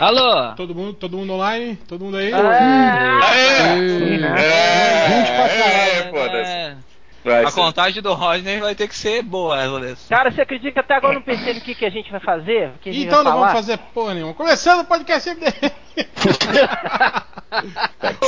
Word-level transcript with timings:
Alô? 0.00 0.54
Todo 0.56 0.74
mundo, 0.74 0.94
todo 0.94 1.16
mundo 1.18 1.34
online? 1.34 1.76
Todo 1.86 2.04
mundo 2.04 2.16
aí? 2.16 2.32
É, 2.32 2.36
Gente 5.08 5.30
pra 5.32 5.48
caralho. 5.48 5.70
é, 5.70 6.10
foda-se. 6.10 6.50
É, 6.50 6.74
Vai 7.22 7.44
a 7.44 7.50
ser. 7.50 7.54
contagem 7.60 8.02
do 8.02 8.14
Rodney 8.14 8.60
vai 8.60 8.74
ter 8.74 8.88
que 8.88 8.96
ser 8.96 9.22
boa, 9.22 9.62
Lourenço. 9.66 10.08
Cara, 10.08 10.30
você 10.30 10.40
acredita 10.40 10.72
que 10.72 10.78
até 10.80 10.94
agora 10.94 11.12
eu 11.12 11.18
não 11.18 11.22
pensei 11.22 11.52
no 11.52 11.60
que, 11.60 11.74
que 11.74 11.84
a 11.84 11.90
gente 11.90 12.10
vai 12.10 12.18
fazer? 12.20 12.70
Que 12.80 12.88
a 12.88 12.92
gente 12.94 13.04
Então 13.06 13.16
vai 13.22 13.24
não 13.24 13.32
vamos 13.32 13.48
falar? 13.48 13.54
fazer 13.56 13.76
porra 13.92 14.14
nenhuma. 14.14 14.32
Começando 14.32 14.80
o 14.80 14.84
podcast 14.84 15.28
MDM. 15.28 15.70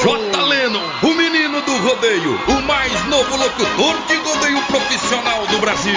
J. 0.02 0.43
Lennon, 0.43 0.82
o 1.04 1.14
menino 1.14 1.62
do 1.62 1.77
rodeio, 1.79 2.39
o 2.48 2.61
mais 2.66 2.93
novo 3.07 3.34
locutor 3.36 3.96
de 4.09 4.16
rodeio 4.16 4.61
profissional 4.66 5.46
do 5.46 5.59
Brasil. 5.59 5.95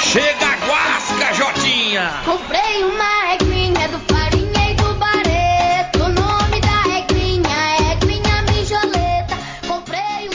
Chega 0.00 0.44
a 0.46 0.56
guasca, 0.66 1.32
Jotinha! 1.34 2.10
Comprei 2.26 2.84
uma 2.84 3.24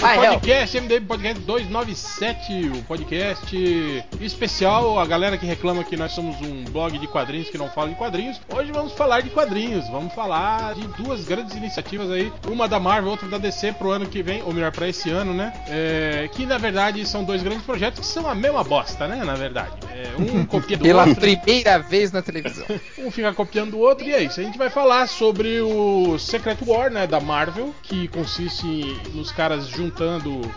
Vai, 0.09 0.25
Hel. 0.25 0.33
podcast 0.39 0.81
MDM 0.81 1.05
Podcast 1.05 1.39
297, 1.45 2.79
o 2.79 2.83
podcast 2.85 4.03
especial. 4.19 4.97
A 4.97 5.05
galera 5.05 5.37
que 5.37 5.45
reclama 5.45 5.83
que 5.83 5.95
nós 5.95 6.13
somos 6.13 6.35
um 6.41 6.63
blog 6.63 6.97
de 6.97 7.05
quadrinhos 7.05 7.47
que 7.51 7.59
não 7.59 7.69
fala 7.69 7.89
de 7.89 7.95
quadrinhos. 7.95 8.41
Hoje 8.51 8.71
vamos 8.71 8.93
falar 8.93 9.21
de 9.21 9.29
quadrinhos. 9.29 9.87
Vamos 9.89 10.11
falar 10.11 10.73
de 10.73 10.87
duas 11.03 11.25
grandes 11.25 11.55
iniciativas 11.55 12.09
aí, 12.09 12.33
uma 12.47 12.67
da 12.67 12.79
Marvel, 12.79 13.11
outra 13.11 13.27
da 13.27 13.37
DC 13.37 13.73
pro 13.73 13.91
ano 13.91 14.07
que 14.07 14.23
vem, 14.23 14.41
ou 14.41 14.51
melhor, 14.51 14.71
para 14.71 14.87
esse 14.87 15.11
ano, 15.11 15.31
né? 15.31 15.53
É, 15.67 16.27
que 16.33 16.43
na 16.43 16.57
verdade 16.57 17.05
são 17.05 17.23
dois 17.23 17.43
grandes 17.43 17.63
projetos 17.63 17.99
que 17.99 18.05
são 18.07 18.27
a 18.27 18.33
mesma 18.33 18.63
bosta, 18.63 19.07
né? 19.07 19.23
Na 19.23 19.35
verdade, 19.35 19.73
é, 19.91 20.19
um 20.19 20.43
copia 20.47 20.75
do 20.75 20.85
Pela 20.85 21.05
outro. 21.05 21.21
primeira 21.21 21.77
vez 21.77 22.11
na 22.11 22.23
televisão. 22.23 22.65
um 22.97 23.11
fica 23.11 23.31
copiando 23.31 23.75
o 23.75 23.79
outro 23.79 24.07
e 24.07 24.13
é 24.13 24.23
isso. 24.23 24.39
A 24.39 24.43
gente 24.43 24.57
vai 24.57 24.71
falar 24.71 25.07
sobre 25.07 25.61
o 25.61 26.17
Secret 26.17 26.57
War, 26.65 26.89
né, 26.89 27.05
da 27.05 27.19
Marvel, 27.19 27.75
que 27.83 28.07
consiste 28.07 28.99
nos 29.13 29.31
caras 29.31 29.67
juntando 29.67 29.98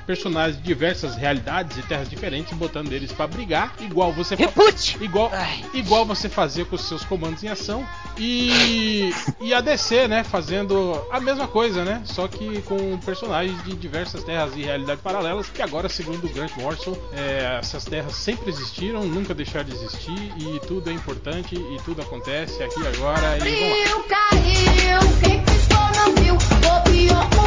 personagens 0.07 0.57
de 0.57 0.63
diversas 0.63 1.17
realidades 1.17 1.77
e 1.79 1.83
terras 1.83 2.09
diferentes 2.09 2.53
botando 2.57 2.93
eles 2.93 3.13
pra 3.13 3.27
brigar, 3.27 3.75
igual 3.81 4.13
você 4.13 4.37
fa- 4.37 4.45
Repute! 4.45 4.97
igual 5.03 5.31
Ai. 5.33 5.65
igual 5.75 6.05
você 6.07 6.29
fazia 6.29 6.65
com 6.65 6.77
os 6.77 6.83
seus 6.89 7.05
comandos 7.05 7.43
em 7.45 7.49
ação 7.49 7.87
e 8.19 9.13
e 9.41 9.53
a 9.53 9.61
DC, 9.61 10.07
né, 10.09 10.25
fazendo 10.25 11.01
a 11.11 11.21
mesma 11.21 11.47
coisa, 11.49 11.85
né, 11.85 12.03
só 12.05 12.29
que 12.29 12.63
com 12.63 12.97
personagens 12.99 13.63
de 13.65 13.75
diversas 13.75 14.23
terras 14.25 14.53
e 14.57 14.63
realidades 14.63 15.03
paralelas, 15.03 15.49
que 15.49 15.61
agora, 15.63 15.89
segundo 15.89 16.25
o 16.27 16.29
Grant 16.29 16.53
Morrison, 16.57 16.97
é, 17.13 17.59
essas 17.61 17.85
terras 17.85 18.15
sempre 18.15 18.51
existiram, 18.51 19.05
nunca 19.05 19.35
deixaram 19.35 19.69
de 19.69 19.75
existir 19.75 20.33
e 20.39 20.61
tudo 20.67 20.91
é 20.91 20.93
importante 20.93 21.55
e 21.55 21.77
tudo 21.85 22.03
acontece 22.03 22.63
aqui 22.63 22.81
agora 22.87 23.39
e 23.39 23.41
vamos 23.41 24.01
lá. 24.01 24.03
Caiu. 24.09 25.21
Quem 25.23 25.43
piscou 25.45 25.91
não 25.97 26.15
viu. 26.23 26.35
Copiou, 26.63 27.42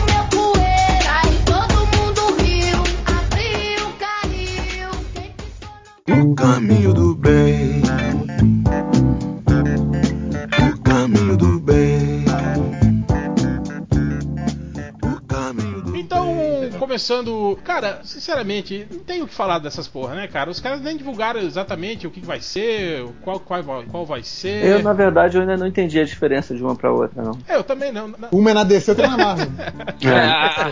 O 6.08 6.36
caminho 6.36 6.94
do 6.94 7.16
bem. 7.16 7.95
Começando, 16.96 17.60
cara, 17.66 18.00
sinceramente, 18.06 18.88
não 18.90 19.00
tem 19.00 19.22
o 19.22 19.28
que 19.28 19.34
falar 19.34 19.60
dessas 19.60 19.86
porra, 19.86 20.16
né, 20.16 20.28
cara? 20.30 20.50
Os 20.50 20.62
caras 20.62 20.80
nem 20.80 20.96
divulgaram 20.96 21.42
exatamente 21.42 22.08
o 22.08 22.12
que 22.12 22.22
vai 22.22 22.40
ser, 22.40 23.06
qual, 23.22 23.38
qual, 23.38 23.62
vai- 23.62 23.84
qual 23.84 24.06
vai 24.06 24.24
ser. 24.24 24.64
Eu, 24.64 24.82
na 24.82 24.94
verdade, 24.94 25.36
eu 25.36 25.42
ainda 25.42 25.58
não 25.58 25.68
entendi 25.68 26.00
a 26.00 26.06
diferença 26.06 26.56
de 26.56 26.64
uma 26.64 26.74
pra 26.74 26.92
outra, 26.94 27.22
não. 27.22 27.38
É, 27.50 27.58
eu 27.58 27.64
também 27.66 27.92
não. 27.92 28.14
Uma 28.32 28.52
é 28.52 28.54
na 28.54 28.64
DC, 28.64 28.92
outra 28.92 29.08
é 29.08 29.10
na 29.10 29.18
Marvel. 29.18 29.48
É, 30.02 30.10
a, 30.10 30.46
a 30.46 30.72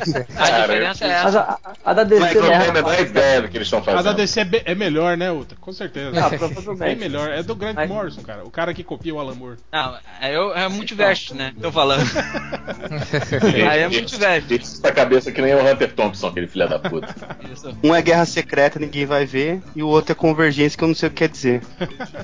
Cara, 0.50 0.62
diferença 0.62 1.06
é 1.06 1.08
Mas 1.24 1.36
essa. 1.36 1.40
a, 1.42 1.54
a- 1.54 1.74
a 1.84 1.94
da 1.94 2.04
DC 2.06 2.22
Mas 2.22 2.32
tenho 2.32 2.88
a 2.88 3.02
ideia 3.02 3.42
do 3.42 3.50
que 3.50 3.58
eles 3.58 3.68
estão 3.68 3.80
A 3.80 3.84
fazendo. 3.84 4.03
da 4.03 4.14
DC 4.14 4.40
é, 4.40 4.46
be- 4.46 4.62
é 4.64 4.76
melhor, 4.76 5.18
né, 5.18 5.30
Uta? 5.30 5.56
Com 5.59 5.74
certeza. 5.74 6.12
Ah, 6.26 6.30
Bem 6.30 6.40
provavelmente. 6.40 7.00
melhor. 7.00 7.30
É 7.31 7.44
do 7.44 7.53
Grant 7.53 7.76
Mas- 7.76 7.90
Morrison, 7.90 8.22
cara. 8.22 8.46
O 8.46 8.50
cara 8.50 8.74
que 8.74 8.84
copia 8.84 9.14
o 9.14 9.20
Alan 9.20 9.36
Moore. 9.36 9.58
Não, 9.74 9.97
é, 10.22 10.34
eu- 10.34 10.56
é 10.56 10.70
multiverso, 10.70 11.36
né? 11.36 11.53
Tô 11.62 11.70
falando. 11.72 12.03
Aí 13.70 13.80
é 13.81 13.90
multiverso. 13.90 14.53
Essa 14.53 14.92
cabeça 14.92 15.31
que 15.31 15.42
nem 15.42 15.53
o 15.53 15.59
Hunter 15.72 15.92
Thompson, 15.94 16.12
aquele 16.29 16.47
filho 16.47 16.68
da 16.68 16.79
puta. 16.79 17.13
Isso. 17.51 17.74
Um 17.84 17.94
é 17.94 18.01
guerra 18.01 18.25
secreta, 18.25 18.79
ninguém 18.79 19.06
vai 19.06 19.25
ver, 19.25 19.62
e 19.75 19.81
o 19.84 19.88
outro 19.88 20.12
é 20.12 20.16
convergência, 20.16 20.78
que 20.78 20.84
eu 20.84 20.88
não 20.88 20.96
sei 20.96 21.07
o 21.09 21.12
que 21.12 21.18
quer 21.18 21.29
dizer. 21.29 21.62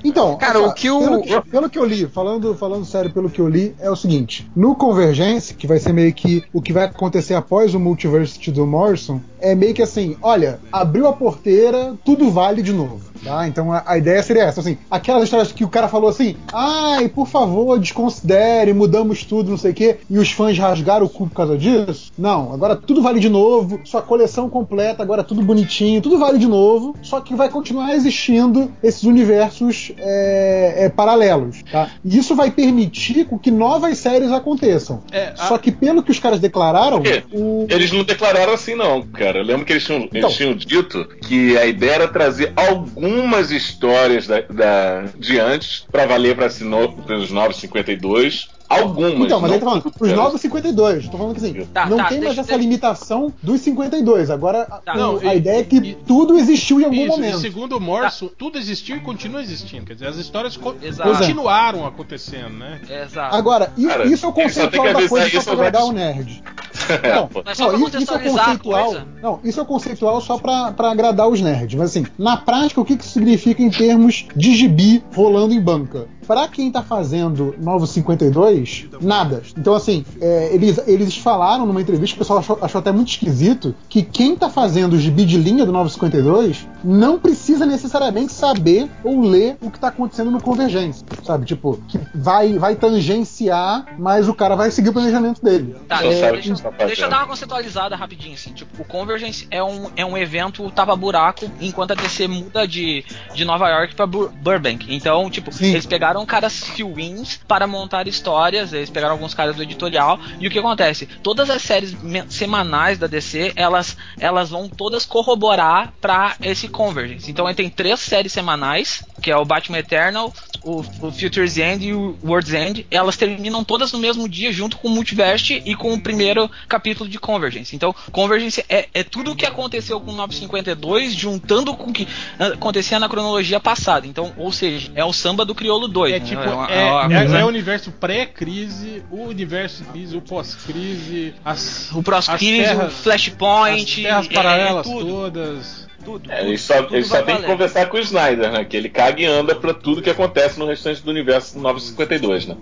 Então, 0.04 0.38
Cara, 0.38 0.60
o 0.62 0.74
que 0.74 0.90
o- 0.90 1.00
Pelo 1.00 1.22
que, 1.22 1.50
pelo 1.52 1.70
que 1.70 1.80
eu 1.80 1.86
li, 1.86 2.06
falando, 2.08 2.54
falando 2.56 2.86
sério, 2.86 3.12
pelo 3.12 3.30
que 3.30 3.40
eu 3.40 3.48
li, 3.48 3.76
é 3.80 3.90
o 3.90 3.96
seguinte: 3.96 4.50
no 4.56 4.76
Convergence, 4.76 5.54
que 5.54 5.68
vai 5.68 5.80
ser 5.80 5.94
meio 5.94 6.14
que 6.14 6.44
o 6.54 6.62
que 6.62 6.74
vai 6.74 6.86
acontecer 6.86 7.34
após 7.34 7.74
o 7.74 7.80
Multiversity 7.80 8.52
do 8.52 8.66
Morrison, 8.66 9.22
é 9.42 9.56
meio 9.56 9.74
que 9.74 9.82
assim: 9.82 10.16
olha, 10.22 10.60
abriu 10.72 11.08
a 11.08 11.14
porteira, 11.14 11.94
tudo 12.06 12.30
vale 12.32 12.62
de 12.62 12.74
novo. 12.74 13.10
Tá? 13.22 13.46
Então 13.50 13.74
a, 13.74 13.84
a 13.86 13.98
ideia 13.98 14.24
seria 14.24 14.44
essa, 14.44 14.62
assim, 14.62 14.78
aquelas 14.90 15.24
histórias 15.26 15.52
que 15.52 15.66
o 15.66 15.68
cara 15.68 15.90
falou 15.90 16.10
assim, 16.10 16.38
ai, 16.54 17.10
por 17.10 17.28
favor, 17.28 17.78
desconsidere, 17.78 18.72
mudamos 18.74 19.26
tudo, 19.26 19.52
não 19.52 19.58
sei 19.58 19.72
o 19.72 19.74
quê, 19.74 19.98
e 20.10 20.18
os 20.18 20.32
fãs 20.32 20.58
rasgaram 20.58 21.06
o 21.06 21.10
cu 21.10 21.28
por 21.28 21.36
causa 21.36 21.58
disso. 21.58 22.14
Não, 22.18 22.54
agora 22.54 22.78
tudo 22.78 23.02
vale 23.02 23.20
de 23.20 23.28
novo, 23.28 23.82
sua 23.84 24.02
coleção 24.02 24.50
completa, 24.50 25.04
agora 25.04 25.22
tudo 25.22 25.42
bonitinho, 25.42 26.02
tudo 26.02 26.18
vale 26.18 26.38
de 26.38 26.48
novo, 26.48 26.96
só 27.02 27.20
que 27.20 27.36
vai 27.36 27.50
continuar 27.50 27.94
existindo 27.94 28.72
esses 28.82 29.04
universos 29.04 29.92
é, 29.98 30.86
é, 30.86 30.90
paralelos, 30.90 31.62
tá? 31.70 31.90
E 32.06 32.18
isso 32.18 32.34
vai 32.36 32.50
permitir 32.52 33.28
que 33.42 33.52
novas 33.52 33.98
séries 33.98 34.32
aconteçam. 34.32 35.02
É, 35.12 35.34
a- 35.38 35.48
Só 35.48 35.58
que 35.58 35.74
pelo 35.74 36.02
que 36.02 36.12
os 36.12 36.20
caras 36.20 36.40
declararam, 36.40 37.02
o, 37.34 37.68
Eles 37.70 37.92
não 37.92 38.06
declararam 38.06 38.54
assim, 38.54 38.76
não, 38.76 39.02
cara. 39.02 39.29
Eu 39.38 39.44
lembro 39.44 39.66
que 39.66 39.74
eles 39.74 39.84
tinham, 39.84 40.02
eles 40.02 40.10
Então. 40.14 40.30
tinham 40.32 40.54
dito 40.56 41.06
que 41.28 41.58
a 41.58 41.66
ideia 41.66 41.92
era 41.96 42.08
trazer 42.08 42.54
algumas 42.56 43.52
histórias 43.52 44.26
da, 44.28 44.42
da- 44.42 45.04
de 45.18 45.40
antes 45.40 45.86
pra 45.92 46.06
valer 46.06 46.36
pra 46.36 46.50
sino- 46.50 46.94
pros 46.94 47.30
952. 47.32 48.48
Algumas. 48.70 49.14
Então, 49.26 49.40
mas 49.42 49.50
não 49.50 49.56
aí 49.56 49.60
tá 49.60 49.66
falando, 49.66 49.86
os 49.88 49.94
cara. 50.10 50.16
novos 50.16 50.42
52, 50.42 51.08
tô 51.08 51.18
falando 51.18 51.34
que 51.34 51.40
assim, 51.44 51.66
Tá, 51.74 51.88
não 51.88 51.98
tá, 51.98 52.04
tem 52.06 52.22
mais 52.22 52.38
essa 52.38 52.56
limitação 52.56 53.34
dos 53.42 53.62
52. 53.62 54.30
Agora, 54.30 54.66
Tá. 54.86 54.94
Não, 54.96 55.18
a 55.18 55.34
e- 55.34 55.38
ideia 55.38 55.62
é 55.62 55.64
que 55.64 55.78
e- 55.78 55.96
tudo 56.06 56.38
existiu 56.38 56.80
em 56.80 56.84
algum 56.84 56.96
Isso, 56.96 57.06
e 57.06 57.10
momento. 57.10 57.40
segundo 57.40 57.78
o 57.78 57.80
Morrison, 57.82 58.30
tudo 58.38 58.60
existiu 58.60 58.98
e 58.98 59.00
continua 59.00 59.42
existindo. 59.42 59.86
Quer 59.88 59.94
dizer, 59.96 60.06
as 60.10 60.18
histórias 60.18 60.56
co- 60.56 60.76
Exato. 60.84 61.10
continuaram 61.18 61.84
acontecendo, 61.84 62.60
né? 62.60 62.80
Exato. 62.88 63.36
Agora, 63.36 63.74
i- 63.76 63.88
Cara, 63.88 64.06
isso 64.06 64.24
é 64.28 64.30
o 64.30 64.34
conceitual 64.34 64.86
que 64.86 64.94
da 64.94 65.10
coisa 65.10 65.28
isso 65.28 65.44
pra 65.46 65.54
agradar 65.54 65.86
o 65.86 65.92
nerd. 65.92 66.44
Não. 67.16 67.30
Mas 67.46 67.58
só 67.58 67.72
não, 67.72 67.88
isso, 67.88 67.98
isso 67.98 68.14
é 68.14 68.20
conceitual. 68.20 68.86
coisa. 68.86 69.08
Não, 69.22 69.40
isso 69.44 69.62
é 69.62 69.66
conceitual 69.66 70.22
só 70.22 70.38
pra, 70.38 70.72
pra 70.72 70.92
agradar 70.92 71.28
os 71.28 71.42
nerds. 71.42 71.78
Mas 71.78 71.92
assim, 71.92 72.06
na 72.18 72.38
prática, 72.38 72.82
o 72.82 72.86
que, 72.86 72.98
que 72.98 73.04
isso 73.04 73.14
significa 73.14 73.62
em 73.62 73.70
termos 73.70 74.26
de 74.36 74.56
gibi 74.56 75.04
rolando 75.14 75.54
em 75.54 75.62
banca? 75.62 76.08
Pra 76.30 76.48
quem 76.48 76.72
tá 76.72 76.84
fazendo 76.84 77.56
Novos 77.58 77.90
52, 77.90 78.86
nada. 79.02 79.42
Então, 79.58 79.74
assim, 79.74 80.06
é, 80.22 80.54
eles, 80.54 80.80
eles 80.86 81.18
falaram 81.18 81.66
numa 81.66 81.82
entrevista, 81.82 82.14
que 82.16 82.22
o 82.22 82.24
pessoal 82.24 82.38
achou, 82.38 82.60
achou 82.62 82.78
até 82.78 82.92
muito 82.92 83.08
esquisito, 83.10 83.74
que 83.90 84.04
quem 84.04 84.36
tá 84.36 84.48
fazendo 84.48 84.94
o 84.94 85.00
gibi 85.00 85.26
de 85.26 85.38
linha 85.38 85.66
do 85.66 85.72
Novos 85.72 85.94
52 85.94 86.68
não 86.84 87.18
precisa 87.18 87.66
necessariamente 87.66 88.32
saber 88.32 88.88
ou 89.04 89.22
ler 89.22 89.58
o 89.60 89.72
que 89.72 89.80
tá 89.80 89.88
acontecendo 89.88 90.30
no 90.30 90.40
Convergência. 90.40 91.04
Sabe? 91.24 91.48
Tipo, 91.48 91.82
que 91.88 92.00
vai, 92.14 92.60
vai 92.60 92.76
tangenciar, 92.76 93.86
mas 93.98 94.30
o 94.30 94.34
cara 94.36 94.56
vai 94.56 94.70
seguir 94.70 94.90
o 94.90 94.94
planejamento 94.94 95.42
dele. 95.44 95.76
Tá, 95.88 95.98
Só 95.98 96.04
deixa, 96.04 96.56
tá 96.56 96.86
deixa 96.86 97.06
eu 97.06 97.10
dar 97.10 97.18
uma 97.22 97.28
conceitualizada 97.28 97.96
rapidinho, 97.96 98.36
assim. 98.36 98.54
Tipo, 98.54 98.84
o 98.84 98.86
Convergence 98.86 99.48
é 99.50 99.64
um, 99.64 99.88
é 99.96 100.06
um 100.06 100.16
evento 100.16 100.70
tapa-buraco, 100.70 101.50
enquanto 101.60 101.92
a 101.92 101.96
DC 101.96 102.28
muda 102.28 102.68
de, 102.68 103.04
de 103.34 103.44
Nova 103.46 103.68
York 103.68 103.96
pra 103.96 104.06
Bur- 104.06 104.30
Burbank. 104.44 104.86
Então, 104.94 105.28
tipo, 105.30 105.52
Sim. 105.52 105.72
eles 105.72 105.88
pegaram 105.88 106.19
caras 106.26 106.64
fill-ins 106.64 107.40
para 107.48 107.68
montar 107.68 108.08
histórias, 108.08 108.74
eles 108.74 108.90
pegaram 108.90 109.14
alguns 109.14 109.34
caras 109.34 109.56
do 109.56 109.64
editorial, 109.64 110.20
e 110.40 110.48
o 110.48 110.52
que 110.52 110.60
acontece? 110.60 111.06
Todas 111.22 111.50
as 111.50 111.62
séries 111.62 111.96
semanais 112.30 112.98
da 112.98 113.08
DC, 113.08 113.54
elas, 113.56 113.98
elas 114.20 114.50
vão 114.50 114.70
todas 114.70 115.06
corroborar 115.06 115.94
pra 116.00 116.36
esse 116.42 116.68
Convergence. 116.68 117.30
Então, 117.30 117.52
tem 117.54 117.70
três 117.70 118.00
séries 118.00 118.32
semanais, 118.32 119.04
que 119.22 119.32
é 119.32 119.36
o 119.36 119.46
Batman 119.46 119.80
Eternal, 119.80 120.34
o, 120.64 120.80
o 121.02 121.12
Future's 121.12 121.58
End 121.58 121.86
e 121.86 121.94
o 121.94 122.18
World's 122.24 122.54
End, 122.54 122.86
elas 122.92 123.18
terminam 123.18 123.64
todas 123.64 123.92
no 123.92 124.00
mesmo 124.00 124.28
dia, 124.28 124.52
junto 124.52 124.78
com 124.78 124.88
o 124.88 124.92
Multiverse 124.92 125.62
e 125.66 125.76
com 125.76 125.94
o 125.94 126.02
primeiro 126.02 126.50
capítulo 126.68 127.10
de 127.10 127.20
Convergence. 127.20 127.76
Então, 127.76 127.94
Convergence 128.12 128.64
é, 128.70 128.88
é 128.94 129.04
tudo 129.04 129.32
o 129.32 129.36
que 129.36 129.46
aconteceu 129.46 130.00
com 130.00 130.12
o 130.12 130.16
952, 130.16 131.14
juntando 131.14 131.76
com 131.76 131.90
o 131.90 131.94
que 131.94 132.08
ah, 132.38 132.48
acontecia 132.48 133.00
na 133.00 133.10
cronologia 133.10 133.60
passada. 133.60 134.08
Então, 134.08 134.34
ou 134.38 134.52
seja, 134.52 134.92
é 134.96 135.04
o 135.04 135.14
samba 135.14 135.46
do 135.46 135.56
Criolo 135.56 135.88
2. 135.88 136.09
É 136.12 136.20
né? 136.20 136.26
tipo, 136.26 136.42
uma- 136.42 136.68
é, 136.72 136.84
uma 136.92 137.14
é- 137.14 137.18
coisa- 137.20 137.38
é 137.40 137.44
o 137.44 137.48
universo 137.48 137.92
pré-crise, 137.92 139.04
o 139.12 139.24
universo 139.24 139.84
crise, 139.86 140.18
o 140.18 140.22
pós-crise, 140.22 141.34
as, 141.44 141.92
o 141.92 142.04
terras- 142.04 142.94
o 142.94 142.96
Flashpoint, 143.04 143.84
as 143.84 143.96
terras 143.96 144.26
é- 144.28 144.30
é 144.30 144.34
paralelas 144.34 144.88
todas. 144.88 145.89
Tudo. 146.10 146.32
É, 146.32 146.42
ele 146.42 146.58
só, 146.58 146.82
tudo 146.82 146.96
ele 146.96 147.06
só 147.06 147.22
tem 147.22 147.38
que 147.38 147.44
conversar 147.44 147.86
com 147.88 147.98
o 147.98 148.00
Snyder, 148.00 148.52
né? 148.52 148.66
Que 148.66 148.76
ele 148.78 148.90
caga 148.90 149.22
e 149.22 149.26
anda 149.26 149.54
pra 149.56 149.74
tudo 149.74 150.02
que 150.02 150.10
acontece 150.10 150.58
no 150.60 150.66
restante 150.66 151.02
do 151.04 151.12
universo 151.12 151.58
952, 151.60 152.48
né? 152.48 152.56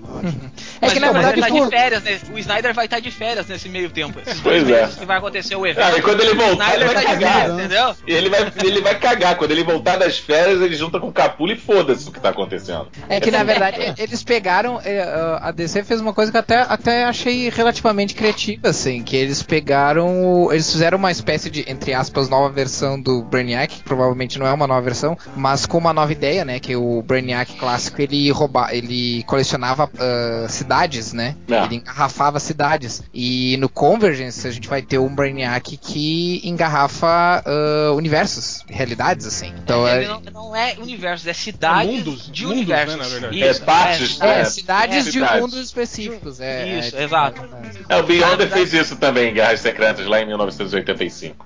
Mas 0.81 0.93
que, 0.93 0.99
na 0.99 1.07
na 1.07 1.13
verdade 1.13 1.41
tá 1.41 1.47
por- 1.47 1.65
de 1.65 1.69
férias, 1.69 2.03
né? 2.03 2.19
O 2.33 2.37
Snyder 2.37 2.73
vai 2.73 2.85
estar 2.85 2.99
de 2.99 3.09
férias 3.11 3.47
nesse 3.47 3.69
meio 3.69 3.89
tempo. 3.89 4.19
Esses 4.19 4.39
Pois 4.41 4.63
dois 4.63 4.77
é. 4.77 4.81
meses 4.81 4.95
que 4.95 5.05
vai 5.05 5.17
acontecer 5.17 5.55
o 5.55 5.65
evento. 5.65 5.83
Ah, 5.85 5.97
e 5.97 6.01
quando 6.01 6.21
ele 6.21 6.33
voltar, 6.33 6.75
ele 6.75 6.85
Snyder 6.85 6.93
vai 6.93 6.95
tá 6.95 7.03
cagar. 7.11 7.33
férias, 7.33 7.57
entendeu? 7.59 7.95
E 8.07 8.13
ele 8.13 8.29
vai, 8.29 8.51
ele 8.63 8.81
vai 8.81 8.99
cagar. 8.99 9.35
Quando 9.37 9.51
ele 9.51 9.63
voltar 9.63 9.97
das 9.97 10.17
férias, 10.17 10.61
ele 10.61 10.75
junta 10.75 10.99
com 10.99 11.07
o 11.07 11.13
Capula 11.13 11.53
e 11.53 11.57
foda-se 11.57 12.07
o 12.09 12.11
que 12.11 12.19
tá 12.19 12.29
acontecendo. 12.29 12.87
É 13.09 13.19
que 13.19 13.31
na 13.31 13.43
verdade 13.43 13.93
eles 13.97 14.23
pegaram. 14.23 14.79
é, 14.83 15.01
a 15.41 15.51
DC 15.51 15.83
fez 15.83 16.01
uma 16.01 16.13
coisa 16.13 16.31
que 16.31 16.37
eu 16.37 16.41
até, 16.41 16.61
até 16.61 17.03
achei 17.05 17.49
relativamente 17.49 18.13
criativa, 18.13 18.69
assim. 18.69 19.01
Que 19.03 19.15
eles 19.15 19.41
pegaram. 19.43 20.49
Eles 20.51 20.71
fizeram 20.71 20.97
uma 20.97 21.11
espécie 21.11 21.49
de, 21.49 21.63
entre 21.69 21.93
aspas, 21.93 22.29
nova 22.29 22.49
versão 22.53 22.99
do 22.99 23.21
Brainiac, 23.37 23.75
que 23.75 23.83
provavelmente 23.83 24.39
não 24.39 24.47
é 24.47 24.51
uma 24.51 24.65
nova 24.67 24.81
versão, 24.81 25.17
mas 25.35 25.65
com 25.65 25.77
uma 25.77 25.93
nova 25.93 26.11
ideia, 26.11 26.43
né? 26.43 26.59
Que 26.59 26.75
o 26.75 27.01
Brainiac 27.03 27.53
clássico 27.55 28.01
ele 28.01 28.29
rouba, 28.31 28.69
ele 28.71 29.23
colecionava 29.23 29.89
ah, 29.99 30.47
cidades, 30.49 31.13
né? 31.13 31.35
É. 31.49 31.63
Ele 31.63 31.75
engarrafava 31.75 32.39
cidades. 32.39 33.03
E 33.13 33.55
no 33.57 33.69
Convergence 33.69 34.47
a 34.47 34.51
gente 34.51 34.67
vai 34.67 34.81
ter 34.81 34.97
um 34.97 35.13
Brainiac 35.13 35.77
que 35.77 36.41
engarrafa 36.43 37.43
ah, 37.45 37.91
universos, 37.95 38.63
realidades, 38.67 39.25
assim. 39.27 39.53
Então 39.63 39.87
Ele 39.87 40.05
é, 40.05 40.07
não, 40.07 40.21
não 40.31 40.55
é 40.55 40.75
universos, 40.79 41.27
é 41.27 41.33
cidades 41.33 41.91
mundos, 41.91 42.31
de 42.31 42.43
mundos, 42.43 42.57
universos. 42.57 42.95
né, 42.97 43.03
na 43.03 43.09
verdade. 43.09 43.43
É 43.43 43.53
partes, 43.59 44.21
É, 44.21 44.39
É, 44.41 44.45
cidades 44.45 44.97
é, 44.97 45.01
de 45.01 45.11
cidades. 45.11 45.41
mundos 45.41 45.59
específicos. 45.59 46.39
É, 46.39 46.79
Isso, 46.79 46.95
é, 46.95 47.03
exato. 47.03 47.41
É, 47.89 47.97
o 47.97 48.03
Beyonder 48.03 48.49
fez 48.49 48.73
isso 48.73 48.95
também 48.95 49.29
em 49.29 49.33
Guerras 49.33 49.59
Secretas, 49.59 50.05
lá 50.07 50.21
em 50.21 50.25
1985. 50.25 51.45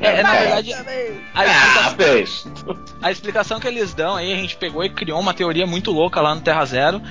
É, 0.00 0.22
na 0.22 0.34
verdade, 0.34 0.74
a 1.34 1.40
Ah, 1.40 1.44
explicação, 1.46 1.94
fez. 1.96 2.46
a 3.02 3.10
explicação 3.10 3.60
que 3.60 3.66
eles 3.68 3.94
dão 3.94 4.16
aí, 4.16 4.32
a 4.32 4.36
gente 4.36 4.56
pegou 4.56 4.84
e 4.84 4.90
criou 4.90 5.18
uma 5.20 5.34
teoria 5.34 5.66
muito 5.66 5.90
louca 5.90 6.20
lá 6.20 6.34
no 6.34 6.40
Terra 6.40 6.64
Zero, 6.64 7.02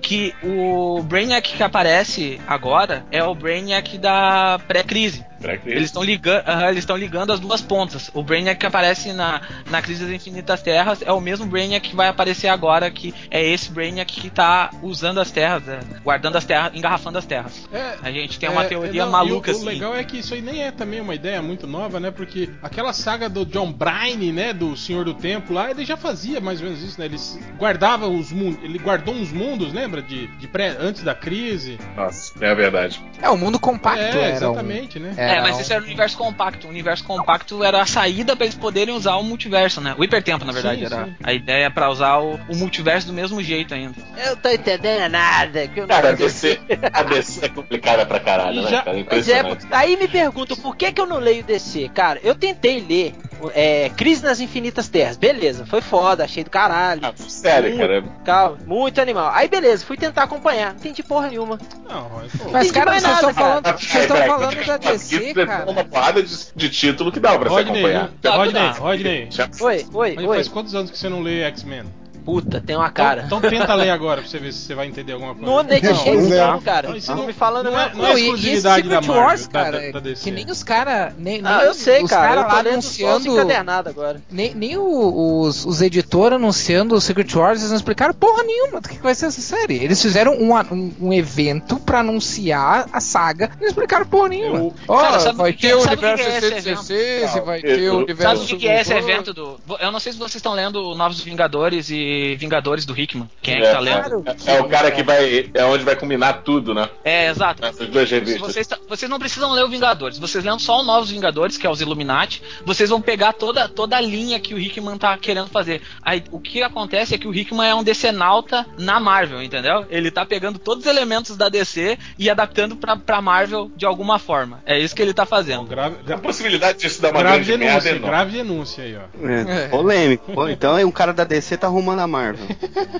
que 0.00 0.34
o 0.42 1.02
Brainiac 1.02 1.56
que 1.56 1.62
aparece 1.62 2.40
agora 2.46 3.04
é 3.10 3.22
o 3.22 3.34
Brainiac 3.34 3.98
da 3.98 4.58
pré-crise. 4.66 5.24
Eles 5.66 5.84
estão 5.84 6.02
ligando, 6.02 6.44
eles 6.68 6.78
estão 6.78 6.96
ligando 6.96 7.32
as 7.32 7.40
duas 7.40 7.60
pontas. 7.60 8.10
O 8.14 8.22
Brainiac 8.22 8.58
que 8.58 8.66
aparece 8.66 9.12
na, 9.12 9.40
na 9.70 9.82
Crise 9.82 10.04
das 10.04 10.12
Infinitas 10.14 10.62
Terras 10.62 11.02
é 11.02 11.12
o 11.12 11.20
mesmo 11.20 11.46
Brainiac 11.46 11.88
que 11.88 11.96
vai 11.96 12.08
aparecer 12.08 12.48
agora, 12.48 12.90
que 12.90 13.14
é 13.30 13.42
esse 13.44 13.70
Brainiac 13.70 14.20
que 14.20 14.30
tá 14.30 14.70
usando 14.82 15.20
as 15.20 15.30
terras, 15.30 15.66
é, 15.68 15.80
guardando 16.04 16.36
as 16.36 16.44
terras, 16.44 16.72
engarrafando 16.74 17.18
as 17.18 17.26
terras. 17.26 17.68
É, 17.72 17.94
A 18.02 18.10
gente 18.10 18.38
tem 18.38 18.48
uma 18.48 18.64
É, 18.64 18.68
teoria 18.68 19.04
não, 19.04 19.12
maluca 19.12 19.50
o, 19.50 19.54
assim. 19.54 19.62
O 19.62 19.66
legal 19.66 19.96
é 19.96 20.04
que 20.04 20.18
isso 20.18 20.34
aí 20.34 20.40
nem 20.42 20.62
é 20.62 20.70
também 20.70 21.00
uma 21.00 21.14
ideia 21.14 21.40
muito 21.42 21.66
nova, 21.66 21.98
né? 21.98 22.10
Porque 22.10 22.48
aquela 22.62 22.92
saga 22.92 23.28
do 23.28 23.44
John 23.44 23.72
Bryan, 23.72 24.32
né? 24.32 24.52
Do 24.52 24.76
Senhor 24.76 25.04
do 25.04 25.14
Tempo 25.14 25.52
lá, 25.52 25.70
ele 25.70 25.84
já 25.84 25.96
fazia 25.96 26.40
mais 26.40 26.60
ou 26.60 26.66
menos 26.66 26.82
isso, 26.82 26.98
né? 27.00 27.06
Ele 27.06 27.16
guardava 27.58 28.06
os 28.08 28.32
mundos. 28.32 28.62
Ele 28.62 28.78
guardou 28.78 29.14
uns 29.14 29.32
mundos, 29.32 29.72
lembra? 29.72 30.02
De, 30.02 30.26
de 30.38 30.46
pré, 30.48 30.76
antes 30.78 31.02
da 31.02 31.14
crise. 31.14 31.78
Nossa, 31.96 32.32
é 32.44 32.50
a 32.50 32.54
verdade. 32.54 33.00
É, 33.20 33.28
o 33.28 33.36
mundo 33.36 33.58
compacto 33.58 34.00
É, 34.02 34.08
era 34.10 34.18
um- 34.20 34.34
exatamente, 34.36 34.98
né? 34.98 35.14
É, 35.16 35.31
era 35.34 35.42
mas 35.42 35.58
isso 35.60 35.72
era 35.72 35.82
o 35.82 35.84
universo 35.84 36.16
compacto. 36.16 36.66
O 36.66 36.70
universo 36.70 37.04
compacto 37.04 37.62
era 37.64 37.80
a 37.82 37.86
saída 37.86 38.34
pra 38.36 38.46
eles 38.46 38.56
poderem 38.56 38.94
usar 38.94 39.16
o 39.16 39.22
multiverso, 39.22 39.80
né? 39.80 39.94
O 39.98 40.04
hipertempo, 40.04 40.44
na 40.44 40.52
verdade, 40.52 40.80
Sim, 40.80 40.86
era 40.86 41.04
sim. 41.06 41.14
a 41.22 41.32
ideia 41.32 41.70
pra 41.70 41.90
usar 41.90 42.18
o, 42.18 42.34
o 42.48 42.56
multiverso 42.56 43.06
do 43.06 43.12
mesmo 43.12 43.42
jeito 43.42 43.74
ainda. 43.74 43.94
Eu 44.24 44.36
tô 44.36 44.48
entendendo 44.48 45.10
nada. 45.10 45.66
Que 45.68 45.80
eu 45.80 45.86
Cara, 45.88 46.10
a 46.10 46.12
DC, 46.12 46.60
a 46.92 47.02
DC 47.02 47.44
é 47.44 47.48
complicada 47.48 48.06
pra 48.06 48.20
caralho, 48.20 48.60
E 48.60 48.64
né, 48.64 48.70
já- 48.70 48.82
cara? 48.82 49.04
Pois 49.08 49.28
é, 49.28 49.38
Impressionante. 49.40 49.66
aí 49.70 49.96
me 49.96 50.08
perguntam 50.08 50.56
por 50.56 50.76
que, 50.76 50.92
que 50.92 51.00
eu 51.00 51.06
não 51.06 51.18
leio 51.18 51.42
DC. 51.44 51.90
Cara, 51.94 52.20
eu 52.22 52.34
tentei 52.34 52.80
ler 52.80 53.14
é, 53.54 53.90
Crise 53.96 54.22
nas 54.22 54.40
Infinitas 54.40 54.88
Terras. 54.88 55.16
Beleza, 55.16 55.66
foi 55.66 55.80
foda, 55.80 56.24
achei 56.24 56.44
do 56.44 56.50
caralho. 56.50 57.00
Ah, 57.04 57.12
sério, 57.16 57.70
Muito, 57.70 57.80
cara. 57.80 58.04
Calma, 58.24 58.58
muito 58.66 59.00
animal. 59.00 59.30
Aí 59.34 59.48
beleza, 59.48 59.84
fui 59.84 59.96
tentar 59.96 60.24
acompanhar. 60.24 60.70
Não 60.72 60.76
entendi 60.80 61.02
porra 61.02 61.28
nenhuma. 61.28 61.58
Não, 61.88 62.10
mas, 62.10 62.32
pô. 62.32 62.50
Mas, 62.50 62.68
entendi 62.68 62.72
cara, 62.72 62.90
vocês 62.92 63.02
nada, 63.02 63.14
estão 63.14 63.34
falando, 63.34 63.66
Ah, 63.66 63.72
vocês 63.72 63.94
estão 64.02 64.16
falando 64.16 64.66
da 64.66 64.76
DC, 64.76 65.30
é 65.30 65.46
cara. 65.46 65.70
uma 65.70 65.84
porrada 65.84 66.22
de, 66.22 66.36
de 66.54 66.70
título 66.70 67.12
que 67.12 67.20
dá 67.20 67.38
pra 67.38 67.48
você 67.48 67.62
Rodney, 67.62 67.84
acompanhar. 67.84 68.36
Rodney, 68.36 68.70
Rodney. 68.78 69.28
Oi, 69.60 69.86
oi, 69.92 70.16
oi. 70.18 70.36
faz 70.36 70.48
quantos 70.48 70.74
anos 70.74 70.90
que 70.90 70.98
você 70.98 71.08
não 71.08 71.20
lê 71.20 71.42
X-Men? 71.42 71.84
Puta, 72.24 72.60
tem 72.60 72.76
uma 72.76 72.84
Então- 72.86 72.94
cara. 72.94 73.22
Então, 73.26 73.40
tenta 73.40 73.74
ler 73.74 73.90
agora 73.90 74.20
pra 74.20 74.30
você 74.30 74.38
ver 74.38 74.52
se 74.52 74.60
você 74.60 74.74
vai 74.74 74.86
entender 74.86 75.12
alguma 75.12 75.34
coisa. 75.34 75.46
Não 75.50 75.62
Não, 75.62 76.54
é. 76.56 76.60
cara. 76.60 76.88
Não, 76.88 76.96
isso 76.96 77.14
Não 77.14 77.26
me 77.26 77.32
falando 77.32 77.70
não 77.70 77.78
é- 77.80 77.92
não, 77.94 78.06
é 78.06 78.14
exclusividade 78.20 78.88
da 78.88 78.96
Secret 78.96 79.06
Marvel, 79.08 79.14
Wars, 79.24 79.46
da- 79.46 79.52
cara, 79.52 79.80
da- 79.80 79.90
da 79.92 80.00
DC. 80.00 80.24
que 80.24 80.30
nem 80.30 80.50
os 80.50 80.62
caras, 80.62 81.14
nem, 81.18 81.40
Não, 81.42 81.56
nem 81.56 81.66
eu 81.66 81.74
sei, 81.74 82.02
os 82.02 82.10
cara. 82.10 82.28
cara 82.44 82.46
lá 82.54 82.60
anunciando, 82.70 83.28
encadernados 83.32 83.90
agora. 83.92 84.20
nem, 84.30 84.54
nem 84.54 84.76
o- 84.76 85.40
os, 85.42 85.64
os 85.64 85.82
editores 85.82 86.36
anunciando 86.36 86.94
o 86.94 87.00
Secret 87.00 87.34
Wars, 87.34 87.58
eles 87.60 87.70
não 87.70 87.76
explicaram 87.76 88.14
porra 88.14 88.42
nenhuma 88.44 88.80
do 88.80 88.88
que 88.88 88.96
que 88.96 89.02
vai 89.02 89.14
ser 89.14 89.26
essa 89.26 89.40
série. 89.40 89.76
Eles 89.82 90.00
fizeram 90.00 90.34
um, 90.34 90.54
um, 90.54 90.92
um 91.00 91.12
evento 91.12 91.76
pra 91.80 92.00
anunciar 92.00 92.88
a 92.92 93.00
saga, 93.00 93.50
não 93.60 93.66
explicaram 93.66 94.06
porra 94.06 94.28
nenhuma. 94.30 94.58
Eu- 94.58 94.74
Ó, 94.88 95.00
Cara, 95.00 95.20
sabe 95.20 95.38
vai 95.38 95.50
o 95.50 95.54
que- 95.54 95.66
ter 95.66 95.74
o 95.74 95.82
universo 95.82 96.24
que 96.24 96.30
é 96.30 96.38
esse 96.38 96.40
616 96.50 97.36
e 97.36 97.40
vai 97.40 97.58
Eu- 97.58 97.62
ter 97.62 97.90
o 97.90 97.96
universo... 97.98 98.22
Sabe 98.22 98.54
o 98.54 98.58
que, 98.58 98.68
é 98.68 98.80
esse 98.80 98.90
Super- 98.90 99.02
evento 99.02 99.34
do. 99.34 99.60
Eu 99.80 99.90
não 99.92 99.98
sei 100.00 100.12
se 100.12 100.18
vocês 100.18 100.36
estão 100.36 100.52
lendo 100.54 100.94
Novos 100.94 101.20
Vingadores 101.20 101.90
e 101.90 101.94
Vingadores 102.38 102.84
do 102.86 102.98
Hickman. 102.98 103.28
Quem 103.40 103.54
é 103.54 103.60
que 103.60 103.72
tá 103.72 103.78
lendo? 103.80 104.24
é, 104.46 104.56
é 104.56 104.60
o 104.60 104.68
cara 104.68 104.90
que 104.90 105.02
vai. 105.02 105.50
É 105.54 105.64
onde 105.64 105.84
vai 105.84 105.96
combinar 105.96 106.42
tudo, 106.44 106.74
né? 106.74 106.88
É, 107.04 107.28
exato. 107.28 107.64
Essas 107.64 107.88
duas 107.88 108.10
revistas. 108.10 108.40
vocês, 108.40 108.66
ta- 108.66 108.78
vocês 108.88 109.10
não 109.10 109.18
precisam 109.18 109.52
ler 109.52 109.64
o 109.64 109.68
Vingadores, 109.68 110.18
vocês 110.18 110.44
lendo 110.44 110.60
só 110.60 110.80
o 110.80 110.82
Novos 110.84 111.10
Vingadores, 111.10 111.56
que 111.56 111.66
é 111.66 111.70
os 111.70 111.80
Illuminati, 111.80 112.42
vocês 112.64 112.90
vão 112.90 113.00
pegar 113.00 113.32
toda, 113.32 113.68
toda 113.68 113.96
a 113.96 114.00
linha 114.00 114.38
que 114.40 114.54
o 114.54 114.58
Hickman 114.58 114.98
tá 114.98 115.16
querendo 115.18 115.48
fazer. 115.48 115.82
Aí 116.02 116.22
o 116.30 116.38
que 116.40 116.62
acontece 116.62 117.14
é 117.14 117.18
que 117.18 117.26
o 117.28 117.34
Hickman 117.34 117.68
é 117.68 117.74
um 117.74 117.82
decenalta 117.84 118.66
na 118.78 119.00
Marvel, 119.00 119.42
entendeu? 119.42 119.86
Ele 119.90 120.10
tá 120.10 120.24
pegando 120.26 120.58
todos 120.58 120.84
os 120.84 120.90
elementos 120.90 121.36
da 121.36 121.48
DC 121.48 121.98
e 122.18 122.28
adaptando 122.30 122.76
pra, 122.76 122.96
pra 122.96 123.20
Marvel 123.22 123.70
de 123.76 123.86
alguma 123.86 124.18
forma. 124.18 124.60
É 124.66 124.78
isso 124.78 124.94
que 124.94 125.02
ele 125.02 125.14
tá 125.14 125.24
fazendo. 125.26 125.64
grave, 125.64 125.96
A 126.12 126.18
possibilidade 126.18 126.78
disso 126.78 127.00
dar 127.00 127.10
uma 127.10 127.20
grave 127.20 127.44
grande 127.44 127.58
merda 127.58 127.80
denúncia, 127.80 127.88
é 127.88 127.92
enorme. 127.96 128.08
grave 128.08 128.32
denúncia 128.32 128.84
aí, 128.84 128.96
ó. 128.96 129.28
É, 129.28 129.68
polêmico. 129.68 130.32
Pô, 130.32 130.48
então 130.48 130.74
aí 130.74 130.84
um 130.84 130.90
cara 130.90 131.12
da 131.12 131.24
DC 131.24 131.56
tá 131.56 131.66
arrumando 131.66 132.00
a 132.02 132.06
Marvel. 132.06 132.46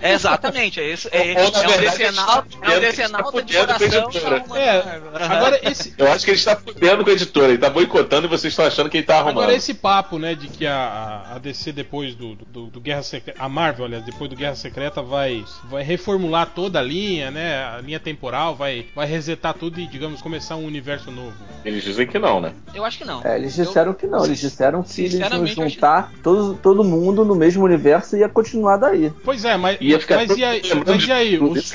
É 0.01 0.13
exatamente, 0.15 0.81
é 0.81 0.93
isso. 0.93 1.09
É, 1.11 1.43
Ou, 1.43 1.51
na 1.53 1.63
é 1.63 1.65
um 1.65 1.69
verdade, 1.69 2.03
ele 2.03 2.07
é 2.07 2.13
tá 2.13 2.45
um 3.25 3.37
ele 3.37 3.43
de 3.43 4.21
tá 4.21 4.21
coração. 4.21 4.57
É, 4.57 4.85
Marvel. 4.85 5.11
agora 5.15 5.61
esse, 5.71 5.95
Eu 5.97 6.11
acho 6.13 6.25
que 6.25 6.31
ele 6.31 6.39
está 6.39 6.57
fudendo 6.57 7.05
com 7.05 7.11
a 7.11 7.13
editora, 7.13 7.49
ele 7.49 7.59
tá 7.59 7.71
boicotando 7.71 8.27
e 8.27 8.31
vocês 8.31 8.53
estão 8.53 8.65
achando 8.67 8.89
que 8.89 8.99
ele 8.99 9.07
tá 9.07 9.17
arrumando. 9.17 9.39
Agora 9.39 9.55
esse 9.55 9.75
papo, 9.75 10.19
né, 10.19 10.35
de 10.35 10.49
que 10.49 10.67
a, 10.67 11.27
a- 11.35 11.39
DC 11.39 11.73
depois 11.73 12.15
do, 12.15 12.35
do, 12.37 12.67
do 12.67 12.81
Guerra 12.81 13.03
Secreta, 13.03 13.43
a 13.43 13.49
Marvel, 13.49 13.85
aliás, 13.85 14.05
depois 14.05 14.31
do 14.31 14.37
Guerra 14.37 14.55
Secreta 14.55 15.03
vai, 15.03 15.45
vai 15.65 15.83
reformular 15.83 16.51
toda 16.55 16.79
a 16.79 16.83
linha, 16.83 17.31
né, 17.31 17.65
a 17.65 17.81
linha 17.81 17.99
temporal, 17.99 18.55
vai, 18.55 18.87
vai 18.95 19.07
resetar 19.07 19.55
tudo 19.55 19.81
e, 19.81 19.87
digamos, 19.87 20.23
começar 20.23 20.57
um 20.57 20.65
universo 20.65 21.11
novo. 21.11 21.35
Eles 21.65 21.83
dizem 21.83 22.07
que 22.07 22.19
não, 22.19 22.41
né? 22.41 22.53
Eu 22.75 22.85
acho 22.85 22.99
que 22.99 23.05
não. 23.05 23.21
É, 23.25 23.37
eles 23.37 23.55
disseram 23.55 23.93
que 23.93 24.07
não, 24.07 24.25
eles 24.25 24.39
disseram 24.39 24.83
que 24.83 25.01
eles 25.01 25.15
iam 25.15 25.29
eu 25.29 25.43
acho 25.45 25.55
juntar 25.55 26.13
todo, 26.23 26.55
todo 26.55 26.85
mundo 26.85 27.25
no 27.25 27.35
mesmo 27.35 27.65
universo 27.65 28.17
e 28.17 28.21
ia 28.21 28.29
continuar 28.29 28.77
Pois 29.25 29.45
é, 29.45 29.57
mas, 29.57 29.79
Ia 29.81 29.99
ficar 29.99 30.17
mas 30.17 30.37
e 30.37 30.45
aí, 30.45 30.63
mas 30.87 31.07
e 31.07 31.13
aí? 31.13 31.39
os, 31.39 31.73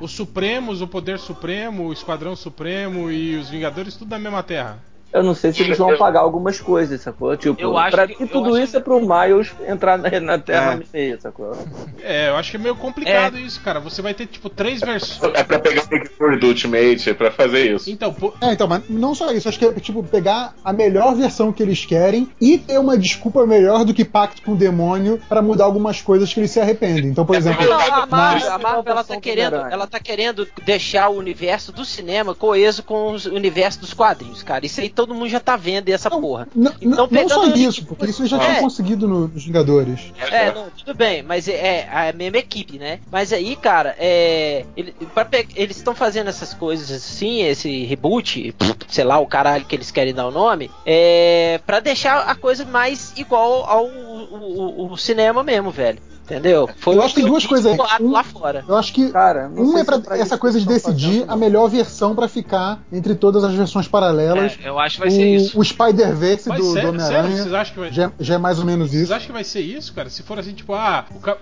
os 0.00 0.12
Supremos, 0.12 0.80
o 0.80 0.88
Poder 0.88 1.18
Supremo, 1.18 1.88
o 1.88 1.92
Esquadrão 1.92 2.34
Supremo 2.36 3.10
e 3.10 3.36
os 3.36 3.48
Vingadores, 3.50 3.96
tudo 3.96 4.10
na 4.10 4.18
mesma 4.18 4.42
terra? 4.42 4.82
Eu 5.14 5.22
não 5.22 5.34
sei 5.34 5.52
se 5.52 5.62
eles 5.62 5.78
vão 5.78 5.90
apagar 5.94 6.22
algumas 6.24 6.60
coisas, 6.60 7.00
sacou? 7.00 7.36
Tipo, 7.36 7.60
Eu 7.60 7.78
acho 7.78 7.90
pra 7.96 8.06
que- 8.08 8.26
tudo 8.26 8.48
acho 8.54 8.58
isso 8.64 8.76
é 8.76 8.80
pro 8.80 9.00
Miles 9.00 9.52
entrar 9.68 9.96
na, 9.96 10.10
na 10.20 10.38
Terra 10.40 10.72
É. 10.72 10.76
no 10.76 10.84
meio, 10.92 11.20
sacou? 11.20 11.56
É, 12.02 12.28
eu 12.30 12.36
acho 12.36 12.50
que 12.50 12.56
é 12.56 12.60
meio 12.60 12.74
complicado 12.74 13.38
isso, 13.38 13.60
cara. 13.60 13.78
Você 13.78 14.02
vai 14.02 14.12
ter, 14.12 14.26
tipo, 14.26 14.50
três 14.50 14.80
versões. 14.80 15.32
É 15.34 15.44
pra 15.44 15.60
pegar 15.60 15.82
o 15.84 15.86
Victor 15.88 16.38
do 16.38 16.48
Ultimate, 16.48 17.10
é 17.10 17.14
pra 17.14 17.30
fazer 17.30 17.74
isso. 17.76 17.88
Então, 17.88 18.12
pô, 18.12 18.34
É, 18.40 18.52
então, 18.52 18.66
mas 18.66 18.82
não 18.88 19.14
só 19.14 19.30
isso, 19.32 19.48
acho 19.48 19.58
que 19.58 19.64
é 19.64 19.72
tipo 19.74 20.02
pegar 20.02 20.52
a 20.64 20.72
melhor 20.72 21.14
versão 21.14 21.52
que 21.52 21.62
eles 21.62 21.86
querem 21.86 22.28
e 22.40 22.58
ter 22.58 22.78
uma 22.78 22.98
desculpa 22.98 23.46
melhor 23.46 23.84
do 23.84 23.94
que 23.94 24.04
pacto 24.04 24.42
com 24.42 24.52
o 24.52 24.56
demônio 24.56 25.20
pra 25.28 25.40
mudar 25.40 25.64
algumas 25.64 26.02
coisas 26.02 26.32
que 26.34 26.40
eles 26.40 26.50
se 26.50 26.58
arrependem. 26.58 27.06
Então, 27.06 27.24
por 27.24 27.36
exemplo, 27.36 27.64
Não, 27.64 27.72
a 27.74 27.78
Marvel, 28.06 28.08
Mas- 28.10 28.46
a 28.48 28.58
Marvel 28.58 28.82
ela 28.92 29.04
tá 29.04 29.20
querendo, 29.20 29.54
ela 29.56 29.86
tá 29.86 30.00
querendo 30.00 30.48
deixar 30.64 31.08
o 31.08 31.16
universo 31.16 31.70
do 31.70 31.84
cinema 31.84 32.34
coeso 32.34 32.82
com 32.82 33.12
o 33.12 33.34
universo 33.34 33.80
dos 33.80 33.92
quadrinhos, 33.94 34.42
cara. 34.42 34.66
Isso 34.66 34.80
aí 34.80 34.88
todo 35.06 35.14
mundo 35.14 35.28
já 35.28 35.40
tá 35.40 35.56
vendo 35.56 35.88
essa 35.90 36.08
Não, 36.08 36.20
porra. 36.20 36.48
Não, 36.54 36.72
Então, 36.80 37.08
não 37.10 37.28
só 37.28 37.46
isso, 37.48 37.72
tipo, 37.80 37.94
porque 37.94 38.10
isso 38.10 38.26
já 38.26 38.36
é. 38.38 38.40
tinham 38.40 38.62
conseguido 38.62 39.06
no- 39.06 39.28
nos 39.28 39.44
Vingadores. 39.44 40.12
É, 40.30 40.52
não, 40.52 40.66
tudo 40.70 40.94
bem, 40.94 41.22
mas 41.22 41.46
é, 41.46 41.86
é 41.92 42.08
a 42.10 42.12
mesma 42.12 42.38
equipe, 42.38 42.78
né? 42.78 43.00
Mas 43.10 43.32
aí, 43.32 43.54
cara, 43.56 43.94
é. 43.98 44.64
ele- 44.76 44.92
pe- 45.30 45.48
eles 45.54 45.76
estão 45.76 45.94
fazendo 45.94 46.28
essas 46.28 46.54
coisas 46.54 46.90
assim, 46.90 47.42
esse 47.42 47.84
reboot, 47.84 48.54
sei 48.88 49.04
lá, 49.04 49.18
o 49.18 49.26
caralho 49.26 49.64
que 49.64 49.74
eles 49.76 49.90
querem 49.90 50.14
dar 50.14 50.26
o 50.26 50.30
nome, 50.30 50.70
é. 50.86 51.60
pra 51.66 51.80
deixar 51.80 52.20
a 52.20 52.34
coisa 52.34 52.64
mais 52.64 53.12
igual 53.16 53.64
ao 53.68 53.84
o- 53.86 54.86
o- 54.88 54.92
o 54.92 54.96
cinema 54.96 55.42
mesmo, 55.42 55.70
velho. 55.70 55.98
Entendeu? 56.24 56.68
Foi 56.78 56.94
Eu 56.94 57.00
o 57.00 57.02
acho 57.02 57.14
que 57.14 57.20
tem 57.20 57.28
duas 57.28 57.44
coisas 57.44 57.76
Um- 58.00 58.10
lá 58.10 58.24
fora. 58.24 58.64
Eu 58.66 58.76
acho 58.76 58.92
que 58.94 59.10
Cara, 59.10 59.50
um 59.54 59.76
é 59.76 59.84
pra 59.84 59.98
pra 59.98 60.16
essa 60.18 60.38
coisa 60.38 60.58
de 60.58 60.66
decidir 60.66 61.12
fazendo, 61.20 61.30
a 61.32 61.36
melhor 61.36 61.68
versão 61.68 62.14
pra 62.14 62.26
ficar 62.28 62.80
entre 62.90 63.14
todas 63.14 63.44
as 63.44 63.52
versões 63.52 63.86
paralelas. 63.86 64.58
É, 64.62 64.68
eu 64.68 64.78
acho 64.78 64.96
que 64.96 65.00
vai 65.02 65.10
ser 65.10 65.34
isso. 65.36 65.56
O, 65.56 65.60
o 65.60 65.64
Spider-Verse 65.64 66.48
do, 66.48 66.56
do 66.56 66.72
sério, 66.72 66.88
Homem-Aranha 66.90 67.36
vocês 67.36 67.52
acham 67.54 67.74
que 67.74 67.80
vai. 67.80 67.92
já, 67.92 68.10
já 68.18 68.34
é 68.36 68.38
mais 68.38 68.58
ou 68.58 68.64
menos 68.64 68.90
Vocês 68.90 69.02
isso. 69.02 69.14
acham 69.14 69.26
que 69.26 69.32
vai 69.32 69.44
ser 69.44 69.60
isso, 69.60 69.92
cara? 69.92 70.08
Se 70.08 70.22
for 70.22 70.38
assim, 70.38 70.54
tipo, 70.54 70.72
ah, 70.72 71.04
o, 71.14 71.20
Cap... 71.20 71.40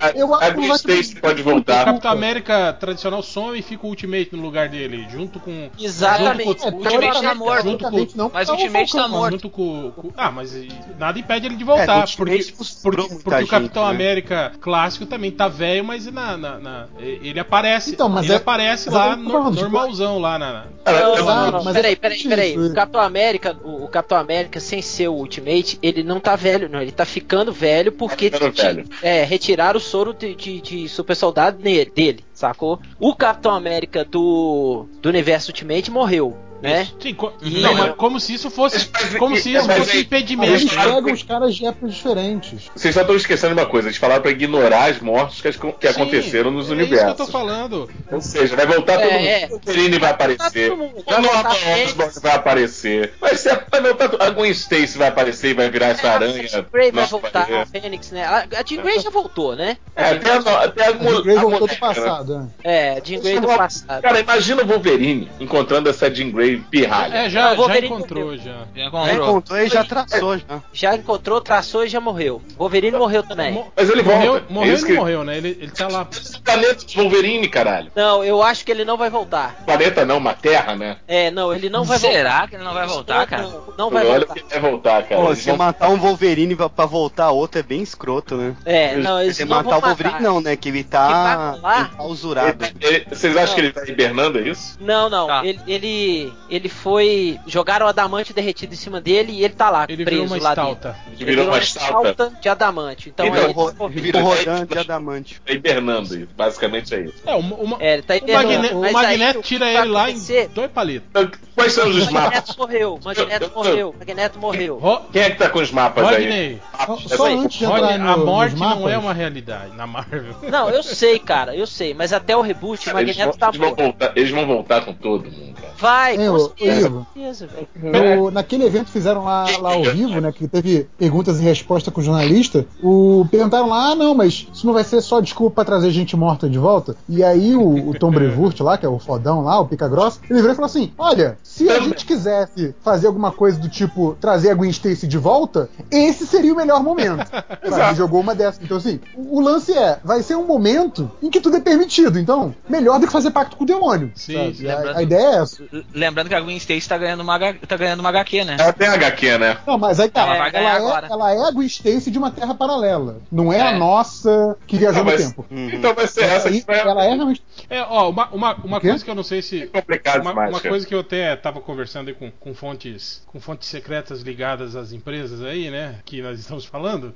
A, 0.00 0.10
eu 0.10 0.34
acho 0.34 0.54
que 0.84 0.92
Stacy 0.92 1.16
pode 1.20 1.40
o 1.40 1.44
voltar. 1.44 1.84
Capitão 1.86 2.10
América 2.10 2.72
tradicional 2.74 3.22
some 3.22 3.58
e 3.58 3.62
fica 3.62 3.86
o 3.86 3.88
Ultimate 3.88 4.28
no 4.32 4.42
lugar 4.42 4.68
dele, 4.68 5.06
junto 5.10 5.40
com. 5.40 5.70
Exatamente. 5.80 6.44
Junto 6.46 6.66
É, 6.66 6.70
com, 6.70 6.76
O 6.76 6.80
Ultimate 6.80 7.22
tá 7.22 7.34
morto. 7.34 7.62
junto 7.62 7.84
com, 7.90 8.06
não, 8.14 8.30
Mas 8.32 8.46
tá 8.48 8.52
o 8.54 8.56
Ultimate 8.56 8.92
tá 8.92 9.08
morto. 9.08 9.32
junto 9.32 9.50
com, 9.50 9.90
com- 9.92 10.10
Ah, 10.16 10.30
mas 10.30 10.54
nada 10.98 11.18
impede 11.18 11.46
ele 11.46 11.56
de 11.56 11.62
É, 11.62 11.66
voltar. 11.66 12.06
no 12.06 12.16
porque 12.16 12.52
mostrou 12.58 13.08
porque, 13.08 13.22
porque 13.24 13.44
o 13.44 13.48
Capitão 13.48 13.82
né? 13.84 13.88
América 14.10 14.52
clássico 14.60 15.06
também 15.06 15.30
tá 15.30 15.46
velho, 15.48 15.84
mas 15.84 16.06
na, 16.06 16.36
na- 16.36 16.58
na- 16.58 16.86
ele 16.98 17.38
aparece. 17.38 17.92
Então, 17.92 18.08
mas 18.08 18.24
ele 18.24 18.34
é- 18.34 18.36
aparece 18.36 18.90
mas 18.90 18.94
é 18.94 18.98
lá 18.98 19.16
tô 19.16 19.22
no- 19.22 19.50
tipo, 19.50 19.62
normalzão 19.62 20.18
lá 20.18 20.38
na. 20.38 20.64
Não, 20.84 21.16
não, 21.16 21.52
não, 21.52 21.64
não. 21.64 21.72
Peraí, 21.72 21.92
é 21.92 21.96
peraí, 21.96 22.18
isso, 22.18 22.28
peraí. 22.28 22.58
O 22.58 22.74
Capitão 22.74 23.00
América, 23.00 23.56
o, 23.62 23.84
o 23.84 23.88
Capitão 23.88 24.18
América, 24.18 24.58
sem 24.60 24.82
ser 24.82 25.08
o 25.08 25.14
Ultimate, 25.14 25.78
ele 25.82 26.02
não 26.02 26.18
tá 26.18 26.34
velho, 26.36 26.68
não. 26.68 26.80
Ele 26.80 26.90
tá 26.92 27.04
ficando 27.04 27.52
velho 27.52 27.92
porque 27.92 28.30
Tá 28.30 28.38
velho. 28.48 28.84
é, 29.02 29.22
retiraram 29.24 29.78
o 29.78 29.80
soro 29.82 30.12
de, 30.12 30.34
de, 30.34 30.60
de 30.60 30.88
super 30.88 31.14
soldado 31.14 31.58
nele, 31.62 31.90
dele, 31.94 32.24
sacou? 32.32 32.80
O 32.98 33.14
Capitão 33.14 33.52
América 33.54 34.04
do, 34.04 34.86
do 35.00 35.08
universo 35.08 35.50
Ultimate 35.50 35.90
morreu, 35.90 36.36
né? 36.62 36.88
Sim, 37.00 37.14
co- 37.14 37.32
E- 37.42 37.60
não, 37.60 37.74
mas 37.74 37.94
como 37.96 38.18
se 38.20 38.34
isso 38.34 38.50
fosse. 38.50 38.88
Como 39.18 39.36
se 39.36 39.52
isso 39.54 39.68
fosse 39.68 40.00
impedimento. 40.00 40.52
Eles 40.52 40.72
pegam 40.72 41.12
os 41.12 41.22
caras 41.22 41.54
de 41.54 41.66
épocas 41.66 41.94
diferentes. 41.94 42.70
Vocês 42.74 42.94
só 42.94 43.00
estão 43.02 43.16
esquecendo 43.16 43.52
uma 43.54 43.66
coisa, 43.66 43.88
eles 43.88 43.98
falaram 43.98 44.22
pra 44.22 44.30
ignorar 44.30 44.90
as 44.90 45.00
mortes 45.00 45.40
que, 45.40 45.48
as- 45.48 45.56
que 45.56 45.66
Sim, 45.80 45.88
aconteceram 45.88 46.50
nos 46.50 46.68
é 46.70 46.72
universos. 46.72 47.06
isso 47.06 47.16
que 47.16 47.22
eu 47.22 47.26
tô 47.26 47.32
falando. 47.32 47.88
Ou 48.10 48.20
seja, 48.20 48.56
vai 48.56 48.66
voltar 48.66 48.98
todo 48.98 49.10
É, 49.10 49.12
mundo. 49.18 49.26
é. 49.26 49.46
O 49.46 49.50
Wolverine 49.50 49.98
vai 49.98 50.10
aparecer. 50.10 50.70
todo. 50.70 50.82
O 50.84 51.02
Vai 51.06 51.20
Norman 51.20 51.84
Osborn 51.84 52.12
vai 52.22 52.32
aparecer. 52.34 53.12
Vai 53.20 53.36
ser 53.36 53.60
vai 53.70 53.80
voltar, 53.80 54.10
a 54.20 54.30
Gwen 54.30 54.50
Stacy 54.50 54.98
vai 54.98 55.08
aparecer 55.08 55.50
e 55.50 55.54
vai 55.54 55.70
virar 55.70 55.88
essa 55.88 56.06
É, 56.06 56.10
aranha. 56.10 56.42
A 56.42 56.46
Jean 56.46 56.66
Grey 56.72 56.90
vai 56.92 57.06
voltar, 57.06 57.46
vai 57.46 57.60
a 57.62 57.66
Fênix, 57.66 58.10
né? 58.10 58.24
A, 58.24 58.46
a 58.58 58.64
Jean 58.64 58.82
Grey 58.82 58.98
já 59.00 59.10
voltou, 59.10 59.54
né? 59.56 59.76
É, 59.96 60.04
até 60.10 60.30
a, 60.32 60.64
até 60.64 60.86
a, 60.86 60.90
A 60.90 60.94
mo- 60.94 61.22
Grey 61.22 61.36
voltou 61.36 61.66
do 61.66 61.72
né? 61.72 61.78
passado. 61.78 62.38
né? 62.38 62.48
É, 62.64 62.90
a 62.98 63.04
Jean 63.04 63.20
Grey 63.20 63.40
do 63.40 63.46
passado. 63.48 64.02
Cara, 64.02 64.20
imagina 64.20 64.62
o 64.62 64.66
Wolverine 64.66 65.30
encontrando 65.40 65.88
essa 65.88 66.12
Jean 66.12 66.30
Grey 66.30 66.49
pirralha. 66.58 67.14
É, 67.14 67.30
já, 67.30 67.54
já 67.54 67.78
encontrou 67.78 68.36
já. 68.36 68.42
Já 68.74 68.82
Já 68.82 68.86
encontrou. 68.86 69.28
encontrou 69.28 69.58
e 69.58 69.68
já 69.68 69.84
traçou 69.84 70.38
já. 70.38 70.62
Já 70.72 70.94
encontrou, 70.96 71.40
traçou 71.40 71.84
e 71.84 71.88
já 71.88 72.00
morreu. 72.00 72.40
Wolverine 72.56 72.96
morreu 72.96 73.22
também. 73.22 73.64
Mas 73.76 73.88
ele 73.90 74.02
morreu, 74.02 74.32
volta. 74.32 74.46
morreu 74.52 74.74
É 74.74 74.78
e 74.78 74.84
que- 74.84 74.92
morreu, 74.94 75.24
né? 75.24 75.36
Ele, 75.36 75.48
ele 75.60 75.70
tá 75.70 75.88
lá. 75.88 76.06
Planeta 76.44 76.84
do 76.86 76.92
Wolverine, 76.94 77.48
caralho. 77.48 77.90
Não, 77.94 78.24
eu 78.24 78.42
acho 78.42 78.64
que 78.64 78.70
ele 78.72 78.84
não 78.84 78.96
vai 78.96 79.10
voltar. 79.10 79.62
Planeta 79.64 80.04
não, 80.04 80.18
uma 80.18 80.34
terra, 80.34 80.74
né? 80.76 80.96
É, 81.06 81.30
não, 81.30 81.52
ele 81.52 81.68
não 81.68 81.84
vai 81.84 81.98
voltar. 81.98 82.14
Será 82.16 82.48
que 82.48 82.56
ele 82.56 82.64
não 82.64 82.74
vai 82.74 82.86
voltar, 82.86 83.26
cara? 83.26 83.42
Não, 83.42 83.62
não 83.78 83.90
vai 83.90 84.06
Olha 84.06 84.26
voltar. 84.26 84.34
que 84.34 84.42
vai 84.50 84.60
voltar, 84.60 85.02
cara. 85.04 85.20
Pô, 85.22 85.34
se 85.34 85.46
vão- 85.48 85.56
matar 85.56 85.88
um 85.90 85.98
Wolverine 85.98 86.56
pra, 86.56 86.68
pra 86.68 86.86
voltar 86.86 87.30
outro 87.30 87.60
é 87.60 87.62
bem 87.62 87.82
escroto, 87.82 88.36
né? 88.36 88.54
É, 88.64 88.96
não, 88.96 89.20
eles 89.20 89.36
Se 89.36 89.44
não 89.44 89.56
matar 89.56 89.70
vão 89.70 89.78
o 89.78 89.82
Wolverine 89.82 90.14
matar. 90.14 90.22
não, 90.24 90.40
né? 90.40 90.56
Que 90.56 90.68
ele 90.68 90.84
tá 90.84 91.08
vai 91.08 91.56
rolar? 91.56 91.90
enclausurado. 91.92 92.64
Ele- 92.64 92.74
ele- 92.96 93.06
Vocês 93.10 93.36
acham 93.36 93.48
Não. 93.48 93.54
que 93.54 93.60
ele 93.60 93.72
tá 93.72 93.84
hibernando, 93.86 94.38
é 94.38 94.42
isso? 94.42 94.76
Não, 94.80 95.08
não. 95.08 95.26
Tá. 95.26 95.44
Ele, 95.44 95.60
ele, 95.66 96.32
ele 96.50 96.68
foi. 96.68 97.38
Jogaram 97.46 97.86
o 97.86 97.88
adamante 97.88 98.32
derretido 98.32 98.72
em 98.74 98.76
cima 98.76 99.00
dele 99.00 99.32
e 99.32 99.44
ele 99.44 99.54
tá 99.54 99.70
lá, 99.70 99.86
Ele 99.88 100.04
preso 100.04 100.22
virou 100.24 100.42
lá 100.42 100.50
estalta. 100.50 100.88
dentro. 100.90 101.02
Ele 101.06 101.16
Ele 101.16 101.24
virou 101.30 101.46
uma 101.46 101.58
estalta. 101.58 102.32
de 102.40 102.48
adamante. 102.48 103.08
Então 103.10 103.26
Então, 103.26 103.44
ele, 103.44 103.52
Ro- 103.52 103.72
ele 103.90 104.00
Virou 104.00 104.22
rodante 104.22 104.72
de 104.72 104.78
adamante. 104.78 105.40
Tá 105.44 105.52
hibernando, 105.52 106.14
isso. 106.16 106.28
basicamente 106.36 106.94
é 106.94 107.00
isso. 107.02 107.14
É, 107.26 107.34
uma, 107.34 107.56
uma- 107.56 107.76
É, 107.80 107.92
ele 107.94 108.02
tá 108.02 108.14
o, 108.14 108.16
hibernando. 108.16 108.78
O 108.80 108.92
Magneto 108.92 109.38
aí, 109.38 109.44
tira 109.44 109.68
ele 109.70 109.88
lá 109.88 110.08
em 110.08 110.12
acontecer- 110.12 110.48
dois 110.48 110.70
palitos. 110.70 111.08
Quais 111.54 111.72
são 111.72 111.88
os 111.88 112.08
O 112.08 112.12
mapas? 112.12 112.30
Magneto 112.30 112.58
morreu, 112.58 112.94
o 112.94 113.04
Magneto 113.04 113.44
Eu- 113.44 113.48
eu- 113.48 113.54
morreu, 113.54 113.90
o 113.90 113.98
Magneto 113.98 114.38
morreu. 114.38 114.78
Ro- 114.78 115.00
Quem 115.12 115.22
é 115.22 115.30
que 115.30 115.38
tá 115.38 115.50
com 115.50 115.58
os 115.60 115.70
mapas 115.70 116.06
aí? 116.06 116.14
Rodney, 116.24 116.60
Mapas. 116.72 117.02
Só 117.02 117.14
Essa- 117.26 117.36
antes 117.36 117.58
de 117.58 117.64
entrar 117.64 117.98
no, 117.98 118.10
a 118.10 118.16
morte 118.16 118.56
não 118.56 118.88
é 118.88 118.96
uma 118.98 119.12
realidade 119.12 119.76
na 119.76 119.86
Marvel. 119.86 120.34
Não, 120.50 120.70
eu 120.70 120.82
sei, 120.82 121.18
cara, 121.18 121.54
eu 121.54 121.66
sei, 121.66 121.92
mas 121.94 122.12
até 122.12 122.36
o 122.36 122.40
reboot 122.40 122.88
o 122.88 122.94
Magneto 122.94 123.36
tá 123.38 123.52
morto. 123.52 123.94
eles 124.16 124.30
vão 124.30 124.46
voltar 124.46 124.84
com 124.84 124.92
todo 124.94 125.30
mundo, 125.30 125.54
cara. 125.60 125.74
Vai, 125.76 126.16
com 126.16 126.39
Ivo? 126.58 127.06
com 127.12 127.20
certeza, 127.20 127.46
velho. 127.46 127.68
É. 127.96 128.16
No- 128.16 128.30
naquele 128.30 128.64
evento 128.64 128.86
que 128.86 128.92
fizeram 128.92 129.24
lá, 129.24 129.46
lá 129.60 129.74
ao 129.74 129.84
vivo, 129.84 130.20
né? 130.20 130.32
Que 130.32 130.46
teve 130.48 130.86
perguntas 130.98 131.40
e 131.40 131.42
respostas 131.42 131.92
com 131.92 132.00
o 132.00 132.04
jornalista, 132.04 132.66
o, 132.82 133.26
perguntaram 133.30 133.68
lá, 133.68 133.90
ah, 133.90 133.94
não, 133.94 134.14
mas 134.14 134.46
isso 134.52 134.66
não 134.66 134.72
vai 134.74 134.84
ser 134.84 135.00
só 135.00 135.20
desculpa 135.20 135.56
pra 135.56 135.64
trazer 135.64 135.90
gente 135.90 136.16
morta 136.16 136.48
de 136.48 136.58
volta. 136.58 136.96
E 137.08 137.22
aí 137.22 137.54
o, 137.54 137.90
o 137.90 137.98
Tom 137.98 138.10
Brevoort 138.10 138.60
lá, 138.62 138.76
que 138.78 138.86
é 138.86 138.88
o 138.88 138.98
fodão 138.98 139.42
lá, 139.42 139.60
o 139.60 139.66
pica 139.66 139.88
grossa, 139.88 140.20
ele 140.28 140.38
virou 140.40 140.52
e 140.52 140.54
falou 140.56 140.66
assim: 140.66 140.92
olha, 140.98 141.38
se 141.42 141.68
a 141.68 141.80
gente 141.80 142.04
quisesse 142.06 142.74
fazer 142.82 143.06
alguma 143.06 143.32
coisa 143.32 143.58
do 143.58 143.68
tipo 143.68 144.16
trazer 144.20 144.50
a 144.50 144.54
Gwen 144.54 144.70
Stacy 144.70 145.06
de 145.06 145.18
volta, 145.18 145.68
esse 145.90 146.26
seria 146.26 146.52
o 146.52 146.56
melhor 146.56 146.82
momento. 146.82 147.28
Ele 147.62 147.94
jogou 147.94 148.20
uma 148.20 148.34
dessas. 148.34 148.60
Então, 148.62 148.76
assim, 148.76 149.00
o, 149.16 149.38
o 149.38 149.40
lance 149.40 149.72
é, 149.72 149.98
vai 150.04 150.22
ser 150.22 150.36
um 150.36 150.46
momento 150.46 151.10
em 151.22 151.30
que 151.30 151.40
tudo 151.40 151.56
é 151.56 151.60
permitido. 151.60 152.18
Então, 152.18 152.54
melhor 152.68 152.98
do 153.00 153.06
que 153.06 153.12
fazer 153.12 153.30
pacto 153.30 153.56
com 153.56 153.64
o 153.64 153.66
demônio. 153.66 154.10
Sim, 154.14 154.34
sabe? 154.34 154.54
sim. 154.56 154.68
A- 154.68 154.96
a, 154.98 155.02
ideia 155.02 155.26
é 155.26 155.34
essa. 155.36 155.62
Lembrando 155.94 156.28
que 156.30 156.34
a 156.34 156.40
Gwen 156.40 156.56
Stacy 156.56 156.88
tá 156.88 156.96
ganhando 156.96 157.20
uma, 157.22 157.38
tá 157.38 157.76
ganhando 157.76 158.00
uma 158.00 158.08
HQ, 158.08 158.44
né? 158.44 158.56
Ela 158.58 158.72
tem 158.72 158.88
HQ, 158.88 159.38
né? 159.38 159.58
Não, 159.66 159.76
mas 159.78 160.00
aí 160.00 160.08
tá. 160.08 160.22
Ela 160.34 160.48
ganhar 160.48 160.76
ela, 160.76 160.78
agora. 160.78 161.06
é, 161.08 161.12
ela 161.12 161.34
é 161.34 161.48
a 161.48 161.50
Gwen 161.50 161.66
Stacy 161.66 162.10
de 162.10 162.18
uma 162.18 162.30
terra 162.30 162.54
paralela. 162.54 163.20
Não 163.30 163.52
é, 163.52 163.58
É. 163.58 163.62
a 163.62 163.72
nossa 163.78 164.56
que 164.66 164.76
viajou 164.78 165.04
Não, 165.04 165.12
no 165.12 165.18
mas- 165.18 165.26
tempo. 165.26 165.46
Então 165.50 165.94
vai 165.94 166.06
ser 166.06 166.24
essa 166.24 166.48
Aí, 166.48 166.60
que 166.60 166.66
vai 166.66 166.78
ela 166.80 167.04
é 167.04 167.14
realmente. 167.14 167.42
É, 167.68 167.82
ó, 167.82 168.08
uma, 168.10 168.28
uma, 168.30 168.54
uma 168.54 168.80
coisa 168.80 169.04
que 169.04 169.10
eu 169.10 169.14
não 169.14 169.22
sei 169.22 169.42
se. 169.42 169.66
complicado 169.66 170.20
Uma, 170.22 170.30
demais, 170.30 170.50
uma 170.50 170.60
coisa 170.60 170.86
que 170.86 170.94
eu 170.94 171.00
até 171.00 171.36
tava 171.36 171.60
conversando 171.60 172.08
aí 172.08 172.14
com, 172.14 172.30
com 172.30 172.54
fontes 172.54 173.22
com 173.26 173.40
fontes 173.40 173.68
secretas 173.68 174.22
ligadas 174.22 174.74
às 174.76 174.92
empresas 174.92 175.42
aí, 175.42 175.70
né? 175.70 175.96
Que 176.04 176.20
nós 176.22 176.38
estamos 176.38 176.64
falando. 176.64 177.12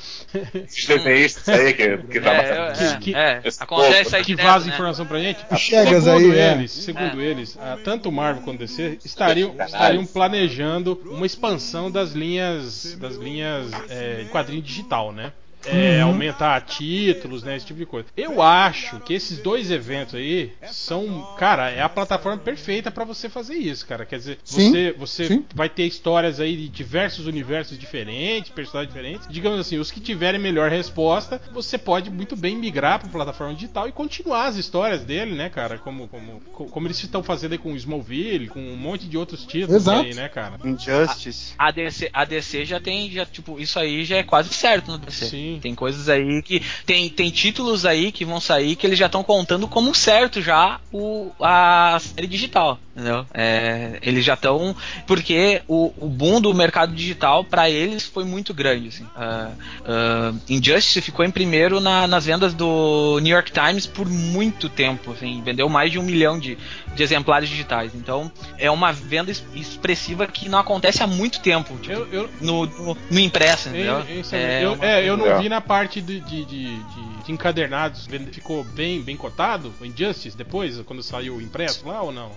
Esses 0.55 0.87
desenhistas 0.87 1.49
aí 1.49 1.73
que, 1.73 1.97
que 1.99 2.21
tá 2.21 2.33
É, 2.35 2.73
é, 2.95 2.97
que- 3.01 3.15
é, 3.15 3.43
acontece 3.61 4.05
povo 4.05 4.17
aí 4.17 4.23
que 4.25 4.35
direto, 4.35 4.47
vaza 4.47 4.67
né? 4.67 4.73
informação 4.75 5.07
pra 5.07 5.19
gente. 5.19 5.39
Chegas 5.57 6.05
segundo 6.05 6.33
aí, 6.33 6.39
é. 6.39 6.53
eles, 6.53 6.71
segundo 6.73 7.21
eles, 7.21 7.59
ah, 7.61 7.79
tanto 7.85 8.11
Marvel 8.13 8.43
quanto 8.43 8.59
DC 8.59 8.99
estariam, 9.05 9.55
estariam 9.59 10.07
planejando 10.07 11.01
uma 11.07 11.27
expansão 11.27 11.91
das 11.91 12.13
linhas 12.13 12.97
das 12.99 13.17
linhas 13.17 13.71
é, 13.89 14.23
em 14.23 14.29
quadrinho 14.29 14.63
digital, 14.63 15.13
né? 15.13 15.33
É, 15.67 16.01
aumentar 16.01 16.61
títulos, 16.63 17.43
né? 17.43 17.57
Esse 17.57 17.67
tipo 17.67 17.79
de 17.79 17.87
coisa. 17.87 18.07
Eu 18.17 18.43
acho 18.43 19.01
que 19.01 19.13
esses 19.15 19.39
dois 19.39 19.71
eventos 19.71 20.15
aí 20.15 20.53
são, 20.71 21.35
cara, 21.39 21.71
é 21.71 21.81
a 21.83 21.89
plataforma 21.89 22.39
perfeita 22.39 22.91
pra 22.91 23.05
você 23.05 23.29
fazer 23.29 23.55
isso, 23.55 23.87
cara. 23.87 24.05
Quer 24.05 24.19
dizer, 24.19 24.39
Sim, 24.45 24.71
você, 24.71 24.93
você 24.97 25.27
sim. 25.29 25.45
vai 25.55 25.69
ter 25.69 25.85
histórias 25.87 26.41
aí 26.41 26.57
de 26.57 26.69
diversos 26.69 27.27
universos 27.27 27.79
diferentes, 27.79 28.51
personagens 28.51 28.93
diferentes. 28.93 29.29
Digamos 29.29 29.61
assim, 29.61 29.79
os 29.79 29.91
que 29.91 30.01
tiverem 30.01 30.41
melhor 30.41 30.71
resposta, 30.71 31.41
você 31.53 31.79
pode 31.79 32.11
muito 32.11 32.37
bem 32.37 32.57
migrar 32.57 32.99
para 33.01 33.09
plataforma 33.09 33.55
digital 33.55 33.89
e 33.89 33.93
continuar 33.93 34.47
as 34.47 34.57
histórias 34.57 35.03
dele, 35.03 35.35
né, 35.35 35.49
cara? 35.49 35.79
Como, 35.79 36.09
como, 36.09 36.41
co- 36.53 36.67
como 36.67 36.87
eles 36.87 37.03
estão 37.03 37.23
fazendo 37.23 37.53
aí 37.53 37.59
com 37.59 37.75
Smallville, 37.77 38.49
com 38.49 38.61
um 38.61 38.77
monte 38.77 39.07
de 39.07 39.17
outros 39.17 39.45
títulos 39.45 39.83
Exato. 39.83 40.01
aí, 40.03 40.15
né, 40.15 40.29
cara? 40.29 40.59
Injustice. 40.65 41.55
A 41.59 41.71
DC, 41.71 42.11
a 42.13 42.25
DC 42.25 42.65
já 42.65 42.81
tem, 42.81 43.11
já, 43.11 43.25
tipo, 43.27 43.59
isso 43.59 43.79
aí 43.79 44.05
já 44.05 44.17
é 44.17 44.23
quase 44.23 44.51
certo 44.53 44.91
no 44.93 44.99
DC. 44.99 45.27
Sim. 45.27 45.54
Tem 45.61 45.75
coisas 45.75 46.09
aí 46.09 46.43
que. 46.43 46.63
Tem, 46.85 47.09
tem 47.09 47.31
títulos 47.31 47.85
aí 47.85 48.13
que 48.13 48.25
vão 48.25 48.41
sair 48.41 48.77
que 48.77 48.87
eles 48.87 48.99
já 48.99 49.07
estão 49.07 49.23
contando 49.23 49.69
como 49.69 49.95
certo 49.95 50.41
já 50.41 50.81
o, 50.93 51.31
a 51.41 51.99
série 52.01 52.27
digital. 52.27 52.79
Entendeu? 52.97 53.27
É, 53.35 53.99
eles 54.03 54.25
já 54.25 54.35
estão. 54.35 54.75
Porque 55.05 55.63
o, 55.67 55.93
o 55.99 56.09
boom 56.09 56.41
do 56.41 56.55
mercado 56.55 56.95
digital 56.95 57.43
para 57.43 57.69
eles 57.69 58.05
foi 58.05 58.23
muito 58.25 58.55
grande. 58.55 58.87
Assim. 58.89 59.05
Ah, 59.17 59.51
ah, 59.85 60.33
Injustice 60.49 61.01
ficou 61.01 61.25
em 61.25 61.31
primeiro 61.31 61.81
na- 61.81 62.07
nas 62.07 62.25
vendas 62.27 62.55
do 62.55 63.19
New 63.21 63.33
York 63.35 63.51
Times 63.51 63.85
por 63.85 64.09
muito 64.09 64.69
tempo. 64.69 65.11
Assim, 65.11 65.43
vendeu 65.43 65.69
mais 65.69 65.91
de 65.91 65.99
um 65.99 66.05
milhão 66.05 66.39
de, 66.39 66.57
de 66.95 67.03
exemplares 67.03 67.49
digitais. 67.49 67.93
Então 67.97 68.31
é 68.59 68.71
uma 68.71 68.93
venda 68.93 69.33
es- 69.33 69.43
expressiva 69.57 70.25
que 70.29 70.49
não 70.49 70.61
acontece 70.61 71.03
há 71.03 71.07
muito 71.09 71.41
tempo. 71.41 71.77
Tipo, 71.79 71.93
Eu, 71.93 72.07
eu, 72.13 72.31
no, 72.41 72.65
no, 72.67 72.97
no 73.11 73.19
impresso, 73.19 73.71
entendeu? 73.71 74.05
É, 74.31 74.61
É 74.61 74.65
eu, 74.65 74.73
uma- 74.75 74.87
é, 74.87 75.05
eu 75.09 75.17
não 75.17 75.27
É. 75.27 75.39
vi 75.43 75.49
na 75.49 75.61
parte 75.61 76.01
de, 76.01 76.21
de, 76.21 76.45
de- 76.45 76.77
de- 76.77 77.25
de 77.25 77.33
encadernados. 77.33 78.07
Ficou 78.31 78.63
bem, 78.63 79.03
bem 79.03 79.17
cotado 79.17 79.75
o 79.81 79.85
Injustice 79.85 80.37
depois, 80.37 80.81
quando 80.83 81.03
saiu 81.03 81.35
o 81.37 81.43
impresso 81.43 81.89
lá 81.89 82.01
ou 82.01 82.13
não? 82.13 82.31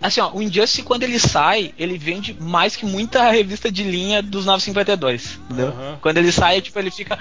Assim, 0.00 0.20
ó, 0.20 0.32
o 0.32 0.42
Injustice, 0.42 0.82
quando 0.82 1.02
ele 1.02 1.18
sai, 1.18 1.74
ele 1.78 1.98
vende 1.98 2.36
mais 2.40 2.76
que 2.76 2.86
muita 2.86 3.30
revista 3.30 3.70
de 3.70 3.82
linha 3.84 4.22
dos 4.22 4.46
952. 4.46 5.38
Entendeu? 5.44 5.68
Aham. 5.68 5.98
Quando 6.00 6.18
ele 6.18 6.32
sai, 6.32 6.60
tipo, 6.60 6.78
ele 6.78 6.90
fica 6.90 7.18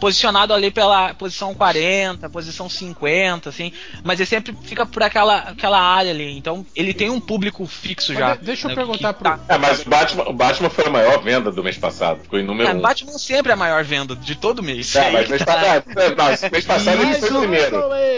posicionado 0.00 0.52
ali 0.52 0.70
pela 0.70 1.14
posição 1.14 1.54
40, 1.54 2.28
posição 2.30 2.68
50, 2.68 3.48
assim, 3.48 3.72
mas 4.04 4.18
ele 4.20 4.26
sempre 4.26 4.56
fica 4.62 4.86
por 4.86 5.02
aquela, 5.02 5.38
aquela 5.38 5.80
área 5.80 6.10
ali. 6.10 6.36
Então 6.36 6.64
ele 6.74 6.92
tem 6.94 7.10
um 7.10 7.20
público 7.20 7.66
fixo 7.66 8.12
Mas 8.12 8.20
já. 8.20 8.34
de- 8.36 8.44
deixa 8.44 8.66
eu 8.66 8.70
né, 8.70 8.74
perguntar 8.74 9.12
que 9.14 9.18
pro. 9.22 9.30
tá- 9.30 9.40
É, 9.48 9.58
mas 9.58 9.82
o 9.84 9.88
Batman, 9.88 10.24
o 10.28 10.32
Batman 10.32 10.70
foi 10.70 10.86
a 10.86 10.90
maior 10.90 11.22
venda 11.22 11.50
do 11.50 11.62
mês 11.62 11.76
passado. 11.78 12.20
Ficou 12.22 12.38
em 12.38 12.44
número 12.44 12.68
É, 12.70 12.74
1. 12.74 12.80
Batman 12.80 13.18
sempre 13.18 13.50
é 13.50 13.54
a 13.54 13.56
maior 13.56 13.84
venda 13.84 14.14
de 14.16 14.34
todo 14.34 14.62
mês. 14.62 14.94
É, 14.96 15.10
mas 15.10 15.28
mês 15.28 15.42
passado, 15.42 15.84
não, 16.16 16.32
esse 16.32 16.50
mês 16.50 16.64
passado 16.64 17.02
ele 17.02 17.14
foi 17.14 17.30
o 17.30 17.40
primeiro. 17.40 17.76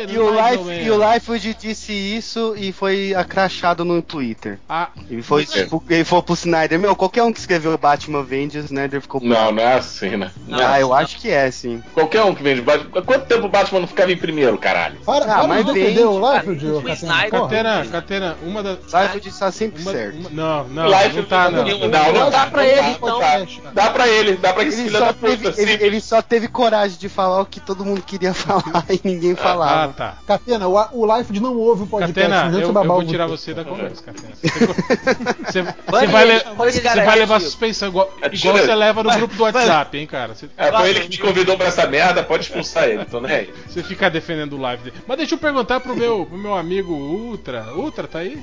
E 0.09 0.19
o, 0.19 0.31
Life, 0.31 0.85
e 0.85 0.91
o 0.91 1.13
Life 1.13 1.55
disse 1.59 1.93
isso 1.93 2.55
e 2.57 2.73
foi 2.73 3.15
acrachado 3.15 3.85
no 3.85 4.01
Twitter. 4.03 4.59
Ah, 4.69 4.89
Ele 5.11 5.23
foi, 5.23 5.45
tipo, 5.47 5.83
ele 5.89 6.05
falou 6.05 6.23
pro 6.23 6.35
Snyder, 6.35 6.79
meu, 6.79 6.95
qualquer 6.97 7.23
um 7.23 7.33
que 7.33 7.39
escreveu 7.39 7.77
Batman 7.79 8.23
vende, 8.23 8.59
o 8.59 8.65
Snyder 8.65 9.01
ficou 9.01 9.21
Não, 9.23 9.53
não 9.53 9.63
é 9.63 9.75
assim, 9.75 10.17
né? 10.17 10.31
Não 10.47 10.61
é 10.61 10.65
Ah, 10.65 10.81
eu 10.81 10.93
acho 10.93 11.19
que 11.19 11.31
é, 11.31 11.51
sim. 11.51 11.70
Qualquer 11.95 12.23
um 12.25 12.35
que 12.35 12.43
vende 12.43 12.61
Batman. 12.63 13.03
Quanto 13.03 13.27
tempo 13.27 13.47
o 13.47 13.49
Batman 13.49 13.81
não 13.81 13.87
ficava 13.89 14.11
em 14.13 14.17
primeiro, 14.17 14.57
caralho? 14.59 14.99
Para, 15.05 15.25
Ah, 15.35 15.47
mas 15.47 15.65
de 15.65 15.73
vende, 15.73 15.81
defender 15.95 16.07
o. 16.07 16.19
Life, 16.35 16.67
O 16.67 16.83
Catena. 16.83 17.31
Catena, 17.31 17.87
Catena, 17.87 18.37
uma 18.43 18.63
das. 18.63 18.79
Life 18.93 19.21
disse 19.21 19.41
tá 19.41 19.51
sempre 19.53 19.83
Uma, 19.83 19.93
certo. 19.93 20.17
uma- 20.19 20.31
não, 20.31 20.69
não, 20.69 20.87
Life 20.89 21.17
não 21.17 21.25
tá, 21.25 21.51
não. 21.51 21.65
Não, 21.65 21.79
não, 21.79 21.89
Não 21.89 22.31
dá 22.31 22.31
tá, 22.31 22.47
pra 22.47 22.63
não 22.63 22.69
ele, 22.69 22.81
tá, 22.81 22.91
então. 22.91 23.21
tá. 23.21 23.71
Dá 23.73 23.91
pra 23.91 24.09
ele, 24.09 24.37
dá 24.37 24.53
pra 24.53 24.65
esse 24.65 24.81
Ele 24.81 24.85
filho 24.89 24.99
só, 24.99 25.05
da 25.07 25.13
teve, 25.13 25.37
puta. 25.49 25.61
ele, 25.63 25.79
sim. 25.79 25.85
ele 25.85 26.01
só 26.01 26.23
teve 26.23 26.49
coragem 26.49 26.99
de 26.99 27.09
falar 27.09 27.41
o 27.41 27.47
que 27.47 27.61
todo 27.61 27.85
mundo 27.85 28.03
queria 28.03 28.33
falar 28.35 28.85
e 28.91 29.01
ninguém 29.05 29.33
Ah, 29.33 29.37
falava. 29.37 29.93
tá. 29.93 30.15
Catena, 30.27 30.69
o, 30.69 30.75
o 30.93 31.17
Life 31.17 31.39
não 31.41 31.57
ouve 31.57 31.83
o 31.85 31.87
podcast. 31.87 32.15
Catena, 32.15 32.45
não 32.51 32.61
eu, 32.61 32.67
eu 32.69 32.73
vou 32.73 32.99
o 32.99 33.05
tirar 33.05 33.27
você 33.27 33.55
da 33.55 33.65
conversa, 33.65 34.03
Catena. 34.03 34.31
Você, 35.51 35.63
vai, 36.07 36.25
le- 36.25 36.45
você 36.57 36.81
levar 37.17 37.41
suspensão 37.41 37.89
igual, 37.89 38.13
É, 38.23 38.29
igual 38.33 38.57
você 38.57 38.75
leva 38.75 39.03
no 39.03 39.11
grupo 39.11 39.35
do 39.35 39.43
WhatsApp, 39.43 39.99
hein, 39.99 40.07
cara. 40.07 40.35
É, 40.57 40.71
foi 40.73 40.91
ele 40.91 41.01
que 41.01 41.09
te 41.09 41.19
convidou 41.19 41.57
pra 41.61 41.69
essa 41.69 41.87
merda, 41.87 42.25
pode 42.25 42.45
expulsar 42.45 42.89
ele, 42.89 43.05
tô 43.05 43.21
nem 43.21 43.33
aí. 43.33 43.55
você 43.69 43.83
fica 43.83 44.09
defendendo 44.09 44.55
o 44.55 44.61
live 44.61 44.83
dele. 44.83 44.97
Mas 45.07 45.19
deixa 45.19 45.35
eu 45.35 45.39
perguntar 45.39 45.79
pro 45.81 45.95
meu, 45.95 46.25
pro 46.25 46.39
meu 46.39 46.55
amigo 46.55 46.95
Ultra. 46.95 47.75
Ultra, 47.75 48.09
tá 48.09 48.21
aí? 48.21 48.41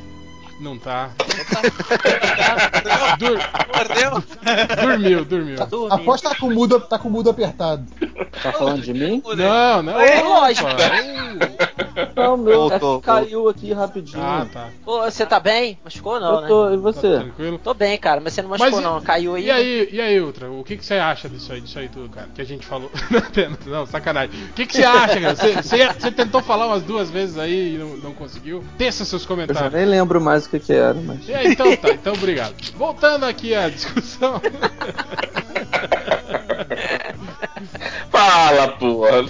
Não 0.59 0.77
tá. 0.77 1.11
Dur- 3.19 3.37
Mordeu? 3.75 4.23
dormiu, 4.81 5.25
dormiu. 5.25 5.57
Aposto 5.91 6.23
que 6.27 6.33
tá 6.33 6.39
com 6.39 6.47
o 6.47 6.53
mudo, 6.53 6.79
tá 6.79 6.97
com 6.97 7.07
o 7.09 7.11
mudo 7.11 7.29
apertado. 7.29 7.85
Tá 8.41 8.51
falando 8.51 8.81
de 8.81 8.93
mim? 8.93 9.21
Não, 9.35 9.83
não. 9.83 9.99
É 9.99 10.21
lógico. 10.21 10.67
Não, 12.15 12.37
meu 12.37 12.69
Voltou, 12.69 13.01
caiu 13.01 13.49
aqui 13.49 13.73
rapidinho. 13.73 14.21
Ah, 14.23 14.45
tá. 14.51 14.67
Ô, 14.85 15.01
você 15.03 15.25
tá 15.25 15.39
bem? 15.39 15.77
Machucou 15.83 16.19
não, 16.19 16.35
Eu 16.35 16.41
né? 16.41 16.47
tô, 16.47 16.67
e 16.69 16.75
Tá 16.75 16.81
você? 16.81 17.19
tranquilo? 17.19 17.59
Tô 17.63 17.73
bem, 17.73 17.97
cara, 17.97 18.19
mas 18.21 18.33
você 18.33 18.41
não 18.41 18.49
machucou 18.49 18.71
Mas 18.71 18.79
e- 18.79 18.83
não. 18.83 19.01
Caiu 19.01 19.35
aí. 19.35 19.45
E 19.45 19.51
aí, 19.51 19.89
e 19.91 20.01
aí, 20.01 20.19
Ultra, 20.21 20.49
o 20.49 20.63
que, 20.63 20.77
que 20.77 20.85
você 20.85 20.95
acha 20.95 21.27
disso 21.29 21.53
aí, 21.53 21.61
disso 21.61 21.77
aí 21.79 21.89
tudo, 21.89 22.09
cara? 22.09 22.29
Que 22.33 22.41
a 22.41 22.45
gente 22.45 22.65
falou. 22.65 22.89
não, 23.65 23.85
sacanagem. 23.85 24.43
O 24.45 24.53
que, 24.53 24.65
que 24.65 24.73
você 24.75 24.83
acha, 24.83 25.19
cara? 25.21 25.35
Você, 25.35 25.53
você, 25.55 25.87
você 25.93 26.11
tentou 26.11 26.41
falar 26.41 26.67
umas 26.67 26.83
duas 26.83 27.09
vezes 27.09 27.37
aí 27.37 27.75
e 27.75 27.77
não, 27.77 27.97
não 27.97 28.13
conseguiu? 28.13 28.63
Teça 28.77 29.05
seus 29.05 29.23
Eu 29.23 29.27
já 29.29 29.35
comentários. 29.35 29.73
nem 29.73 29.85
lembro 29.85 30.19
mais 30.21 30.46
o 30.47 30.51
que, 30.51 30.59
que 30.59 30.73
era, 30.73 30.93
mas. 30.93 31.27
E 31.27 31.33
aí, 31.33 31.47
então 31.51 31.75
tá, 31.75 31.89
então 31.91 32.13
obrigado. 32.13 32.55
Voltando 32.75 33.25
aqui 33.25 33.53
à 33.53 33.69
discussão. 33.69 34.41
Fala, 38.09 38.69
porra. 38.69 39.25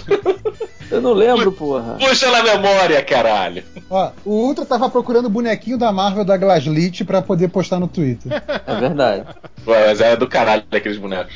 Eu 0.90 1.02
não 1.02 1.12
lembro, 1.12 1.52
porra. 1.52 1.96
Puxa 1.98 2.30
na 2.30 2.42
memória, 2.42 3.02
caralho. 3.02 3.62
Ó, 3.90 4.10
o 4.24 4.30
Ultra 4.46 4.64
tava 4.64 4.88
procurando 4.88 5.26
o 5.26 5.30
bonequinho 5.30 5.76
da 5.76 5.92
Marvel 5.92 6.24
da 6.24 6.36
Glaslit 6.36 7.04
pra 7.04 7.20
poder 7.20 7.48
postar 7.48 7.78
no 7.78 7.88
Twitter. 7.88 8.32
É 8.66 8.80
verdade. 8.80 9.24
Pô, 9.64 9.72
mas 9.72 10.00
é 10.00 10.16
do 10.16 10.26
caralho 10.26 10.64
aqueles 10.70 10.98
bonecos. 10.98 11.34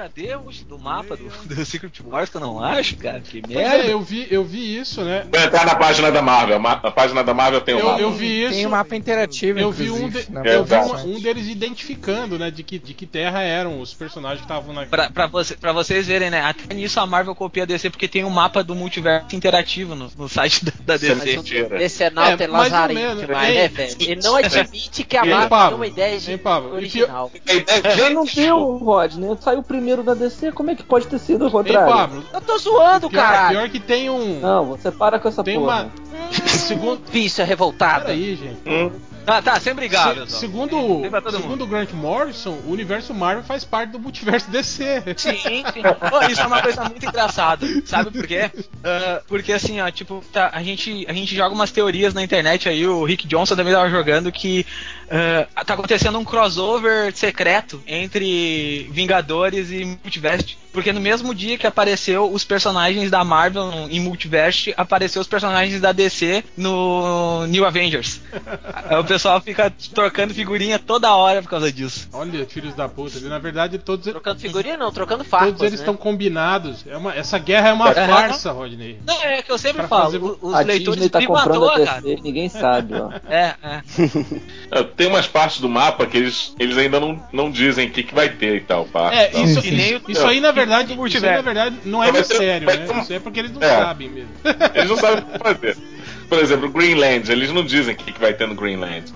Mas 0.00 0.10
Cadê 0.14 0.34
o 0.34 0.50
do 0.66 0.78
mapa 0.78 1.16
do, 1.16 1.28
do 1.54 1.64
Secret 1.64 1.92
Wars 2.06 2.30
que 2.30 2.36
eu 2.36 2.40
não 2.40 2.62
acho, 2.62 2.96
cara? 2.96 3.20
Que 3.20 3.42
merda. 3.46 3.84
é, 3.84 3.92
eu 3.92 4.00
vi, 4.00 4.26
eu 4.30 4.42
vi 4.44 4.78
isso, 4.78 5.02
né? 5.02 5.26
Vai 5.30 5.44
entrar 5.44 5.66
na 5.66 5.74
página 5.74 6.10
da 6.10 6.22
Marvel. 6.22 6.58
ma- 6.58 6.80
Na 6.82 6.90
página 6.90 7.22
da 7.22 7.34
Marvel 7.34 7.60
tem 7.60 7.74
o 7.74 7.78
Eu, 7.78 7.86
mapa. 7.86 8.00
eu 8.00 8.10
vi 8.12 8.44
isso. 8.44 8.54
Tem 8.54 8.66
um 8.66 8.70
mapa 8.70 8.96
interativo, 8.96 9.58
Eu 9.58 9.70
vi 9.70 9.90
um, 9.90 10.08
de- 10.08 10.30
na 10.32 10.42
eu 10.44 10.64
vi 10.64 10.74
um, 10.74 11.16
um 11.16 11.20
deles 11.20 11.46
identificando, 11.48 12.38
né, 12.38 12.50
de 12.50 12.62
que, 12.62 12.78
de 12.78 12.94
que 12.94 13.06
terra 13.06 13.42
eram 13.42 13.80
os 13.80 13.92
personagens 13.92 14.40
que 14.40 14.44
estavam 14.46 14.72
na. 14.74 14.86
Pra, 14.86 15.10
pra, 15.10 15.26
você, 15.26 15.56
pra 15.56 15.72
vocês 15.72 16.06
verem, 16.06 16.30
né? 16.30 16.40
Até 16.40 16.72
nisso 16.74 16.98
a 17.00 17.06
Marvel 17.06 17.34
copia 17.34 17.64
a 17.64 17.66
DC 17.66 17.90
porque 17.90 18.08
tem 18.08 18.24
um 18.24 18.30
mapa 18.30 18.64
do 18.64 18.74
multiverso 18.74 19.34
interativo 19.36 19.94
no, 19.94 20.10
no 20.16 20.28
site 20.28 20.64
da, 20.64 20.72
da 20.84 20.94
é 20.94 20.98
DC. 20.98 21.14
mentira. 21.36 21.82
Esse 21.82 22.04
é 22.04 22.10
Nauta 22.10 22.42
É, 22.42 22.46
é, 22.46 22.48
Lazarento 22.48 23.00
menos. 23.00 23.26
demais, 23.26 23.48
Ei, 23.48 23.54
né, 23.56 23.68
velho? 23.68 23.96
Ele 24.00 24.20
não 24.22 24.36
admite 24.36 25.04
que 25.04 25.16
a 25.16 25.24
Marvel 25.24 25.58
tem 25.68 25.74
uma 25.74 25.86
ideia 25.86 26.14
Ei, 26.14 26.20
de 26.20 26.40
original. 26.72 27.30
A 27.48 27.52
ideia 27.54 27.82
Já 27.96 28.08
de- 28.08 28.14
não 28.14 28.24
deu, 28.24 28.76
Rodney. 28.78 29.36
Saiu 29.40 29.62
primeiro 29.62 29.89
da 29.98 30.14
DC, 30.14 30.52
como 30.52 30.70
é 30.70 30.74
que 30.74 30.82
pode 30.82 31.06
ter 31.06 31.18
sido 31.18 31.42
o 31.42 31.46
Ei, 31.46 31.50
contrário? 31.52 31.92
Pablo. 31.92 32.24
Eu 32.32 32.40
tô 32.40 32.58
zoando, 32.58 33.10
caralho. 33.10 33.58
pior 33.58 33.68
que 33.68 33.80
tem 33.80 34.08
um. 34.10 34.40
Não, 34.40 34.64
você 34.66 34.90
para 34.90 35.18
com 35.18 35.28
essa 35.28 35.42
Tem 35.44 35.58
porra. 35.58 35.82
uma. 35.84 35.90
Segundo. 36.48 37.00
Vício 37.10 37.42
é 37.42 37.44
revoltado. 37.44 38.06
Peraí, 38.06 38.36
gente. 38.36 38.60
Hum, 38.66 38.90
Ah, 39.26 39.40
tá, 39.42 39.60
sem 39.60 39.74
brigar, 39.74 40.14
Se- 40.26 40.38
segundo, 40.40 41.02
segundo 41.30 41.64
o 41.64 41.66
Grant 41.66 41.92
Morrison, 41.92 42.58
o 42.66 42.72
universo 42.72 43.14
Marvel 43.14 43.44
faz 43.44 43.64
parte 43.64 43.90
do 43.90 43.98
multiverso 44.00 44.48
DC. 44.50 45.02
Sim, 45.16 45.38
sim. 45.72 45.82
Pô, 46.10 46.22
isso 46.28 46.40
é 46.40 46.46
uma 46.46 46.62
coisa 46.62 46.84
muito 46.84 47.04
engraçada. 47.06 47.66
Sabe 47.84 48.10
por 48.10 48.26
quê? 48.26 48.50
Ah, 48.82 49.20
porque 49.28 49.52
assim, 49.52 49.80
ó, 49.80 49.90
tipo, 49.90 50.24
tá, 50.32 50.50
a, 50.52 50.62
gente, 50.62 51.04
a 51.08 51.12
gente 51.12 51.34
joga 51.36 51.54
umas 51.54 51.70
teorias 51.70 52.12
na 52.14 52.22
internet 52.22 52.68
aí, 52.68 52.86
o 52.86 53.04
Rick 53.04 53.26
Johnson 53.28 53.54
também 53.54 53.72
tava 53.72 53.88
jogando 53.90 54.32
que 54.32 54.66
ah, 55.54 55.64
tá 55.64 55.74
acontecendo 55.74 56.18
um 56.18 56.24
crossover 56.24 57.14
secreto 57.14 57.82
entre 57.86 58.88
Vingadores 58.90 59.70
e 59.70 59.84
Multiverse. 59.84 60.58
Porque 60.72 60.92
no 60.92 61.00
mesmo 61.00 61.34
dia 61.34 61.58
que 61.58 61.66
apareceu 61.66 62.32
os 62.32 62.44
personagens 62.44 63.10
da 63.10 63.24
Marvel 63.24 63.88
em 63.90 63.98
Multiverse, 63.98 64.72
apareceu 64.76 65.20
os 65.20 65.26
personagens 65.26 65.80
da 65.80 65.90
DC 65.90 66.44
no 66.56 67.44
New 67.48 67.64
Avengers. 67.66 68.20
Pessoal 69.10 69.40
fica 69.40 69.72
trocando 69.92 70.32
figurinha 70.32 70.78
toda 70.78 71.12
hora 71.12 71.42
por 71.42 71.48
causa 71.48 71.72
disso. 71.72 72.08
Olha, 72.12 72.46
filhos 72.46 72.74
da 72.76 72.88
puta. 72.88 73.18
Na 73.28 73.40
verdade, 73.40 73.76
todos, 73.76 74.06
Trocando 74.06 74.38
figurinha 74.38 74.76
não, 74.76 74.92
trocando 74.92 75.24
farpas, 75.24 75.48
todos 75.48 75.62
eles 75.62 75.80
né? 75.80 75.84
estão 75.84 75.96
combinados. 75.96 76.84
É 76.86 76.96
uma- 76.96 77.12
essa 77.12 77.36
guerra 77.36 77.70
é 77.70 77.72
uma 77.72 77.86
Aham. 77.90 78.06
farsa, 78.06 78.52
Rodney. 78.52 79.00
Não, 79.04 79.20
é 79.20 79.42
que 79.42 79.50
eu 79.50 79.58
sempre 79.58 79.78
Pra 79.78 79.88
falo, 79.88 80.04
fazer- 80.12 80.20
os 80.40 80.54
A 80.54 80.60
leitores 80.60 81.00
Disney 81.00 81.08
tá 81.10 81.26
comprando 81.26 81.68
a 81.68 81.74
DC, 81.78 81.86
cara. 81.86 82.02
ninguém 82.22 82.48
sabe, 82.48 82.94
ó. 82.94 83.10
É, 83.28 83.54
é. 83.64 83.82
é, 84.78 84.82
Tem 84.84 85.08
umas 85.08 85.26
partes 85.26 85.60
do 85.60 85.68
mapa 85.68 86.06
que 86.06 86.16
eles, 86.16 86.54
eles 86.60 86.78
ainda 86.78 87.00
não, 87.00 87.20
não 87.32 87.50
dizem 87.50 87.88
o 87.88 87.90
que, 87.90 88.04
que 88.04 88.14
vai 88.14 88.28
ter 88.28 88.58
e 88.58 88.60
tal. 88.60 88.84
Parte, 88.84 89.16
É, 89.16 89.26
tal. 89.26 89.42
isso, 89.42 89.60
isso 90.08 90.24
aí 90.26 90.40
na 90.40 90.52
verdade, 90.52 90.92
o 90.96 91.04
isso 91.08 91.16
aí, 91.26 91.34
na 91.34 91.42
verdade 91.42 91.76
não 91.84 92.02
é 92.04 92.12
mistério, 92.12 92.66
né? 92.68 92.86
ter 92.86 92.96
Isso 93.02 93.12
é 93.12 93.18
porque 93.18 93.40
eles 93.40 93.50
não 93.52 93.60
É. 93.60 93.76
sabem 93.76 94.08
mesmo. 94.08 94.30
Eles 94.72 94.88
não 94.88 94.96
sabem 94.96 95.24
o 95.24 95.26
que 95.26 95.38
fazer. 95.38 95.76
Por 96.30 96.38
exemplo, 96.38 96.70
Greenland, 96.70 97.30
eles 97.30 97.50
não 97.50 97.64
dizem 97.64 97.92
o 97.92 97.96
que, 97.96 98.12
que 98.12 98.20
vai 98.20 98.32
ter 98.32 98.46
no 98.46 98.54
Greenland. 98.54 99.12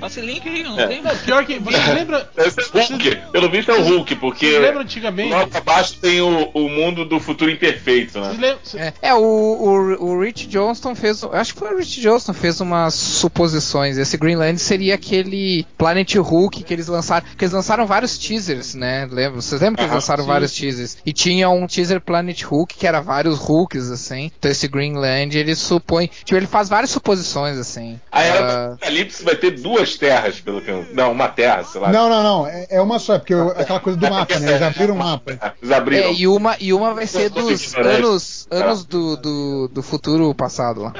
Passa 0.00 0.20
link 0.20 0.48
aí, 0.48 0.62
não 0.62 0.78
É. 0.78 0.86
tem. 0.86 1.02
Não, 1.02 1.16
pior 1.16 1.44
que. 1.44 1.58
Você 1.58 1.76
lembra. 1.92 2.28
Esse 2.36 2.60
é 2.60 2.64
Hulk. 2.80 3.16
Pelo 3.32 3.50
visto 3.50 3.70
é 3.70 3.74
o 3.74 3.82
Hulk, 3.82 4.14
porque 4.16 4.46
Vocês 4.50 4.62
lembram 4.62 4.82
antigamente? 4.82 5.30
logo 5.30 5.56
abaixo 5.56 5.96
tem 6.00 6.20
o, 6.20 6.50
o 6.54 6.68
mundo 6.68 7.04
do 7.04 7.20
futuro 7.20 7.50
imperfeito, 7.50 8.18
né? 8.20 8.56
cê- 8.62 8.78
É, 8.78 8.92
é, 9.02 9.14
o, 9.14 9.18
o, 9.20 10.04
o 10.12 10.20
Rich 10.22 10.46
Johnston 10.46 10.94
fez. 10.94 11.22
Acho 11.24 11.52
que 11.54 11.58
foi 11.60 11.74
o 11.74 11.78
Rich 11.78 12.00
Johnston 12.00 12.32
fez 12.32 12.60
umas 12.60 12.94
suposições. 12.94 13.98
Esse 13.98 14.16
Greenland 14.16 14.58
seria 14.60 14.94
aquele 14.94 15.66
Planet 15.76 16.14
Hulk 16.16 16.62
que 16.62 16.72
eles 16.72 16.86
lançaram. 16.88 17.26
Que 17.36 17.44
eles 17.44 17.52
lançaram 17.52 17.86
vários 17.86 18.16
teasers, 18.18 18.74
né? 18.74 19.08
Lembra? 19.10 19.40
Vocês 19.40 19.60
lembram 19.60 19.76
que 19.76 19.82
eles 19.82 19.94
lançaram 19.94 20.24
vários 20.24 20.52
teasers? 20.52 20.96
E 21.04 21.12
tinha 21.12 21.48
um 21.50 21.66
teaser 21.66 22.00
Planet 22.00 22.42
Hulk 22.42 22.74
que 22.74 22.86
era 22.86 23.00
vários 23.00 23.38
Hulks, 23.38 23.90
assim. 23.90 24.30
Então 24.38 24.50
esse 24.50 24.68
Greenland 24.68 25.36
ele 25.36 25.54
supõe. 25.54 26.08
Tipo, 26.24 26.36
ele 26.36 26.46
faz 26.46 26.68
várias 26.68 26.90
suposições, 26.90 27.58
assim. 27.58 27.98
A 28.12 28.22
era 28.22 28.40
do 28.46 28.52
Ah, 28.52 28.66
Apocalipse 28.74 29.24
vai 29.24 29.34
ter 29.36 29.50
duas 29.52 29.73
terras, 29.98 30.40
pelo 30.40 30.60
que 30.60 30.70
eu... 30.70 30.86
Não, 30.94 31.12
uma 31.12 31.28
terra, 31.28 31.62
sei 31.64 31.80
lá. 31.80 31.90
Não, 31.92 32.08
não, 32.08 32.22
não. 32.22 32.46
É, 32.46 32.66
é 32.70 32.80
uma 32.80 32.98
só, 32.98 33.14
é 33.14 33.18
porque 33.18 33.34
eu- 33.34 33.50
aquela 33.50 33.80
coisa 33.80 33.98
do 33.98 34.08
mapa, 34.10 34.38
né? 34.38 34.50
Eles 34.50 34.62
abriram 34.62 34.94
o 34.94 34.98
mapa. 34.98 35.54
Eles 35.62 35.72
abriram. 35.74 36.08
é, 36.08 36.12
e 36.12 36.26
uma, 36.26 36.56
e 36.60 36.72
uma 36.72 36.94
vai 36.94 37.06
ser 37.06 37.30
dos 37.30 37.74
anos, 37.76 38.46
anos 38.50 38.84
do, 38.84 39.16
do, 39.16 39.68
do 39.68 39.82
futuro 39.82 40.34
passado 40.34 40.82
lá. 40.82 40.92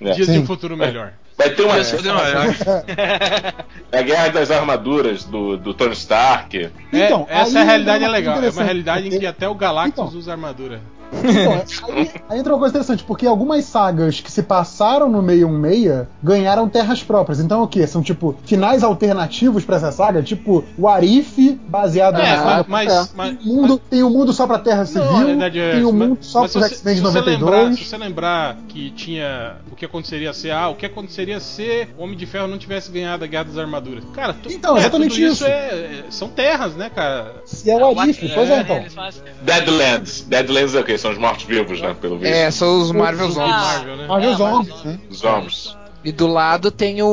É. 0.00 0.12
Dias 0.12 0.26
de 0.28 0.34
Sim. 0.34 0.38
um 0.40 0.46
futuro 0.46 0.76
melhor. 0.76 1.12
Vai 1.36 1.50
ter 1.50 1.62
uma. 1.62 1.76
É. 1.78 3.98
A 3.98 4.02
guerra 4.02 4.28
das 4.28 4.50
armaduras 4.50 5.24
do, 5.24 5.56
do 5.56 5.74
Tony 5.74 5.92
Stark. 5.94 6.70
Então, 6.92 7.26
é, 7.28 7.40
essa 7.40 7.62
realidade 7.62 8.04
é 8.04 8.08
coisa 8.08 8.12
legal. 8.12 8.42
É 8.42 8.50
uma 8.50 8.62
realidade 8.62 9.00
em 9.06 9.10
que 9.10 9.16
porque- 9.16 9.26
até 9.26 9.48
o 9.48 9.54
Galactus 9.54 10.04
Então. 10.06 10.18
usa 10.18 10.32
armadura. 10.32 10.80
Então, 11.22 11.62
aí, 11.94 12.10
aí 12.28 12.38
entra 12.38 12.52
uma 12.52 12.58
coisa 12.58 12.72
interessante, 12.74 13.04
porque 13.04 13.26
algumas 13.26 13.64
sagas 13.64 14.20
que 14.20 14.30
se 14.30 14.42
passaram 14.42 15.08
no 15.08 15.22
616 15.22 16.06
ganharam 16.22 16.68
terras 16.68 17.02
próprias. 17.02 17.40
Então 17.40 17.62
o 17.62 17.68
que? 17.68 17.86
São 17.86 18.02
tipo 18.02 18.34
finais 18.44 18.82
alternativos 18.82 19.64
pra 19.64 19.76
essa 19.76 19.92
saga? 19.92 20.22
Tipo 20.22 20.64
o 20.78 20.88
Arif, 20.88 21.58
baseado 21.68 22.18
É, 22.20 22.36
na 22.36 22.42
saga. 22.42 22.64
mas- 22.68 23.12
mas- 23.14 23.36
tem, 23.38 23.38
um 23.48 23.54
mundo, 23.56 23.78
tem 23.90 24.02
um 24.02 24.10
mundo 24.10 24.32
só 24.32 24.46
pra 24.46 24.58
Terra 24.58 24.84
Civil, 24.86 25.04
Não, 25.04 25.26
verdade 25.26 25.58
é. 25.58 25.72
tem 25.72 25.84
um 25.84 25.92
mas- 25.92 26.08
mundo 26.08 26.18
só 26.20 26.40
mas 26.42 26.52
pro 26.52 26.62
se 26.62 26.68
você- 26.68 26.74
X-Men 26.74 26.94
de 26.94 27.00
se 27.00 27.06
você 27.06 27.18
92. 27.18 27.52
lembrar- 27.54 27.76
Se 27.76 27.84
você 27.84 27.96
lembrar 27.96 28.56
que 28.68 28.90
tinha. 28.90 29.56
O 29.70 29.76
que 29.76 29.84
aconteceria 29.84 30.32
se. 30.32 30.50
Ah, 30.50 30.68
o 30.68 30.74
que 30.74 30.86
aconteceria 30.86 31.40
se 31.40 31.88
o 31.98 32.02
Homem 32.04 32.16
de 32.16 32.26
Ferro 32.26 32.46
não 32.48 32.58
tivesse 32.58 32.90
ganhado 32.90 33.24
a 33.24 33.26
Guerra 33.26 33.44
das 33.44 33.58
Armaduras? 33.58 34.04
Cara, 34.12 34.32
tu, 34.34 34.50
Então, 34.50 34.76
é, 34.76 34.80
exatamente 34.80 35.14
tudo 35.14 35.26
isso. 35.32 35.44
é- 35.44 35.50
é- 35.50 36.04
são 36.10 36.28
terras, 36.28 36.74
né, 36.74 36.90
cara? 36.94 37.34
Se 37.44 37.70
é 37.70 37.76
o 37.76 37.98
Arif, 37.98 38.28
pois 38.34 38.50
é, 38.50 38.60
então. 38.60 38.76
Eles 38.76 38.94
fazem- 38.94 39.22
Deadlands. 39.42 40.22
Deadlands 40.28 40.74
é 40.74 40.80
o 40.80 40.84
quê? 40.84 40.96
São 41.04 41.12
os 41.12 41.18
mortos-vivos, 41.18 41.82
né? 41.82 41.94
Pelo 42.00 42.16
visto. 42.18 42.32
É, 42.32 42.50
são 42.50 42.80
os 42.80 42.90
Marvel 42.90 43.26
Os- 43.26 43.34
Zombies. 43.34 43.54
Marvel, 43.54 43.96
né? 43.98 44.06
Marvel 44.06 44.30
É, 44.30 44.36
Zombies? 44.36 44.74
Zombies. 45.12 45.76
E 46.04 46.12
do 46.12 46.26
lado 46.26 46.70
tem 46.70 47.02
o, 47.02 47.06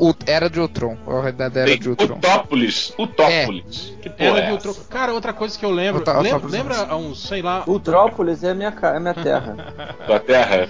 o 0.00 0.14
Era 0.26 0.50
de 0.50 0.58
Ultron. 0.60 0.96
O 1.06 1.20
Realidade 1.20 1.58
Era 1.58 1.68
Tem 1.70 1.78
de 1.78 1.88
Ultron. 1.88 2.16
Utópolis. 2.16 2.92
Utópolis. 2.98 3.94
Que 4.02 4.10
porra 4.10 4.28
Era 4.30 4.38
é 4.38 4.40
de 4.40 4.46
essa? 4.56 4.68
outro. 4.68 4.84
Cara, 4.90 5.12
outra 5.12 5.32
coisa 5.32 5.56
que 5.58 5.64
eu 5.64 5.70
lembro. 5.70 5.98
Outra 6.00 6.18
lembra, 6.20 6.48
lembra 6.48 6.76
há 6.88 6.96
uns, 6.96 7.22
sei 7.22 7.40
lá. 7.42 7.62
Ultrópolis 7.66 8.42
é 8.42 8.52
minha, 8.54 8.72
ca- 8.72 8.96
é 8.96 9.00
minha 9.00 9.14
terra. 9.14 9.56
Da 10.06 10.20
Terra? 10.20 10.68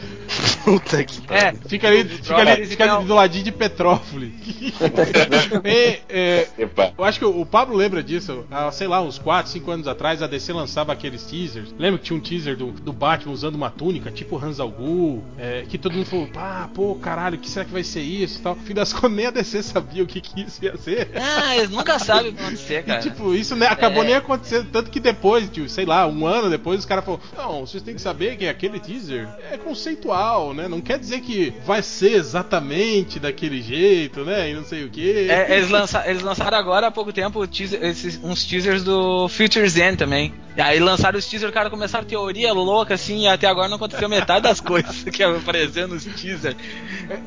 Puta 0.64 1.04
que 1.04 1.20
É, 1.32 1.52
Fica 1.68 1.88
ali, 1.88 2.04
fica 2.04 2.36
ali, 2.36 2.66
fica 2.66 2.94
ali 2.96 3.04
do 3.04 3.14
ladinho 3.14 3.44
de 3.44 3.52
Petrópolis. 3.52 4.32
E, 5.64 5.98
é, 6.08 6.48
eu 6.96 7.04
acho 7.04 7.18
que 7.18 7.24
o 7.24 7.44
Pablo 7.46 7.76
lembra 7.76 8.02
disso. 8.02 8.44
Há, 8.50 8.70
sei 8.70 8.86
lá, 8.86 9.00
uns 9.00 9.18
4, 9.18 9.50
5 9.52 9.70
anos 9.70 9.88
atrás, 9.88 10.22
a 10.22 10.26
DC 10.26 10.52
lançava 10.52 10.92
aqueles 10.92 11.24
teasers. 11.24 11.74
Lembra 11.78 11.98
que 11.98 12.04
tinha 12.06 12.16
um 12.16 12.20
teaser 12.20 12.56
do, 12.56 12.72
do 12.72 12.92
Batman 12.92 13.32
usando 13.32 13.54
uma 13.54 13.70
túnica, 13.70 14.10
tipo 14.10 14.36
Hans 14.42 14.60
al 14.60 14.70
Ghul, 14.70 15.22
é, 15.38 15.64
que 15.68 15.78
todo 15.78 15.92
mundo 15.94 16.06
falou, 16.06 16.26
pá, 16.28 16.68
pô, 16.74 16.94
caralho, 16.96 17.38
que 17.46 17.52
será 17.52 17.64
que 17.64 17.72
vai 17.72 17.82
ser 17.84 18.00
isso 18.02 18.38
e 18.38 18.42
tal. 18.42 18.54
No 18.56 18.62
fim 18.62 18.74
das 18.74 18.92
contas, 18.94 19.12
nem 19.12 19.26
a 19.26 19.30
DC 19.30 19.62
sabia 19.62 20.02
o 20.02 20.06
que, 20.06 20.20
que 20.20 20.42
isso 20.42 20.64
ia 20.64 20.76
ser. 20.76 21.10
Ah, 21.14 21.56
eles 21.56 21.70
nunca 21.70 21.98
sabem 22.00 22.32
o 22.32 22.34
que 22.34 22.42
acontecer, 22.42 22.80
E, 22.80 22.82
cara. 22.82 23.00
tipo, 23.00 23.34
isso 23.34 23.56
né, 23.56 23.66
acabou 23.66 24.02
É. 24.02 24.06
nem 24.06 24.14
acontecendo. 24.16 24.68
Tanto 24.70 24.90
que 24.90 25.00
depois, 25.00 25.48
tipo, 25.48 25.68
sei 25.68 25.86
lá, 25.86 26.06
um 26.06 26.26
ano 26.26 26.50
depois, 26.50 26.80
os 26.80 26.84
caras 26.86 27.04
falaram: 27.04 27.22
Não, 27.36 27.66
vocês 27.66 27.82
têm 27.82 27.94
que 27.94 28.00
saber 28.00 28.36
que 28.36 28.46
aquele 28.46 28.78
teaser 28.80 29.28
é 29.50 29.56
conceitual, 29.56 30.52
né? 30.52 30.68
Não 30.68 30.80
quer 30.80 30.98
dizer 30.98 31.20
que 31.20 31.52
vai 31.64 31.82
ser 31.82 32.12
exatamente 32.12 33.18
daquele 33.18 33.60
jeito, 33.62 34.24
né? 34.24 34.50
E 34.50 34.54
não 34.54 34.64
sei 34.64 34.84
o 34.84 34.90
que. 34.90 35.30
É, 35.30 35.56
eles, 35.56 35.70
lança- 35.70 36.02
eles 36.06 36.22
lançaram 36.22 36.56
agora 36.58 36.86
há 36.88 36.90
pouco 36.90 37.12
tempo 37.12 37.46
teaser- 37.46 37.82
esses- 37.84 38.20
uns 38.22 38.44
teasers 38.44 38.82
do 38.84 39.28
Future 39.28 39.68
Zen 39.68 39.96
também. 39.96 40.32
E 40.56 40.60
aí 40.62 40.80
lançaram 40.80 41.18
os 41.18 41.26
teasers, 41.26 41.52
cara, 41.52 41.68
começaram 41.68 42.06
teoria 42.06 42.52
louca, 42.52 42.94
assim, 42.94 43.24
e 43.24 43.28
até 43.28 43.46
agora 43.46 43.68
não 43.68 43.76
aconteceu 43.76 44.08
metade 44.08 44.42
das 44.44 44.58
coisas 44.62 45.02
que 45.04 45.22
aparecendo 45.22 45.92
nos 45.94 46.04
teasers. 46.04 46.56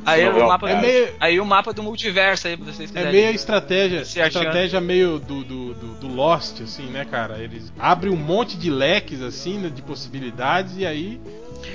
Aí 0.05 0.27
o 0.27 0.47
mapa, 0.47 0.69
é 0.69 0.75
do, 0.75 0.81
meio- 0.81 1.09
aí 1.19 1.39
o 1.39 1.45
mapa 1.45 1.71
do 1.71 1.83
multiverso 1.83 2.47
aí, 2.47 2.57
pra 2.57 2.65
vocês 2.65 2.89
É 2.89 2.93
quiserem. 2.93 3.11
meio 3.11 3.27
a 3.27 3.31
estratégia, 3.31 4.03
Se 4.03 4.19
achando. 4.19 4.43
estratégia 4.45 4.81
meio 4.81 5.19
do, 5.19 5.43
do, 5.43 5.73
do, 5.75 5.87
do 5.95 6.07
Lost, 6.07 6.61
assim, 6.61 6.87
né, 6.87 7.05
cara? 7.05 7.37
Eles 7.37 7.71
abrem 7.77 8.11
um 8.11 8.17
monte 8.17 8.57
de 8.57 8.69
leques, 8.71 9.21
assim, 9.21 9.59
né, 9.59 9.69
de 9.69 9.81
possibilidades, 9.83 10.75
e 10.77 10.85
aí. 10.85 11.21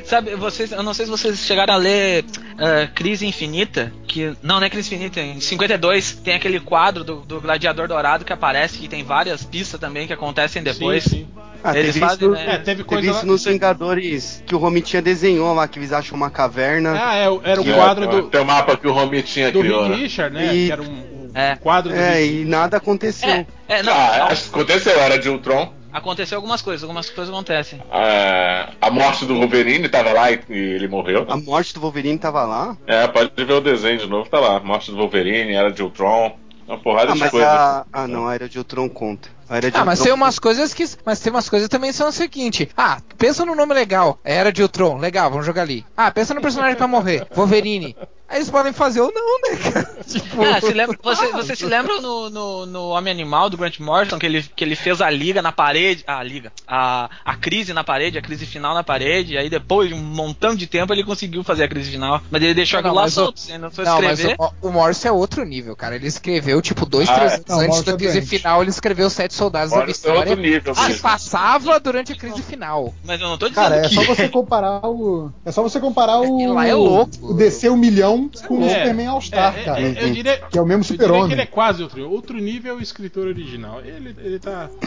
Sabe, 0.04 0.34
vocês, 0.36 0.70
eu 0.72 0.82
não 0.82 0.92
sei 0.94 1.06
se 1.06 1.10
vocês 1.10 1.38
chegaram 1.40 1.74
a 1.74 1.76
ler 1.76 2.24
eh, 2.58 2.88
Crise 2.94 3.26
Infinita, 3.26 3.92
que 4.06 4.34
não, 4.42 4.58
não 4.60 4.66
é 4.66 4.70
Crise 4.70 4.94
Infinita, 4.94 5.20
em 5.20 5.40
52 5.40 6.12
tem 6.16 6.34
aquele 6.34 6.60
quadro 6.60 7.02
do, 7.04 7.16
do 7.20 7.40
Gladiador 7.40 7.88
Dourado 7.88 8.24
que 8.24 8.32
aparece, 8.32 8.78
que 8.78 8.88
tem 8.88 9.02
várias 9.02 9.44
pistas 9.44 9.80
também 9.80 10.06
que 10.06 10.12
acontecem 10.12 10.62
depois. 10.62 11.04
Sim, 11.04 11.10
sim. 11.10 11.28
Ah, 11.62 11.70
Eles 11.76 11.94
teve 11.94 12.00
fazem, 12.00 12.28
isso, 12.28 12.36
né? 12.36 12.44
É, 12.46 12.50
teve 12.58 12.64
teve 12.64 12.84
coisa 12.84 13.06
isso 13.10 13.18
lá. 13.20 13.24
nos 13.24 13.44
Vingadores 13.44 14.42
que 14.46 14.54
o 14.54 14.58
Romitinha 14.58 15.00
desenhou 15.00 15.54
lá, 15.54 15.66
que 15.66 15.78
eles 15.78 15.92
acham 15.92 16.14
uma 16.16 16.30
caverna. 16.30 16.92
Ah, 16.94 17.16
é, 17.16 17.22
era 17.50 17.60
o 17.60 17.64
quadro 17.64 18.04
é, 18.04 18.06
do, 18.08 18.22
Tem 18.24 18.40
o 18.42 18.44
mapa 18.44 18.76
que 18.76 18.86
o 18.86 18.92
Romitinha 18.92 19.50
do 19.50 19.60
criou, 19.60 19.82
Reed 19.84 19.90
né? 19.92 19.96
Richard, 20.02 20.34
né? 20.34 20.54
E- 20.54 20.66
Que 20.66 20.72
era 20.72 20.82
um, 20.82 20.86
um 20.86 21.30
É. 21.34 21.56
quadro 21.56 21.90
do 21.92 21.98
É, 21.98 22.16
Reed 22.16 22.42
e 22.42 22.44
nada 22.44 22.76
aconteceu. 22.76 23.30
É, 23.30 23.46
é, 23.66 23.82
não, 23.82 23.92
Ah, 23.94 24.16
não, 24.18 24.26
acho 24.26 24.42
que 24.44 24.48
aconteceu, 24.50 24.98
era 25.00 25.18
de 25.18 25.28
Ultron. 25.30 25.72
Aconteceu 25.94 26.36
algumas 26.36 26.60
coisas, 26.60 26.82
algumas 26.82 27.08
coisas 27.08 27.32
acontecem. 27.32 27.80
Ah, 27.90 28.70
a 28.80 28.90
morte 28.90 29.24
do 29.24 29.34
Wolverine 29.36 29.88
tava 29.88 30.12
lá 30.12 30.30
e, 30.30 30.40
e 30.50 30.52
ele 30.74 30.88
morreu. 30.88 31.24
A 31.28 31.36
morte 31.36 31.72
do 31.72 31.80
Wolverine 31.80 32.18
tava 32.18 32.44
lá. 32.44 32.76
É, 32.86 33.06
pode 33.08 33.30
ver 33.44 33.52
o 33.54 33.60
desenho 33.60 33.98
de 33.98 34.06
novo, 34.06 34.28
tá 34.28 34.38
lá. 34.40 34.60
Morte 34.60 34.90
do 34.90 34.96
Wolverine, 34.96 35.54
era 35.54 35.72
de 35.72 35.82
Ultron. 35.82 36.36
Uma 36.66 36.78
porrada 36.78 37.10
Ah, 37.10 37.14
de 37.14 37.20
mas 37.20 37.30
coisas. 37.30 37.46
a. 37.48 37.84
Ah, 37.92 38.08
não, 38.08 38.26
a 38.26 38.34
Era 38.34 38.48
de 38.48 38.56
Ultron 38.56 38.88
conta. 38.88 39.28
A 39.50 39.58
Era 39.58 39.70
de 39.70 39.76
Ah, 39.76 39.84
mas 39.84 39.98
Ultron- 39.98 40.04
tem 40.14 40.22
umas 40.22 40.38
coisas 40.38 40.72
que. 40.72 40.82
Mas 41.04 41.20
tem 41.20 41.30
umas 41.30 41.46
coisas 41.46 41.68
que 41.68 41.70
também 41.70 41.92
são 41.92 42.08
o 42.08 42.12
seguinte. 42.12 42.70
Ah, 42.74 43.02
pensa 43.18 43.44
no 43.44 43.54
nome 43.54 43.74
legal. 43.74 44.18
Era 44.24 44.50
de 44.50 44.62
Ultron. 44.62 44.96
Legal, 44.96 45.28
vamos 45.28 45.44
jogar 45.44 45.60
ali. 45.60 45.84
Ah, 45.94 46.10
pensa 46.10 46.32
no 46.32 46.40
personagem 46.40 46.74
pra 46.74 46.88
morrer. 46.88 47.26
Wolverine. 47.34 47.94
Aí 48.26 48.38
eles 48.38 48.50
podem 48.50 48.72
fazer 48.72 49.00
ou 49.00 49.12
não, 49.14 49.40
né, 49.50 49.56
cara? 49.70 49.94
Tipo. 50.04 50.42
Ah, 50.42 50.60
se 50.60 50.72
lembra, 50.72 50.98
você, 51.02 51.26
você 51.32 51.56
se 51.56 51.66
lembra 51.66 52.00
no, 52.00 52.28
no, 52.30 52.66
no 52.66 52.88
Homem 52.88 53.12
Animal 53.12 53.48
do 53.50 53.56
Grant 53.56 53.78
Morrison 53.80 54.18
que 54.18 54.26
ele, 54.26 54.42
que 54.42 54.64
ele 54.64 54.74
fez 54.76 55.00
a 55.00 55.10
liga 55.10 55.40
na 55.42 55.52
parede, 55.52 56.02
a 56.06 56.22
liga, 56.22 56.52
a, 56.66 57.08
a 57.24 57.36
crise 57.36 57.72
na 57.72 57.84
parede, 57.84 58.16
a 58.18 58.22
crise 58.22 58.46
final 58.46 58.74
na 58.74 58.82
parede, 58.82 59.34
e 59.34 59.38
aí 59.38 59.48
depois 59.50 59.88
de 59.88 59.94
um 59.94 59.98
montão 60.02 60.54
de 60.54 60.66
tempo 60.66 60.92
ele 60.92 61.04
conseguiu 61.04 61.44
fazer 61.44 61.64
a 61.64 61.68
crise 61.68 61.90
final, 61.90 62.20
mas 62.30 62.42
ele 62.42 62.54
deixou 62.54 62.80
Não, 62.80 62.88
aquilo 62.90 63.00
lá 63.00 63.06
o- 63.06 63.10
solto, 63.10 63.42
não 63.58 63.70
foi 63.70 63.84
Não, 63.84 64.00
mas 64.02 64.18
escrever. 64.18 64.36
o, 64.62 64.68
o 64.68 64.72
Morse 64.72 65.06
é 65.06 65.12
outro 65.12 65.44
nível, 65.44 65.76
cara. 65.76 65.94
Ele 65.96 66.06
escreveu, 66.06 66.60
tipo, 66.62 66.86
dois, 66.86 67.08
Ah, 67.08 67.14
três 67.14 67.32
anos 67.34 67.44
não, 67.48 67.58
o 67.58 67.60
antes 67.60 67.82
da 67.82 67.92
é 67.92 67.96
crise 67.96 68.20
doente. 68.20 68.26
final, 68.28 68.60
ele 68.62 68.70
escreveu 68.70 69.10
Sete 69.10 69.34
Soldados 69.34 69.70
da 69.72 69.84
é 69.84 69.90
História. 69.90 70.18
outro 70.20 70.36
nível 70.36 70.74
que 70.74 70.80
mesmo. 70.82 71.02
passava 71.02 71.78
durante 71.78 72.12
a 72.12 72.16
crise 72.16 72.42
final. 72.42 72.94
Mas 73.04 73.20
eu 73.20 73.28
não 73.28 73.36
tô 73.38 73.48
dizendo 73.48 73.64
Cara, 73.64 73.76
é 73.84 73.88
que. 73.88 73.94
só 73.94 74.02
você 74.04 74.28
comparar 74.28 74.80
o. 74.86 75.30
É 75.44 75.52
só 75.52 75.62
você 75.62 75.78
comparar 75.78 76.20
o. 76.20 76.40
E 76.40 76.46
lá 76.46 76.66
é 76.66 76.74
louco. 76.74 77.10
O 77.22 77.34
DC 77.34 77.68
um 77.70 77.76
milhão 77.76 78.13
com 78.46 78.58
o 78.58 78.64
É, 78.64 78.68
Superman 78.78 79.06
All 79.08 79.20
Star, 79.20 79.54
é, 79.56 79.60
é, 79.60 79.64
cara. 79.64 79.80
é, 79.80 80.04
eu 80.04 80.10
diria, 80.12 80.36
Que 80.50 80.58
é 80.58 80.62
o 80.62 80.66
mesmo 80.66 80.82
eu 80.82 80.84
diria 80.84 80.96
que 80.98 81.04
super-homem. 81.04 81.32
ele 81.32 81.42
é 81.42 81.46
quase 81.46 81.82
outro 81.82 81.98
nível. 81.98 82.12
Outro 82.12 82.36
nível 82.38 82.74
é 82.74 82.76
o 82.78 82.82
escritor 82.82 83.26
original. 83.26 83.80
Ele, 83.84 84.14
ele 84.22 84.38
tá. 84.38 84.68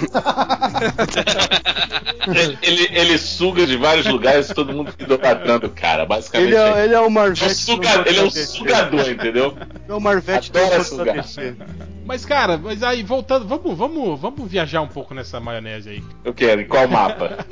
Ele, 2.27 2.57
ele, 2.61 2.87
ele 2.91 3.17
suga 3.17 3.65
de 3.65 3.77
vários 3.77 4.05
lugares 4.05 4.49
e 4.49 4.53
todo 4.53 4.73
mundo 4.73 4.91
fica 4.91 5.03
idolatrando 5.03 5.67
o 5.67 5.69
cara. 5.69 6.05
Basicamente. 6.05 6.47
Ele 6.49 6.57
é, 6.57 6.83
ele 6.83 6.93
é 6.93 6.99
o 6.99 7.05
é 7.05 7.09
Marvete. 7.09 7.55
suga- 7.55 8.03
ele 8.05 8.19
é 8.19 8.23
um 8.23 8.29
sugador, 8.29 9.09
entendeu? 9.09 9.57
É 9.87 9.93
o 9.93 9.99
Marvete 10.01 10.51
do 10.51 10.59
Adora 10.59 10.83
sugar. 10.83 11.25
Mas, 12.05 12.25
cara, 12.25 12.57
mas 12.57 12.83
aí 12.83 13.03
voltando, 13.03 13.45
vamos, 13.47 13.77
vamos, 13.77 14.19
vamos 14.19 14.49
viajar 14.49 14.81
um 14.81 14.87
pouco 14.87 15.13
nessa 15.13 15.39
maionese 15.39 15.89
aí. 15.89 16.03
Eu 16.23 16.33
quero. 16.33 16.61
Em 16.61 16.67
qual 16.67 16.87
mapa? 16.87 17.45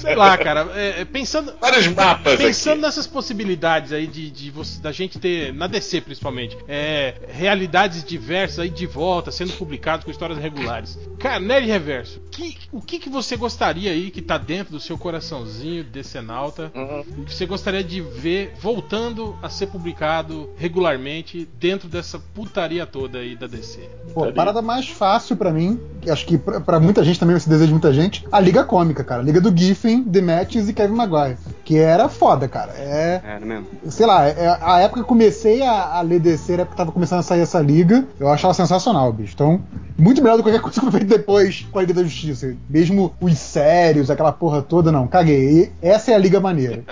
Sei 0.00 0.14
lá, 0.14 0.36
cara, 0.38 0.68
é, 0.74 1.00
é, 1.00 1.04
pensando. 1.04 1.52
Vários 1.60 1.86
mapas 1.88 2.36
Pensando 2.36 2.72
aqui. 2.74 2.82
nessas 2.82 3.06
possibilidades 3.06 3.92
aí 3.92 4.06
de, 4.06 4.30
de 4.30 4.50
você- 4.50 4.77
da 4.80 4.92
gente 4.92 5.18
ter, 5.18 5.52
na 5.52 5.66
DC 5.66 6.00
principalmente, 6.00 6.56
é, 6.68 7.14
realidades 7.28 8.04
diversas 8.04 8.58
aí 8.60 8.70
de 8.70 8.86
volta, 8.86 9.30
sendo 9.30 9.52
publicados 9.52 10.04
com 10.04 10.10
histórias 10.10 10.38
regulares. 10.38 10.98
Cara, 11.18 11.40
Nerd 11.40 11.66
Reverso, 11.66 12.20
que- 12.30 12.56
o 12.72 12.80
que, 12.80 12.98
que 12.98 13.08
você 13.08 13.36
gostaria 13.36 13.90
aí 13.90 14.10
que 14.10 14.22
tá 14.22 14.38
dentro 14.38 14.72
do 14.72 14.80
seu 14.80 14.96
coraçãozinho 14.98 15.82
de 15.84 15.90
decenalta, 15.90 16.70
Uhum. 16.74 17.24
que 17.24 17.34
você 17.34 17.46
gostaria 17.46 17.82
de 17.82 18.00
ver 18.00 18.52
voltando 18.60 19.36
a 19.42 19.48
ser 19.48 19.66
publicado 19.68 20.50
regularmente 20.56 21.48
dentro 21.58 21.88
dessa 21.88 22.18
putaria 22.34 22.86
toda 22.86 23.18
aí 23.18 23.34
da 23.36 23.46
DC? 23.46 23.80
Pô, 24.14 24.24
a 24.24 24.32
parada 24.32 24.62
mais 24.62 24.88
fácil 24.88 25.36
pra 25.36 25.52
mim, 25.52 25.80
acho 26.08 26.24
que 26.26 26.38
pra, 26.38 26.60
pra 26.60 26.80
muita 26.80 27.02
gente 27.04 27.18
também, 27.18 27.36
esse 27.36 27.48
desejo 27.48 27.66
de 27.68 27.72
muita 27.72 27.92
gente, 27.92 28.24
a 28.30 28.40
Liga 28.40 28.64
Cômica, 28.64 29.02
cara. 29.04 29.20
A 29.20 29.24
Liga 29.24 29.40
do 29.40 29.56
Giffen, 29.56 30.04
The 30.04 30.20
Matches 30.20 30.68
e 30.68 30.72
Kevin 30.72 30.94
Maguire. 30.94 31.36
Que 31.64 31.76
era 31.78 32.08
foda, 32.08 32.48
cara. 32.48 32.72
É. 32.76 33.20
Era 33.24 33.44
mesmo. 33.44 33.66
Sei 33.88 34.06
lá, 34.06 34.26
é, 34.26 34.58
a 34.68 34.80
época 34.80 35.00
que 35.00 35.04
eu 35.04 35.08
comecei 35.08 35.62
a, 35.62 35.96
a 35.96 36.00
ler 36.02 36.20
DC, 36.20 36.52
a 36.52 36.54
época 36.56 36.70
que 36.72 36.76
tava 36.76 36.92
começando 36.92 37.20
a 37.20 37.22
sair 37.22 37.40
essa 37.40 37.60
liga, 37.60 38.06
eu 38.20 38.28
achava 38.28 38.52
sensacional, 38.52 39.10
bicho. 39.12 39.32
Então, 39.34 39.62
muito 39.96 40.22
melhor 40.22 40.36
do 40.36 40.44
que 40.44 40.50
qualquer 40.50 40.60
coisa 40.62 40.80
que 40.80 40.90
foi 40.90 41.00
feita 41.00 41.18
depois 41.18 41.66
com 41.72 41.78
a 41.78 41.82
Liga 41.82 41.94
da 41.94 42.04
Justiça. 42.04 42.54
Mesmo 42.68 43.12
os 43.20 43.36
sérios, 43.38 44.10
aquela 44.10 44.30
porra 44.30 44.62
toda, 44.62 44.92
não. 44.92 45.08
Caguei. 45.08 45.48
E 45.48 45.72
essa 45.82 46.12
é 46.12 46.14
a 46.14 46.18
liga 46.18 46.38
maneira. 46.38 46.84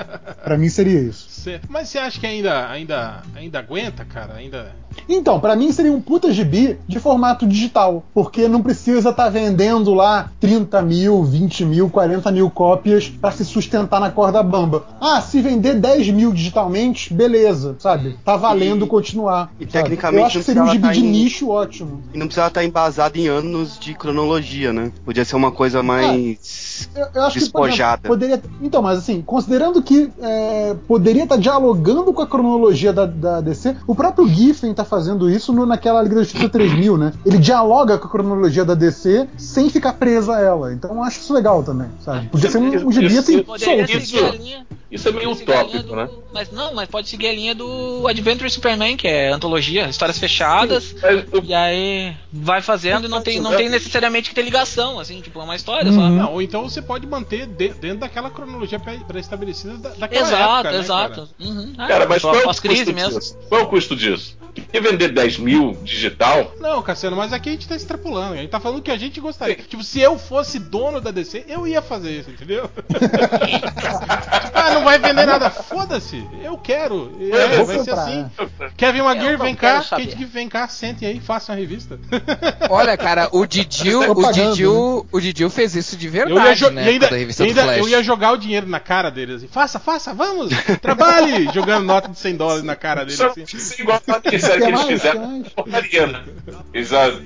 Pra 0.42 0.56
mim 0.56 0.68
seria 0.68 1.00
isso. 1.00 1.50
Mas 1.68 1.88
você 1.88 1.98
acha 1.98 2.18
que 2.18 2.26
ainda, 2.26 2.68
ainda, 2.68 3.22
ainda 3.34 3.58
aguenta, 3.58 4.04
cara? 4.04 4.34
Ainda. 4.34 4.72
Então, 5.08 5.38
pra 5.38 5.54
mim 5.54 5.70
seria 5.70 5.92
um 5.92 6.00
puta 6.00 6.32
gibi 6.32 6.78
de 6.88 6.98
formato 6.98 7.46
digital, 7.46 8.02
porque 8.14 8.48
não 8.48 8.62
precisa 8.62 9.10
estar 9.10 9.28
vendendo 9.28 9.94
lá 9.94 10.30
30 10.40 10.82
mil, 10.82 11.22
20 11.22 11.64
mil, 11.64 11.90
40 11.90 12.32
mil 12.32 12.50
cópias 12.50 13.08
pra 13.08 13.30
se 13.30 13.44
sustentar 13.44 14.00
na 14.00 14.10
corda 14.10 14.42
bamba. 14.42 14.84
Ah, 15.00 15.20
se 15.20 15.40
vender 15.40 15.74
10 15.74 16.10
mil 16.10 16.32
digitalmente, 16.32 17.12
beleza, 17.12 17.65
sabe? 17.78 18.16
Tá 18.24 18.36
valendo 18.36 18.84
E- 18.84 18.88
continuar. 18.88 19.50
e 19.58 19.64
sabe? 19.64 19.72
tecnicamente 19.72 20.20
Eu 20.20 20.26
acho 20.26 20.38
que 20.38 20.44
seria 20.44 20.62
um 20.62 20.66
gibi 20.68 20.80
precisava 20.80 20.94
de 20.94 21.00
tá 21.00 21.06
em- 21.06 21.10
nicho 21.10 21.48
ótimo. 21.50 22.02
E 22.14 22.18
não 22.18 22.26
precisava 22.26 22.48
estar 22.48 22.64
embasado 22.64 23.16
em 23.18 23.26
anos 23.28 23.78
de 23.78 23.94
cronologia, 23.94 24.72
né? 24.72 24.92
Podia 25.04 25.24
ser 25.24 25.36
uma 25.36 25.50
coisa 25.52 25.82
mais. 25.82 26.38
Mais 26.76 26.88
Eu, 26.94 27.06
eu 27.14 27.22
acho 27.26 27.38
despojada. 27.38 28.08
poderia. 28.08 28.42
Então, 28.60 28.82
mas 28.82 28.98
assim, 28.98 29.22
considerando 29.22 29.82
que 29.82 30.10
é, 30.20 30.74
poderia 30.86 31.22
estar 31.24 31.36
dialogando 31.36 32.12
com 32.12 32.22
a 32.22 32.26
cronologia 32.26 32.92
da, 32.92 33.06
da 33.06 33.40
DC, 33.40 33.76
o 33.86 33.94
próprio 33.94 34.28
Giffen 34.28 34.72
tá 34.74 34.84
fazendo 34.84 35.30
isso 35.30 35.52
no- 35.52 35.66
naquela 35.66 36.02
Liga 36.02 36.16
da 36.16 36.22
Justiça 36.22 36.48
3000, 36.48 36.96
né? 36.96 37.12
Ele 37.24 37.38
dialoga 37.38 37.98
com 37.98 38.06
a 38.06 38.10
cronologia 38.10 38.64
da 38.64 38.74
DC 38.74 39.28
sem 39.36 39.70
ficar 39.70 39.94
preso 39.94 40.30
a 40.32 40.40
ela. 40.40 40.72
Então 40.72 40.90
eu 40.94 41.02
acho 41.02 41.20
isso 41.20 41.32
legal 41.32 41.62
também, 41.62 41.88
sabe? 42.04 42.28
Podia 42.28 42.50
ser 42.50 42.58
um, 42.58 42.86
um 42.88 42.92
gibi 42.92 43.18
assim, 43.18 43.42
Poderia 43.42 43.86
solto. 43.86 44.00
seguir 44.06 44.24
a 44.24 44.30
linha. 44.30 44.66
Isso 44.88 45.08
é 45.08 45.12
meio 45.12 45.30
poderia 45.34 45.62
utópico, 45.62 45.82
do- 45.82 45.96
né? 45.96 46.08
Mas 46.32 46.50
não, 46.52 46.72
mas 46.74 46.88
pode 46.88 47.08
seguir 47.08 47.26
a 47.28 47.32
linha 47.32 47.54
do 47.54 48.06
Adventure 48.08 48.48
Superman, 48.48 48.96
que 48.96 49.08
é 49.08 49.32
antologia, 49.32 49.88
histórias 49.88 50.16
fechadas. 50.18 50.94
Mas 51.02 51.24
o- 51.32 51.42
E 51.44 51.52
aí 51.52 52.14
vai 52.32 52.62
fazendo 52.62 53.06
e 53.06 53.08
não 53.08 53.20
tem, 53.20 53.40
não 53.40 53.56
tem 53.56 53.68
necessariamente 53.68 54.28
que 54.28 54.34
ter 54.34 54.42
ligação, 54.42 54.98
assim, 55.00 55.20
tipo, 55.20 55.40
é 55.40 55.42
uma 55.42 55.56
história 55.56 55.90
Uhum. 55.90 55.96
só. 55.96 56.08
Não, 56.08 56.32
ou 56.34 56.42
então 56.42 56.65
você 56.68 56.82
pode 56.82 57.06
manter 57.06 57.46
de- 57.46 57.68
dentro 57.74 57.98
daquela 57.98 58.30
cronologia 58.30 58.78
pré- 58.78 59.00
pré-estabelecida 59.06 59.76
da, 59.78 59.90
daquela 59.90 60.26
Exato, 60.28 60.52
época, 60.52 60.72
né, 60.72 60.78
exato. 60.78 61.28
Uhum. 61.40 61.72
Ah, 61.78 61.86
Cara, 61.88 62.06
mas 62.06 62.22
qual 62.22 62.34
é 62.34 62.38
o 62.38 62.42
pós-crise 62.42 62.84
custo 62.84 62.94
mesmo. 62.94 63.18
disso? 63.20 63.38
Qual 63.48 63.60
é 63.60 63.64
o 63.64 63.68
custo 63.68 63.96
disso? 63.96 64.36
Porque 64.54 64.80
vender 64.80 65.08
10 65.12 65.38
mil 65.38 65.76
digital? 65.82 66.54
Não, 66.58 66.80
Cassiano, 66.82 67.14
mas 67.16 67.30
aqui 67.32 67.50
a 67.50 67.52
gente 67.52 67.68
tá 67.68 67.76
extrapolando. 67.76 68.32
A 68.34 68.36
gente 68.38 68.48
tá 68.48 68.58
falando 68.58 68.80
que 68.80 68.90
a 68.90 68.96
gente 68.96 69.20
gostaria. 69.20 69.54
Tipo, 69.56 69.82
se 69.84 70.00
eu 70.00 70.18
fosse 70.18 70.58
dono 70.58 70.98
da 70.98 71.10
DC, 71.10 71.44
eu 71.46 71.66
ia 71.66 71.82
fazer 71.82 72.20
isso, 72.20 72.30
entendeu? 72.30 72.70
ah, 74.54 74.70
não 74.72 74.82
vai 74.84 74.98
vender 74.98 75.26
nada. 75.26 75.50
Foda-se. 75.50 76.24
Eu 76.42 76.56
quero. 76.56 77.12
É, 77.20 77.56
vou 77.56 77.66
vai 77.66 77.78
ser 77.78 77.90
comprar, 77.90 78.02
assim. 78.04 78.16
né? 78.22 78.30
Kevin 78.76 79.02
Maguire, 79.02 79.32
Eu 79.34 79.38
vem 79.38 79.54
cá. 79.54 79.82
Kate 79.82 80.10
Gibb, 80.10 80.24
vem 80.24 80.48
cá, 80.48 80.66
sentem 80.68 81.08
aí, 81.08 81.20
façam 81.20 81.54
a 81.54 81.58
revista. 81.58 81.98
Olha, 82.70 82.96
cara, 82.96 83.28
o 83.32 83.46
Didil, 83.46 84.00
o 84.12 84.32
Didil, 84.32 85.06
o 85.12 85.20
Didil 85.20 85.50
fez 85.50 85.74
isso 85.74 85.96
de 85.96 86.06
Eu 86.06 86.12
ia, 86.14 86.24
verdade, 86.26 86.55
jo- 86.56 86.70
né? 86.70 86.84
e 86.84 86.88
ainda, 86.88 87.08
ainda 87.08 87.62
Flash. 87.62 87.78
eu 87.78 87.88
ia 87.88 88.02
jogar 88.02 88.32
o 88.32 88.36
dinheiro 88.36 88.66
na 88.66 88.80
cara 88.80 89.10
deles 89.10 89.36
assim. 89.36 89.48
Faça, 89.48 89.78
faça, 89.78 90.12
vamos! 90.14 90.50
Trabalhe! 90.80 91.48
Jogando 91.54 91.84
nota 91.84 92.08
de 92.08 92.18
100 92.18 92.36
dólares 92.36 92.62
na 92.64 92.76
cara 92.76 93.04
deles 93.04 93.20
assim. 93.20 93.44
isso 93.44 93.74
é 93.78 93.82
igual 93.82 94.02
a 94.06 94.20
minissérie 94.24 94.62
que 94.62 94.68
eles 94.68 94.82
fizeram. 94.82 95.42
Porcaria, 95.54 96.06
né? 96.06 96.24
Há 96.46 97.20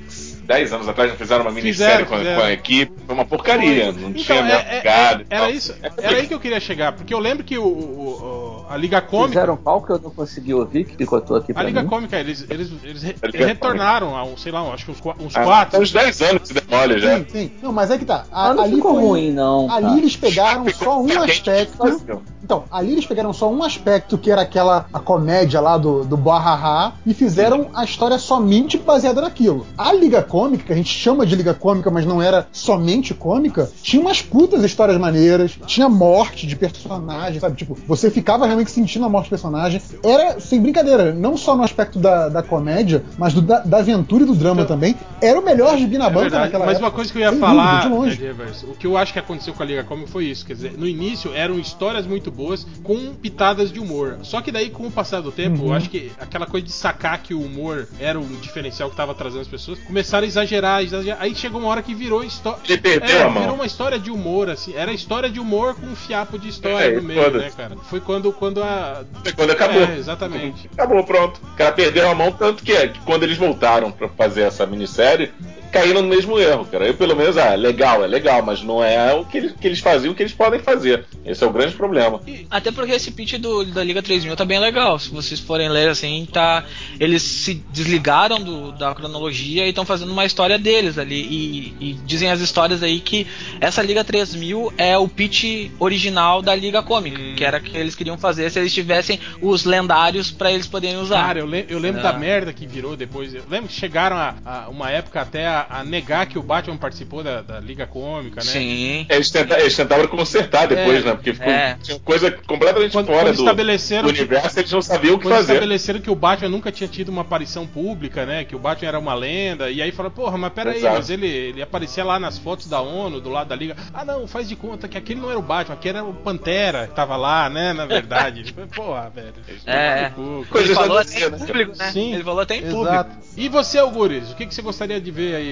10 0.51 0.73
anos 0.73 0.89
atrás 0.89 1.11
já 1.11 1.17
fizeram 1.17 1.43
uma 1.45 1.53
minissérie 1.53 2.05
Fizeram, 2.05 2.07
com, 2.07 2.15
a- 2.15 2.19
fizeram. 2.19 2.41
com 2.41 2.47
a 2.47 2.53
equipe. 2.53 2.93
Foi 3.07 3.15
uma 3.15 3.25
porcaria. 3.25 3.93
Não 3.93 4.11
Então, 4.11 4.13
tinha 4.15 4.39
é- 4.39 4.43
mesmo 4.43 4.69
é- 4.69 4.81
gado 4.81 5.23
e 5.23 5.27
era 5.31 5.43
tal. 5.45 5.51
isso, 5.51 5.75
É 5.81 5.91
era 6.07 6.17
aí 6.17 6.27
que 6.27 6.35
eu 6.35 6.41
queria 6.41 6.59
chegar, 6.59 6.93
porque 6.93 7.15
eu 7.15 7.21
lembro 7.21 7.45
que 7.45 7.57
o, 7.57 7.65
o- 7.65 8.65
o- 8.67 8.67
a 8.69 8.77
Liga 8.77 9.01
Cômica. 9.01 9.29
Fizeram 9.41 9.57
qual 9.57 9.81
que 9.83 9.93
eu 9.93 9.99
não 10.01 10.11
consegui 10.11 10.53
ouvir, 10.53 10.85
que 10.85 10.97
picotou 10.97 11.37
aqui 11.37 11.53
A 11.53 11.55
pra 11.55 11.63
Liga 11.65 11.83
mim. 11.83 11.89
Cômica, 11.89 12.19
eles, 12.19 12.45
eles, 12.51 12.71
eles 12.83 13.05
A 13.05 13.47
retornaram 13.47 14.17
há, 14.17 14.25
um, 14.25 14.37
sei 14.37 14.51
lá, 14.51 14.63
acho 14.73 14.85
que 14.87 14.91
uns, 14.91 15.01
qua- 15.01 15.15
uns 15.21 15.37
Ah, 15.37 15.43
quatro. 15.45 15.81
Uns 15.81 15.93
10 15.93 16.21
anos 16.23 16.43
que 16.43 16.49
se 16.49 16.55
demole 16.55 16.99
já. 16.99 17.17
Sim, 17.19 17.27
sim. 17.29 17.53
Não, 17.63 17.73
mas 17.73 17.91
é 17.91 17.99
que 17.99 18.05
tá. 18.05 18.25
A- 18.33 18.49
Ah, 18.51 18.55
não 18.55 18.65
ali 18.65 18.75
ficou 18.77 18.95
foi- 18.95 19.03
ruim, 19.03 19.31
não. 19.33 19.71
Ali 19.71 19.87
cara. 19.87 19.99
eles 19.99 20.17
pegaram 20.17 20.67
só 20.73 21.01
um 21.01 21.23
aspecto. 21.23 22.01
Então, 22.43 22.65
ali 22.73 22.93
eles 22.93 23.07
pegaram 23.07 23.33
só 23.33 23.49
um 23.51 23.63
aspecto 23.63 24.19
que 24.19 24.31
era 24.31 24.43
aquela 24.43 24.87
a 24.93 24.99
comédia 24.99 25.61
lá 25.61 25.77
do, 25.79 26.05
do 26.05 26.17
Bahaha 26.17 26.95
e 27.07 27.15
fizeram 27.15 27.69
a 27.75 27.85
história 27.85 28.19
somente 28.19 28.77
baseada 28.79 29.21
naquilo. 29.21 29.67
A 29.79 29.93
Liga 29.93 30.23
Cômica, 30.23 30.40
que 30.49 30.73
a 30.73 30.77
gente 30.77 30.89
chama 30.93 31.25
de 31.27 31.35
Liga 31.37 31.55
Cômica, 31.55 31.91
mas 31.91 32.05
não 32.07 32.21
era 32.23 32.47
somente 32.53 33.15
cômica, 33.15 33.71
tinha 33.83 34.01
umas 34.01 34.23
putas 34.23 34.63
histórias 34.65 34.99
maneiras, 34.99 35.59
tinha 35.67 35.89
morte 35.89 36.47
de 36.47 36.57
personagem, 36.57 37.41
sabe? 37.41 37.57
Tipo, 37.57 37.77
você 37.87 38.11
ficava 38.11 38.47
realmente 38.47 38.71
sentindo 38.71 39.05
a 39.05 39.09
morte 39.09 39.27
do 39.27 39.31
personagem. 39.31 39.81
Era, 40.05 40.41
sem 40.41 40.61
brincadeira, 40.61 41.13
não 41.13 41.37
só 41.37 41.57
no 41.57 41.63
aspecto 41.63 41.99
da, 41.99 42.29
da 42.29 42.43
comédia, 42.43 43.05
mas 43.19 43.35
do- 43.35 43.43
da, 43.43 43.61
da 43.61 43.79
aventura 43.79 44.23
e 44.25 44.27
do 44.27 44.35
drama 44.35 44.63
Então, 44.63 44.77
também. 44.77 44.95
Era 45.23 45.39
o 45.39 45.45
melhor 45.45 45.77
gibi 45.79 45.99
na 45.99 46.07
É 46.07 46.09
banca 46.11 46.21
verdade, 46.23 46.45
naquela 46.45 46.65
mas 46.67 46.75
época. 46.77 46.87
uma 46.87 46.93
coisa 46.93 47.13
que 47.13 47.19
eu 47.19 47.23
ia 47.23 47.31
Sem 47.31 47.39
falar, 47.41 47.89
dúvida, 47.89 48.17
de 48.17 48.33
longe. 48.33 48.65
O 48.69 48.75
que 48.75 48.87
eu 48.87 48.97
acho 48.97 49.13
que 49.13 49.19
aconteceu 49.19 49.53
com 49.55 49.63
a 49.63 49.67
Liga 49.67 49.85
Comic 49.85 50.11
foi 50.11 50.25
isso, 50.27 50.45
quer 50.47 50.55
dizer, 50.55 50.73
no 50.79 50.87
início 50.87 51.33
eram 51.35 51.59
histórias 51.59 52.07
muito 52.07 52.31
boas 52.31 52.67
com 52.83 53.15
pitadas 53.15 53.71
de 53.73 53.79
humor. 53.79 54.19
Só 54.23 54.41
que 54.41 54.51
daí 54.53 54.71
com 54.71 54.87
o 54.87 54.91
passar 54.91 55.21
do 55.21 55.31
tempo, 55.33 55.63
Uhum. 55.63 55.69
eu 55.69 55.75
acho 55.75 55.91
que 55.91 56.11
aquela 56.19 56.47
coisa 56.47 56.67
de 56.67 56.73
sacar 56.73 57.19
que 57.23 57.35
o 57.35 57.41
humor 57.41 57.89
era 57.99 58.19
o 58.19 58.25
diferencial 58.41 58.89
que 58.91 58.97
tava 58.97 59.15
trazendo 59.15 59.41
as 59.43 59.49
pessoas, 59.49 59.79
começaram 59.81 60.20
a 60.25 60.27
exagerar, 60.27 60.83
exagerar. 60.83 61.19
Aí 61.21 61.35
chegou 61.35 61.61
uma 61.61 61.69
hora 61.71 61.83
que 61.83 61.95
virou 61.95 62.23
história. 62.25 62.59
Ele 62.69 62.79
perdeu 62.79 63.19
É, 63.19 63.23
a 63.23 63.29
mão. 63.31 63.43
virou 63.43 63.55
uma 63.57 63.67
história 63.67 63.99
de 63.99 64.11
humor, 64.11 64.49
assim. 64.51 64.75
Era 64.75 64.93
história 64.93 65.29
de 65.31 65.41
humor 65.41 65.75
com 65.75 65.87
um 65.87 65.97
fiapo 65.97 66.39
de 66.39 66.49
história 66.49 66.85
É, 66.87 66.97
no 66.97 67.03
meio, 67.03 67.23
foda-se. 67.23 67.45
né, 67.45 67.53
cara? 67.57 67.77
Foi 67.89 68.01
quando, 68.01 68.33
quando 68.33 68.63
a. 68.63 69.03
Foi 69.23 69.33
quando 69.33 69.51
acabou. 69.51 69.83
É, 69.83 69.97
exatamente. 69.97 70.69
Acabou, 70.73 71.03
pronto. 71.05 71.41
O 71.53 71.57
cara 71.57 71.73
perdeu 71.73 72.09
a 72.09 72.15
mão, 72.15 72.33
tanto 72.33 72.63
que, 72.63 72.73
é, 72.73 72.89
que 72.89 73.01
quando 73.01 73.23
eles 73.23 73.37
voltaram 73.39 73.91
pra 73.91 74.09
fazer 74.09 74.43
essa 74.43 74.67
minissérie, 74.67 75.33
caíram 75.71 76.03
no 76.03 76.09
mesmo 76.09 76.39
erro, 76.39 76.65
cara. 76.67 76.87
Eu, 76.87 76.95
pelo 76.95 77.15
menos, 77.17 77.37
ah, 77.39 77.55
legal, 77.55 78.05
é 78.05 78.07
legal, 78.07 78.43
mas 78.43 78.63
não 78.63 78.83
é 78.83 79.13
o 79.15 79.25
que 79.25 79.39
eles, 79.39 79.53
que 79.53 79.67
eles 79.67 79.79
faziam, 79.81 80.13
o 80.13 80.15
que 80.15 80.23
eles 80.23 80.33
podem 80.33 80.61
fazer. 80.61 81.05
Esse 81.25 81.43
é 81.45 81.47
o 81.47 81.51
grande 81.53 81.75
problema. 81.75 82.21
Até 82.51 82.71
porque 82.73 82.93
esse 82.93 83.11
pitch 83.11 83.35
do, 83.39 83.65
da 83.65 83.83
Liga 83.85 84.03
3000 84.03 84.35
tá 84.37 84.45
bem 84.45 84.59
legal. 84.59 84.99
Se 84.99 85.11
vocês 85.11 85.39
forem 85.41 85.69
ler 85.69 85.89
assim, 85.89 86.27
tá. 86.33 86.65
Eles 86.99 87.23
se 87.23 87.55
desligaram 87.73 88.41
do- 88.41 88.73
da 88.73 88.95
cronologia 88.95 89.67
e 89.67 89.69
estão 89.71 89.85
fazendo 89.85 90.13
uma 90.13 90.25
história 90.25 90.59
deles 90.59 90.99
ali. 90.99 91.21
E, 91.21 91.75
e 91.81 91.93
dizem 92.05 92.31
as 92.31 92.41
histórias 92.41 92.83
aí 92.83 93.01
que 93.01 93.27
essa 93.61 93.83
Liga 93.83 94.03
3000 94.05 94.73
é 94.77 94.97
o 94.99 95.09
pitch 95.09 95.71
original 95.79 96.43
da 96.43 96.55
Liga 96.55 96.83
Cômica, 96.83 97.19
que 97.37 97.45
era 97.45 97.61
que 97.61 97.77
eles 97.77 97.95
queriam 97.95 98.19
fazer 98.19 98.51
se 98.51 98.59
eles 98.59 98.73
tivessem 98.73 99.19
os 99.41 99.65
lendários 99.65 100.31
pra 100.31 100.53
eles 100.53 100.67
poderem 100.67 100.97
usar. 100.99 101.25
Cara, 101.27 101.39
eu, 101.41 101.47
le- 101.47 101.67
eu 101.69 101.79
lembro 101.79 102.01
É. 102.01 102.03
da 102.03 102.13
merda 102.13 102.53
que 102.53 102.67
virou 102.67 102.97
depois. 102.97 103.35
Eu 103.35 103.43
lembro 103.49 103.69
que 103.69 103.75
chegaram 103.75 104.17
a, 104.17 104.35
a 104.45 104.69
uma 104.69 104.91
época 104.91 105.21
até 105.21 105.47
a, 105.47 105.60
a 105.69 105.85
negar 105.85 106.27
que 106.27 106.39
o 106.39 106.43
Batman 106.43 106.77
participou 106.77 107.23
da, 107.23 107.43
da 107.43 107.61
Liga 107.61 107.87
Cômica, 107.87 108.37
né? 108.37 108.51
Sim. 108.51 109.07
Eles, 109.09 109.31
tenta- 109.31 109.59
eles 109.61 109.77
tentaram 109.77 110.07
consertar 110.07 110.67
depois, 110.69 111.03
É, 111.03 111.09
né? 111.09 111.13
Porque 111.15 111.35
ficou, 111.35 111.53
é. 111.53 111.77
coisa 112.05 112.31
completamente 112.31 112.93
Quando, 112.93 113.07
fora 113.07 113.25
quando 113.25 113.37
do, 113.37 113.43
estabeleceram 113.43 114.03
do 114.05 114.09
universo, 114.11 114.59
eles 114.59 114.73
não 114.73 114.83
sabiam 114.83 115.15
o 115.17 115.19
que 115.19 115.29
fazer. 115.29 115.53
estabeleceram 115.55 116.01
que 116.01 116.11
o 116.11 116.15
Batman 116.15 116.49
nunca 116.49 116.71
tinha 116.73 116.89
tido 116.89 117.09
uma 117.11 117.23
aparição 117.23 117.67
pública, 117.67 118.25
né? 118.25 118.45
Que 118.45 118.55
o 118.57 118.59
Batman 118.59 118.89
era 118.89 118.99
uma 118.99 119.15
lenda. 119.15 119.71
E 119.71 119.83
aí 119.83 119.93
falaram, 119.93 120.15
porra, 120.15 120.39
mas 120.39 120.53
pera 120.53 120.71
aí, 120.71 120.79
Exato. 120.79 120.97
mas 120.97 121.11
ele, 121.11 121.27
ele 121.27 121.63
aparecia 121.63 122.05
lá 122.05 122.19
nas 122.19 122.39
fotos 122.39 122.69
da 122.69 122.81
ONU, 122.81 123.21
do 123.21 123.29
lado 123.31 123.49
da 123.49 123.57
Liga. 123.57 123.77
Ah, 123.93 124.05
não, 124.05 124.27
faz 124.27 124.49
de 124.49 124.57
conta 124.57 124.89
que 124.89 124.97
aquele 124.97 125.21
não 125.21 125.29
era 125.31 125.39
o 125.39 125.43
Batman, 125.43 125.75
aquele 125.75 125.99
era 125.99 126.07
o 126.07 126.15
Pantera 126.15 126.87
que 126.87 126.95
tava 126.95 127.17
lá, 127.17 127.49
né? 127.51 127.73
Na 127.73 127.87
verdade. 127.87 128.55
porra, 128.75 129.11
velho. 129.15 129.35
É. 129.67 130.11
Cu, 130.15 130.23
cara. 130.23 130.47
Coisas 130.51 130.71
Ele 130.71 130.75
falou 130.75 130.99
até 130.99 131.19
em 131.27 131.31
né? 131.31 131.39
público, 131.39 131.77
né? 131.77 131.91
Sim. 131.93 132.15
Ele 132.15 132.25
falou 132.25 132.41
até 132.41 132.57
em 132.57 132.65
Exato. 132.65 133.11
público. 133.11 133.31
E 133.37 133.49
você, 133.49 133.79
Algures, 133.81 134.31
o 134.31 134.37
que, 134.37 134.47
que 134.47 134.55
você 134.55 134.63
gostaria 134.63 135.01
de 135.01 135.11
ver 135.11 135.35
aí? 135.35 135.50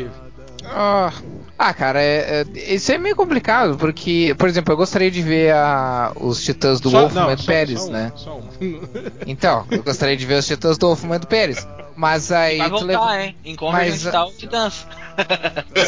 Ah, 0.64 1.12
ah, 1.56 1.72
cara, 1.74 2.02
é, 2.02 2.44
é- 2.56 2.74
isso 2.74 2.90
é 2.92 2.98
meio 2.98 3.14
complicado, 3.16 3.76
porque, 3.78 4.34
por 4.36 4.48
exemplo, 4.48 4.72
eu 4.72 4.76
gostaria 4.76 5.10
de 5.10 5.22
ver 5.22 5.52
a- 5.54 6.12
os 6.16 6.42
titãs 6.42 6.80
do 6.80 6.90
Só- 6.90 7.00
Wolfman 7.02 7.22
não, 7.22 7.32
e 7.32 7.36
do 7.36 7.42
só- 7.42 7.46
Pérez, 7.46 7.80
só 7.80 7.86
um, 7.88 7.90
né? 7.92 8.12
Só 8.16 8.36
um. 8.36 8.48
Então, 9.26 9.64
eu 9.70 9.82
gostaria 9.82 10.16
de 10.16 10.26
ver 10.26 10.34
os 10.38 10.46
titãs 10.46 10.76
do 10.76 10.86
Wolfman 10.88 11.16
e 11.16 11.18
do 11.20 11.26
Pérez. 11.26 11.66
Mas 11.96 12.30
aí 12.30 12.58
Vai 12.58 12.66
tu 12.68 12.70
voltar, 12.70 12.86
leva- 12.86 13.22
hein? 13.22 13.56
Convergent 13.56 14.02
Mas, 14.04 14.12
tá 14.12 14.24
o 14.24 14.32
Titãs. 14.32 14.86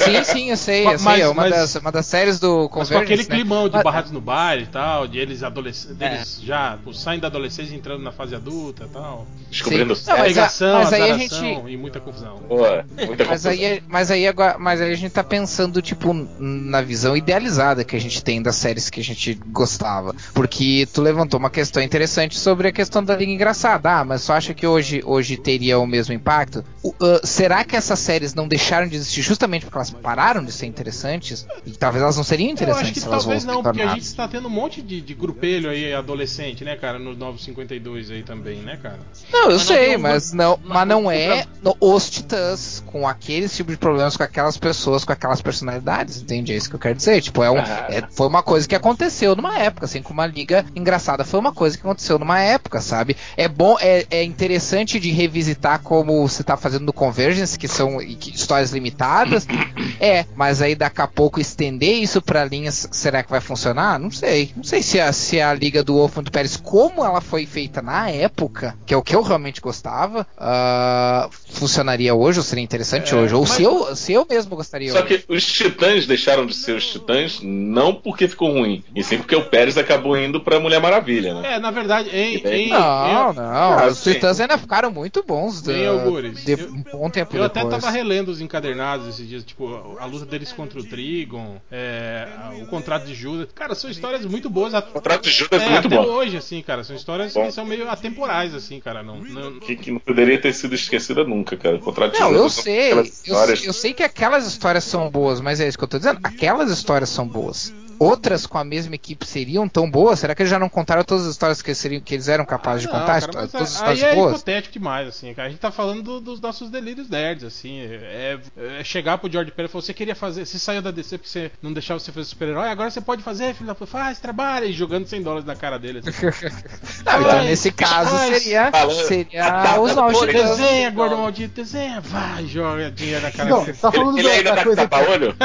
Sim, 0.05 0.25
sim, 0.25 0.51
eu 0.51 0.57
sei, 0.57 0.81
eu 0.83 0.85
Mas- 0.87 1.01
sei. 1.03 1.21
É 1.23 1.29
uma, 1.29 1.43
mas- 1.43 1.51
das, 1.51 1.75
uma 1.77 1.93
das 1.93 2.07
séries 2.07 2.39
do 2.41 2.49
Mas 2.63 2.69
com 2.69 2.81
Convergence, 2.81 3.03
aquele 3.05 3.23
né? 3.23 3.29
climão 3.37 3.69
de 3.69 3.75
Mas- 3.75 3.83
barrados 3.85 4.11
no 4.11 4.21
baile 4.21 4.65
e 4.65 4.67
tal, 4.67 5.07
de 5.07 5.19
eles 5.19 5.43
adolescentes, 5.43 5.97
É. 6.01 6.09
deles 6.11 6.41
já 6.43 6.79
pô, 6.83 6.93
saem 6.93 7.21
da 7.21 7.27
adolescência 7.29 7.73
e 7.75 7.77
entrando 7.77 8.03
na 8.03 8.13
fase 8.13 8.35
adulta 8.35 8.85
e 8.85 8.89
tal. 8.89 9.27
Descobrindo 9.51 9.95
Sim. 9.97 10.11
Não, 10.11 10.19
mas 10.19 10.39
a- 10.39 10.51
mas 10.75 10.93
aí 10.93 11.11
a 11.11 11.19
gente- 11.19 11.45
e 11.69 11.77
muita 11.77 12.01
confusão. 12.01 12.39
Pô, 12.49 12.57
muita 12.57 13.25
Mas 13.25 13.29
confusão. 13.29 13.53
aí, 13.53 13.65
é- 13.65 13.83
mas, 13.89 14.11
aí 14.11 14.27
agora, 14.27 14.57
mas 14.59 14.81
aí 14.81 14.93
a 14.93 14.97
gente 14.97 15.13
tá 15.13 15.25
pensando, 15.25 15.81
tipo, 15.83 16.13
na 16.39 16.81
visão 16.81 17.17
idealizada 17.17 17.85
que 17.85 17.97
a 17.97 18.01
gente 18.01 18.23
tem 18.23 18.43
das 18.43 18.57
séries 18.57 18.89
que 18.91 19.01
a 19.01 19.05
gente 19.05 19.35
gostava. 19.49 20.15
Porque 20.35 20.87
tu 20.93 21.03
levantou 21.03 21.39
uma 21.39 21.51
questão 21.51 21.83
interessante 21.83 22.39
sobre 22.39 22.69
a 22.69 22.73
questão 22.73 23.03
da 23.03 23.17
Liga 23.17 23.33
Engraçada. 23.33 23.91
Ah, 23.91 24.05
mas 24.05 24.25
tu 24.25 24.33
acha 24.33 24.55
que 24.55 24.67
hoje, 24.67 25.03
hoje 25.05 25.37
teria 25.37 25.79
o 25.79 25.87
mesmo 25.87 26.15
impacto? 26.15 26.65
Ah, 27.01 27.21
será 27.25 27.65
que 27.65 27.77
essas 27.77 27.99
séries 27.99 28.35
não 28.35 28.47
deixaram 28.49 28.87
de 28.89 28.97
existir 28.97 29.20
justamente 29.23 29.65
porque 29.65 29.77
elas 29.79 29.91
pararam 29.91 30.45
de 30.45 30.53
ser 30.53 30.67
interessantes? 30.67 31.47
E 31.67 31.71
talvez 31.73 32.03
elas 32.03 32.17
não 32.17 32.25
seriam 32.25 32.49
Eu 32.49 32.55
acho 32.55 32.63
interessantes 32.63 33.05
que 33.05 33.09
talvez 33.09 33.45
não, 33.45 33.63
porque 33.63 33.83
a 33.83 33.89
gente 33.95 34.03
está 34.05 34.27
tendo 34.29 34.47
um 34.49 34.51
monte 34.51 34.83
de, 34.83 35.01
de 35.01 35.15
grupelho 35.15 35.71
aí 35.71 35.93
adolescente, 35.93 36.65
né, 36.65 36.77
cara, 36.77 36.99
nos 36.99 37.17
952 37.17 38.11
aí 38.11 38.23
também, 38.23 38.59
né, 38.59 38.79
cara? 38.83 38.99
Não, 39.33 39.43
eu 39.45 39.47
Mas 39.51 39.59
não 39.59 39.67
sei, 39.67 39.97
um- 39.97 40.01
mas 40.01 40.33
não, 40.33 40.59
mas 40.65 40.81
mas 40.81 40.89
não 40.89 41.11
é 41.11 41.45
no- 41.63 41.77
os 41.81 42.09
titãs 42.11 42.83
com 42.87 43.07
aqueles 43.07 43.55
tipos 43.55 43.75
de 43.75 43.79
problemas 43.79 44.17
com 44.17 44.23
aquelas 44.23 44.57
pessoas, 44.57 45.05
com 45.05 45.13
aquelas 45.13 45.41
personalidades, 45.43 46.21
entende? 46.23 46.53
É 46.53 46.57
isso 46.57 46.69
que 46.69 46.77
eu 46.77 46.81
quero 46.81 46.95
dizer. 46.95 47.21
Tipo, 47.21 47.43
é 47.43 47.51
um, 47.51 47.59
Ah. 47.59 47.87
é- 47.91 48.05
foi 48.11 48.27
uma 48.27 48.43
coisa 48.43 48.67
que 48.67 48.75
aconteceu 48.75 49.37
numa 49.37 49.59
época, 49.59 49.87
assim 49.87 50.03
como 50.03 50.21
a 50.21 50.27
liga 50.27 50.65
engraçada 50.75 51.25
foi 51.25 51.39
uma 51.39 51.53
coisa 51.53 51.77
que 51.77 51.83
aconteceu 51.83 52.19
numa 52.19 52.41
época, 52.41 52.81
sabe? 52.81 53.17
É 53.37 53.47
bom, 53.49 53.77
é, 53.81 54.07
é 54.11 54.25
interessante 54.25 54.99
de 54.99 55.11
revisitar 55.11 55.81
como 55.83 56.27
você 56.27 56.43
tá 56.43 56.57
fazendo 56.57 56.87
no 56.87 56.93
Convergence, 56.93 57.59
que 57.59 57.69
são 57.69 57.99
que- 57.99 58.35
histórias 58.35 58.71
limitadas. 58.71 59.10
é, 60.01 60.25
mas 60.37 60.63
aí 60.63 60.75
daqui 60.75 61.01
a 61.01 61.07
pouco 61.07 61.41
estender 61.41 61.95
isso 61.97 62.21
pra 62.23 62.45
linhas, 62.45 62.89
será 62.93 63.23
que 63.23 63.31
vai 63.31 63.41
funcionar? 63.41 63.99
Não 63.99 64.11
sei. 64.11 64.53
Não 64.57 64.65
sei 64.65 64.83
se 64.83 65.01
a, 65.01 65.13
se 65.13 65.41
a 65.41 65.53
liga 65.53 65.83
do 65.83 65.95
Wolfman 65.95 66.23
do 66.25 66.31
Pérez, 66.31 66.57
como 66.57 67.05
ela 67.05 67.21
foi 67.21 67.47
feita 67.47 67.83
na 67.83 68.09
época, 68.11 68.77
que 68.87 68.95
é 68.95 68.97
o 68.97 69.03
que 69.03 69.15
eu 69.15 69.23
realmente 69.23 69.61
gostava, 69.61 70.27
ah, 70.39 71.29
funcionaria 71.51 72.15
hoje, 72.15 72.39
ou 72.39 72.45
seria 72.45 72.63
interessante 72.65 73.15
É, 73.15 73.17
hoje, 73.17 73.35
ou 73.35 73.43
mas- 73.43 73.51
se 73.51 73.63
eu, 73.63 73.97
se 73.97 74.13
eu 74.13 74.27
mesmo 74.29 74.57
gostaria 74.57 74.93
Só 74.93 74.99
hoje. 75.03 75.19
que 75.19 75.33
os 75.33 75.45
titãs 75.45 76.07
deixaram 76.07 76.47
de 76.47 76.55
ser 76.55 76.77
os 76.77 76.87
titãs 76.87 77.41
não 77.43 77.95
porque 77.95 78.29
ficou 78.29 78.53
ruim, 78.53 78.83
e 78.95 79.03
sim 79.03 79.19
porque 79.19 79.35
o 79.37 79.45
Pérez 79.45 79.77
acabou 79.77 80.17
indo 80.17 80.41
pra 80.41 80.59
Mulher 80.61 80.81
Maravilha, 80.81 81.35
né? 81.41 81.55
É, 81.55 81.59
na 81.59 81.71
verdade, 81.71 82.09
em. 82.11 82.37
Em- 82.47 82.69
Não, 82.71 83.31
em- 83.33 83.35
não, 83.35 83.43
Ah, 83.45 83.87
os 83.91 83.99
sim. 83.99 84.13
Titãs 84.13 84.41
ainda 84.41 84.57
ficaram 84.59 84.91
muito 84.91 85.23
bons 85.27 85.61
Tem 85.63 85.85
da- 85.85 85.91
algures. 85.91 86.45
de 86.45 86.53
Eu- 86.53 86.69
um 86.73 86.83
bom 86.93 87.11
tempo 87.11 87.37
Eu 87.37 87.45
até 87.45 87.61
depois. 87.63 87.81
tava 87.83 87.93
relendo 87.93 88.29
os 88.29 88.41
encadernados 88.41 88.90
esses 89.09 89.29
dias, 89.29 89.45
tipo, 89.45 89.97
a 89.99 90.05
luta 90.07 90.27
deles 90.27 90.53
contra 90.53 90.79
o 90.81 90.85
Trigon, 90.85 91.57
é, 91.71 92.27
o 92.63 92.67
contrato 92.67 93.07
de 93.07 93.15
Judas. 93.15 93.49
Cara, 93.55 93.75
são 93.75 93.91
histórias 93.91 94.25
muito 94.27 94.49
boas. 94.51 94.73
O 94.75 94.83
contrato 94.83 95.23
de 95.23 95.31
Judas 95.31 95.63
é 95.63 95.69
muito 95.69 95.87
até 95.87 95.97
bom. 95.97 96.03
hoje, 96.05 96.37
assim, 96.37 96.61
cara. 96.63 96.83
São 96.85 96.95
histórias 96.97 97.33
Bom. 97.35 97.47
que 97.47 97.53
são 97.53 97.65
meio 97.65 97.89
atemporais, 97.89 98.55
assim, 98.55 98.81
cara. 98.81 99.03
Não, 99.03 99.17
não- 99.19 99.61
Que, 99.61 99.77
que 99.77 99.91
não 99.91 99.99
poderia 100.01 100.41
ter 100.41 100.53
sido 100.53 100.75
esquecida 100.75 101.25
nunca, 101.25 101.57
cara. 101.57 101.77
O 101.77 101.81
contrato 101.81 102.13
de 102.15 102.21
Não, 102.21 102.29
Judas 102.29 102.43
eu 102.43 102.51
são 102.51 102.63
sei. 102.65 102.87
aquelas 102.87 103.07
Eu, 103.07 103.13
histórias- 103.35 103.65
eu 103.65 103.73
sei 103.73 103.93
que 103.95 104.03
aquelas 104.03 104.47
histórias 104.47 104.85
são 104.85 105.11
boas, 105.11 105.41
mas 105.41 105.61
é 105.61 105.69
isso 105.69 105.79
que 105.79 105.85
eu 105.85 105.89
tô 105.89 105.99
dizendo. 105.99 106.19
Aquelas 106.23 106.71
histórias 106.71 107.09
são 107.11 107.27
boas. 107.27 107.73
Outras 108.03 108.47
com 108.47 108.57
a 108.57 108.65
mesma 108.65 108.95
equipe 108.95 109.27
seriam 109.27 109.69
tão 109.69 109.91
boas? 109.91 110.19
Será 110.21 110.35
que 110.35 110.41
eles 110.41 110.51
já 110.51 110.59
não 110.59 110.71
contaram 110.71 111.05
todas 111.05 111.27
as 111.27 111.33
histórias 111.33 111.61
que 111.61 111.69
eles, 111.69 111.77
seriam, 111.77 112.01
que 112.01 112.15
eles 112.15 112.29
eram 112.29 112.47
capazes 112.47 112.81
de 112.81 112.89
Não, 112.89 112.95
contar? 112.99 113.21
cara, 113.21 113.33
mas 113.35 113.51
todas 113.53 113.55
as 113.55 113.83
aí 113.83 113.95
histórias 113.95 114.03
é 114.03 114.15
boas? 114.15 114.33
hipotético 114.37 114.73
demais, 114.73 115.07
assim, 115.09 115.35
cara. 115.35 115.49
A 115.49 115.51
gente 115.51 115.61
tá 115.61 115.71
falando 115.71 116.03
do- 116.03 116.21
dos 116.21 116.41
nossos 116.41 116.71
delírios 116.71 117.11
nerds, 117.11 117.45
assim. 117.45 117.79
É, 117.83 118.39
é 118.79 118.83
chegar 118.85 119.19
pro 119.19 119.31
George 119.31 119.51
Pérez 119.51 119.71
e 119.71 119.73
falar, 119.73 119.83
você 119.83 119.93
queria 119.93 120.15
fazer, 120.15 120.47
você 120.47 120.59
saiu 120.59 120.81
da 120.81 120.91
DC 120.91 121.19
porque 121.19 121.29
você 121.31 121.51
não 121.63 121.75
deixava 121.75 122.01
você 122.01 122.11
fazer 122.11 122.25
super-herói, 122.27 122.71
agora 122.71 122.91
você 122.91 123.03
pode 123.03 123.23
fazer, 123.23 123.53
filho 123.55 123.67
da 123.67 123.75
puta, 123.75 123.91
faz, 123.91 124.19
trabalha, 124.19 124.65
e 124.65 124.73
jogando 124.73 125.07
100 125.07 125.23
dólares 125.23 125.45
na 125.45 125.55
cara 125.55 125.79
dele. 125.79 125.99
Assim. 125.99 126.11
Não, 127.05 127.21
então 127.21 127.45
nesse 127.45 127.71
caso 127.71 128.17
seria, 128.17 128.71
seria 129.07 129.81
os 129.81 129.95
novos 129.95 130.19
Pô, 130.19 130.27
titãs. 130.27 130.57
desenha, 130.57 130.91
gordo 130.91 131.19
maldito, 131.19 131.55
desenha, 131.55 132.01
vai, 132.01 132.47
joga 132.47 132.91
dinheiro 132.91 133.21
na 133.23 133.31
cara 133.31 133.51
Não, 133.51 133.65
dele. 133.65 133.77
tá 133.77 133.93
falando 133.93 134.19
Ele, 134.19 134.29
ele 134.29 134.43
da, 134.43 134.51
ainda 134.51 134.51
da 134.51 134.57
tá 134.57 134.63
com 134.63 134.65
coisa. 134.65 134.89
tapa-olho? 134.89 135.37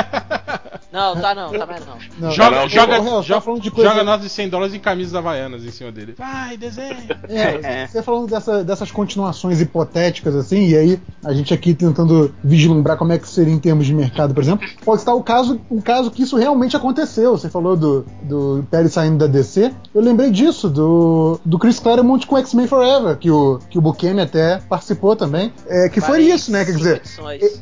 Não, 0.92 1.20
tá 1.20 1.36
não, 1.36 1.52
tá 1.52 1.66
mais 1.66 1.86
não. 1.86 1.98
Não, 2.20 2.32
Joga, 2.46 2.68
joga, 2.70 2.96
joga, 3.04 3.24
tá 3.36 3.42
falando 3.42 3.62
de 3.62 3.72
coisa- 3.72 3.90
joga 3.90 4.04
nota 4.04 4.24
de 4.24 4.30
100 4.30 4.50
dólares 4.50 4.74
em 4.74 4.80
camisas 4.80 5.16
havaianas 5.16 5.64
em 5.66 5.72
cima 5.72 5.92
dele. 5.92 6.16
Vai, 6.18 6.58
desenha. 6.58 6.96
É, 7.28 7.88
você 7.88 8.02
falando 8.04 8.28
dessa- 8.30 8.64
dessas 8.64 8.92
continuações 8.92 9.60
hipotéticas 9.60 10.36
assim, 10.36 10.68
e 10.70 10.78
aí 10.78 11.00
a 11.24 11.34
gente 11.34 11.54
aqui 11.54 11.74
tentando 11.74 12.34
vislumbrar 12.44 12.98
como 12.98 13.12
é 13.14 13.18
que 13.18 13.28
seria 13.28 13.54
em 13.54 13.60
termos 13.60 13.86
de 13.86 13.94
mercado, 13.94 14.34
por 14.34 14.42
exemplo, 14.44 14.68
pode 14.84 15.02
estar 15.02 15.14
o 15.14 15.24
caso, 15.24 15.60
um 15.70 15.82
caso 15.82 16.12
que 16.12 16.22
isso 16.24 16.38
realmente 16.38 16.76
aconteceu. 16.78 17.32
Você 17.38 17.50
falou 17.50 17.76
do, 17.76 18.06
do 18.24 18.66
Perry 18.70 18.90
saindo 18.90 19.18
da 19.18 19.28
DC. 19.28 19.74
Eu 19.94 20.02
lembrei 20.02 20.30
disso, 20.30 20.70
do, 20.70 21.40
do 21.44 21.58
Chris 21.58 21.80
Claremont 21.80 22.26
com 22.28 22.38
X-Men 22.38 22.68
Forever, 22.68 23.18
que 23.18 23.30
o, 23.32 23.60
que 23.70 23.78
o 23.78 23.82
Bukemi 23.82 24.22
até 24.22 24.60
participou 24.70 25.16
também. 25.16 25.52
É, 25.68 25.90
que 25.90 26.00
foi 26.02 26.24
isso, 26.24 26.52
né? 26.52 26.64
Quer 26.66 26.76
dizer, 26.76 27.02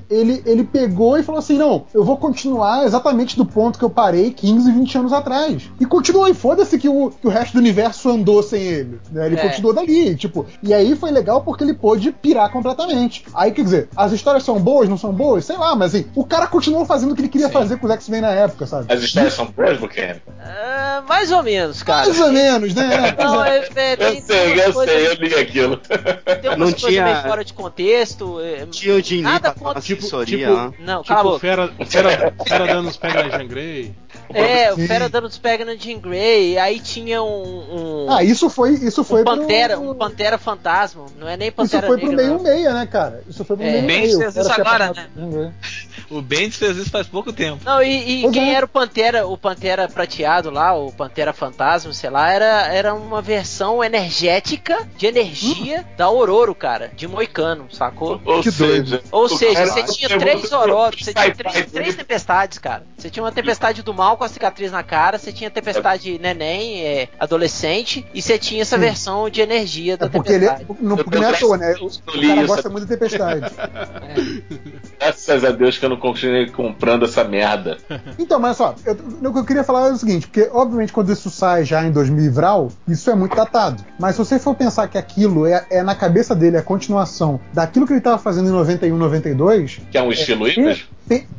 ele, 0.10 0.42
ele 0.46 0.64
pegou 0.64 1.18
e 1.18 1.24
falou 1.24 1.40
assim: 1.40 1.58
não, 1.58 1.86
eu 1.94 2.04
vou 2.04 2.18
continuar 2.18 2.86
exatamente 2.86 3.38
do 3.38 3.46
ponto 3.46 3.80
que 3.80 3.86
eu 3.86 3.90
parei 3.90 4.32
15, 4.32 4.72
20 4.74 4.98
anos 4.98 5.14
atrás. 5.14 5.70
E 5.80 5.86
continuou, 5.86 6.28
e 6.28 6.34
foda-se 6.34 6.78
que 6.78 6.90
o, 6.90 7.10
que 7.12 7.28
o 7.28 7.30
resto 7.30 7.54
do 7.54 7.60
universo 7.60 8.10
andou 8.10 8.42
sem 8.44 8.62
ele. 8.62 9.00
né? 9.12 9.28
Ele 9.28 9.36
É. 9.36 9.42
continuou 9.48 9.74
dali, 9.74 10.16
tipo. 10.16 10.46
E 10.62 10.74
aí 10.74 10.96
foi 10.96 11.12
legal 11.12 11.42
porque 11.42 11.64
ele 11.64 11.74
pôde 11.74 12.12
pirar 12.12 12.52
completamente. 12.52 13.26
Aí, 13.34 13.52
quer 13.52 13.64
dizer, 13.64 13.90
as 13.96 14.12
histórias 14.12 14.44
são 14.44 14.60
boas, 14.60 14.90
não 14.90 14.98
são 14.98 15.14
boas? 15.14 15.46
Sei 15.46 15.58
lá, 15.58 15.76
mas 15.76 15.94
assim, 15.96 16.06
o 16.16 16.26
cara 16.26 16.48
continuou 16.48 16.86
fazendo 16.86 17.12
o 17.12 17.16
que 17.16 17.22
ele 17.22 17.30
queria 17.30 17.50
fazer 17.50 17.78
com 17.78 17.86
os 17.88 17.94
X-Men 17.94 18.22
na 18.22 18.32
época, 18.32 18.66
sabe? 18.66 18.92
As 18.92 19.02
histórias 19.02 19.34
são 19.34 19.46
boas, 19.46 19.78
Buchanan? 19.78 20.18
Ah, 20.40 21.04
mais 21.08 21.32
ou 21.32 21.44
menos, 21.44 21.84
cara. 21.84 22.06
Mais 22.08 22.20
ou 22.20 22.32
menos, 22.32 22.74
né? 22.74 23.16
Não, 23.20 23.44
é. 23.44 23.58
é, 23.76 23.94
Eu 23.94 24.22
sei, 24.22 24.66
eu 24.66 24.74
coisas- 24.74 24.96
sei, 24.96 25.08
eu 25.08 25.14
li 25.14 25.36
aquilo. 25.36 25.78
Tem 25.78 25.94
umas 26.50 26.58
Não 26.58 26.66
coisas 26.72 26.82
tinha- 26.82 27.04
meio 27.06 27.22
fora 27.22 27.44
de 27.46 27.54
contexto. 27.54 28.40
é, 28.42 28.66
Tinha 28.68 28.96
o 28.96 29.02
Jim 29.02 29.16
Lee 29.16 29.24
Nada 29.24 29.52
pra 29.54 29.82
Tipo- 29.82 30.24
tipo- 30.26 30.52
lá. 30.52 30.72
Não, 30.80 31.04
cala 31.04 31.20
Tipo, 31.20 31.24
boca. 31.24 31.40
fera, 31.40 31.72
fera, 31.86 32.34
fera 32.48 32.68
dando 32.68 32.90
os 32.90 32.98
pés 32.98 33.14
na 33.14 33.30
Jean 33.30 33.48
Grey. 33.48 33.94
É, 34.30 34.74
o. 34.74 34.78
Fera 34.88 35.10
dando 35.10 35.28
os 35.28 35.38
pega 35.38 35.66
na 35.66 35.76
Jean 35.76 36.00
Grey, 36.00 36.58
aí 36.58 36.80
tinha 36.80 37.22
um. 37.22 38.06
um 38.06 38.12
Ah, 38.12 38.24
isso 38.24 38.50
foi, 38.50 38.72
isso 38.72 39.04
foi 39.04 39.22
um 39.22 39.26
Pantera, 39.26 39.78
pro... 39.78 39.92
um 39.92 39.96
Pantera 39.96 40.38
fantasma. 40.38 41.06
Não 41.18 41.28
é 41.28 41.36
nem 41.38 41.48
Isso 41.50 41.56
Pantera 41.56 41.88
foi 41.88 41.98
pro 41.98 42.12
meio 42.12 42.34
não. 42.34 42.44
meia, 42.44 42.74
né, 42.74 42.86
cara? 42.86 43.24
Isso 43.28 43.44
foi 43.44 43.58
pro 43.58 43.66
É. 43.66 43.72
meio 43.72 43.88
Bem 43.88 44.02
meia. 44.02 44.18
fez 44.18 44.30
O 44.30 44.34
cara 44.34 44.42
isso 44.42 44.54
tinha 44.54 44.68
agora, 44.68 44.94
né? 45.16 45.54
O 46.14 46.22
Bendis 46.22 46.58
fez 46.58 46.78
isso 46.78 46.90
faz 46.90 47.08
pouco 47.08 47.34
tempo. 47.34 47.60
Não, 47.66 47.82
e, 47.82 48.26
e 48.26 48.32
quem 48.32 48.52
é. 48.52 48.56
era 48.56 48.66
o 48.66 48.70
Pantera, 48.70 49.28
o 49.28 49.38
Pantera 49.38 49.88
prateado 49.88 50.50
lá, 50.50 50.74
o 50.74 50.92
Pantera 50.92 51.34
Fantasma, 51.34 51.92
sei 51.94 52.10
lá, 52.10 52.32
era, 52.32 52.68
era 52.74 52.94
uma 52.94 53.22
versão 53.22 53.84
energética 53.84 54.88
de 54.98 55.06
energia 55.08 55.82
Hum. 55.82 55.84
da 55.98 56.10
Ororo, 56.10 56.54
cara, 56.54 56.92
de 56.96 57.08
Moicano, 57.08 57.68
sacou? 57.72 58.22
Ou 58.26 58.42
Que 58.42 58.52
seja, 58.52 59.02
Ou 59.12 59.28
seja, 59.30 59.54
cara 59.54 59.68
você 59.72 59.84
tinha 59.84 60.10
é 60.16 60.18
três 60.20 60.52
Ororos, 60.52 61.04
você 61.04 61.14
tinha 61.14 61.34
três, 61.36 61.54
sai, 61.54 61.64
três 61.66 61.88
ele- 61.90 61.98
tempestades, 61.98 62.58
cara. 62.58 62.84
Você 62.98 63.10
tinha 63.10 63.24
uma 63.24 63.32
tempestade 63.32 63.82
do 63.82 63.94
mal 63.94 64.18
com 64.18 64.24
a 64.24 64.30
cicatriz 64.30 64.72
na 64.72 64.84
cara, 64.84 65.18
você 65.18 65.32
tinha 65.32 65.48
a 65.48 65.52
tempestade 65.52 66.18
neném, 66.20 66.82
é, 66.86 67.10
adolescente, 67.20 68.06
e 68.14 68.22
você 68.22 68.38
tinha 68.38 68.62
essa 68.62 68.76
Sim. 68.76 68.82
versão 68.82 69.30
de 69.30 69.42
energia 69.42 69.98
da 69.98 70.06
É 70.06 70.10
porque 70.10 70.32
ele 70.32 70.46
tempestade. 70.48 70.78
não, 70.82 70.96
porque 70.98 71.18
não 71.18 71.24
é 71.28 71.30
à 71.34 71.38
toa, 71.38 71.58
né? 71.58 71.76
O, 71.82 71.90
cara 72.22 72.46
gosta 72.46 72.70
muito 72.70 72.86
de 72.86 72.90
tempestade. 72.94 73.52
Graças 75.00 75.44
a 75.44 75.52
Deus 75.52 75.78
que 75.78 75.86
eu 75.86 75.90
não 75.90 75.98
continuei 76.04 76.48
comprando 76.50 77.06
essa 77.06 77.24
merda. 77.24 77.78
Então, 78.20 78.38
mas 78.40 78.58
só, 78.58 78.76
eu- 78.86 78.94
o 79.30 79.34
que 79.34 79.40
eu 79.40 79.46
queria 79.46 79.64
falar 79.64 79.88
é 79.88 79.92
o 79.94 79.96
seguinte, 79.98 80.28
porque 80.28 80.50
obviamente 80.52 80.92
quando 80.92 81.12
isso 81.14 81.30
sai 81.30 81.64
já 81.64 81.82
em 81.86 81.92
2000 81.92 82.26
e 82.26 82.30
Vral, 82.30 82.70
isso 82.88 83.10
é 83.10 83.16
muito 83.16 83.36
datado. 83.36 83.82
Mas 83.98 84.16
se 84.16 84.20
você 84.20 84.38
for 84.38 84.54
pensar 84.54 84.88
que 84.90 84.98
aquilo 84.98 85.46
é, 85.48 85.66
é 85.72 85.82
na 85.82 85.96
cabeça 85.96 86.36
dele 86.36 86.58
a 86.58 86.62
continuação 86.62 87.40
daquilo 87.54 87.86
que 87.88 87.94
ele 87.94 88.00
estava 88.00 88.18
fazendo 88.18 88.50
em 88.50 88.52
91, 88.52 88.98
92, 88.98 89.80
Que 89.90 89.98
é 89.98 90.04
um 90.04 90.12
estilo 90.12 90.48
Image? 90.48 90.84
pe- 90.84 90.94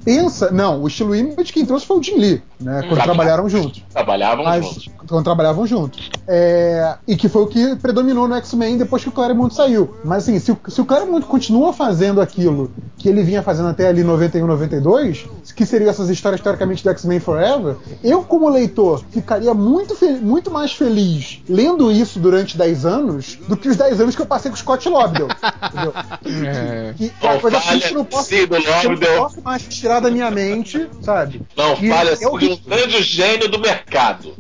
pensa, 0.05 0.51
não, 0.51 0.83
o 0.83 0.89
estilo 0.89 1.15
Image 1.15 1.53
quem 1.53 1.65
trouxe 1.65 1.87
foi 1.87 1.99
o 1.99 2.03
Jim 2.03 2.17
Lee, 2.17 2.43
né? 2.61 2.85
Quando 2.89 3.03
trabalharam 3.03 3.49
juntos. 3.49 3.83
Trabalhavam 3.93 4.45
Mas 4.45 4.65
juntos. 4.65 4.91
quando 5.07 5.25
trabalhavam 5.25 5.67
juntos. 5.67 6.11
É, 6.29 6.97
e 7.07 7.17
que 7.17 7.29
foi 7.29 7.43
o 7.43 7.47
que 7.47 7.77
predominou 7.77 8.29
no 8.29 8.35
X-Men 8.37 8.77
depois 8.77 9.03
que 9.03 9.09
o 9.09 9.13
Claremont 9.13 9.55
saiu. 9.55 9.95
Mas 10.05 10.25
assim, 10.25 10.39
se 10.39 10.53
o, 10.53 10.59
se 10.69 10.81
o 10.81 10.85
Claremont 10.85 11.27
continua 11.27 11.73
fazendo 11.73 12.21
aquilo 12.21 12.71
que 12.99 13.09
ele 13.09 13.23
vinha 13.23 13.43
fazendo 13.43 13.69
até 13.69 13.89
ali 13.89 14.03
91, 14.03 14.47
92, 14.47 15.27
que 15.55 15.65
seriam 15.65 15.91
essas 15.91 16.09
histórias 16.09 16.41
teoricamente 16.41 16.83
do 16.83 16.91
X-Men 16.91 17.21
Forever, 17.21 17.77
eu 18.03 18.23
como 18.23 18.49
leitor 18.49 19.05
ficaria 19.11 19.55
muito, 19.55 19.97
muito 20.21 20.51
mais 20.51 20.73
feliz 20.73 21.43
lendo 21.49 21.91
isso 21.91 22.19
durante 22.19 22.57
10 22.57 22.87
anos 22.87 23.39
do 23.49 23.57
que 23.57 23.69
os 23.69 23.77
10 23.77 24.01
anos 24.01 24.17
que 24.17 24.23
eu 24.23 24.27
passei 24.27 24.51
com 24.51 24.57
o 24.57 24.59
Scott 24.59 24.89
Lobdell. 24.89 25.29
entendeu? 25.73 25.95
Que 26.97 27.13
é 27.21 27.31
uma 27.31 27.41
coisa 27.41 27.61
que 27.61 27.95
não 27.95 28.05
posso, 28.05 28.29
sim, 28.29 28.47
do 28.47 28.57
que 28.57 28.67
eu 28.67 28.91
não 28.91 29.54
mais 29.55 29.69
tirar 29.69 30.01
da 30.01 30.11
minha 30.11 30.31
mente, 30.31 30.89
sabe? 31.01 31.41
Não 31.57 31.75
E 31.75 31.89
falha 31.89 32.11
é 32.11 32.13
assim 32.13 32.25
de 32.25 32.27
um 32.31 32.33
horrível. 32.35 32.59
grande 32.67 33.03
gênio 33.03 33.49
do 33.49 33.59
mercado. 33.61 34.35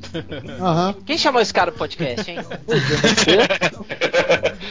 Aham. 0.61 0.94
Quem 1.07 1.16
chamou 1.16 1.40
esse 1.40 1.53
cara 1.55 1.70
pro 1.70 1.79
podcast, 1.81 2.29
hein? 2.31 2.38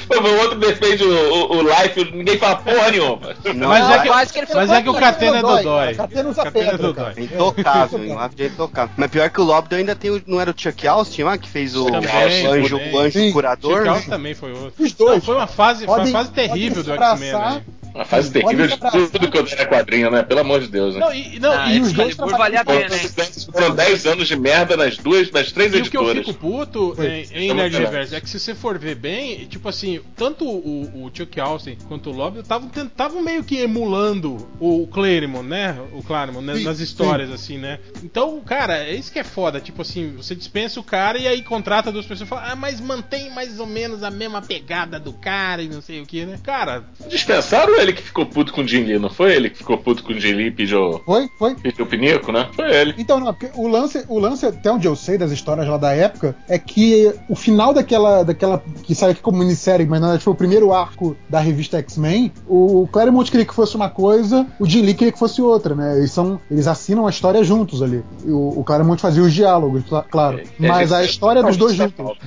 Pô, 0.08 0.20
o 0.20 0.38
outro 0.40 0.60
defende 0.60 1.04
o, 1.04 1.10
o, 1.34 1.58
o 1.58 1.62
Life, 1.62 2.12
ninguém 2.14 2.38
fala 2.38 2.58
porra 2.58 2.92
nenhuma. 2.92 3.20
Não, 3.56 3.70
Mas 3.70 3.90
é 3.90 4.00
que- 4.02 4.08
quase 4.08 4.34
que 4.34 4.40
ele 4.40 4.48
foi 4.48 4.56
Mas 4.56 4.72
é 4.72 4.82
que 4.82 4.90
o 4.90 4.94
Catena 4.94 5.38
é 5.38 5.42
Dodói. 5.42 5.96
Catena 5.96 6.30
usa 6.30 6.44
Catena 6.44 6.66
é 6.72 6.78
pedra. 6.78 7.14
É 7.16 7.22
intocável, 7.22 8.04
hein? 8.04 8.16
O 8.16 8.24
Life 8.24 8.44
é 8.44 8.46
intocável. 8.48 8.94
Mas 8.98 9.12
pior 9.12 9.30
que 9.30 9.42
o 9.42 9.44
Lobdell 9.44 9.80
ainda 9.80 9.96
tem 9.96 10.12
o. 10.12 10.22
Não 10.28 10.40
era 10.40 10.52
o 10.52 10.54
Chuck 10.56 10.88
Austin 10.88 11.24
lá 11.24 11.38
que 11.38 11.50
fez 11.50 11.76
o, 11.76 11.86
Também, 11.86 12.48
o 12.48 12.52
anjo, 12.52 12.78
o 12.78 13.00
anjo 13.00 13.20
Sim. 13.20 13.32
curador? 13.32 13.82
Né? 13.84 13.90
House 13.90 14.06
também 14.06 14.34
foi 14.34 14.52
outro. 14.52 14.74
Os 14.84 14.92
dois. 14.94 15.16
Não, 15.16 15.22
foi 15.22 15.36
uma 15.36 15.48
fase, 15.48 15.86
foi 15.86 15.96
uma 16.00 16.08
fase 16.08 16.32
terrível 16.32 16.84
do 16.84 16.92
X-Men. 16.94 17.32
né? 17.34 17.62
Uma 17.94 18.06
fase 18.06 18.32
terrível 18.32 18.68
de 18.68 18.78
tudo 19.12 19.30
que 19.30 19.38
eu 19.38 19.46
era 19.48 19.66
quadrinho, 19.66 20.10
né? 20.10 20.24
Pelo 20.24 20.40
amor 20.40 20.62
de 20.62 20.68
Deus, 20.68 20.96
né? 20.96 21.02
Não, 21.02 21.14
e, 21.14 21.40
não, 21.40 21.52
Ah, 21.52 21.74
e, 21.74 21.80
os 21.80 21.88
os 21.88 21.94
dois 21.94 22.16
valia 22.16 22.62
a 22.62 22.66
pena? 22.66 22.90
Foram 23.52 23.76
10 23.76 24.06
anos 24.08 24.28
de 24.28 24.36
merda 24.36 24.76
nas 24.76 24.98
duas, 24.98 25.30
nas 25.32 25.52
três 25.52 25.74
E 25.74 25.78
o 25.78 25.84
que 25.84 25.98
eu 25.98 26.02
editoras. 26.02 26.26
fico 26.26 26.40
puto 26.40 26.94
Foi. 26.96 27.28
em, 27.34 27.50
em 27.50 27.54
Nerd 27.54 27.72
vendo. 27.76 27.84
Reverso 27.86 28.16
é 28.16 28.22
que 28.22 28.30
se 28.30 28.40
você 28.40 28.56
for 28.56 28.78
ver 28.80 28.96
bem, 28.96 29.46
tipo 29.46 29.70
assim, 29.70 30.02
tanto 30.16 30.46
o, 30.46 31.06
o 31.06 31.12
Chuck 31.14 31.40
Austin 31.40 31.78
quanto 31.88 32.10
o 32.10 32.14
Lobby 32.14 32.40
estavam 32.40 33.22
meio 33.22 33.44
que 33.44 33.58
emulando 33.58 34.48
o 34.60 34.88
Claremont, 34.88 35.48
né? 35.48 35.78
O 35.94 36.02
Claremont, 36.02 36.46
né? 36.46 36.56
Sim, 36.56 36.64
nas 36.64 36.80
histórias, 36.80 37.32
assim, 37.32 37.58
né? 37.58 37.80
Então, 38.04 38.42
cara, 38.42 38.84
é 38.84 38.94
isso 38.94 39.12
que 39.12 39.20
é 39.20 39.24
foda. 39.24 39.60
Tipo 39.60 39.82
assim, 39.84 40.14
você 40.16 40.34
dispensa 40.36 40.80
o 40.80 40.84
cara 40.84 41.18
e 41.18 41.28
aí 41.28 41.42
contrata 41.44 41.92
duas 41.92 42.06
pessoas 42.06 42.28
e 42.28 42.30
fala, 42.30 42.52
ah, 42.52 42.56
mas 42.56 42.80
mantém 42.82 43.30
mais 43.32 43.60
ou 43.60 43.68
menos 43.68 44.04
a 44.04 44.10
mesma 44.10 44.42
pegada 44.42 45.00
do 45.00 45.14
cara 45.14 45.62
e 45.62 45.68
não 45.68 45.82
sei 45.82 46.02
o 46.02 46.06
que, 46.06 46.26
né? 46.26 46.40
Cara, 46.44 46.84
Dispensaram 47.08 47.76
ele 47.84 47.94
que 47.94 48.02
ficou 48.02 48.26
puto 48.26 48.52
com 48.54 48.62
o 48.62 48.68
Jim 48.68 48.84
Lee, 48.84 48.98
não 49.00 49.10
foi 49.10 49.34
ele 49.36 49.50
que 49.50 49.58
ficou 49.58 49.78
puto 49.78 50.04
com 50.04 50.14
o 50.14 50.20
Jim 50.20 50.34
Lee 50.34 50.48
e 50.48 50.52
pediu, 50.52 51.02
Foi, 51.06 51.28
foi. 51.38 51.56
pediu 51.56 51.86
pinico, 51.86 52.32
né? 52.32 52.48
Foi 52.56 52.72
ele. 52.74 52.96
Então, 52.98 53.20
não, 53.20 53.34
porque 53.34 53.50
o 53.56 53.68
lance, 53.68 54.04
o 54.10 54.18
lance, 54.20 54.46
até 54.46 54.72
onde 54.72 54.88
eu 54.88 54.96
sei 54.96 55.18
das 55.18 55.32
histórias 55.32 55.68
lá 55.68 55.78
da 55.78 55.92
época, 55.94 56.36
é 56.50 56.58
que 56.58 57.14
o 57.30 57.36
final 57.36 57.74
daquela, 57.74 58.24
daquela 58.24 58.64
que 58.84 58.96
saiu 58.96 59.12
aqui 59.12 59.22
como 59.22 59.38
minissérie, 59.38 59.86
mas 59.86 60.00
na 60.02 60.08
verdade 60.08 60.24
foi 60.24 60.34
o 60.34 60.36
primeiro 60.38 60.74
arco 60.74 61.16
da 61.30 61.40
revista 61.40 61.78
X-Men, 61.80 62.32
o 62.48 62.88
Claremont 62.92 63.30
queria 63.30 63.46
que 63.46 63.54
fosse 63.54 63.76
uma 63.76 63.90
coisa, 63.90 64.48
o 64.60 64.66
Jim 64.66 64.82
Lee 64.82 64.94
queria 64.94 65.12
que 65.12 65.20
fosse 65.20 65.42
outra, 65.42 65.76
né? 65.76 65.98
Eles, 65.98 66.12
são, 66.12 66.40
eles 66.50 66.68
assinam 66.68 67.06
a 67.06 67.10
história 67.10 67.44
juntos 67.44 67.82
ali. 67.82 68.04
O, 68.26 68.60
o 68.60 68.64
Claremont 68.64 69.02
fazia 69.02 69.22
os 69.24 69.34
diálogos, 69.34 69.84
cla- 69.84 70.04
claro. 70.10 70.40
É, 70.40 70.68
mas 70.68 70.92
é, 70.92 70.96
a 70.98 71.04
história 71.04 71.44
dos 71.44 71.58
dois 71.58 71.74
é, 71.80 71.84
juntos. 71.84 72.18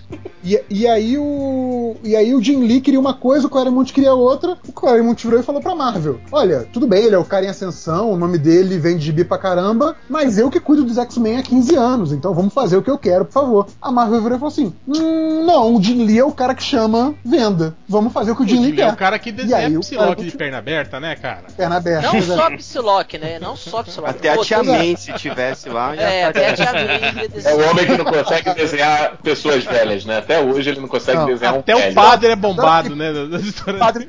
E, 0.47 0.61
e 0.71 0.87
aí 0.87 1.19
o. 1.19 1.97
E 2.05 2.15
aí 2.15 2.33
o 2.35 2.41
Jim 2.41 2.61
Lee 2.65 2.81
queria 2.81 3.01
uma 3.01 3.15
coisa, 3.15 3.49
o 3.49 3.51
Claremont 3.51 3.93
queria 3.93 4.15
outra. 4.15 4.57
O 4.69 4.73
Claremont 4.73 5.21
virou 5.27 5.41
e 5.41 5.43
falou 5.43 5.61
pra 5.61 5.75
Marvel: 5.75 6.21
Olha, 6.31 6.67
tudo 6.73 6.87
bem, 6.87 7.05
ele 7.05 7.17
é 7.17 7.19
o 7.19 7.25
cara 7.25 7.45
em 7.45 7.49
ascensão, 7.49 8.13
o 8.13 8.17
nome 8.17 8.39
dele 8.39 8.79
vem 8.79 8.97
de 8.97 9.07
gibi 9.07 9.25
pra 9.25 9.39
caramba, 9.39 9.97
mas 10.09 10.39
eu 10.39 10.49
que 10.49 10.61
cuido 10.61 10.85
dos 10.85 10.99
X-Men 10.99 11.39
há 11.39 11.43
15 11.43 11.75
anos, 11.75 12.13
então 12.13 12.33
vamos 12.33 12.55
fazer 12.55 12.77
o 12.77 12.83
que 12.83 12.91
eu 12.91 12.97
quero, 12.99 13.25
por 13.25 13.33
favor. 13.33 13.67
A 13.83 13.91
Marvel 13.91 14.23
virou 14.23 14.37
e 14.37 14.41
falou 14.41 14.53
assim: 14.53 14.73
Hum, 14.87 15.45
não, 15.45 15.75
o 15.75 15.83
Jim 15.83 16.05
Lee 16.05 16.19
é 16.21 16.25
o 16.25 16.31
cara 16.31 16.55
que 16.55 16.63
chama 16.63 17.15
venda. 17.25 17.75
Vamos 17.89 18.13
fazer 18.13 18.31
o 18.31 18.37
que 18.37 18.43
o 18.43 18.49
Jim 18.49 18.61
Lee 18.61 18.71
Ele 18.71 18.83
é 18.83 18.87
quer. 18.87 18.93
o 18.93 18.97
cara 18.97 19.19
que 19.19 19.33
desenha 19.33 19.57
aí 19.57 19.77
o 19.77 19.81
Psylocke 19.81 20.25
de 20.25 20.37
perna 20.37 20.59
aberta, 20.59 21.01
né, 21.01 21.17
cara? 21.17 21.45
Perna 21.57 21.77
aberta. 21.77 22.07
Não 22.09 22.17
é. 22.17 22.23
só 22.23 22.51
Psylocke, 22.57 23.19
né? 23.19 23.39
Não 23.41 23.57
só 23.57 23.83
Psylocke. 23.83 24.11
Até 24.11 24.29
a 24.31 24.39
Tia 24.39 24.63
May, 24.63 24.97
se 24.97 25.13
tivesse 25.15 25.69
lá, 25.69 25.95
já 25.97 26.03
É, 26.03 26.25
até 26.25 26.51
a. 26.51 26.55
Tia 26.55 26.73
May 26.73 27.29
É 27.45 27.55
o 27.55 27.71
homem 27.71 27.87
que 27.87 27.97
não 27.97 28.05
consegue 28.05 28.55
desenhar 28.55 29.17
pessoas 29.19 29.65
velhas, 29.65 30.05
né? 30.05 30.19
Até 30.19 30.36
hoje 30.41 30.71
ele 30.71 30.81
não 30.81 30.89
consegue 30.89 31.19
Não, 31.19 31.27
desenhar 31.27 31.55
um 31.55 31.59
Até 31.61 31.75
o 31.77 31.95
padre 31.95 32.31
é 32.33 32.37
bombado, 32.37 32.95
né? 32.97 33.11
histórias. 33.43 33.79
Padre 33.81 34.07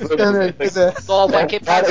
pois 0.58 0.78
é. 0.78 0.94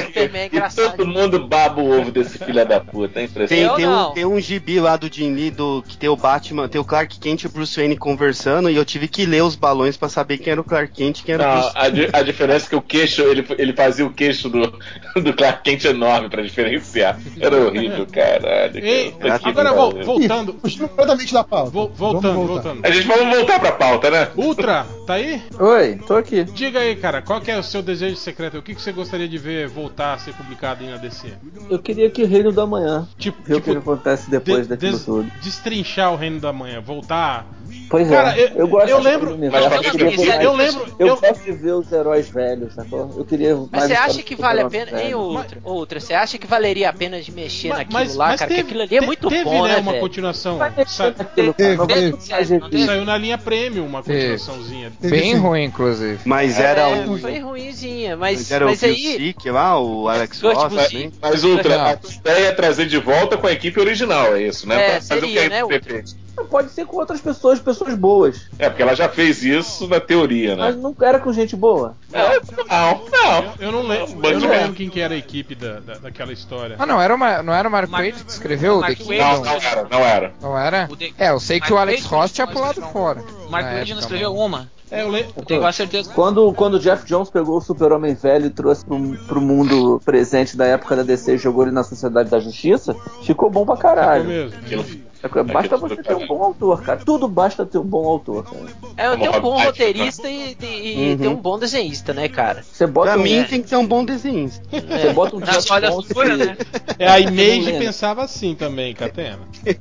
Superman 0.06 0.42
é 0.42 0.46
engraçado. 0.46 0.96
Todo 0.96 1.06
mundo 1.06 1.46
baba 1.46 1.80
o 1.80 1.98
ovo 2.00 2.10
desse 2.10 2.38
filho 2.38 2.66
da 2.66 2.80
puta, 2.80 3.20
é 3.20 3.26
Tem, 3.46 3.68
tem, 3.74 3.86
um, 3.88 4.10
tem 4.12 4.24
um 4.24 4.40
gibi 4.40 4.80
lá 4.80 4.96
do 4.96 5.12
Jim 5.12 5.34
Lee 5.34 5.50
do, 5.50 5.82
que 5.86 5.96
tem 5.96 6.08
o 6.08 6.16
Batman, 6.16 6.68
tem 6.68 6.80
o 6.80 6.84
Clark 6.84 7.18
Kent 7.18 7.42
e 7.42 7.46
o 7.46 7.50
Bruce 7.50 7.76
Wayne 7.76 7.96
conversando 7.96 8.70
e 8.70 8.76
eu 8.76 8.84
tive 8.84 9.08
que 9.08 9.24
ler 9.26 9.42
os 9.42 9.54
balões 9.56 9.96
pra 9.96 10.08
saber 10.08 10.38
quem 10.38 10.52
era 10.52 10.60
o 10.60 10.64
Clark 10.64 10.92
Kent 10.92 11.20
e 11.20 11.22
quem 11.24 11.34
era 11.34 11.44
o 11.44 11.46
Não, 11.54 11.60
Bruce 11.62 11.72
a, 11.76 11.88
di- 11.88 12.08
a 12.12 12.22
diferença 12.22 12.66
é 12.66 12.68
que 12.70 12.76
o 12.76 12.82
queixo, 12.82 13.22
ele, 13.22 13.46
ele 13.58 13.72
fazia 13.72 14.06
o 14.06 14.12
queixo 14.12 14.48
do, 14.48 14.66
do 15.20 15.32
Clark 15.34 15.62
Kent 15.62 15.84
enorme 15.84 16.28
pra 16.28 16.42
diferenciar. 16.42 17.18
Era 17.40 17.56
horrível, 17.56 18.06
caralho. 18.06 18.84
Ei, 18.84 19.12
cara. 19.12 19.40
Agora 19.44 19.72
vol- 19.72 20.02
voltando. 20.04 20.56
Fugindo 20.60 20.88
completamente 20.88 21.32
da 21.32 21.44
pauta. 21.44 21.70
Vol- 21.70 21.92
voltando, 21.94 22.46
voltando. 22.46 22.80
A 22.84 22.90
gente 22.90 23.06
vamos 23.06 23.34
voltar 23.36 23.60
pra 23.60 23.72
pauta, 23.72 24.10
né? 24.10 24.25
Ultra, 24.36 24.86
tá 25.06 25.14
aí? 25.14 25.42
Oi, 25.58 25.96
tô 26.06 26.16
aqui. 26.16 26.44
Diga 26.44 26.80
aí, 26.80 26.96
cara, 26.96 27.22
qual 27.22 27.40
que 27.40 27.50
é 27.50 27.58
o 27.58 27.62
seu 27.62 27.82
desejo 27.82 28.16
secreto? 28.16 28.58
O 28.58 28.62
que, 28.62 28.74
que 28.74 28.80
você 28.82 28.92
gostaria 28.92 29.28
de 29.28 29.38
ver 29.38 29.68
voltar 29.68 30.14
a 30.14 30.18
ser 30.18 30.32
publicado 30.34 30.82
aí 30.82 30.90
na 30.90 30.96
DC? 30.96 31.32
Eu 31.70 31.78
queria 31.78 32.10
que 32.10 32.24
Reino 32.24 32.52
da 32.52 32.66
Manhã 32.66 33.06
Tipo, 33.18 33.42
ver 33.42 33.54
o 33.54 33.60
que 33.60 33.70
tipo 33.70 33.78
acontece 33.80 34.30
depois 34.30 34.62
de- 34.62 34.68
daquilo 34.68 34.92
des- 34.92 35.04
tudo. 35.04 35.30
destrinchar 35.40 36.12
o 36.12 36.16
Reino 36.16 36.40
da 36.40 36.52
Manhã, 36.52 36.80
voltar. 36.80 37.46
Pois 37.90 38.08
Cara, 38.08 38.38
é, 38.38 38.52
eu- 38.56 38.68
gosto 38.68 38.88
eu 38.88 39.00
lembro- 39.00 39.36
coisa 39.36 39.50
mas 39.50 39.64
eu, 39.84 39.92
queria 39.92 40.42
eu 40.42 40.52
lembro- 40.54 40.86
eu 40.98 41.06
eu- 41.08 41.16
gosto 41.16 41.44
de 41.44 41.52
ver 41.52 41.72
os 41.72 41.90
heróis 41.92 42.28
velhos, 42.28 42.74
sacou? 42.74 43.12
Eu 43.16 43.24
queria 43.24 43.54
Mas 43.56 43.70
mais 43.70 43.84
você 43.84 43.92
histórias 43.92 44.16
acha 44.16 44.22
que 44.22 44.36
vale 44.36 44.60
a 44.60 44.68
pena, 44.70 44.90
hein, 44.90 44.96
velhos. 45.08 45.20
outra? 45.20 45.58
Outra, 45.64 46.00
você 46.00 46.14
acha 46.14 46.38
que 46.38 46.46
valeria 46.46 46.88
a 46.90 46.92
pena 46.92 47.20
de 47.20 47.32
mexer 47.32 47.68
Mas, 47.68 47.78
naquilo 47.78 47.98
mas, 47.98 48.14
lá, 48.14 48.26
mas 48.28 48.40
cara? 48.40 48.48
teve, 48.48 48.60
aquilo 48.62 48.82
ali 48.82 48.96
é 48.96 49.00
muito 49.00 49.28
teve, 49.28 49.44
bom, 49.44 49.62
né, 49.64 49.74
né, 49.74 49.76
uma 49.80 49.92
velho? 49.92 50.02
continuação. 50.04 50.58
Sa- 50.86 51.12
Teve, 51.12 51.52
teve. 51.54 52.84
saiu 52.84 53.04
na 53.04 53.16
linha 53.18 53.38
Premium 53.38 53.86
uma 53.86 54.02
continuaçãozinha. 54.20 54.92
Bem 55.00 55.34
sim. 55.34 55.38
ruim, 55.38 55.64
inclusive. 55.64 56.18
Mas 56.24 56.58
era 56.58 56.82
É, 56.82 57.06
o. 57.06 57.18
foi 57.18 57.38
ruimzinha, 57.38 58.16
Mas 58.16 58.38
mas, 58.38 58.50
era 58.50 58.64
mas 58.66 58.82
o 58.82 58.86
aí... 58.86 59.16
Sick 59.16 59.50
lá, 59.50 59.80
o 59.80 60.08
Alex 60.08 60.40
Kurt 60.40 60.56
Ross, 60.56 60.92
né? 60.92 61.10
Mas 61.20 61.44
Ultra, 61.44 61.78
Não. 61.78 61.86
a 61.86 61.96
tua 61.96 62.10
ideia 62.12 62.46
é 62.48 62.52
trazer 62.52 62.86
de 62.86 62.98
volta 62.98 63.36
com 63.36 63.46
a 63.46 63.52
equipe 63.52 63.78
original, 63.80 64.34
é 64.36 64.42
isso, 64.42 64.68
né? 64.68 64.74
É, 64.76 64.90
Pra 64.90 65.00
fazer 65.00 65.20
seria, 65.20 65.40
o 65.40 65.42
que 65.42 65.48
né, 65.48 66.04
Pode 66.44 66.70
ser 66.70 66.86
com 66.86 66.96
outras 66.96 67.20
pessoas, 67.20 67.58
pessoas 67.58 67.94
boas. 67.94 68.48
É, 68.58 68.68
porque 68.68 68.82
ela 68.82 68.94
já 68.94 69.08
fez 69.08 69.42
isso 69.42 69.88
na 69.88 69.98
teoria, 70.00 70.54
Mas 70.56 70.76
né? 70.76 70.80
não 70.82 70.94
era 71.00 71.18
com 71.18 71.32
gente 71.32 71.56
boa. 71.56 71.94
Não, 72.12 72.28
não, 72.66 73.00
não. 73.10 73.42
Eu, 73.42 73.52
eu 73.66 73.72
não 73.72 73.82
lembro, 73.82 74.26
eu 74.26 74.40
não 74.40 74.52
é. 74.52 74.58
lembro 74.58 74.74
quem 74.74 74.88
que 74.88 75.00
era 75.00 75.14
a 75.14 75.16
equipe 75.16 75.54
da, 75.54 75.80
da- 75.80 75.94
daquela 75.98 76.32
história. 76.32 76.76
Ah, 76.78 76.86
não 76.86 77.00
era, 77.00 77.14
uma, 77.14 77.42
não 77.42 77.52
era 77.52 77.68
o 77.68 77.70
Mark 77.72 77.90
Waid 77.90 78.24
que 78.24 78.30
escreveu 78.30 78.80
Mark 78.80 78.96
The. 78.98 79.18
Não, 79.18 79.40
não 79.42 79.52
era, 79.52 79.84
não 79.90 79.98
era. 80.00 80.32
Não 80.40 80.58
era? 80.58 80.88
O 80.90 80.96
É, 81.22 81.30
eu 81.30 81.40
sei 81.40 81.60
que 81.60 81.72
o 81.72 81.76
Alex 81.78 82.04
Ross 82.04 82.32
tinha 82.32 82.46
pulado 82.46 82.80
fora. 82.82 83.22
Mark 83.50 83.64
Waid 83.66 83.90
não 83.92 83.98
época, 83.98 84.00
escreveu 84.00 84.30
mas- 84.34 84.40
uma. 84.46 84.76
É, 84.88 85.02
eu, 85.02 85.10
le... 85.10 85.26
Eu 85.36 85.44
tenho 85.44 85.60
quase 85.60 85.78
certeza. 85.78 86.12
Quando, 86.14 86.52
quando 86.52 86.74
o 86.74 86.78
Jeff 86.78 87.04
Jones 87.06 87.28
pegou 87.28 87.56
o 87.58 87.60
Super-Homem 87.60 88.14
velho 88.14 88.46
e 88.46 88.50
trouxe 88.50 88.84
pro, 88.84 88.96
pro 89.26 89.40
mundo 89.40 90.00
presente 90.04 90.56
da 90.56 90.64
época 90.64 90.94
da 90.94 91.02
DC 91.02 91.34
e 91.34 91.38
jogou 91.38 91.64
ele 91.64 91.72
na 91.72 91.82
Sociedade 91.82 92.30
da 92.30 92.38
Justiça, 92.38 92.94
ficou 93.24 93.50
bom 93.50 93.66
pra 93.66 93.74
Ficou 93.74 93.90
caralho. 93.90 94.24
mesmo. 94.24 94.56
Aquilo- 94.60 94.84
Basta 95.28 95.74
Aquilo 95.76 95.88
você 95.88 96.02
ter 96.02 96.14
um 96.14 96.26
bom 96.26 96.42
autor, 96.42 96.82
cara. 96.82 97.00
Tudo 97.04 97.28
basta 97.28 97.64
ter 97.66 97.78
um 97.78 97.84
bom 97.84 98.06
autor, 98.06 98.44
cara. 98.44 98.66
É, 98.96 99.06
eu 99.08 99.18
tenho 99.18 99.36
um 99.36 99.40
bom 99.40 99.62
roteirista 99.62 100.28
e, 100.28 100.56
e- 100.60 101.12
e 101.12 101.16
tem 101.16 101.28
um 101.28 101.36
bom 101.36 101.58
desenhista, 101.58 102.12
né, 102.14 102.28
cara? 102.28 102.62
Você 102.62 102.86
bota 102.86 103.12
Pra 103.12 103.20
um, 103.20 103.22
mim 103.22 103.44
tem 103.44 103.62
que 103.62 103.68
ser 103.68 103.76
um 103.76 103.86
bom 103.86 104.04
desenhista. 104.04 104.62
você 104.70 105.12
bota 105.12 105.36
um 105.36 105.40
Na 105.40 105.46
Jeff 105.46 105.72
olha 105.72 105.90
Jones 105.90 106.06
sua, 106.08 106.24
que- 106.24 106.36
né? 106.36 106.56
É, 106.98 107.08
a 107.08 107.20
Image 107.20 107.72
pensava 107.78 108.22
assim 108.24 108.54
também, 108.54 108.94
Catena. 108.94 109.40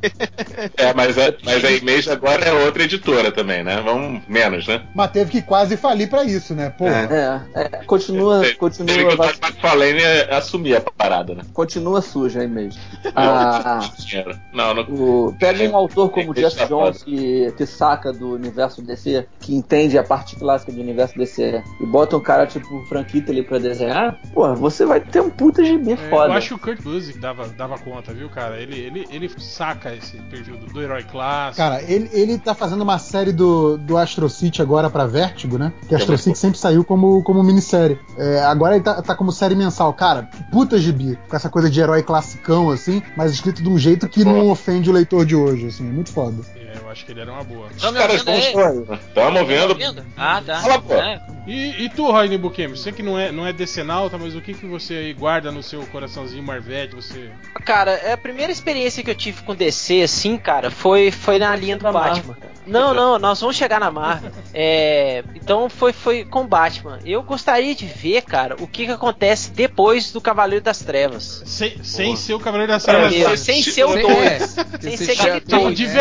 É, 0.78 0.94
mas 0.94 1.18
a, 1.18 1.34
mas 1.44 1.64
a 1.64 1.72
Image 1.72 2.10
agora 2.10 2.44
é 2.46 2.52
outra 2.66 2.84
editora 2.84 3.32
também, 3.32 3.64
né? 3.64 3.82
Vamos 3.82 4.22
menos, 4.28 4.68
né? 4.68 4.82
Mas 4.94 5.12
teve 5.12 5.32
que 5.32 5.42
quase 5.42 5.78
falir 5.78 6.10
pra 6.10 6.24
isso, 6.24 6.54
né? 6.54 6.70
Pô, 6.70 6.88
É. 6.88 7.42
É, 7.56 7.62
é, 7.62 7.68
continua, 7.86 8.42
Teve- 8.42 8.56
continua, 8.56 8.88
Teve 8.88 9.08
que 9.08 9.14
o 9.14 9.18
vai- 9.18 9.28
Todd 9.34 9.40
McFarlane 9.46 10.02
assumir 10.32 10.76
a 10.78 10.82
parada, 10.82 11.34
né? 11.36 11.44
continua 11.54 12.02
suja 12.02 12.42
aí 12.42 12.48
mesmo. 12.48 12.82
Ah, 13.16 13.80
Dinheiro. 14.00 14.38
Não, 14.54 14.74
não. 14.74 14.84
o- 14.84 15.35
pega 15.40 15.64
um 15.70 15.76
autor 15.76 16.10
como 16.10 16.34
Jeff 16.34 16.66
Jones 16.68 17.04
que, 17.04 17.52
que 17.58 17.66
saca 17.66 18.12
do 18.12 18.34
universo 18.34 18.82
DC, 18.82 19.28
que 19.40 19.56
entende 19.56 19.98
a 19.98 20.04
parte 20.04 20.36
clássica 20.36 20.72
do 20.72 20.82
universo 20.82 21.18
DC, 21.18 21.64
e 21.80 21.86
bota 21.86 22.18
um 22.18 22.22
cara 22.22 22.46
tipo 22.48 22.76
o 22.76 22.86
Frank 22.86 23.18
Italy 23.18 23.44
pra 23.44 23.58
desenhar, 23.58 24.20
pô, 24.34 24.54
você 24.56 24.86
vai 24.86 25.00
ter 25.00 25.22
um 25.22 25.30
puta 25.30 25.64
gibi 25.64 25.94
É, 25.94 25.98
foda. 26.10 26.34
eu 26.34 26.34
acho 26.34 26.48
que 26.50 26.54
o 26.54 26.60
Kurt 26.60 26.82
Busiek 26.82 27.20
dava, 27.20 27.48
dava 27.50 27.78
conta, 27.78 28.14
viu, 28.14 28.30
cara? 28.30 28.58
Ele, 28.58 28.78
ele, 28.80 29.06
ele 29.10 29.30
saca 29.38 29.94
esse 29.94 30.18
perfil 30.24 30.58
do, 30.58 30.68
do 30.68 30.82
herói 30.82 31.04
clássico. 31.04 31.58
Cara, 31.58 31.82
ele, 31.84 32.10
ele 32.12 32.38
tá 32.38 32.54
fazendo 32.54 32.82
uma 32.82 32.98
série 33.00 33.32
do, 33.32 33.78
do 33.78 33.98
Astro 33.98 34.30
City 34.30 34.62
agora 34.62 34.90
pra 34.90 35.06
Vertigo, 35.06 35.58
né? 35.58 35.72
Que 35.88 35.96
Astro 35.96 36.18
City 36.18 36.38
sempre 36.38 36.58
saiu 36.58 36.84
como, 36.84 37.24
como 37.24 37.44
minissérie. 37.44 38.00
É, 38.18 38.42
agora 38.44 38.76
ele 38.76 38.84
tá, 38.84 39.02
tá 39.02 39.16
como 39.16 39.32
série 39.32 39.56
mensal. 39.56 39.94
Cara, 39.94 40.30
puta 40.52 40.78
gibi. 40.78 41.18
Com 41.30 41.36
essa 41.36 41.50
coisa 41.50 41.70
de 41.70 41.80
herói 41.80 42.04
classicão, 42.04 42.70
assim, 42.70 43.02
mas 43.16 43.32
escrito 43.32 43.62
de 43.62 43.70
um 43.70 43.78
jeito 43.78 44.08
que 44.08 44.24
não 44.26 44.50
ofende 44.50 44.90
o 44.90 44.94
leitor 44.94 45.15
de 45.24 45.36
hoje, 45.36 45.68
assim. 45.68 45.88
É 45.88 45.92
muito 45.92 46.12
foda. 46.12 46.44
É, 46.76 46.86
eu 46.86 46.90
acho 46.90 47.06
que 47.06 47.12
ele 47.12 47.22
era 47.22 47.32
uma 47.32 47.44
boa. 47.44 47.68
Tão 47.80 47.92
Os 47.92 47.98
caras 47.98 48.16
estão 48.18 48.34
aí, 48.34 48.56
né? 48.56 49.00
Tamo 49.14 49.46
vendo. 49.46 49.76
Tá 49.76 49.86
ouvindo? 49.86 50.06
Ah, 50.18 50.42
tá. 50.46 50.62
Fala, 50.62 50.82
pô. 50.82 50.94
É. 50.94 51.22
E, 51.48 51.84
e 51.86 51.90
tu, 51.90 52.10
Rodney 52.12 52.38
Bukemi, 52.40 52.76
você 52.76 52.92
que 52.92 53.04
não 53.04 53.20
é, 53.20 53.32
não 53.32 53.46
é 53.46 53.54
decenalta, 53.54 54.18
mas 54.18 54.36
o 54.36 54.42
que, 54.42 54.54
que 54.56 54.66
você 54.66 54.96
aí 54.96 55.14
guarda 55.14 55.52
no 55.52 55.62
seu 55.62 55.86
coraçãozinho 55.88 56.42
Marvete? 56.42 56.96
Você. 56.96 57.30
Cara, 57.64 57.92
é 57.92 58.14
a 58.14 58.18
primeira 58.18 58.52
experiência 58.52 59.04
que 59.04 59.12
eu 59.12 59.16
tive 59.16 59.44
com 59.44 59.54
DC, 59.54 60.02
assim, 60.02 60.38
cara, 60.38 60.72
foi, 60.72 61.12
foi 61.12 61.38
na 61.38 61.56
linha 61.56 61.78
do 61.78 61.84
Batman. 61.92 62.36
Não, 62.66 62.96
não, 62.96 63.20
nós 63.20 63.40
vamos 63.40 63.56
chegar 63.56 63.80
na 63.80 63.92
Marvel. 63.92 64.32
É, 64.52 65.24
então 65.36 65.70
foi, 65.70 65.94
foi 65.94 66.26
com 66.26 66.48
Batman. 66.48 66.98
Eu 67.06 67.22
gostaria 67.22 67.76
de 67.76 67.86
ver, 67.86 68.24
cara, 68.24 68.56
o 68.60 68.66
que, 68.66 68.88
que 68.88 68.92
acontece 68.92 69.52
depois 69.52 70.12
do 70.12 70.20
Cavaleiro 70.20 70.66
das 70.66 70.80
Trevas. 70.80 71.44
Sem, 71.46 71.84
sem 71.84 72.16
ser 72.16 72.34
o 72.34 72.40
Cavaleiro 72.40 72.72
das 72.72 72.88
É, 72.88 72.92
Trevas. 72.92 73.40
Sem 73.42 73.62
ser 73.62 73.84
o 73.86 73.94
Sem- 73.94 74.02
2. 74.02 74.18
é, 74.18 74.40
Sem 74.82 74.98
se 74.98 75.06
ser 75.06 75.16
chama- 75.16 75.30
aquele 75.30 75.42
Tipo, 75.46 75.62
dois, 75.62 75.78
de 75.78 75.86
né? 75.86 75.94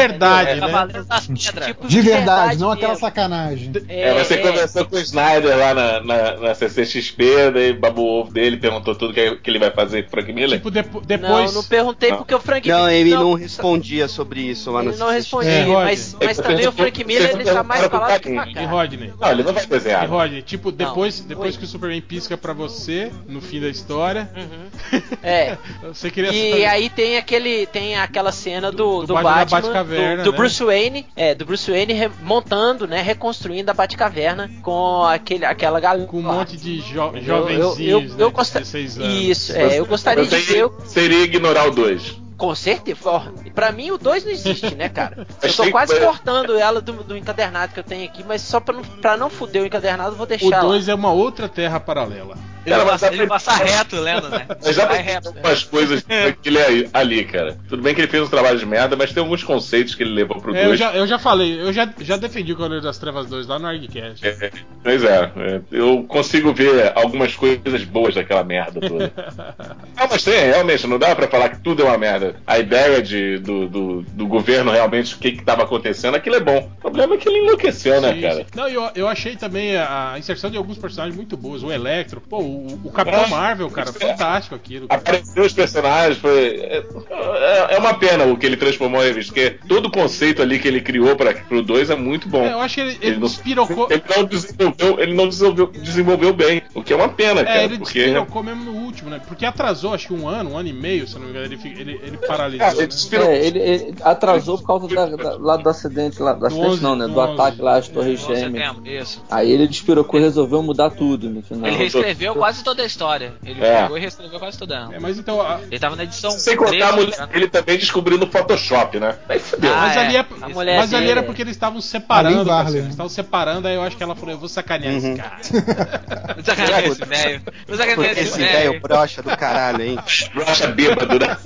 É, 0.65 0.67
né? 0.67 0.73
Cavaleiro 0.73 1.05
das 1.05 1.27
Pedras. 1.27 1.67
Tipo, 1.67 1.87
De 1.87 2.01
verdade, 2.01 2.59
não 2.59 2.69
mesmo. 2.69 2.73
aquela 2.73 2.95
sacanagem. 2.97 3.73
É, 3.89 4.09
É, 4.11 4.25
você 4.25 4.35
é. 4.35 4.37
conversou 4.39 4.85
com 4.85 4.97
o 4.97 4.99
Snyder 4.99 5.57
lá 5.59 5.75
na, 5.75 6.01
na, 6.01 6.37
na 6.39 6.55
CCXP, 6.55 7.51
daí 7.53 7.73
babou 7.73 8.05
o 8.07 8.21
ovo 8.21 8.33
dele, 8.33 8.57
perguntou 8.57 8.95
tudo 8.95 9.13
que, 9.15 9.37
que 9.37 9.51
ele 9.51 9.59
vai 9.59 9.71
fazer 9.71 10.03
com 10.03 10.09
o 10.09 10.11
Frank 10.11 10.33
Miller. 10.33 10.59
Tipo, 10.61 10.71
Não, 10.71 11.01
depois. 11.03 11.55
não 11.55 11.63
perguntei 11.65 12.11
Não. 12.11 12.19
porque 12.19 12.35
o 12.35 12.41
Frank 12.41 12.69
Não, 12.69 12.89
ele 12.91 13.11
não, 13.11 13.23
não 13.25 13.35
respondia 13.35 14.09
sobre 14.09 14.41
isso 14.41 14.71
lá 14.71 14.83
Ele 14.83 14.93
no 14.93 14.99
não 14.99 15.11
respondia, 15.11 15.51
É, 15.51 15.67
mas, 15.67 16.17
mas 16.23 16.37
também 16.39 16.67
o 16.67 16.73
Frank 16.73 17.05
Miller 17.05 17.31
ele 17.31 17.45
tá 17.45 17.63
mais 17.63 17.85
falado 17.87 18.21
que 18.21 18.33
pra 18.33 18.49
E 18.49 18.55
cá. 18.55 18.61
Rodney? 18.67 19.13
Não, 19.21 19.31
ele 19.31 19.43
não 19.43 19.53
vai 19.53 19.65
E 19.65 19.67
desenhar. 19.67 20.09
Rodney, 20.09 20.43
tipo, 20.43 20.71
depois, 20.73 21.21
Não. 21.21 21.27
depois 21.29 21.55
Oi. 21.55 21.59
que 21.59 21.65
o 21.65 21.69
Superman 21.69 22.01
pisca 22.01 22.37
pra 22.37 22.53
você, 22.53 23.11
no 23.29 23.41
fim 23.41 23.61
da 23.61 23.69
história, 23.69 24.29
Uhum. 24.37 25.01
É. 25.23 25.57
você 25.93 26.11
queria 26.11 26.31
E 26.33 26.51
saber- 26.51 26.65
aí 26.67 26.91
tem 26.91 27.17
aquele 27.17 27.67
tem 27.67 27.97
aquela 27.97 28.33
cena 28.33 28.71
do, 28.71 29.01
Do 29.01 29.07
do, 29.09 29.15
Batman 29.15 29.31
na 29.31 29.45
Batman, 29.45 29.85
do, 30.17 30.23
do 30.25 30.31
né? 30.33 30.37
Bruce 30.37 30.54
Wayne, 30.63 31.07
é, 31.17 31.35
do 31.35 31.45
Bruce 31.47 31.71
Wayne 31.71 31.95
montando, 32.23 32.87
né, 32.87 33.01
reconstruindo 33.03 33.71
a 33.71 33.75
Batcaverna 33.75 34.51
com 34.63 35.05
aquele 35.05 35.45
aquela 35.45 35.81
galera. 35.81 36.07
com 36.07 36.19
um 36.19 36.23
monte 36.23 36.57
de 36.57 36.81
jo 36.81 37.01
Eu- 37.15 37.23
jovenzinhos, 37.23 37.79
eu, 37.81 38.01
eu, 38.01 38.01
né, 38.01 38.15
eu 38.19 38.31
16 38.31 38.99
anos. 38.99 39.15
Isso, 39.23 39.53
é, 39.57 39.79
eu 39.79 39.87
gostaria 39.87 40.25
de 40.25 40.37
ver, 40.37 40.67
o- 40.67 40.75
seria 40.87 41.23
ignorar 41.23 41.67
o 41.67 41.71
2. 41.71 42.19
com 42.37 42.55
certeza. 42.55 42.99
ó, 43.05 43.23
Pra 43.55 43.71
mim 43.73 43.91
o 43.93 43.97
2 43.99 44.25
não 44.25 44.33
existe, 44.33 44.75
né, 44.75 44.89
cara? 44.89 45.27
Eu 45.43 45.53
tô 45.55 45.71
quase 45.71 45.99
cortando 46.01 46.59
ela 46.59 46.81
do, 46.81 46.93
do 47.05 47.17
encadernado 47.17 47.73
que 47.73 47.79
eu 47.81 47.85
tenho 47.85 48.05
aqui, 48.05 48.25
mas 48.27 48.43
só 48.43 48.59
pra 48.61 48.75
não, 48.75 48.83
pra 48.83 49.17
não 49.17 49.31
fuder 49.31 49.63
o 49.63 49.67
encadernado, 49.67 50.11
eu 50.11 50.17
vou 50.17 50.25
O 50.27 50.29
deixar 50.29 50.63
lá. 50.63 50.69
2 50.69 50.89
é 50.89 50.95
uma 50.95 51.13
outra 51.13 51.49
terra 51.49 51.79
paralela. 51.79 52.37
Ele, 52.65 52.75
Cara, 52.75 52.85
mas 52.85 53.01
passa, 53.01 53.15
ele 53.15 53.27
passa 53.27 53.53
reto 53.53 53.97
lendo, 54.01 54.29
né? 54.29 54.47
Mas 54.63 54.75
já 54.75 54.87
Vai 54.87 54.97
tem 54.97 55.05
reto. 55.07 55.31
né? 55.31 55.37
algumas 55.37 55.63
coisas 55.65 56.03
que 56.43 56.49
ele 56.49 56.59
é 56.59 56.89
ali, 56.93 57.25
cara. 57.25 57.57
Tudo 57.69 57.83
bem 57.83 57.95
que 57.95 58.01
ele 58.01 58.09
fez 58.09 58.23
um 58.23 58.29
trabalho 58.29 58.59
de 58.59 58.67
merda, 58.67 58.97
mas 58.97 59.13
tem 59.13 59.23
alguns 59.23 59.43
conceitos 59.43 59.95
que 59.95 60.03
ele 60.03 60.15
levou 60.15 60.41
pro 60.41 60.55
É, 60.55 60.63
eu, 60.63 60.69
2. 60.69 60.79
já, 60.79 60.93
eu 60.95 61.07
já 61.07 61.19
falei, 61.19 61.61
eu 61.61 61.73
já, 61.73 61.89
já 62.01 62.17
defendi 62.17 62.53
o 62.53 62.57
Cavaleiro 62.57 62.83
das 62.85 62.99
Trevas 62.99 63.27
2 63.27 63.47
lá 63.47 63.59
no 63.59 63.67
ArgCast. 63.67 64.27
É, 64.27 64.51
Pois 64.83 65.03
é, 65.05 65.33
é, 65.37 65.61
eu 65.73 66.05
consigo 66.05 66.53
ver 66.53 66.93
algumas 66.95 67.35
coisas 67.35 67.85
boas 67.85 68.15
daquela 68.15 68.45
merda 68.45 68.81
toda. 68.81 69.13
ah, 69.97 70.09
mas 70.11 70.23
tem, 70.25 70.35
realmente, 70.47 70.87
não 70.87 70.99
dá 70.99 71.15
pra 71.15 71.29
falar 71.29 71.51
que 71.51 71.61
tudo 71.61 71.83
é 71.83 71.87
uma 71.87 71.99
merda. 71.99 72.37
a 72.47 72.59
ideia 72.59 73.03
de, 73.03 73.39
do, 73.39 73.69
do, 73.69 74.03
do 74.03 74.27
governo 74.27 74.71
realmente, 74.71 75.15
o 75.15 75.19
que 75.19 75.29
estava 75.29 75.63
acontecendo, 75.63 76.15
aquilo 76.15 76.37
é 76.37 76.41
bom. 76.41 76.71
O 76.79 76.81
problema 76.81 77.15
é 77.15 77.19
que 77.19 77.29
ele 77.29 77.39
enlouqueceu, 77.39 78.01
né, 78.01 78.15
Sim, 78.15 78.21
cara? 78.21 78.35
sim. 78.37 78.47
Não, 78.55 78.69
eu, 78.69 78.91
eu 78.95 79.09
achei 79.09 79.37
também 79.37 79.77
a, 79.77 80.13
a 80.13 80.19
inserção 80.19 80.51
de 80.51 80.57
alguns 80.57 80.79
personagens 80.79 81.17
muito 81.17 81.37
boas. 81.37 81.63
O 81.63 81.73
Electro, 81.73 82.21
pô, 82.21 82.39
o, 82.55 82.89
o 82.89 82.91
Capitão 82.93 83.25
É. 83.25 83.29
Marvel, 83.29 83.71
cara, 83.71 83.93
fantástico 83.93 84.55
aquilo. 84.55 84.89
cara. 84.89 85.01
Apareceu 85.01 85.45
os 85.45 85.53
personagens, 85.53 86.19
foi. 86.19 86.57
É, 86.61 86.85
é- 87.11 87.75
é 87.75 87.79
uma 87.79 87.95
pena 87.95 88.25
o 88.25 88.37
que 88.37 88.47
ele 88.47 88.57
transformou 88.57 89.01
a 89.01 89.05
revista, 89.05 89.33
porque 89.33 89.57
todo 89.69 89.87
o 89.87 89.91
conceito 89.91 90.43
ali 90.43 90.59
que 90.59 90.69
ele 90.69 90.81
criou 90.81 91.17
para 91.17 91.35
pro 91.35 91.63
2 91.63 91.91
é 91.91 91.97
muito 91.97 92.29
bom. 92.29 92.45
É, 92.45 92.53
eu 92.53 92.61
acho 92.61 92.75
que 92.75 92.81
ele, 92.81 92.91
ele, 92.91 92.99
Ele 93.03 93.15
não, 93.17 93.27
despirocou. 93.29 93.89
ele 93.91 94.03
não 94.17 94.25
desenvolveu, 94.25 95.01
ele 95.01 95.15
não 95.15 95.29
desenvolveu, 95.29 95.67
desenvolveu 95.67 96.33
bem, 96.33 96.63
o 96.75 96.83
que 96.83 96.93
é 96.93 96.97
uma 96.97 97.09
pena, 97.09 97.45
cara. 97.45 97.61
É, 97.61 97.65
ele 97.65 97.79
porque 97.79 98.01
despirocou 98.01 98.43
mesmo 98.43 98.65
no 98.65 98.73
último, 98.85 99.11
né? 99.11 99.21
Porque 99.27 99.45
atrasou, 99.47 99.95
acho 99.95 100.07
que 100.09 100.15
um 100.15 100.29
ano, 100.29 100.51
um 100.51 100.59
ano 100.59 100.69
e 100.69 100.73
meio, 100.73 101.07
se 101.07 101.15
não 101.15 101.23
me 101.23 101.31
engano, 101.31 101.47
ele, 101.47 101.59
ele, 101.65 102.01
ele 102.03 102.17
paralisou. 102.27 102.67
Ah, 102.67 102.71
ele 102.73 102.81
né? 102.83 102.87
despirocou. 102.87 103.33
É, 103.33 103.47
ele, 103.47 103.59
ele 103.59 103.95
atrasou 104.03 104.59
por 104.59 104.67
causa 104.67 104.89
da, 104.89 105.07
da- 105.07 105.37
lá 105.37 105.57
do 105.57 105.69
acidente, 105.69 106.21
lá, 106.23 106.33
do 106.33 106.47
acidente 106.47 106.69
11, 106.69 106.83
não, 106.83 106.97
né? 106.97 107.07
do 107.07 107.15
Do 107.15 107.21
11. 107.21 107.33
ataque 107.33 107.63
lá 107.63 107.77
às 107.77 107.89
Torres 107.89 108.23
Em 108.29 108.35
Gêmeas. 108.37 109.23
Aí 109.31 109.51
ele 109.51 109.67
despirocou 109.67 110.19
e 110.19 110.23
resolveu 110.23 110.63
mudar 110.63 110.91
tudo 110.91 111.29
no 111.31 111.43
final. 111.43 111.67
Ele 111.67 111.77
reescreveu 111.77 112.35
quase 112.45 112.63
toda 112.63 112.83
a 112.83 112.87
história. 112.87 113.33
Ele 113.43 113.65
É. 113.65 113.83
pegou 113.83 113.97
e 113.97 114.01
reescreveu 114.03 114.39
quase 114.39 114.59
toda 114.59 114.75
ela. 114.75 114.95
É, 114.95 115.01
mas 115.01 115.19
então, 115.19 115.41
a- 115.41 115.61
Ele 115.71 115.79
tava 115.79 115.97
na 115.97 116.05
edição. 116.05 116.31
Sem 116.33 116.57
contar 116.57 116.71
a 116.89 116.93
13, 116.93 116.97
mulher 116.97 117.19
né? 117.21 117.27
dele 117.33 117.49
também 117.49 117.79
descobriu 117.79 118.19
no 118.19 118.27
Photoshop, 118.31 119.01
né? 119.01 119.17
Aí 119.29 119.39
fudeu. 119.39 119.73
Ah, 119.73 119.77
mas 119.81 119.97
é. 119.97 120.01
ali, 120.01 120.17
é, 120.17 120.27
mulher 120.53 120.79
mas 120.79 120.93
ali 120.93 121.11
era 121.11 121.21
é- 121.21 121.23
porque 121.23 121.41
eles 121.41 121.53
estavam 121.57 121.81
separando, 121.81 122.45
Varley, 122.45 122.79
eles 122.81 122.91
estavam 122.91 123.09
separando, 123.09 123.67
aí 123.67 123.75
eu 123.77 123.83
acho 123.83 123.97
que 123.97 124.03
ela 124.03 124.15
falou, 124.15 124.33
eu 124.33 124.39
vou 124.39 124.49
sacanear 124.49 124.95
esse 124.95 125.07
Uhum. 125.07 125.17
cara. 125.17 125.39
Vou 126.35 126.45
sacanear 126.45 126.85
esse 126.85 127.05
velho. 127.05 127.43
Vou 127.67 127.77
sacanear 127.77 128.13
esse 128.13 128.21
esse 128.23 128.39
velho 128.39 128.71
velho. 128.73 128.81
brocha 128.81 129.23
do 129.23 129.37
caralho, 129.37 129.83
hein? 129.83 129.99
Brocha 130.35 130.67
bêbado, 130.69 131.19
né? 131.19 131.37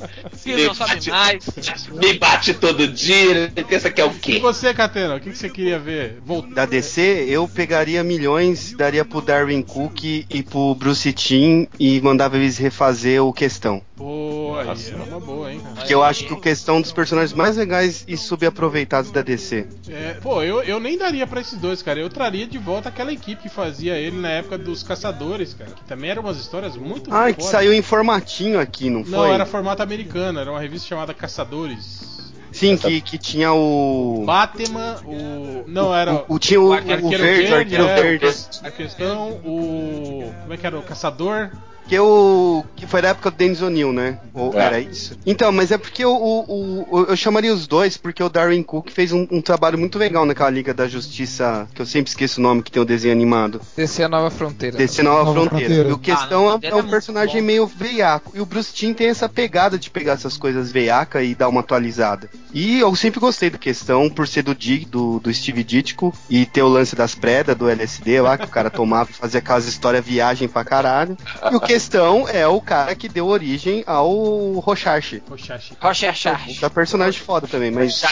Não 0.66 0.74
sobe 0.74 1.10
mais. 1.10 1.44
Me 1.92 2.14
bate 2.14 2.54
todo 2.54 2.88
dia, 2.88 3.16
ele 3.54 3.64
pensa 3.64 3.90
que 3.90 4.00
é 4.00 4.04
o 4.04 4.10
E 4.10 4.14
quê? 4.14 4.38
você, 4.38 4.72
Catena, 4.74 5.16
o 5.16 5.20
que, 5.20 5.30
que 5.30 5.36
você 5.38 5.48
queria 5.48 5.78
ver? 5.78 6.18
Voltar. 6.24 6.54
Da 6.54 6.66
DC, 6.66 7.26
eu 7.28 7.46
pegaria 7.46 8.02
milhões, 8.02 8.72
daria 8.72 9.04
pro 9.04 9.20
Darwin 9.20 9.62
Cook 9.62 10.02
e 10.04 10.42
pro 10.42 10.74
Bruce 10.74 10.87
Timm 10.94 11.66
e 11.78 12.00
mandava 12.00 12.36
eles 12.36 12.58
refazer 12.58 13.22
o 13.22 13.32
Questão. 13.32 13.82
Pô, 13.96 14.56
aí 14.58 14.66
Nossa. 14.66 14.92
é 14.92 14.96
uma 14.96 15.20
boa, 15.20 15.52
hein, 15.52 15.60
cara. 15.60 15.74
Porque 15.74 15.94
eu 15.94 16.02
acho 16.02 16.24
que 16.26 16.32
o 16.32 16.40
Questão 16.40 16.76
é 16.76 16.78
um 16.78 16.80
dos 16.80 16.92
personagens 16.92 17.32
mais 17.32 17.56
legais 17.56 18.04
e 18.06 18.16
subaproveitados 18.16 19.10
da 19.10 19.22
DC. 19.22 19.66
É, 19.88 20.14
pô, 20.22 20.42
eu, 20.42 20.62
eu 20.62 20.78
nem 20.78 20.96
daria 20.96 21.26
pra 21.26 21.40
esses 21.40 21.58
dois, 21.58 21.82
cara. 21.82 21.98
Eu 21.98 22.08
traria 22.08 22.46
de 22.46 22.58
volta 22.58 22.88
aquela 22.88 23.12
equipe 23.12 23.42
que 23.42 23.48
fazia 23.48 23.96
ele 23.96 24.16
na 24.20 24.30
época 24.30 24.56
dos 24.58 24.82
Caçadores, 24.82 25.54
cara. 25.54 25.70
Que 25.70 25.84
também 25.84 26.10
eram 26.10 26.22
umas 26.22 26.36
histórias 26.38 26.76
muito 26.76 27.12
Ah, 27.12 27.32
que 27.32 27.42
saiu 27.44 27.72
em 27.72 27.82
formatinho 27.82 28.60
aqui, 28.60 28.88
não 28.90 29.00
Não, 29.00 29.18
foi? 29.20 29.30
era 29.30 29.44
formato 29.46 29.82
americano, 29.82 30.38
era 30.38 30.50
uma 30.50 30.60
revista 30.60 30.88
chamada 30.88 31.12
Caçadores. 31.14 32.17
Sim, 32.58 32.76
que, 32.76 33.00
que 33.00 33.18
tinha 33.18 33.52
o. 33.52 34.24
Batman, 34.26 34.96
o. 35.04 35.64
Não, 35.66 35.94
era. 35.94 36.14
O, 36.28 36.34
o- 36.34 36.38
tinha 36.38 36.60
o, 36.60 36.68
o 36.68 36.72
Arqueiro 36.72 37.08
verde, 37.08 37.52
o 37.52 37.56
arqueiro 37.56 37.84
é, 37.86 37.94
verde. 38.02 38.26
A 38.62 38.70
questão, 38.70 39.30
o. 39.44 40.32
Como 40.42 40.54
é 40.54 40.56
que 40.56 40.66
era? 40.66 40.78
O 40.78 40.82
Caçador. 40.82 41.50
Que 41.88 41.98
o. 41.98 42.64
Que 42.76 42.86
foi 42.86 43.00
da 43.02 43.08
época 43.08 43.30
do 43.30 43.36
Dennis 43.36 43.62
O'Neill, 43.62 43.92
né? 43.92 44.18
Ou 44.34 44.52
É. 44.54 44.62
era 44.64 44.78
isso? 44.80 45.18
Então, 45.26 45.50
mas 45.50 45.70
é 45.72 45.78
porque 45.78 46.04
o, 46.04 46.12
o, 46.12 46.86
o- 46.90 47.04
eu 47.08 47.16
chamaria 47.16 47.52
os 47.52 47.66
dois, 47.66 47.96
porque 47.96 48.22
o 48.22 48.28
Darwin 48.28 48.62
Cook 48.62 48.90
fez 48.90 49.10
um, 49.10 49.26
um 49.30 49.40
trabalho 49.40 49.78
muito 49.78 49.98
legal 49.98 50.24
naquela 50.26 50.50
Liga 50.50 50.72
da 50.74 50.86
Justiça, 50.86 51.66
que 51.74 51.80
eu 51.82 51.86
sempre 51.86 52.10
esqueço 52.10 52.40
o 52.40 52.42
nome, 52.42 52.62
que 52.62 52.70
tem 52.70 52.80
o 52.82 52.84
desenho 52.84 53.12
animado. 53.12 53.60
Descer 53.76 54.04
a 54.04 54.08
nova 54.08 54.30
fronteira. 54.30 54.76
Desse 54.76 55.02
Nova, 55.02 55.24
Nova 55.24 55.32
Fronteira. 55.48 55.64
Fronteira. 55.74 55.88
E 55.88 55.92
o 55.92 55.98
questão 55.98 56.50
Ah, 56.50 56.58
é, 56.62 56.68
é 56.68 56.74
um 56.74 56.88
personagem 56.88 57.40
meio 57.42 57.66
veiaco. 57.66 58.32
E 58.34 58.40
o 58.40 58.46
Bruce 58.46 58.72
Timm 58.72 58.92
tem 58.92 59.08
essa 59.08 59.28
pegada 59.28 59.78
de 59.78 59.88
pegar 59.90 60.12
essas 60.12 60.36
coisas 60.36 60.70
veiaca 60.70 61.22
e 61.22 61.34
dar 61.34 61.48
uma 61.48 61.60
atualizada. 61.60 62.28
E 62.52 62.78
eu 62.80 62.94
sempre 62.94 63.18
gostei 63.20 63.50
do 63.50 63.58
questão, 63.58 64.08
por 64.10 64.28
ser 64.28 64.42
do 64.42 64.54
Dig, 64.54 64.84
do, 64.86 65.18
do 65.20 65.32
Steve 65.32 65.64
Ditko, 65.64 66.14
e 66.28 66.44
ter 66.46 66.62
o 66.62 66.68
lance 66.68 66.94
das 66.94 67.14
predas, 67.14 67.56
do 67.56 67.68
LSD 67.68 68.20
lá, 68.20 68.36
que 68.38 68.44
o 68.44 68.48
cara 68.48 68.68
tomava 68.70 69.10
e 69.10 69.14
fazia 69.14 69.38
aquelas 69.40 69.66
histórias 69.66 70.04
viagem 70.04 70.48
pra 70.48 70.64
caralho. 70.64 71.16
E 71.50 71.56
o 71.56 71.60
questão 71.82 72.28
é 72.28 72.44
o 72.46 72.60
cara 72.60 72.92
que 72.96 73.08
deu 73.08 73.26
origem 73.28 73.84
ao 73.86 74.10
Rocharche. 74.58 75.22
Rocharche. 75.30 75.74
Rocha 75.80 76.36
Da 76.60 76.68
personagem 76.68 77.20
foda 77.20 77.46
também, 77.46 77.70
mas 77.70 78.02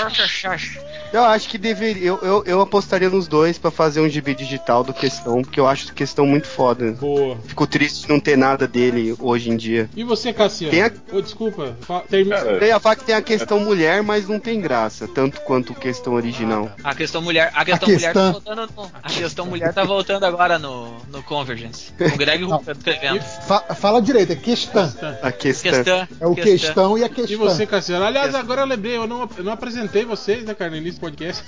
eu 1.12 1.24
acho 1.24 1.48
que 1.48 1.58
deveria. 1.58 2.06
Eu, 2.06 2.18
eu, 2.22 2.44
eu 2.46 2.60
apostaria 2.60 3.10
nos 3.10 3.26
dois 3.26 3.58
pra 3.58 3.72
fazer 3.72 4.00
um 4.00 4.08
gibi 4.08 4.34
digital 4.36 4.84
do 4.84 4.94
questão, 4.94 5.42
porque 5.42 5.58
eu 5.58 5.66
acho 5.66 5.86
o 5.86 5.92
questão 5.92 6.24
muito 6.24 6.46
foda. 6.46 6.92
Boa. 6.92 7.36
Fico 7.44 7.66
triste 7.66 8.02
de 8.02 8.08
não 8.08 8.20
ter 8.20 8.36
nada 8.38 8.68
dele 8.68 9.16
hoje 9.18 9.50
em 9.50 9.56
dia. 9.56 9.90
E 9.96 10.04
você, 10.04 10.32
Cassiano? 10.32 10.70
Tem 10.70 10.82
a- 10.82 10.92
Ô, 11.12 11.20
desculpa. 11.20 11.76
fa- 11.80 12.02
Termina. 12.08 12.36
Ia 12.64 12.78
falar 12.78 12.94
que 12.96 13.04
tem 13.04 13.14
a 13.16 13.22
questão 13.22 13.58
mulher, 13.58 14.00
mas 14.02 14.28
não 14.28 14.38
tem 14.38 14.60
graça, 14.60 15.08
tanto 15.08 15.40
quanto 15.40 15.74
questão 15.74 16.14
original. 16.14 16.70
A 16.84 16.94
questão 16.94 17.20
mulher, 17.20 17.50
a 17.52 17.64
questão 17.64 17.88
A 17.88 17.92
mulher 17.92 18.12
tá 18.12 18.30
voltando 18.30 18.70
no, 18.76 18.90
a 19.02 19.08
questão 19.08 19.46
mulher 19.46 19.72
tá 19.74 19.82
voltando 19.82 20.24
agora 20.24 20.56
no, 20.56 20.96
no 21.10 21.20
Convergence. 21.24 21.92
O 22.16 22.16
Greg 22.16 22.44
escrevendo. 22.78 23.20
Fa- 23.56 23.74
fala 23.74 24.02
direito, 24.02 24.32
é 24.32 24.36
questão. 24.36 24.92
A 25.22 25.32
questão. 25.32 25.72
Questão. 25.72 26.08
É 26.20 26.26
o 26.26 26.34
questão 26.34 26.98
e 26.98 27.02
a 27.02 27.06
E 27.06 27.10
questão. 27.10 27.38
você, 27.38 27.66
Cassiano? 27.66 28.04
Aliás, 28.04 28.34
agora 28.34 28.62
eu 28.62 28.66
lembrei, 28.66 28.96
eu 28.96 29.06
não, 29.06 29.28
eu 29.36 29.44
não 29.44 29.52
apresentei 29.52 30.04
vocês, 30.04 30.44
né, 30.44 30.54
cara, 30.54 30.70
no 30.70 30.76
início 30.76 30.98
do 30.98 31.00
podcast. 31.00 31.42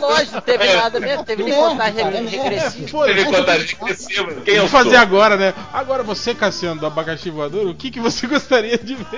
Lógico, 0.00 0.34
não 0.34 0.40
teve 0.40 0.74
nada 0.74 1.00
mesmo, 1.00 1.24
teve 1.24 1.42
nem 1.44 1.52
É, 1.52 1.56
contagem 1.56 2.00
é. 2.00 2.04
regressiva. 2.20 2.88
Pô, 2.90 3.04
Teve 3.04 3.24
contagem 3.24 3.76
regressiva. 3.80 4.34
Quem 4.44 4.54
eu 4.54 4.66
Vamos 4.66 4.70
fazer 4.84 4.96
agora, 4.96 5.36
né? 5.36 5.54
Agora 5.72 6.02
você, 6.02 6.34
Cassiano, 6.34 6.80
do 6.80 6.86
abacaxi 6.86 7.30
voador, 7.30 7.66
o 7.66 7.74
que, 7.74 7.90
que 7.90 8.00
você 8.00 8.26
gostaria 8.30 8.76
de 8.78 8.94
ver? 8.96 9.06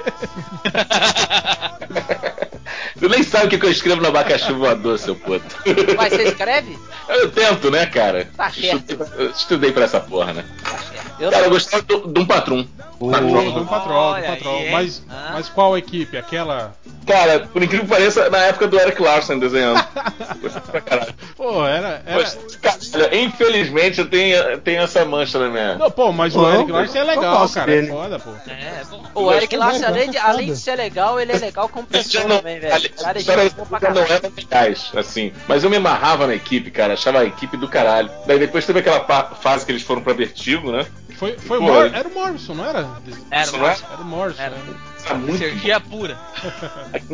Tu 2.98 3.08
nem 3.08 3.22
sabe 3.22 3.54
o 3.54 3.58
que 3.60 3.64
eu 3.64 3.70
escrevo 3.70 4.00
no 4.02 4.08
abacaxi 4.08 4.52
voador, 4.52 4.98
seu 4.98 5.14
puto. 5.14 5.44
Mas 5.96 6.12
você 6.12 6.24
escreve? 6.24 6.76
Eu 7.08 7.30
tento, 7.30 7.70
né, 7.70 7.86
cara? 7.86 8.28
Tá 8.36 8.50
certo. 8.50 8.90
Estudei, 8.92 9.26
eu 9.26 9.30
estudei 9.30 9.72
pra 9.72 9.84
essa 9.84 10.00
porra, 10.00 10.32
né? 10.32 10.44
Eu 11.20 11.30
Cara, 11.30 11.44
eu 11.46 11.50
gostava 11.50 11.77
do- 11.82 12.12
de 12.12 12.20
um 12.20 12.26
patrão. 12.26 12.66
Do, 13.00 13.10
Patrão. 13.10 13.52
do 13.52 13.64
Patrol, 13.66 13.94
do 14.10 14.14
Olha 14.16 14.28
Patrol. 14.30 14.56
aí, 14.56 14.64
hein? 14.66 14.72
Mas, 14.72 15.02
Ah. 15.08 15.30
mas 15.34 15.48
qual 15.48 15.78
equipe? 15.78 16.16
Aquela. 16.16 16.74
Cara, 17.06 17.40
por 17.52 17.62
incrível 17.62 17.86
que 17.86 17.92
pareça, 17.92 18.28
na 18.28 18.38
época 18.38 18.66
do 18.66 18.78
Eric 18.78 19.00
Larson 19.00 19.38
desenhando. 19.38 19.82
Gostei 20.42 20.60
pra 20.68 20.80
caralho. 20.80 21.14
Pô, 21.36 21.64
era. 21.64 22.02
era... 22.04 22.20
Mas, 22.20 22.36
cara, 22.60 23.16
infelizmente 23.16 24.00
eu 24.00 24.10
tenho, 24.10 24.58
tenho 24.58 24.82
essa 24.82 25.04
mancha 25.04 25.38
na 25.38 25.48
minha. 25.48 25.76
Não, 25.78 25.90
pô, 25.90 26.10
mas 26.12 26.34
o 26.34 26.42
Não, 26.42 26.54
Eric 26.54 26.72
Larson 26.72 26.98
é 26.98 27.04
legal, 27.04 27.48
cara. 27.48 27.66
dele. 27.66 27.86
É 27.86 27.90
foda, 27.90 28.18
pô. 28.18 28.30
É, 28.48 28.82
bom. 28.90 29.02
O 29.14 29.32
Eric 29.32 29.54
É, 29.54 29.58
Larson, 29.58 29.80
cara, 29.80 29.92
além 29.94 30.10
de, 30.10 30.16
é 30.16 30.20
além 30.20 30.46
de 30.48 30.56
ser 30.56 30.74
legal, 30.74 31.20
ele 31.20 31.32
é 31.32 31.38
legal 31.38 31.68
como 31.68 31.86
pessoa 31.86 32.24
não, 32.24 32.38
também, 32.38 32.58
velho. 32.58 32.74
ali- 32.74 32.92
O 32.98 33.02
cara 33.02 33.18
é 33.18 33.22
já 33.22 33.36
não 33.36 34.02
eram 34.02 34.32
legais, 34.36 34.90
assim. 34.96 35.32
Mas 35.46 35.62
eu 35.62 35.70
me 35.70 35.76
amarrava 35.76 36.26
na 36.26 36.34
equipe, 36.34 36.70
cara. 36.72 36.94
Achava 36.94 37.20
a 37.20 37.24
equipe 37.24 37.56
do 37.56 37.68
caralho. 37.68 38.10
Daí 38.26 38.38
depois 38.40 38.66
teve 38.66 38.80
aquela 38.80 39.00
fase 39.40 39.64
que 39.64 39.70
eles 39.72 39.82
foram 39.82 40.02
pra 40.02 40.12
Vertigo, 40.12 40.72
né? 40.72 40.84
Foi, 41.18 41.36
foi 41.36 41.58
o 41.58 41.60
Pô, 41.60 41.66
Mor 41.66 41.86
ele- 41.86 41.96
Era 41.96 42.08
o 42.08 42.14
Morrison, 42.14 42.54
não 42.54 42.64
era? 42.64 42.88
Era, 43.30 43.50
não 43.50 43.66
é? 43.68 43.76
Era 43.90 44.00
o 44.00 44.04
Morrison. 44.04 44.40
Era. 44.42 44.54
né? 44.54 44.74
Era 45.04 45.14
muito 45.14 45.42
Energia 45.42 45.80
pura. 45.80 46.18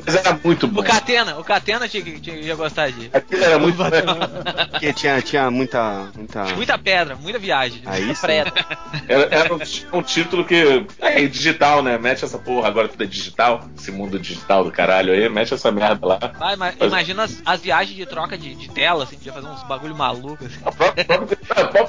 Mas 0.05 0.15
era 0.17 0.39
muito 0.43 0.67
bom. 0.67 0.81
O 0.81 0.85
Catena, 0.85 1.39
o 1.39 1.45
Catena 1.45 1.89
tinha, 1.89 2.03
que- 2.03 2.21
tinha, 2.21 2.37
ia 2.37 2.55
gostar 2.55 2.91
de. 2.91 3.11
Aquilo 3.13 3.45
era 3.45 3.59
muito 3.59 3.77
bom. 3.79 3.85
Porque 4.71 4.93
tinha, 4.93 5.21
tinha 5.23 5.51
muita. 5.51 6.09
muita... 6.17 6.45
Muita 6.57 6.79
pedra, 6.79 7.17
muita 7.17 7.39
viagem. 7.39 7.83
Aí 7.87 8.15
sim. 8.15 8.21
Preda. 8.23 8.53
Era, 9.09 9.23
era 9.35 9.55
um, 9.55 9.59
um 9.99 10.03
título 10.03 10.45
que. 10.45 10.87
É 10.99 11.25
digital, 11.27 11.83
né? 11.83 11.97
Mete 11.99 12.25
essa 12.25 12.39
porra, 12.39 12.69
agora 12.69 12.89
tudo 12.89 13.05
é 13.05 13.07
digital. 13.07 13.69
Esse 13.79 13.91
mundo 13.93 14.19
digital 14.19 14.65
do 14.65 14.71
caralho 14.73 15.13
aí, 15.13 15.29
mete 15.29 15.55
essa 15.55 15.71
merda 15.71 16.07
lá. 16.07 16.19
Vai, 16.39 16.57
mas 16.57 16.75
imagina 16.81 17.25
as, 17.25 17.41
as 17.45 17.61
viagens 17.61 17.97
de 17.97 18.07
troca 18.07 18.37
de, 18.37 18.55
de 18.55 18.69
tela, 18.71 19.05
assim, 19.05 19.17
podia 19.17 19.33
fazer 19.33 19.47
uns 19.49 19.63
bagulho 19.65 19.95
maluco. 19.95 20.45
Assim. 20.45 20.59
A 20.65 20.73
própria, 20.73 21.05
própria, 21.05 21.37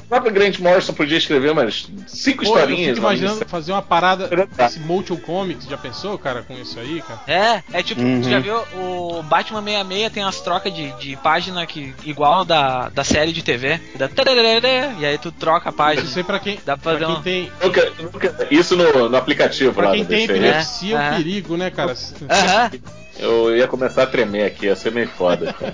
própria- 0.10 0.32
Grant 0.32 0.60
Morrison 0.60 0.94
podia 0.94 1.18
escrever 1.18 1.52
umas 1.52 1.88
cinco 2.08 2.44
Pô, 2.44 2.50
eu 2.50 2.56
historinhas. 2.56 2.90
fico 2.96 3.00
uma 3.00 3.10
imaginando 3.14 3.34
minissérie. 3.36 3.50
fazer 3.52 3.72
uma 3.72 3.82
parada 3.82 4.30
esse 4.66 4.80
Motion 4.80 5.18
Comics, 5.18 5.66
já 5.66 5.78
pensou, 5.86 6.18
cara, 6.18 6.42
com 6.42 6.54
isso 6.60 6.80
aí, 6.80 7.02
cara? 7.02 7.20
É, 7.28 7.62
é 7.80 7.84
tipo, 7.84 8.02
Uhum. 8.02 8.22
tu 8.22 8.30
já 8.30 8.40
viu 8.40 8.56
o 8.74 9.22
Batman 9.24 9.62
66 9.62 10.12
tem 10.12 10.24
as 10.24 10.42
trocas 10.42 10.74
de, 10.74 10.92
de 10.94 11.16
página 11.18 11.66
que 11.68 11.94
igual 12.04 12.44
da, 12.44 12.90
da 12.90 13.04
série 13.04 13.32
de 13.32 13.44
TV. 13.44 13.80
Da 13.96 14.08
tararara, 14.08 14.94
e 14.98 15.06
aí 15.06 15.18
tu 15.18 15.32
troca 15.32 15.70
a 15.70 15.72
Eu 15.72 15.74
página. 15.74 16.08
sei 16.08 16.24
pra 16.24 16.40
quem, 16.40 16.60
Dá 16.66 16.76
pra 16.78 16.96
pra 16.96 17.06
quem 17.06 17.16
um- 17.16 17.22
tem. 17.22 17.52
Nunca- 17.62 17.92
nunca- 18.00 18.48
isso 18.50 18.76
no, 18.76 19.10
no 19.10 19.18
aplicativo 19.18 19.74
Pra 19.74 19.88
lá 19.90 19.92
quem 19.94 20.04
do 20.04 20.08
tem 20.10 20.24
epilepsia, 20.24 20.96
é 20.96 20.98
É, 20.98 21.00
um 21.00 21.14
é. 21.14 21.18
perigo, 21.18 21.58
né, 21.58 21.70
cara? 21.70 21.94
Aham. 22.30 22.72
Eu 23.18 23.56
ia 23.56 23.68
começar 23.68 24.04
a 24.04 24.08
tremer 24.08 24.46
aqui, 24.46 24.66
ia 24.66 24.76
ser 24.76 24.92
meio 24.92 25.08
foda. 25.08 25.56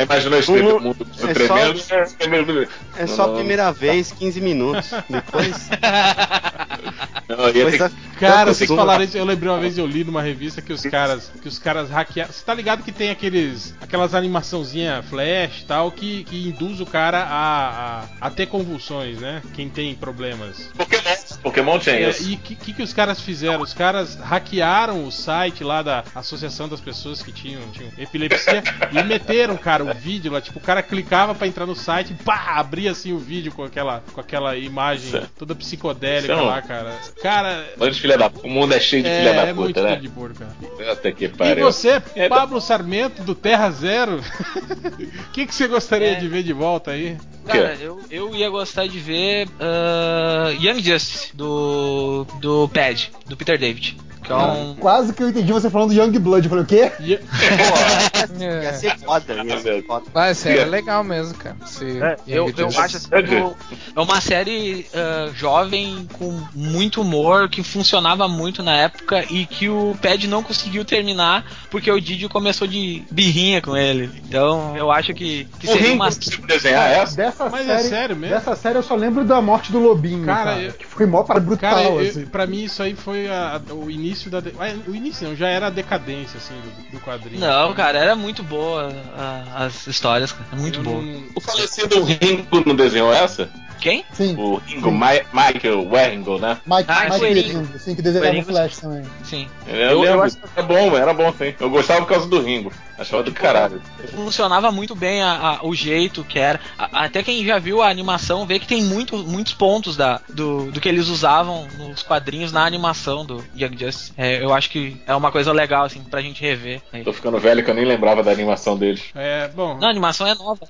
Imagina 0.00 0.38
esse 0.38 0.50
Não, 0.52 0.80
mundo 0.80 1.06
é 1.22 1.32
tremendo. 1.32 2.68
É 2.96 3.06
só 3.06 3.24
a 3.24 3.26
Não, 3.28 3.34
primeira 3.36 3.72
vez, 3.72 4.12
15 4.12 4.40
minutos. 4.40 4.90
Depois. 5.08 5.68
Não, 7.28 7.48
ia 7.50 7.70
ter 7.70 7.90
Cara, 8.20 8.52
vocês 8.52 8.68
que- 8.70 8.76
falaram 8.76 9.02
isso, 9.02 9.16
eu 9.16 9.24
lembrei 9.24 9.50
uma 9.50 9.58
vez 9.58 9.76
eu 9.78 9.86
li 9.86 10.04
numa 10.04 10.22
revista 10.22 10.62
que 10.62 10.72
os 10.72 10.82
caras, 10.82 11.32
que 11.42 11.48
os 11.48 11.58
caras 11.58 11.90
hackearam. 11.90 12.32
Você 12.32 12.44
tá 12.44 12.54
ligado 12.54 12.82
que 12.84 12.92
tem 12.92 13.10
aqueles, 13.10 13.74
aquelas 13.80 14.14
animaçãozinha 14.14 15.02
flash 15.08 15.62
e 15.62 15.64
tal 15.66 15.90
que, 15.90 16.22
que 16.24 16.48
induz 16.48 16.80
o 16.80 16.86
cara 16.86 17.22
a, 17.24 18.02
a, 18.02 18.04
a 18.20 18.30
ter 18.30 18.46
convulsões, 18.46 19.18
né? 19.18 19.42
Quem 19.54 19.68
tem 19.68 19.94
problemas. 19.94 20.70
Pokémon, 20.76 21.02
Pokémon 21.42 21.78
tinha 21.78 21.96
É, 21.96 22.10
isso. 22.10 22.28
e 22.28 22.34
o 22.34 22.38
que, 22.38 22.54
que, 22.54 22.72
que 22.74 22.82
os 22.82 22.92
caras 22.92 23.20
fizeram? 23.20 23.60
Os 23.62 23.72
caras 23.74 24.14
hackearam 24.16 25.04
o 25.04 25.10
site 25.10 25.63
lá 25.64 25.82
da 25.82 26.04
Associação 26.14 26.68
das 26.68 26.80
Pessoas 26.80 27.22
que 27.22 27.32
tinham, 27.32 27.60
tinham 27.72 27.90
epilepsia 27.98 28.62
e 28.92 29.02
meteram, 29.02 29.56
cara, 29.56 29.82
o 29.84 29.92
vídeo 29.94 30.30
lá. 30.32 30.40
Tipo, 30.40 30.58
o 30.58 30.62
cara 30.62 30.82
clicava 30.82 31.34
pra 31.34 31.46
entrar 31.46 31.66
no 31.66 31.74
site 31.74 32.12
e 32.12 32.22
pá, 32.22 32.54
abria 32.56 32.90
assim 32.92 33.12
o 33.12 33.18
vídeo 33.18 33.50
com 33.52 33.64
aquela, 33.64 34.02
com 34.12 34.20
aquela 34.20 34.56
imagem 34.56 35.10
Certo. 35.10 35.30
toda 35.38 35.54
psicodélica 35.54 36.32
Isso 36.32 36.42
é 36.42 36.44
lá, 36.44 36.62
cara. 36.62 36.94
Cara, 37.22 37.66
Mas 37.76 37.98
filha 37.98 38.16
da 38.18 38.30
O 38.42 38.48
mundo 38.48 38.74
é 38.74 38.80
cheio 38.80 39.02
de 39.02 39.08
filha 39.08 39.30
é, 39.30 39.34
da 39.34 39.42
é 39.46 39.52
muito 39.52 39.74
puta, 39.74 39.82
né? 39.82 39.96
de 39.96 40.08
porco, 40.08 40.36
cara. 40.38 40.92
Até 40.92 41.12
que 41.12 41.24
E 41.24 41.28
pariu. 41.28 41.64
você, 41.64 42.02
É, 42.14 42.28
Pablo 42.28 42.60
Sarmento, 42.60 43.22
do 43.22 43.34
Terra 43.34 43.70
Zero, 43.70 44.20
o 45.28 45.30
que, 45.32 45.46
que 45.46 45.54
você 45.54 45.66
gostaria 45.66 46.12
É. 46.12 46.14
de 46.16 46.28
ver 46.28 46.42
de 46.42 46.52
volta 46.52 46.90
aí? 46.92 47.16
Cara, 47.46 47.76
eu, 47.80 48.00
eu 48.10 48.34
ia 48.34 48.48
gostar 48.48 48.86
de 48.86 48.98
ver 48.98 49.46
ah, 49.60 50.48
Young 50.58 50.82
Justice 50.82 51.36
do 51.36 52.26
do 52.40 52.68
Pad, 52.70 53.10
do 53.26 53.36
Peter 53.36 53.58
David, 53.58 53.96
que 54.24 54.32
é 54.32 54.34
um 54.34 54.74
Quase 54.74 55.12
que 55.12 55.22
eu 55.22 55.28
entendi 55.28 55.52
você 55.52 55.70
falando 55.70 55.92
Young 55.92 56.18
Blood. 56.18 56.46
Eu 56.46 56.50
falei, 56.50 56.64
o 56.64 56.66
quê? 56.66 56.92
E- 57.00 57.20
Ia 58.40 58.46
É. 58.46 58.72
ser 58.72 58.98
foda, 58.98 59.34
ia 59.44 59.58
ser 59.60 59.84
foda. 59.86 60.04
Vai, 60.12 60.34
sério, 60.34 60.62
é 60.62 60.64
legal 60.64 61.04
mesmo, 61.04 61.34
cara. 61.34 61.56
Se 61.66 62.00
É, 62.02 62.16
eu, 62.26 62.52
eu 62.56 62.68
acho 62.68 62.96
assim, 62.96 63.08
tipo, 63.08 63.56
é 63.94 64.00
uma 64.00 64.20
série 64.20 64.86
ah, 64.94 65.30
jovem 65.34 66.08
com 66.14 66.40
muito 66.54 67.00
humor 67.02 67.48
que 67.48 67.62
funcionava 67.62 68.26
muito 68.26 68.62
na 68.62 68.74
época 68.76 69.24
e 69.30 69.46
que 69.46 69.68
o 69.68 69.96
Pad 70.02 70.26
não 70.26 70.42
conseguiu 70.42 70.84
terminar 70.84 71.44
porque 71.70 71.90
o 71.90 72.00
Didi 72.00 72.28
começou 72.28 72.66
de 72.66 73.04
birrinha 73.10 73.60
com 73.60 73.76
ele. 73.76 74.10
Então 74.26 74.76
eu 74.76 74.90
acho 74.90 75.12
que, 75.14 75.46
que 75.60 75.66
seria 75.66 75.92
uma 75.92 76.06
conseguiu 76.06 76.46
desenhar 76.46 76.90
essa? 76.90 77.16
Dessa 77.16 77.48
Mas 77.50 77.68
é 77.68 77.76
série, 77.78 77.88
sério 77.88 78.16
mesmo? 78.16 78.34
Dessa 78.34 78.56
série 78.56 78.78
eu 78.78 78.82
só 78.82 78.94
lembro 78.94 79.24
da 79.24 79.40
morte 79.40 79.70
do 79.70 79.78
Lobinho, 79.78 80.24
Cara, 80.24 80.44
cara. 80.52 80.62
eu- 80.62 80.72
Que 80.72 80.86
foi 80.86 81.06
mó 81.06 81.22
para 81.22 81.40
brutal, 81.40 81.74
Cara, 81.74 81.88
eu, 81.88 81.98
assim. 81.98 82.26
pra 82.26 82.46
mim 82.46 82.64
isso 82.64 82.82
aí 82.82 82.94
foi 82.94 83.28
a- 83.28 83.60
a- 83.68 83.74
o 83.74 83.90
início 83.90 84.13
da. 84.30 84.40
de- 84.40 84.52
ah, 84.58 84.74
O 84.86 84.94
início 84.94 85.28
não, 85.28 85.36
já 85.36 85.48
era 85.48 85.66
a 85.66 85.70
decadência, 85.70 86.36
assim, 86.38 86.54
do, 86.54 86.92
do 86.92 87.00
quadrinho. 87.00 87.40
Não, 87.40 87.72
cara, 87.74 87.98
era 87.98 88.14
muito 88.16 88.42
boa 88.42 88.92
a- 89.16 89.64
as 89.64 89.86
histórias, 89.86 90.32
cara. 90.32 90.44
É 90.52 90.56
muito 90.56 90.78
Eu 90.80 90.84
boa. 90.84 91.02
não- 91.02 91.24
O 91.34 91.40
falecido 91.40 92.02
Ringo 92.04 92.62
não 92.66 92.74
desenhou 92.76 93.12
essa? 93.12 93.48
Quem? 93.80 94.02
Sim, 94.14 94.34
O 94.38 94.56
Ringo, 94.64 94.90
Ma- 94.90 95.10
Michael 95.32 95.86
Waringo, 95.90 96.38
né? 96.38 96.56
Mike, 96.66 96.84
Ah, 96.88 97.08
Mike 97.18 97.78
sim, 97.78 97.94
que 97.94 98.00
desenhava 98.00 98.38
o 98.38 98.42
Flash 98.44 98.78
também. 98.78 99.04
Sim. 99.24 99.46
Eu, 99.66 99.74
Eu- 99.76 99.90
eu 99.90 100.00
lembro. 100.00 100.22
acho- 100.22 100.38
Era 100.56 100.66
bom, 100.66 100.96
era 100.96 101.12
bom, 101.12 101.34
sim. 101.36 101.54
Eu 101.60 101.68
gostava 101.68 102.00
por 102.00 102.08
causa 102.08 102.26
do 102.26 102.40
Ringo. 102.40 102.72
Achava 102.98 103.22
do 103.22 103.32
caralho. 103.32 103.80
Funcionava 104.12 104.70
muito 104.70 104.94
bem 104.94 105.22
a- 105.22 105.58
a- 105.60 105.66
o 105.66 105.74
jeito 105.74 106.22
que 106.24 106.38
era. 106.38 106.60
A- 106.78 107.04
até 107.04 107.22
quem 107.22 107.44
já 107.44 107.58
viu 107.58 107.82
a 107.82 107.88
animação 107.88 108.46
vê 108.46 108.58
que 108.58 108.66
tem 108.66 108.82
muito, 108.82 109.16
muitos 109.18 109.52
pontos 109.52 109.96
da, 109.96 110.20
do, 110.28 110.70
do 110.70 110.80
que 110.80 110.88
eles 110.88 111.08
usavam 111.08 111.66
nos 111.78 112.02
quadrinhos 112.02 112.52
na 112.52 112.64
animação 112.64 113.24
do 113.24 113.44
Young 113.56 113.76
Justice. 113.78 114.12
É, 114.16 114.42
eu 114.42 114.52
acho 114.54 114.70
que 114.70 114.96
é 115.06 115.14
uma 115.14 115.32
coisa 115.32 115.52
legal, 115.52 115.84
assim, 115.84 116.02
pra 116.04 116.20
gente 116.22 116.40
rever. 116.40 116.80
aí. 116.92 117.02
Tô 117.02 117.12
ficando 117.12 117.38
velho 117.38 117.64
que 117.64 117.70
eu 117.70 117.74
nem 117.74 117.84
lembrava 117.84 118.22
da 118.22 118.30
animação 118.30 118.76
deles. 118.76 119.02
É, 119.14 119.48
bom. 119.48 119.76
Não, 119.78 119.88
a 119.88 119.90
animação 119.90 120.26
é 120.26 120.34
nova. 120.34 120.60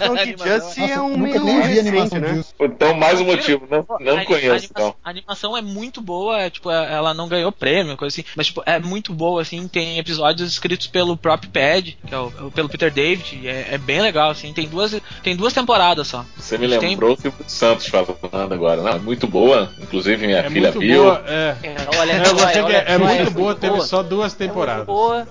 Young 0.00 0.36
Justice 0.42 0.80
é 0.90 1.00
um 1.00 1.16
nunca 1.16 1.40
meio 1.40 1.44
nem 1.44 1.60
vi 1.62 1.68
recente, 1.74 1.88
animação 1.88 2.20
né? 2.20 2.32
disso. 2.32 2.54
Então, 2.60 2.94
mais 2.94 3.20
um 3.20 3.24
motivo. 3.24 3.66
Não, 3.70 3.86
não 4.00 4.18
A- 4.18 4.24
conheço, 4.24 4.46
a 4.46 4.56
animação, 4.56 4.68
então. 4.70 4.94
a 5.04 5.10
animação 5.10 5.56
é 5.56 5.62
muito 5.62 6.00
boa, 6.00 6.40
é, 6.40 6.50
tipo, 6.50 6.70
é- 6.70 6.92
ela 6.94 7.12
não 7.14 7.28
ganhou 7.28 7.52
prêmio, 7.52 7.96
coisa 7.96 8.14
assim, 8.14 8.24
mas 8.36 8.46
tipo, 8.46 8.62
é 8.66 8.78
muito 8.78 9.12
boa, 9.12 9.42
assim, 9.42 9.66
tem 9.68 9.98
episódios 9.98 10.50
escritos 10.52 10.86
pelo 10.86 11.16
próprio 11.16 11.33
Pad, 11.38 11.96
que 12.06 12.14
é 12.14 12.18
o, 12.18 12.30
pelo 12.54 12.68
Peter 12.68 12.90
David, 12.90 13.46
é, 13.46 13.68
é 13.72 13.78
bem 13.78 14.00
legal, 14.00 14.30
assim, 14.30 14.52
tem 14.52 14.68
duas, 14.68 14.94
tem 15.22 15.36
duas 15.36 15.52
temporadas 15.52 16.06
só. 16.08 16.24
Você 16.36 16.56
me 16.58 16.66
lembrou 16.66 17.14
o 17.14 17.20
Silvio 17.20 17.44
Santos 17.48 17.86
falando 17.86 18.52
agora. 18.52 18.82
Não, 18.82 18.90
é 18.92 18.98
muito 18.98 19.26
boa. 19.26 19.70
Inclusive, 19.80 20.26
minha 20.26 20.38
É 20.40 20.50
filha 20.50 20.68
muito 20.72 20.80
viu. 20.80 21.02
boa. 21.04 21.22
É. 21.26 21.56
É, 21.62 21.76
olha, 21.98 22.12
É, 22.12 22.22
olha, 22.28 22.76
é, 22.76 22.84
é 22.92 22.94
olha, 22.94 22.98
muito 22.98 23.20
olha, 23.20 23.30
boa, 23.30 23.54
teve 23.54 23.74
boa. 23.74 23.86
só 23.86 24.02
duas 24.02 24.34
É 24.34 24.36
temporadas. 24.36 24.86
muito 24.86 24.98
boa. 24.98 25.26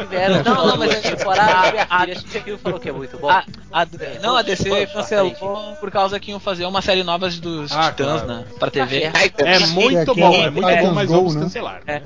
Tiveram 0.00 0.42
Não, 0.42 0.66
não, 0.66 0.76
mas 0.76 0.90
duas 0.90 1.04
é- 1.04 1.10
temporadas. 1.16 1.72
Minha 1.72 1.86
a- 1.88 2.00
filha 2.00 2.12
assistiu 2.14 2.54
e 2.54 2.58
falou 2.58 2.80
que 2.80 2.88
é 2.88 2.92
muito 2.92 3.18
bom. 3.18 3.28
A, 3.30 3.44
a- 3.72 3.86
não, 4.22 4.36
a 4.36 4.42
DC 4.42 4.86
cancelou 4.86 5.34
por 5.80 5.90
causa 5.90 6.18
que 6.20 6.30
iam 6.30 6.40
fazer 6.40 6.64
uma 6.66 6.82
série 6.82 7.02
nova 7.02 7.28
dos 7.28 7.72
Ah, 7.72 7.90
Titãs, 7.90 8.22
claro. 8.22 8.26
né, 8.26 8.44
pra 8.58 8.70
TV. 8.70 9.02
É 9.04 9.58
muito 9.68 10.10
É, 10.12 10.14
bom, 10.14 10.34
é 10.34 10.44
é 10.44 10.50
muito 10.50 10.68
bom, 10.86 10.92
mas 10.92 11.10
vamos 11.10 11.34
né? 11.34 11.42
cancelar. 11.42 11.80
É. 11.86 12.02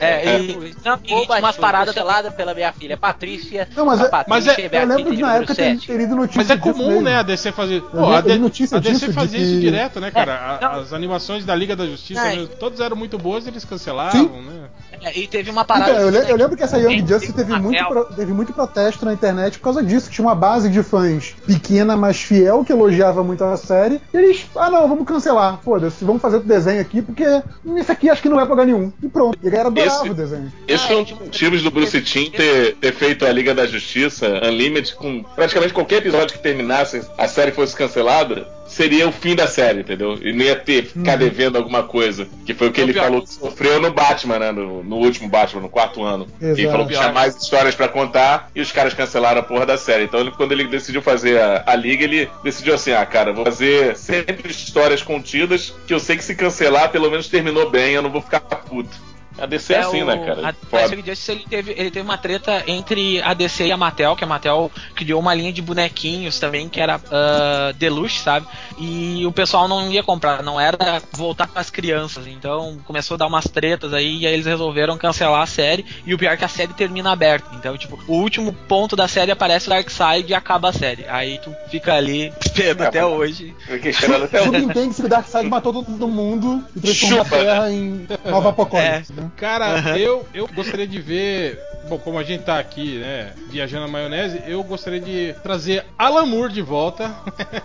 É, 0.00 0.38
e, 0.40 0.74
não, 0.84 0.98
e 1.04 1.38
umas 1.40 1.56
paradas 1.56 1.94
cancelada 1.96 2.30
pela 2.30 2.54
minha 2.54 2.72
filha 2.72 2.96
Patrícia. 2.96 3.68
Não, 3.74 3.86
mas 3.86 4.00
a 4.00 4.04
é- 4.04 4.08
Patrícia 4.08 4.52
mas 4.54 4.58
é- 4.58 4.82
Eu 4.82 4.86
lembro 4.88 5.10
de 5.10 5.16
de 5.16 5.22
na 5.22 5.36
época 5.36 5.54
ter, 5.54 5.62
7. 5.76 5.86
ter 5.86 6.00
ido 6.00 6.14
notícia 6.14 6.38
Mas 6.38 6.50
é 6.50 6.56
comum, 6.56 6.88
mesmo. 6.88 7.02
né, 7.02 7.16
a 7.16 7.22
DC 7.22 7.52
fazer. 7.52 7.80
Pô, 7.82 8.10
a, 8.10 8.16
eu 8.18 8.22
vi 8.22 8.28
D- 8.32 8.38
notícia 8.38 8.76
a 8.76 8.80
DC 8.80 8.92
disso, 8.92 9.06
de 9.08 9.12
fazia 9.12 9.38
que- 9.38 9.44
isso 9.44 9.60
direto, 9.60 10.00
né, 10.00 10.10
cara? 10.10 10.58
Não. 10.60 10.72
as 10.80 10.92
animações 10.92 11.44
da 11.44 11.54
Liga 11.54 11.74
da 11.74 11.86
Justiça, 11.86 12.20
É. 12.20 12.36
né, 12.36 12.48
todas 12.60 12.80
eram 12.80 12.96
muito 12.96 13.16
boas 13.18 13.46
eles 13.46 13.64
cancelavam, 13.64 14.12
Sim. 14.20 14.42
né? 14.42 14.65
É, 15.02 15.18
e 15.18 15.26
teve 15.26 15.50
uma 15.50 15.64
parada. 15.64 15.90
Então, 15.92 16.02
eu, 16.02 16.10
le- 16.10 16.30
eu 16.30 16.36
lembro 16.36 16.56
que 16.56 16.62
essa 16.62 16.78
Young 16.78 17.06
Justice 17.06 17.32
teve 17.32 17.52
um 17.52 17.58
muito, 17.60 17.84
pro- 17.86 18.04
teve 18.06 18.32
muito 18.32 18.52
protesto 18.52 19.04
na 19.04 19.12
internet 19.12 19.58
por 19.58 19.64
causa 19.64 19.82
disso. 19.82 20.10
Tinha 20.10 20.26
uma 20.26 20.34
base 20.34 20.68
de 20.68 20.82
fãs 20.82 21.34
pequena, 21.46 21.96
mas 21.96 22.16
fiel, 22.20 22.64
que 22.64 22.72
elogiava 22.72 23.22
muito 23.22 23.44
a 23.44 23.56
série. 23.56 24.00
E 24.12 24.16
eles, 24.16 24.46
ah 24.56 24.70
não, 24.70 24.88
vamos 24.88 25.06
cancelar. 25.06 25.60
Foda-se, 25.62 26.04
vamos 26.04 26.20
fazer 26.22 26.36
outro 26.36 26.48
desenho 26.48 26.80
aqui, 26.80 27.02
porque 27.02 27.24
isso 27.76 27.92
aqui 27.92 28.08
acho 28.10 28.22
que 28.22 28.28
não 28.28 28.36
vai 28.36 28.44
pra 28.46 28.54
lugar 28.54 28.66
nenhum. 28.66 28.92
E 29.02 29.08
pronto. 29.08 29.38
E 29.42 29.46
a 29.46 29.50
galera 29.50 29.68
adorava 29.68 29.96
Esse- 30.02 30.10
o 30.10 30.14
desenho. 30.14 30.52
Esse 30.66 30.84
Ah, 30.84 30.86
foi 30.88 30.96
um 30.96 31.00
dos 31.02 31.08
tipo, 31.12 31.24
motivos 31.24 31.62
do 31.62 31.70
Bruce 31.70 32.00
Timm 32.02 32.30
ter, 32.30 32.74
ter 32.76 32.92
feito 32.94 33.24
a 33.26 33.32
Liga 33.32 33.54
da 33.54 33.66
Justiça 33.66 34.26
Unlimited 34.44 34.94
com 34.96 35.22
praticamente 35.22 35.72
qualquer 35.72 35.96
episódio 35.98 36.34
que 36.36 36.42
terminasse, 36.42 37.02
a 37.18 37.28
série 37.28 37.52
fosse 37.52 37.74
cancelada, 37.76 38.46
seria 38.76 39.08
o 39.08 39.12
fim 39.12 39.34
da 39.34 39.46
série, 39.46 39.80
entendeu? 39.80 40.18
E 40.20 40.32
não 40.32 40.44
ia 40.44 40.54
ter, 40.54 40.84
ficar 40.86 41.16
devendo 41.16 41.56
alguma 41.56 41.82
coisa. 41.82 42.28
Que 42.44 42.52
foi 42.54 42.68
o 42.68 42.72
que 42.72 42.80
É 42.80 42.84
ele 42.84 42.92
pior 42.92 43.04
falou 43.04 43.22
que- 43.22 43.30
sofreu 43.32 43.80
no 43.80 43.90
Batman, 43.92 44.38
né? 44.38 44.52
No, 44.52 44.82
no 44.84 44.96
último 44.96 45.28
Batman, 45.28 45.62
no 45.62 45.68
quarto 45.68 46.02
ano. 46.02 46.26
Exato. 46.40 46.60
Ele 46.60 46.68
falou 46.70 46.86
que 46.86 46.92
tinha 46.94 47.12
mais 47.12 47.34
histórias 47.36 47.74
pra 47.74 47.88
contar 47.88 48.50
e 48.54 48.60
os 48.60 48.70
caras 48.70 48.92
cancelaram 48.94 49.40
a 49.40 49.42
porra 49.42 49.64
da 49.66 49.76
série. 49.78 50.04
Então, 50.04 50.20
ele- 50.20 50.30
quando 50.30 50.52
ele 50.52 50.64
decidiu 50.64 51.00
fazer 51.00 51.40
a, 51.40 51.62
a 51.66 51.74
Liga, 51.74 52.04
ele 52.04 52.28
decidiu 52.44 52.74
assim: 52.74 52.92
ah, 52.92 53.06
cara, 53.06 53.32
vou 53.32 53.44
fazer 53.44 53.96
sempre 53.96 54.50
histórias 54.50 55.02
contidas 55.02 55.72
que 55.86 55.94
eu 55.94 55.98
sei 55.98 56.16
que 56.16 56.24
se 56.24 56.34
cancelar, 56.34 56.90
pelo 56.90 57.10
menos 57.10 57.28
terminou 57.28 57.70
bem, 57.70 57.94
eu 57.94 58.02
não 58.02 58.10
vou 58.10 58.20
ficar 58.20 58.40
puto. 58.40 58.90
A 59.38 59.46
DC 59.46 59.74
é, 59.74 59.78
assim, 59.78 60.02
o- 60.02 60.06
né, 60.06 60.16
cara? 60.18 60.48
A, 60.72 60.76
a 60.84 60.86
Justice 60.88 61.30
ele 61.32 61.44
teve, 61.48 61.72
ele 61.72 61.90
teve 61.90 62.00
uma 62.04 62.16
treta 62.18 62.62
entre 62.66 63.20
a 63.22 63.34
DC 63.34 63.66
e 63.66 63.72
a 63.72 63.76
Mattel, 63.76 64.16
que 64.16 64.24
a 64.24 64.26
Mattel 64.26 64.70
criou 64.94 65.20
uma 65.20 65.34
linha 65.34 65.52
de 65.52 65.60
bonequinhos 65.62 66.38
também, 66.40 66.68
que 66.68 66.80
era 66.80 67.00
ah, 67.10 67.72
Deluxe, 67.76 68.20
sabe? 68.20 68.46
E 68.78 69.24
o 69.26 69.32
pessoal 69.32 69.68
não 69.68 69.90
ia 69.90 70.02
comprar, 70.02 70.42
não 70.42 70.58
era 70.60 71.02
voltar 71.12 71.46
para 71.48 71.60
as 71.60 71.70
crianças. 71.70 72.26
Então 72.26 72.78
começou 72.86 73.14
a 73.14 73.18
dar 73.18 73.26
umas 73.26 73.44
tretas 73.44 73.92
aí, 73.92 74.18
e 74.18 74.26
aí 74.26 74.32
eles 74.34 74.46
resolveram 74.46 74.96
cancelar 74.96 75.42
a 75.42 75.46
série. 75.46 75.84
E 76.06 76.14
o 76.14 76.18
pior 76.18 76.32
é 76.32 76.36
que 76.36 76.44
a 76.44 76.48
série 76.48 76.72
termina 76.72 77.12
aberta. 77.12 77.48
Então, 77.54 77.76
tipo, 77.76 77.98
o 78.08 78.14
último 78.14 78.52
ponto 78.52 78.96
da 78.96 79.06
série 79.08 79.30
aparece 79.30 79.66
o 79.66 79.70
Darkseid 79.70 80.30
e 80.30 80.34
acaba 80.34 80.70
a 80.70 80.72
série. 80.72 81.04
Aí 81.08 81.38
tu 81.42 81.54
fica 81.70 81.94
ali 81.94 82.32
esperando 82.44 82.82
É, 82.84 82.86
até 82.86 83.02
mas- 83.02 83.12
hoje. 83.12 83.54
Hoje. 83.68 84.64
entende 84.64 84.94
que 84.94 85.02
o 85.02 85.08
Darkseid 85.08 85.48
matou 85.48 85.72
todo 85.72 86.08
mundo 86.08 86.64
e 86.76 86.80
transformou 86.80 87.20
a 87.20 87.24
Terra 87.24 87.70
em 87.70 88.06
Nova 88.24 88.48
Apocalipse. 88.56 89.12
Né? 89.26 89.32
Cara, 89.36 89.96
eu, 89.98 90.26
eu 90.34 90.46
gostaria 90.48 90.86
de 90.86 91.00
ver. 91.00 91.58
Bom, 91.88 91.98
como 91.98 92.18
a 92.18 92.24
gente 92.24 92.42
tá 92.42 92.58
aqui, 92.58 92.98
né, 92.98 93.32
viajando 93.48 93.86
na 93.86 93.92
maionese, 93.92 94.42
eu 94.48 94.60
gostaria 94.64 94.98
de 94.98 95.32
trazer 95.40 95.84
Alan 95.96 96.26
Moore 96.26 96.52
de 96.52 96.60
volta. 96.60 97.14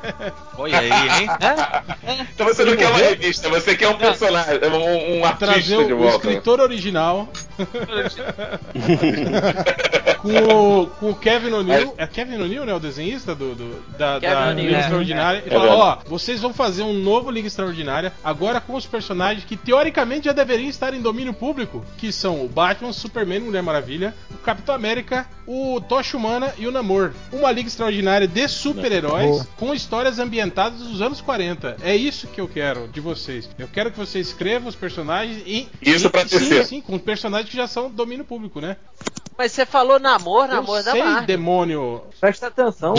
Olha 0.59 0.78
aí, 0.78 0.91
hein? 0.91 1.28
Então 2.32 2.45
você 2.45 2.64
não 2.64 2.76
quer 2.76 2.88
uma 2.89 2.99
revista, 2.99 3.49
você 3.49 3.76
quer 3.76 3.88
um 3.88 3.97
personagem, 3.97 4.59
um, 4.64 5.22
um 5.22 5.26
artista 5.26 5.45
trazer 5.47 5.88
de 5.88 5.93
o, 5.93 5.95
o 5.95 5.99
volta. 6.01 6.18
escritor 6.18 6.59
original. 6.59 7.28
com, 10.22 10.82
o, 10.82 10.88
com 10.88 11.09
o 11.09 11.16
Kevin 11.16 11.51
O'Neill. 11.53 11.93
É 11.97 12.05
Kevin 12.07 12.41
O'Neill, 12.41 12.66
né? 12.66 12.74
O 12.74 12.80
desenhista 12.80 13.34
do, 13.34 13.55
do- 13.55 13.82
da, 13.97 14.20
da 14.20 14.51
Liga 14.53 14.78
é. 14.78 14.80
Extraordinária. 14.82 15.43
E 15.45 15.49
É 15.49 15.51
falar: 15.51 15.68
verdade. 15.70 15.99
ó, 16.05 16.09
vocês 16.09 16.41
vão 16.41 16.53
fazer 16.53 16.84
um 16.84 16.93
novo 16.93 17.32
Liga 17.32 17.47
Extraordinária, 17.47 18.14
agora 18.24 18.59
com 18.62 18.76
os 18.76 18.86
personagens 18.86 19.43
que 19.45 19.57
teoricamente 19.57 20.26
já 20.26 20.32
deveriam 20.32 20.70
estar 20.70 20.93
em 20.93 21.01
domínio 21.01 21.34
público, 21.34 21.51
que 21.97 22.12
são 22.12 22.43
o 22.43 22.47
Batman, 22.47 22.93
Superman, 22.93 23.39
Mulher 23.41 23.62
Maravilha, 23.64 24.16
o 24.32 24.38
Capitão 24.38 24.74
América, 24.74 25.28
o 25.45 25.82
Tocha 25.82 26.16
Humana 26.18 26.54
e 26.58 26.68
o 26.68 26.72
Namor. 26.72 27.12
Uma 27.32 27.52
Liga 27.52 27.68
Extraordinária 27.68 28.28
de 28.28 28.47
super-heróis 28.47 29.45
com 29.58 29.74
histórias 29.74 30.20
ambientadas 30.20 30.80
nos 30.80 31.02
anos 31.02 31.22
40. 31.22 31.78
É 31.82 31.95
isso 31.95 32.28
que 32.28 32.39
eu 32.39 32.47
quero 32.47 32.88
de 32.88 32.99
vocês. 32.99 33.49
Eu 33.58 33.68
quero 33.68 33.91
que 33.91 33.97
vocês 33.97 34.28
escrevam 34.28 34.70
os 34.70 34.76
personagens 34.76 35.43
e. 35.45 35.68
Isso 35.82 36.08
e- 36.08 36.10
pra 36.10 36.28
sim, 36.28 36.39
DC. 36.39 36.64
sim, 36.66 36.82
com 36.82 36.97
personagens 36.97 37.49
que 37.49 37.58
já 37.58 37.68
são 37.68 37.89
domínio 37.89 38.26
público, 38.26 38.60
né? 38.62 38.78
Mas 39.41 39.53
você 39.53 39.65
falou 39.65 39.99
namoro, 39.99 40.47
namoro 40.51 40.79
Eu 40.81 40.83
da 40.85 40.91
sei, 40.91 41.03
Marvel. 41.03 41.25
demônio. 41.25 42.01
Presta 42.19 42.45
atenção. 42.45 42.93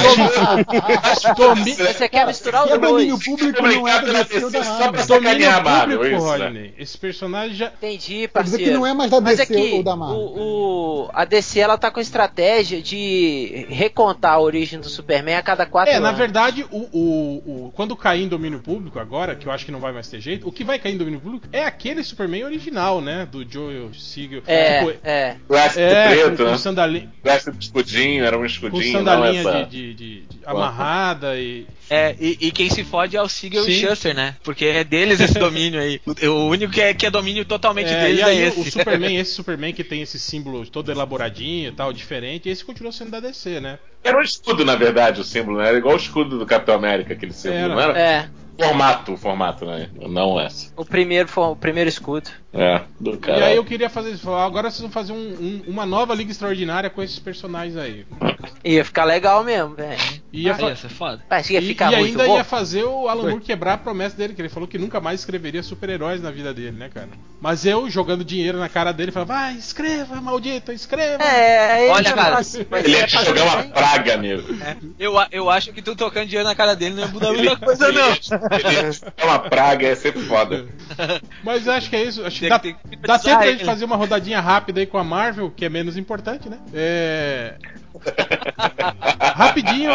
Domi... 1.36 1.72
Você 1.74 2.08
quer 2.08 2.26
misturar 2.26 2.64
os 2.66 2.72
o 2.72 2.78
domínio 2.78 3.16
dois. 3.16 3.24
público 3.24 3.62
não 3.62 3.86
é 3.86 4.02
da 4.02 4.22
DC 4.24 4.44
ou 4.44 4.50
da 4.50 4.64
Marvel. 4.64 5.06
Domínio 5.06 5.62
público, 5.62 6.04
isso, 6.16 6.36
né? 6.38 6.44
Rodney. 6.46 6.74
Esse 6.76 6.98
personagem 6.98 7.56
já. 7.56 7.66
Entendi, 7.66 8.06
Quer 8.08 8.14
dizer 8.16 8.28
parceiro. 8.28 8.64
que 8.64 8.70
não 8.70 8.84
é 8.84 8.92
mais 8.92 9.08
da 9.10 9.20
Mas 9.20 9.36
DC 9.38 9.52
é 9.52 9.56
que 9.56 9.72
ou 9.76 9.82
da 9.84 9.94
Marvel. 9.94 10.18
o, 10.18 11.04
o- 11.04 11.10
a 11.14 11.24
DC 11.24 11.60
ela 11.60 11.78
tá 11.78 11.90
com 11.92 12.00
estratégia 12.00 12.82
de 12.82 13.66
recontar 13.68 14.32
a 14.32 14.40
origem 14.40 14.80
do 14.80 14.88
Superman 14.88 15.36
a 15.36 15.42
cada 15.42 15.64
quatro 15.64 15.92
É, 15.92 15.96
anos. 15.98 16.10
na 16.10 16.16
verdade, 16.16 16.66
o, 16.72 16.78
o, 16.92 17.66
o- 17.66 17.72
quando 17.76 17.94
cair 17.94 18.24
em 18.24 18.28
domínio 18.28 18.58
público 18.58 18.98
agora, 18.98 19.36
que 19.36 19.46
eu 19.46 19.52
acho 19.52 19.64
que 19.64 19.70
não 19.70 19.78
vai 19.80 19.92
mais 19.92 20.08
ter 20.08 20.20
jeito, 20.20 20.48
o 20.48 20.50
que 20.52 20.64
vai 20.64 20.78
cair 20.80 20.94
em 20.94 20.98
domínio 20.98 21.20
público 21.20 21.46
é 21.52 21.64
aquele 21.64 22.02
Superman 22.02 22.44
original, 22.44 23.00
né? 23.00 23.28
Do 23.30 23.48
Joel 23.48 23.94
Siegel. 23.94 24.42
É, 24.46 24.72
Tipo, 24.80 24.98
é. 25.04 25.36
É, 25.76 26.31
preto, 26.36 26.38
com, 26.38 26.44
com 26.44 26.50
né? 26.52 26.58
sandalinha, 26.58 27.10
de 27.58 27.64
escudinho, 27.64 28.24
era 28.24 28.36
um 28.36 28.40
com 28.40 28.46
escudinho, 28.46 28.92
não 28.92 28.98
sandalinha 29.00 29.40
essa... 29.40 29.62
de, 29.64 29.94
de- 29.94 29.94
de- 29.94 30.20
de 30.22 30.38
amarrada 30.44 31.38
e. 31.38 31.66
É, 31.90 32.16
e, 32.18 32.38
e 32.40 32.50
quem 32.52 32.70
se 32.70 32.82
fode 32.84 33.16
é 33.16 33.22
o 33.22 33.28
Siegel 33.28 33.68
e 33.68 33.70
o 33.84 33.88
Shuster, 33.88 34.14
né? 34.14 34.36
Porque 34.42 34.64
é 34.64 34.82
deles 34.82 35.20
esse 35.20 35.34
domínio 35.38 35.78
aí. 35.80 36.00
O, 36.06 36.26
o 36.28 36.48
único 36.48 36.72
que 36.72 36.80
é, 36.80 36.94
que 36.94 37.04
é 37.06 37.10
domínio 37.10 37.44
totalmente 37.44 37.90
É, 37.92 38.00
deles 38.00 38.18
e 38.18 38.22
é 38.22 38.24
aí 38.24 38.38
esse. 38.44 38.60
o 38.60 38.64
Superman, 38.70 39.16
esse 39.16 39.32
Superman 39.34 39.72
que 39.72 39.84
tem 39.84 40.00
esse 40.02 40.18
símbolo 40.18 40.66
todo 40.66 40.90
elaboradinho 40.90 41.68
e 41.68 41.72
tal, 41.72 41.92
diferente, 41.92 42.48
esse 42.48 42.64
continua 42.64 42.92
sendo 42.92 43.10
da 43.10 43.20
DC, 43.20 43.60
né? 43.60 43.78
Era 44.02 44.18
um 44.18 44.22
escudo, 44.22 44.64
na 44.64 44.74
verdade, 44.74 45.20
o 45.20 45.24
símbolo, 45.24 45.58
né? 45.58 45.68
Era 45.68 45.78
igual 45.78 45.94
o 45.94 45.98
escudo 45.98 46.38
do 46.38 46.46
Capitão 46.46 46.74
América, 46.74 47.12
aquele 47.12 47.32
símbolo, 47.32 47.60
Era. 47.60 47.74
não 47.74 47.80
era? 47.80 47.98
É. 48.00 48.28
Formato, 48.58 49.16
formato, 49.16 49.64
né? 49.64 49.88
Não 50.08 50.38
essa. 50.38 50.72
O 50.76 50.84
primeiro 50.84 51.28
foi 51.28 51.44
o 51.44 51.56
primeiro 51.56 51.88
escudo. 51.88 52.30
É, 52.54 52.82
do 53.00 53.14
E 53.14 53.16
cara. 53.16 53.46
aí 53.46 53.56
eu 53.56 53.64
queria 53.64 53.88
fazer 53.88 54.10
isso. 54.10 54.30
Agora 54.30 54.70
vocês 54.70 54.82
vão 54.82 54.90
fazer 54.90 55.12
um- 55.12 55.16
um- 55.16 55.62
uma 55.68 55.86
nova 55.86 56.14
Liga 56.14 56.30
Extraordinária 56.30 56.90
com 56.90 57.02
esses 57.02 57.18
personagens 57.18 57.78
aí. 57.78 58.04
Ia 58.62 58.84
ficar 58.84 59.04
legal 59.04 59.42
mesmo, 59.42 59.74
velho. 59.74 59.98
E 60.30 60.42
ia, 60.44 60.52
Ah, 60.52 60.56
fa- 60.56 60.68
ia 60.68 60.76
ser 60.76 60.90
foda. 60.90 61.22
Mas 61.30 61.48
ia 61.48 61.60
e- 61.60 61.66
ficar 61.66 61.90
e 61.92 61.96
muito 61.96 62.10
ainda 62.20 62.26
bom. 62.26 62.36
ia 62.36 62.44
fazer 62.44 62.84
o 62.84 63.08
Alan 63.08 63.22
Moore 63.30 63.40
quebrar 63.40 63.72
a 63.74 63.78
promessa 63.78 64.16
dele, 64.16 64.34
que 64.34 64.42
ele 64.42 64.50
falou 64.50 64.68
que 64.68 64.76
nunca 64.78 65.00
mais 65.00 65.20
escreveria 65.20 65.62
super-heróis 65.62 66.20
na 66.20 66.30
vida 66.30 66.52
dele, 66.52 66.72
né, 66.72 66.90
cara? 66.92 67.08
Mas 67.40 67.64
eu, 67.64 67.88
jogando 67.88 68.22
dinheiro 68.22 68.58
na 68.58 68.68
cara 68.68 68.92
dele, 68.92 69.10
falava, 69.10 69.32
vai, 69.32 69.54
escreva, 69.54 70.20
maldito, 70.20 70.72
escreva. 70.72 71.22
É, 71.24 71.88
Olha, 71.90 72.04
já 72.10 72.14
cara, 72.14 72.40
Ele 72.84 72.96
é 72.96 73.00
ia 73.00 73.06
jogar 73.08 73.44
uma 73.44 73.62
praga, 73.64 74.14
amigo. 74.14 74.42
Eu, 74.98 75.18
a- 75.18 75.28
eu 75.32 75.48
acho 75.48 75.72
que 75.72 75.80
tu 75.80 75.96
tocando 75.96 76.26
dinheiro 76.26 76.46
na 76.48 76.54
cara 76.54 76.76
dele 76.76 76.94
não 76.96 77.02
ia 77.04 77.08
mudar 77.08 77.32
muita 77.32 77.56
coisa, 77.56 77.90
não. 77.90 78.12
Jogar 78.42 79.24
uma 79.24 79.38
praga, 79.38 79.86
ia 79.86 79.96
ser 79.96 80.12
foda. 80.12 80.66
Mas 81.42 81.68
acho 81.68 81.90
que 81.90 81.96
é 81.96 82.04
isso. 82.04 82.24
Acho 82.24 82.40
que 82.40 82.48
dá, 82.48 82.60
dá 83.00 83.18
tempo 83.18 83.42
ele. 83.42 83.52
gente 83.52 83.64
fazer 83.64 83.84
uma 83.84 83.96
rodadinha 83.96 84.40
rápida 84.40 84.80
aí 84.80 84.86
com 84.86 84.98
a 84.98 85.04
Marvel, 85.04 85.50
que 85.50 85.64
é 85.64 85.68
menos 85.68 85.96
importante, 85.96 86.48
né? 86.48 86.58
É. 86.74 87.54
Rapidinho, 89.34 89.90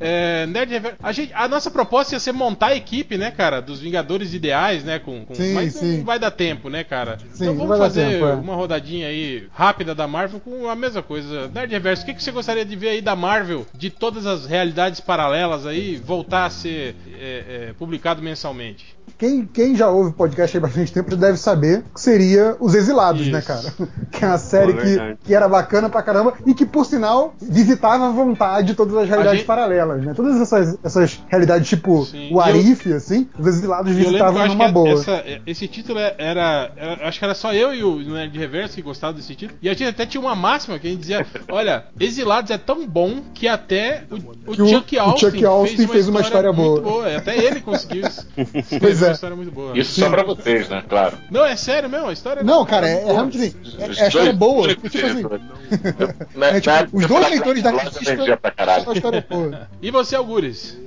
é, 0.00 0.46
Nerd 0.46 0.72
Rever... 0.72 0.94
a, 1.02 1.12
gente, 1.12 1.32
a 1.34 1.46
nossa 1.46 1.70
proposta 1.70 2.14
ia 2.14 2.20
ser 2.20 2.32
montar 2.32 2.68
a 2.68 2.76
equipe, 2.76 3.16
né, 3.16 3.30
cara, 3.30 3.60
dos 3.60 3.80
Vingadores 3.80 4.34
Ideais, 4.34 4.84
né, 4.84 4.98
com, 4.98 5.24
com- 5.24 5.34
Sim, 5.34 5.54
mas 5.54 5.74
sim. 5.74 5.98
não 5.98 6.04
vai 6.04 6.18
dar 6.18 6.30
tempo, 6.30 6.68
né, 6.68 6.82
cara. 6.82 7.18
Sim, 7.32 7.44
então 7.44 7.56
vamos 7.56 7.78
fazer 7.78 8.08
tempo, 8.08 8.26
é. 8.26 8.34
uma 8.34 8.54
rodadinha 8.54 9.08
aí 9.08 9.46
rápida 9.52 9.94
da 9.94 10.06
Marvel 10.06 10.40
com 10.40 10.68
a 10.68 10.74
mesma 10.74 11.02
coisa. 11.02 11.48
Nerd 11.48 11.70
Reverso, 11.70 12.02
o 12.02 12.06
que, 12.06 12.14
que 12.14 12.22
você 12.22 12.30
gostaria 12.30 12.64
de 12.64 12.76
ver 12.76 12.88
aí 12.90 13.00
da 13.00 13.14
Marvel, 13.14 13.66
de 13.74 13.90
todas 13.90 14.26
as 14.26 14.46
realidades 14.46 15.00
paralelas 15.00 15.66
aí, 15.66 15.96
voltar 15.96 16.46
a 16.46 16.50
ser 16.50 16.96
é, 17.18 17.68
é, 17.68 17.72
publicado 17.74 18.22
mensalmente? 18.22 18.96
Quem, 19.18 19.44
quem 19.46 19.76
já 19.76 19.88
ouve 19.88 20.10
o 20.10 20.12
podcast 20.12 20.56
há 20.56 20.60
bastante 20.60 20.92
tempo 20.92 21.10
já 21.12 21.16
deve 21.16 21.38
saber 21.38 21.84
que 21.94 22.00
seria 22.00 22.56
Os 22.58 22.74
Exilados, 22.74 23.22
Isso. 23.22 23.30
né, 23.30 23.40
cara? 23.40 23.72
Que 24.10 24.24
é 24.24 24.28
uma 24.28 24.38
série 24.38 24.74
Pô, 24.74 24.80
que, 24.80 25.16
que 25.26 25.34
era 25.34 25.48
bacana 25.48 25.88
pra 25.88 26.02
caramba 26.02 26.34
e 26.46 26.52
que, 26.54 26.66
por 26.66 26.84
sinal, 26.84 27.34
visitava 27.40 28.06
à 28.08 28.10
vontade 28.10 28.74
todas 28.74 28.94
as 28.96 29.08
realidades 29.08 29.38
gente- 29.40 29.46
paralelas, 29.46 30.02
né? 30.04 30.12
Todas 30.14 30.40
essas, 30.40 30.76
essas 30.84 31.20
realidades, 31.28 31.68
tipo 31.68 32.04
Sim. 32.04 32.28
o 32.28 32.30
E 32.30 32.32
eu- 32.32 32.40
Arif, 32.40 32.92
assim, 32.92 33.28
os 33.38 33.46
Exilados 33.46 33.92
visitavam 33.94 34.46
numa 34.48 34.68
boa. 34.68 34.90
essa- 34.92 35.24
esse 35.46 35.66
título 35.68 35.98
é, 35.98 36.14
era, 36.18 36.70
era- 36.76 37.08
Acho 37.08 37.18
que 37.18 37.24
era 37.24 37.34
só 37.34 37.52
eu 37.54 37.72
e 37.74 37.82
o 37.84 37.98
Nerd 38.12 38.36
Reverso 38.38 38.74
que 38.74 38.82
gostavam 38.82 39.16
desse 39.16 39.34
título. 39.34 39.58
E 39.62 39.68
a 39.68 39.72
gente 39.72 39.84
até 39.88 40.04
tinha 40.04 40.20
uma 40.20 40.34
máxima 40.34 40.78
que 40.78 40.86
a 40.86 40.90
gente 40.90 41.00
dizia: 41.00 41.24
Olha, 41.50 41.84
Exilados 41.98 42.50
é 42.50 42.58
tão 42.58 42.86
bom 42.86 43.22
que 43.34 43.46
até 43.48 44.02
o, 44.10 44.16
o 44.50 44.54
Que 44.54 44.62
o- 44.62 44.68
Chuck 44.68 44.96
o 44.96 45.00
Austin, 45.00 45.26
Chuck 45.30 45.44
Austin 45.44 45.86
fez 45.86 46.08
uma 46.08 46.20
história 46.20 46.52
muito 46.52 46.82
boa. 46.82 47.16
Até 47.16 47.36
ele 47.36 47.60
conseguiu 47.60 48.04
escrever 48.54 48.91
Pois 48.98 49.08
é. 49.10 49.12
história 49.12 49.36
muito 49.36 49.50
boa. 49.52 49.78
Isso 49.78 50.00
só 50.00 50.08
pra 50.10 50.22
vocês, 50.22 50.68
né? 50.68 50.82
Claro. 50.88 51.16
Não, 51.30 51.44
é 51.44 51.56
sério 51.56 51.88
mesmo, 51.88 52.08
a 52.08 52.12
história 52.12 52.42
Não, 52.42 52.64
cara, 52.64 52.88
é, 52.88 52.92
é 52.92 53.00
boa. 53.02 53.12
realmente 53.12 53.36
assim. 53.38 53.54
É, 53.78 53.82
é 53.82 54.04
a 54.04 54.08
história 54.08 54.32
boa. 54.32 54.68
tipo 54.68 54.86
assim, 54.86 54.98
É, 54.98 56.60
tipo, 56.60 56.70
na- 56.70 56.88
os 56.92 57.06
dois 57.06 57.30
leitores 57.30 57.62
da 57.62 57.72
na- 57.72 57.82
revista- 57.82 58.16
vendia 58.16 58.36
pra 58.36 58.50
caralho. 58.50 58.90
a 58.90 58.92
história 58.94 59.18
é 59.28 59.34
boa. 59.34 59.68
E 59.80 59.90
você, 59.90 60.16
Algures? 60.16 60.78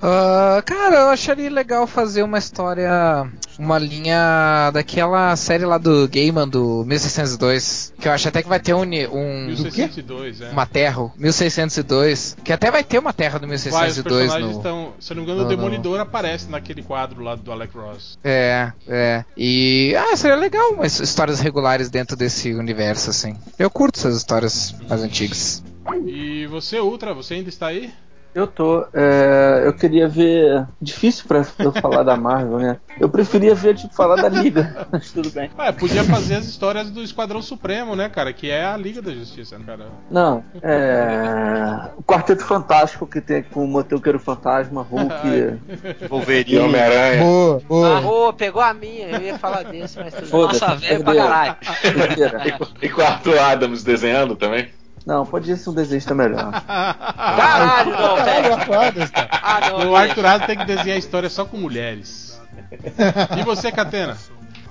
Ah, 0.00 0.62
cara, 0.64 0.96
eu 0.96 1.08
acharia 1.08 1.50
legal 1.50 1.86
fazer 1.86 2.22
uma 2.22 2.38
história, 2.38 2.90
uma 3.58 3.78
linha 3.78 4.70
daquela 4.72 5.34
série 5.34 5.64
lá 5.64 5.76
do 5.78 6.08
Gaiman 6.08 6.48
do 6.48 6.84
1602, 6.84 7.92
que 8.00 8.06
eu 8.06 8.12
acho 8.12 8.28
até 8.28 8.42
que 8.42 8.48
vai 8.48 8.60
ter 8.60 8.74
um, 8.74 8.82
um 8.82 9.46
1602, 9.46 10.40
é. 10.40 10.50
uma 10.50 10.66
terra, 10.66 11.10
1602, 11.16 12.36
que 12.44 12.52
até 12.52 12.70
vai 12.70 12.84
ter 12.84 12.98
uma 12.98 13.12
terra 13.12 13.38
do 13.38 13.46
Vai, 13.48 13.56
os 13.56 13.64
1602 13.64 14.04
personagens 14.30 14.50
no 14.52 14.56
estão. 14.58 14.92
Se 15.00 15.12
eu 15.12 15.16
não 15.16 15.22
me 15.24 15.28
engano, 15.30 15.40
no- 15.40 15.46
o 15.46 15.48
Demolidor 15.56 16.00
aparece 16.00 16.48
naquele 16.48 16.82
quadro 16.82 17.22
lá 17.22 17.34
do 17.34 17.50
Alec 17.50 17.76
Ross. 17.76 18.18
É, 18.22 18.72
é. 18.86 19.24
E 19.36 19.94
ah, 19.96 20.16
seria 20.16 20.36
legal 20.36 20.72
umas 20.72 21.00
histórias 21.00 21.40
regulares 21.40 21.90
dentro 21.90 22.16
desse 22.16 22.54
universo 22.54 23.10
assim. 23.10 23.36
Eu 23.58 23.70
curto 23.70 23.98
essas 23.98 24.16
histórias 24.16 24.74
mais 24.88 25.02
antigas. 25.02 25.62
E 26.06 26.46
você, 26.46 26.78
Ultra, 26.78 27.14
você 27.14 27.34
ainda 27.34 27.48
está 27.48 27.68
aí? 27.68 27.90
Eu 28.38 28.46
tô. 28.46 28.86
é, 28.94 29.62
eu 29.64 29.72
queria 29.72 30.08
ver. 30.08 30.64
Difícil 30.80 31.24
pra 31.26 31.42
eu 31.58 31.72
falar 31.72 32.04
da 32.04 32.16
Marvel, 32.16 32.58
né? 32.58 32.76
Eu 33.00 33.08
preferia 33.08 33.52
ver, 33.52 33.74
tipo, 33.74 33.92
falar 33.92 34.14
da 34.14 34.28
Liga. 34.28 34.86
Mas 34.92 35.10
tudo 35.10 35.28
bem. 35.30 35.50
Ué, 35.58 35.72
podia 35.72 36.04
fazer 36.04 36.36
as 36.36 36.46
histórias 36.46 36.88
do 36.88 37.02
Esquadrão 37.02 37.42
Supremo, 37.42 37.96
né, 37.96 38.08
cara? 38.08 38.32
Que 38.32 38.48
é 38.48 38.64
a 38.64 38.76
Liga 38.76 39.02
da 39.02 39.12
Justiça, 39.12 39.58
né, 39.58 39.64
cara? 39.66 39.86
Não, 40.08 40.44
é. 40.62 41.90
O 41.96 42.02
Quarteto 42.04 42.44
Fantástico 42.44 43.08
que 43.08 43.20
tem 43.20 43.42
com 43.42 43.64
o 43.64 43.66
Motoqueiro 43.66 44.20
Fantasma, 44.20 44.82
Hulk. 44.82 45.18
E 46.00 46.06
Wolverine. 46.06 46.60
Homem-Aranha. 46.60 47.22
Boa, 47.22 47.62
boa. 47.68 47.98
Ah, 47.98 48.00
ô, 48.06 48.32
pegou 48.32 48.62
a 48.62 48.72
minha, 48.72 49.08
eu 49.08 49.20
ia 49.22 49.38
falar 49.38 49.64
desse, 49.64 49.98
mas 49.98 50.14
tudo 50.14 50.30
bem. 50.30 50.40
Nossa, 50.40 50.76
velho 50.76 51.02
pra 51.02 51.14
caralho. 51.14 51.56
E 52.80 52.88
com 52.88 53.00
o 53.00 53.04
Arthur 53.04 53.38
Adams 53.38 53.82
desenhando 53.82 54.36
também. 54.36 54.68
Não, 55.06 55.24
podia 55.24 55.56
ser 55.56 55.70
um 55.70 55.74
desenho 55.74 55.98
melhor. 56.14 56.50
Caralho, 56.66 57.90
não, 57.90 58.16
Caralho, 58.16 58.56
velho. 58.94 59.28
Ah, 59.30 59.60
não. 59.70 59.90
o 59.90 59.96
Arthur 59.96 60.46
tem 60.46 60.58
que 60.58 60.64
desenhar 60.64 60.96
a 60.96 60.98
história 60.98 61.28
só 61.28 61.44
com 61.44 61.56
mulheres. 61.56 62.28
E 63.38 63.42
você, 63.44 63.70
Catena? 63.72 64.16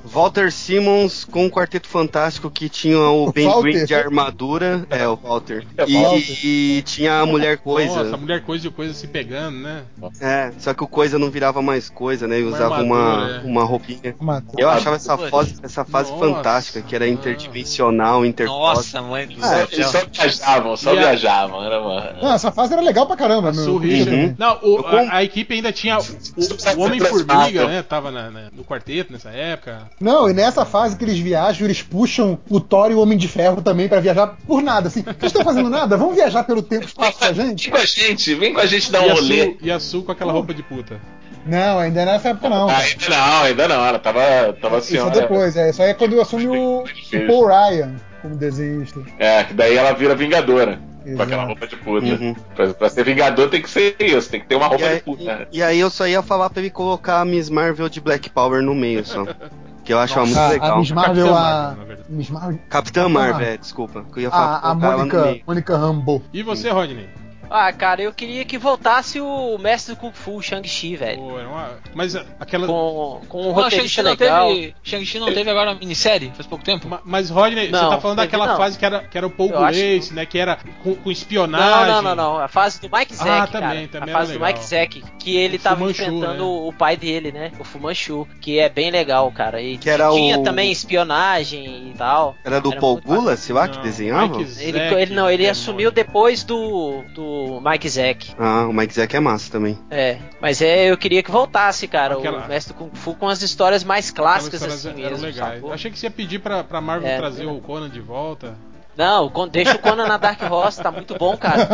Walter 0.08 0.52
Simmons 0.52 1.26
com 1.26 1.46
o 1.46 1.50
Quarteto 1.52 1.88
Fantástico 1.88 2.50
que 2.50 2.70
tinha 2.70 2.98
o 3.00 3.32
Ben 3.32 3.46
Walter. 3.48 3.72
Green 3.72 3.86
de 3.86 3.94
armadura. 3.96 4.86
É, 4.90 5.08
o 5.08 5.16
Walter. 5.16 5.66
É, 5.78 5.86
E, 5.88 6.02
Walter. 6.02 6.38
e 6.44 6.82
tinha 6.86 7.20
a 7.20 7.26
mulher 7.26 7.58
coisa. 7.58 8.04
Nossa, 8.04 8.18
mulher 8.18 8.42
coisa 8.44 8.66
e 8.66 8.70
o 8.70 8.72
coisa 8.72 8.94
se 8.94 9.08
pegando, 9.08 9.58
né? 9.60 9.84
É, 10.22 10.52
só 10.60 10.74
que 10.74 10.84
o 10.84 10.88
coisa 10.88 11.20
não 11.20 11.30
virava 11.30 11.62
mais 11.62 11.90
coisa, 11.90 12.28
né? 12.28 12.40
E 12.40 12.44
usava 12.44 12.76
armadura, 12.78 12.86
uma, 12.86 13.32
é. 13.38 13.40
uma 13.46 13.64
roupinha. 13.64 14.16
Eu 14.58 14.70
achava 14.70 14.96
essa 14.96 15.18
fase, 15.18 15.56
essa 15.62 15.84
fase 15.86 16.12
Nossa. 16.12 16.26
fantástica, 16.26 16.82
que 16.82 16.96
era 16.96 17.08
interdimensional, 17.08 18.26
intercosmos. 18.26 18.78
Nossa, 18.94 19.02
mãe 19.02 19.28
do 19.28 19.44
Ah, 19.44 19.68
Eles 19.72 19.88
céu. 19.90 20.02
só 20.02 20.08
viajavam, 20.12 20.78
só 20.78 20.94
E 20.94 20.98
a- 20.98 21.02
viajavam. 21.02 21.64
Era 21.64 21.82
uma... 21.82 22.14
Não, 22.22 22.34
essa 22.34 22.52
fase 22.52 22.74
era 22.74 22.82
legal 22.82 23.06
pra 23.06 23.16
caramba, 23.16 23.52
meu. 23.52 23.64
Sue 23.64 23.88
Richard. 23.88 24.16
Uhum. 24.16 24.36
Não, 24.38 24.60
o- 24.64 24.86
a, 24.86 25.18
a 25.18 25.24
equipe 25.24 25.54
ainda 25.54 25.72
tinha 25.72 25.98
o, 25.98 26.02
o 26.02 26.82
Homem-Formiga, 26.82 27.68
né? 27.68 27.82
Tava 27.84 28.12
na- 28.12 28.30
na- 28.32 28.50
no 28.54 28.64
quarteto 28.64 29.12
nessa 29.12 29.30
época. 29.30 29.90
Não, 30.00 30.30
e 30.30 30.34
nessa 30.34 30.64
fase 30.64 30.96
que 30.96 31.04
eles 31.04 31.18
viajam, 31.18 31.66
eles 31.66 31.82
puxam 31.82 32.38
o 32.50 32.60
Thor 32.60 32.92
e 32.92 32.94
o 32.94 33.00
Homem 33.02 33.18
de 33.18 33.28
Ferro 33.28 33.62
também 33.64 33.88
pra 33.90 34.00
viajar 34.00 34.38
por 34.46 34.62
nada, 34.62 34.90
assim. 34.90 35.02
Vocês 35.02 35.18
estão 35.24 35.44
fazendo 35.44 35.70
nada? 35.72 35.98
Vamos 35.98 36.16
viajar 36.16 36.44
pelo 36.44 36.62
tempo 36.62 36.84
e 36.84 36.88
espaço 36.88 37.18
com 37.18 37.26
a 37.26 37.34
gente? 37.34 37.64
Vem 37.70 37.72
com 37.72 37.78
a 37.82 37.86
gente, 37.86 38.36
vem 38.36 38.54
com 38.54 38.60
a 38.60 38.66
gente 38.68 38.92
dar 38.92 39.02
um 39.02 39.14
rolê. 39.14 39.58
E 39.62 39.72
a 39.72 39.80
Sul 39.80 40.04
com 40.04 40.12
aquela 40.12 40.32
roupa 40.32 40.54
de 40.54 40.62
puta. 40.62 41.02
Não, 41.48 41.80
ainda 41.80 42.06
nessa 42.06 42.30
época 42.30 42.50
não. 42.50 42.70
Ah, 42.70 42.78
ainda 42.78 43.10
não, 43.10 43.42
ainda 43.44 43.68
não. 43.70 43.86
Ela 43.86 43.98
tava, 44.00 44.20
tava 44.62 44.78
Isso 44.80 44.98
é 44.98 45.10
depois, 45.10 45.56
é. 45.56 45.70
Isso 45.72 45.82
aí 45.82 45.90
é 45.92 45.94
quando 45.94 46.20
assume 46.22 46.48
o, 46.48 46.84
o 46.84 47.28
Paul 47.28 47.48
Ryan 47.48 47.96
como 48.22 48.36
desenhista. 48.36 49.00
É, 49.18 49.46
que 49.46 49.54
daí 49.54 49.76
ela 49.78 49.94
vira 49.94 50.14
vingadora. 50.14 50.80
Com 51.04 51.10
Exato. 51.10 51.24
aquela 51.24 51.44
roupa 51.46 51.66
de 51.66 51.76
puta. 51.78 52.06
Uhum. 52.06 52.36
Pra, 52.54 52.68
pra 52.74 52.90
ser 52.90 53.04
vingador 53.06 53.50
tem 53.50 53.62
que 53.62 53.70
ser 53.70 53.96
isso, 54.00 54.30
tem 54.30 54.42
que 54.42 54.46
ter 54.46 54.56
uma 54.56 54.68
roupa 54.68 54.84
de 54.84 54.90
aí, 54.90 55.00
puta. 55.00 55.48
e- 55.52 55.58
e 55.60 55.64
aí 55.64 55.80
eu 55.80 55.90
só 55.90 56.06
ia 56.06 56.22
falar 56.22 56.50
pra 56.50 56.62
ele 56.62 56.70
colocar 56.70 57.22
a 57.22 57.26
Miss 57.26 57.50
Marvel 57.50 57.88
de 57.88 58.02
Black 58.02 58.30
Power 58.30 58.62
no 58.62 58.76
meio 58.76 59.04
só. 59.06 59.24
Que 59.88 59.94
eu 59.94 60.00
achava 60.00 60.26
muito 60.26 60.38
A, 60.38 60.50
legal. 60.50 60.76
a 60.76 60.80
Miss 60.80 60.92
Marvel, 60.92 61.28
Capitã 61.28 61.38
a. 61.38 61.76
Marvel. 61.78 61.98
Miss 62.10 62.30
Marvel. 62.30 62.60
Capitã 62.68 63.08
Marvel, 63.10 63.48
é, 63.48 63.58
desculpa. 63.58 64.04
Que 64.04 64.20
eu 64.20 64.24
ia 64.24 64.30
falar 64.30 64.58
A, 64.58 64.68
a 64.68 64.72
ela 64.72 64.98
Mônica. 64.98 65.40
Mônica 65.48 65.78
Rambeau. 65.78 66.22
E 66.34 66.44
você, 66.44 66.70
Rodney? 66.70 67.08
Ah, 67.50 67.72
cara, 67.72 68.02
eu 68.02 68.14
queria 68.14 68.44
que 68.46 68.58
voltasse 68.58 69.20
o 69.22 69.58
mestre 69.58 69.94
do 69.96 70.00
Kung 70.00 70.12
Fu, 70.12 70.42
Shang-Chi, 70.42 70.96
velho. 70.96 71.18
Pô, 71.20 71.40
era 71.40 71.48
uma- 71.48 71.70
Mas 71.94 72.16
aquela. 72.40 72.68
Com, 72.68 73.22
com 73.28 73.52
um 73.52 73.56
Não, 73.56 73.70
Shang-Chi 73.70 74.02
não 74.02 74.12
legal. 74.12 74.54
teve. 74.54 74.76
Shang-Chi 74.84 75.20
não 75.20 75.34
teve 75.34 75.50
agora 75.50 75.72
uma 75.72 75.80
minissérie? 75.80 76.32
Faz 76.36 76.46
pouco 76.48 76.64
tempo? 76.64 76.88
Ma- 76.88 77.02
Mas, 77.06 77.30
Rodney, 77.30 77.70
Não, 77.70 77.80
você 77.80 77.90
tá 77.96 78.02
falando 78.02 78.18
daquela 78.18 78.48
não. 78.48 78.58
fase 78.58 78.78
que 78.78 78.86
era, 78.86 79.00
que 79.00 79.18
era 79.18 79.26
o 79.26 79.30
Paul 79.30 79.50
Grace, 79.50 80.14
né? 80.14 80.26
Que 80.26 80.38
era 80.40 80.58
com, 80.84 80.96
com 80.96 81.12
espionagem. 81.12 81.88
Não, 81.88 82.02
não, 82.02 82.16
não, 82.16 82.16
não. 82.34 82.38
A 82.40 82.48
fase 82.48 82.82
do 82.82 82.90
Mike 82.92 83.16
Zack, 83.16 83.30
Ah, 83.30 83.48
cara. 83.48 83.68
também, 83.70 83.88
também 83.88 84.14
a 84.14 84.18
fase 84.18 84.32
era 84.32 84.40
do 84.40 84.44
legal. 84.46 84.58
Mike 84.60 84.70
Zack, 84.70 85.04
que 85.20 85.36
ele 85.38 85.58
O 85.58 85.60
tava 85.60 85.76
Fu 85.78 85.84
Manchu, 85.86 86.02
enfrentando 86.04 86.34
né? 86.44 86.68
o 86.68 86.74
pai 86.74 86.98
dele, 86.98 87.32
né? 87.32 87.52
O 87.60 87.64
Fu 87.64 87.80
Manchu, 87.80 88.28
que 88.42 88.60
é 88.60 88.68
bem 88.70 88.92
legal, 88.92 89.32
cara. 89.32 89.62
E 89.62 89.78
Que 89.78 89.90
era 89.90 90.10
tinha 90.12 90.38
o- 90.40 90.44
também 90.44 90.72
espionagem 90.72 91.92
e 91.92 91.94
tal. 91.98 92.36
Era 92.44 92.60
do 92.60 92.72
Era 92.72 92.82
Paul 92.82 93.00
Gula, 93.02 93.36
sei 93.38 93.56
lá, 93.56 93.68
que 93.68 93.80
desenhava? 93.80 94.38
Mike 94.38 94.62
Ele, 94.62 94.78
ele 94.80 95.14
não, 95.16 95.28
ele 95.28 95.38
demônio. 95.38 95.52
assumiu 95.52 95.92
depois 95.92 96.44
do, 96.44 97.04
do 97.14 97.37
Mike 97.62 97.90
Zack. 97.90 98.34
Ah, 98.38 98.66
o 98.68 98.74
Mike 98.74 98.94
Zack 98.94 99.16
é 99.16 99.20
massa 99.20 99.52
também. 99.52 99.78
É, 99.90 100.18
mas 100.42 100.62
é, 100.62 100.90
eu 100.92 100.98
queria 100.98 101.22
que 101.24 101.32
voltasse, 101.32 101.88
cara, 101.88 102.16
Aquela- 102.16 102.46
o 102.46 102.48
Mestre 102.48 102.74
do 102.74 102.78
Kung 102.80 102.90
Fu 102.96 103.14
com 103.16 103.28
as 103.28 103.42
histórias 103.42 103.84
mais 103.84 104.12
clássicas 104.12 104.62
histórias 104.62 104.86
assim 104.86 105.02
eram 105.02 105.12
mesmo, 105.12 105.26
legais. 105.26 105.64
Achei 105.72 105.92
que 105.92 105.98
você 106.00 106.08
ia 106.08 106.12
pedir 106.12 106.40
pra, 106.40 106.64
pra 106.64 106.80
Marvel 106.82 107.10
É, 107.10 107.18
trazer 107.18 107.44
é. 107.44 107.48
o 107.48 107.60
Conan 107.60 107.90
de 107.90 108.00
volta. 108.02 108.56
Não, 108.96 109.32
deixa 109.52 109.76
o 109.76 109.80
Conan 109.80 110.08
na 110.08 110.18
Dark 110.18 110.42
Horse, 110.52 110.82
tá 110.82 110.90
muito 110.92 111.16
bom, 111.20 111.38
cara. 111.38 111.68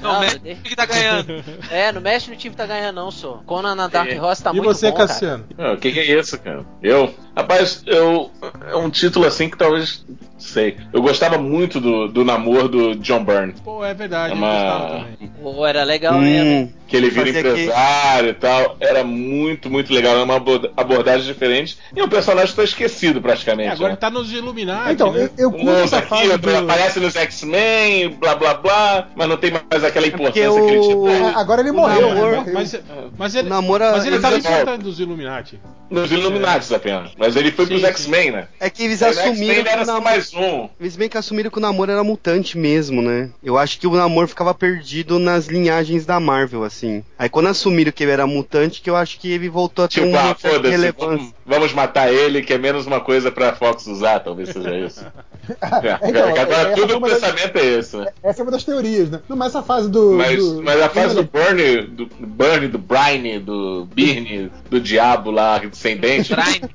Não, 0.00 0.12
Não, 0.12 0.20
o 0.22 0.38
de- 0.38 0.54
que 0.54 0.74
tá 0.74 0.86
ganhando? 0.86 1.44
É, 1.70 1.92
não 1.92 2.00
mexe 2.00 2.30
no 2.30 2.36
time 2.36 2.52
que 2.52 2.56
tá 2.56 2.66
ganhando 2.66 2.96
não, 2.96 3.10
só. 3.10 3.42
Conan 3.44 3.74
na 3.74 3.88
Dark 3.88 4.08
É. 4.10 4.18
Horse 4.20 4.42
tá 4.42 4.50
e 4.52 4.54
muito 4.56 4.64
você, 4.68 4.90
bom, 4.90 4.96
cara. 4.96 5.08
Cassiano? 5.08 5.44
Ah, 5.58 5.72
O 5.72 5.76
que, 5.76 5.92
que 5.92 6.00
é 6.00 6.18
isso, 6.18 6.38
cara? 6.40 6.64
Eu? 6.82 7.14
Rapaz, 7.38 7.82
eu. 7.86 8.30
É 8.68 8.74
um 8.74 8.90
título 8.90 9.24
assim 9.26 9.48
que 9.48 9.56
talvez. 9.56 10.04
Sei. 10.38 10.76
Eu 10.92 11.02
gostava 11.02 11.36
muito 11.36 11.80
do, 11.80 12.06
do 12.08 12.24
namoro 12.24 12.68
do 12.68 12.94
John 12.96 13.24
Byrne. 13.24 13.54
Pô, 13.64 13.84
é 13.84 13.92
verdade, 13.92 14.32
É 14.32 14.36
eu 14.36 14.40
gostava 14.40 14.84
uma. 14.84 15.00
também. 15.04 15.30
Pô, 15.42 15.66
era 15.66 15.82
legal 15.84 16.14
mesmo. 16.14 16.50
Hum, 16.66 16.72
Que 16.86 16.96
ele 16.96 17.10
vira 17.10 17.26
Fazia 17.26 17.42
que- 17.42 17.48
empresário 17.48 18.30
e 18.30 18.34
tal. 18.34 18.76
Era 18.80 19.02
muito, 19.04 19.68
muito 19.68 19.92
legal. 19.92 20.14
Era 20.14 20.24
uma 20.24 20.36
abo- 20.36 20.70
abordagem 20.76 21.26
diferente. 21.26 21.76
E 21.94 22.00
o 22.00 22.08
personagem 22.08 22.54
tá 22.54 22.62
esquecido 22.62 23.20
praticamente. 23.20 23.68
É, 23.68 23.72
agora 23.72 23.88
né? 23.88 23.94
ele 23.94 24.00
tá 24.00 24.10
nos 24.10 24.32
Illuminati, 24.32 24.92
Então, 24.92 25.12
né? 25.12 25.28
eu, 25.36 25.44
eu 25.46 25.50
curto 25.52 25.70
essa 25.70 25.98
aqui, 25.98 26.08
fase 26.08 26.38
do... 26.38 26.56
aparece 26.56 27.00
nos 27.00 27.16
X-Men, 27.16 28.10
blá 28.10 28.34
blá 28.36 28.54
blá, 28.54 29.08
mas 29.16 29.28
não 29.28 29.36
tem 29.36 29.50
mais 29.50 29.82
aquela 29.84 30.08
porque 30.08 30.22
importância 30.40 30.60
que 30.62 30.70
ele 30.72 30.80
tinha. 30.82 30.96
o- 30.96 31.08
É, 31.08 31.34
agora 31.34 31.60
ele 31.62 31.70
O 31.70 31.74
morreu, 31.74 32.08
namoro- 32.10 32.30
né? 32.30 32.36
Morreu. 32.38 32.54
Mas, 32.54 32.80
mas 33.18 33.34
ele, 33.34 33.46
O 33.48 33.50
namoro- 33.50 33.84
mas 33.92 34.06
ele 34.06 34.18
tava 34.20 34.34
ele- 34.36 34.46
enfrentando 34.48 34.84
dos 34.84 35.00
Illuminati. 35.00 35.60
Nos 35.90 36.12
Illuminati 36.12 36.72
apenas. 36.74 37.10
Mas 37.18 37.27
ele 37.36 37.50
foi 37.52 37.66
Sim, 37.66 37.72
pros. 37.72 37.84
X-Men, 37.84 38.30
né? 38.30 38.48
É 38.60 38.70
que 38.70 38.82
eles 38.84 39.02
Aí 39.02 39.10
assumiram 39.10 39.54
X-Men 39.54 39.62
que 39.64 39.68
era 39.68 39.84
só 39.84 40.00
mais 40.00 40.32
um. 40.34 40.68
Eles 40.80 40.96
bem 40.96 41.08
que 41.08 41.18
assumiram 41.18 41.50
que 41.50 41.58
o 41.58 41.60
namoro 41.60 41.90
era 41.90 42.04
mutante 42.04 42.56
mesmo, 42.56 43.02
né? 43.02 43.30
Eu 43.42 43.56
acho 43.58 43.78
que 43.78 43.86
o 43.86 43.94
namoro 43.94 44.28
ficava 44.28 44.54
perdido 44.54 45.18
nas 45.18 45.46
linhagens 45.46 46.04
da 46.06 46.18
Marvel, 46.20 46.64
assim. 46.64 47.04
Aí 47.18 47.28
quando 47.28 47.48
assumiram 47.48 47.92
que 47.92 48.02
ele 48.02 48.12
era 48.12 48.26
mutante, 48.26 48.80
que 48.80 48.90
eu 48.90 48.96
acho 48.96 49.18
que 49.18 49.30
ele 49.32 49.48
voltou 49.48 49.84
a 49.84 49.88
ter 49.88 49.94
Tipo, 50.00 50.06
um 50.06 50.16
ah, 50.16 50.36
relevância. 50.62 50.94
vamos, 50.98 51.34
vamos 51.44 51.72
matar 51.72 52.12
ele, 52.12 52.42
que 52.42 52.52
é 52.52 52.58
menos 52.58 52.86
uma 52.86 53.00
coisa 53.00 53.30
pra 53.32 53.54
Fox 53.54 53.86
usar, 53.86 54.20
talvez 54.20 54.50
seja 54.50 54.76
isso. 54.78 55.04
É, 55.48 55.98
Então, 56.08 56.28
agora 56.28 56.68
essa 56.70 56.74
tudo 56.74 56.94
o 56.94 56.98
uma 56.98 57.08
das- 57.08 57.18
pensamento 57.20 57.56
é 57.56 57.64
esse, 57.64 57.96
né? 57.96 58.06
Essa 58.22 58.40
é 58.40 58.42
uma 58.42 58.50
das 58.52 58.64
teorias, 58.64 59.10
né? 59.10 59.20
Não, 59.28 59.36
mas 59.36 59.48
essa 59.48 59.62
fase 59.62 59.88
do. 59.90 60.12
Mas, 60.12 60.36
do- 60.38 60.62
mas 60.62 60.80
a 60.80 60.88
fase 60.88 61.14
do 61.14 61.22
Burnie, 61.24 61.82
do 61.82 62.06
Burnie, 62.06 62.68
do 62.68 62.78
Brine, 62.78 63.38
do 63.38 63.86
Birne, 63.94 64.50
do 64.70 64.80
diabo 64.80 65.30
lá 65.30 65.60
sem 65.72 65.96
dente, 65.96 66.34
Brine. 66.34 66.70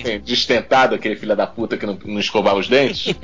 Brine. 0.00 0.18
Destentado, 0.20 0.94
aquele 0.94 1.16
filho 1.16 1.34
da 1.36 1.46
puta 1.46 1.76
que 1.76 1.86
não, 1.86 1.98
não 2.04 2.20
escovava 2.20 2.58
os 2.58 2.68
dentes. 2.68 3.14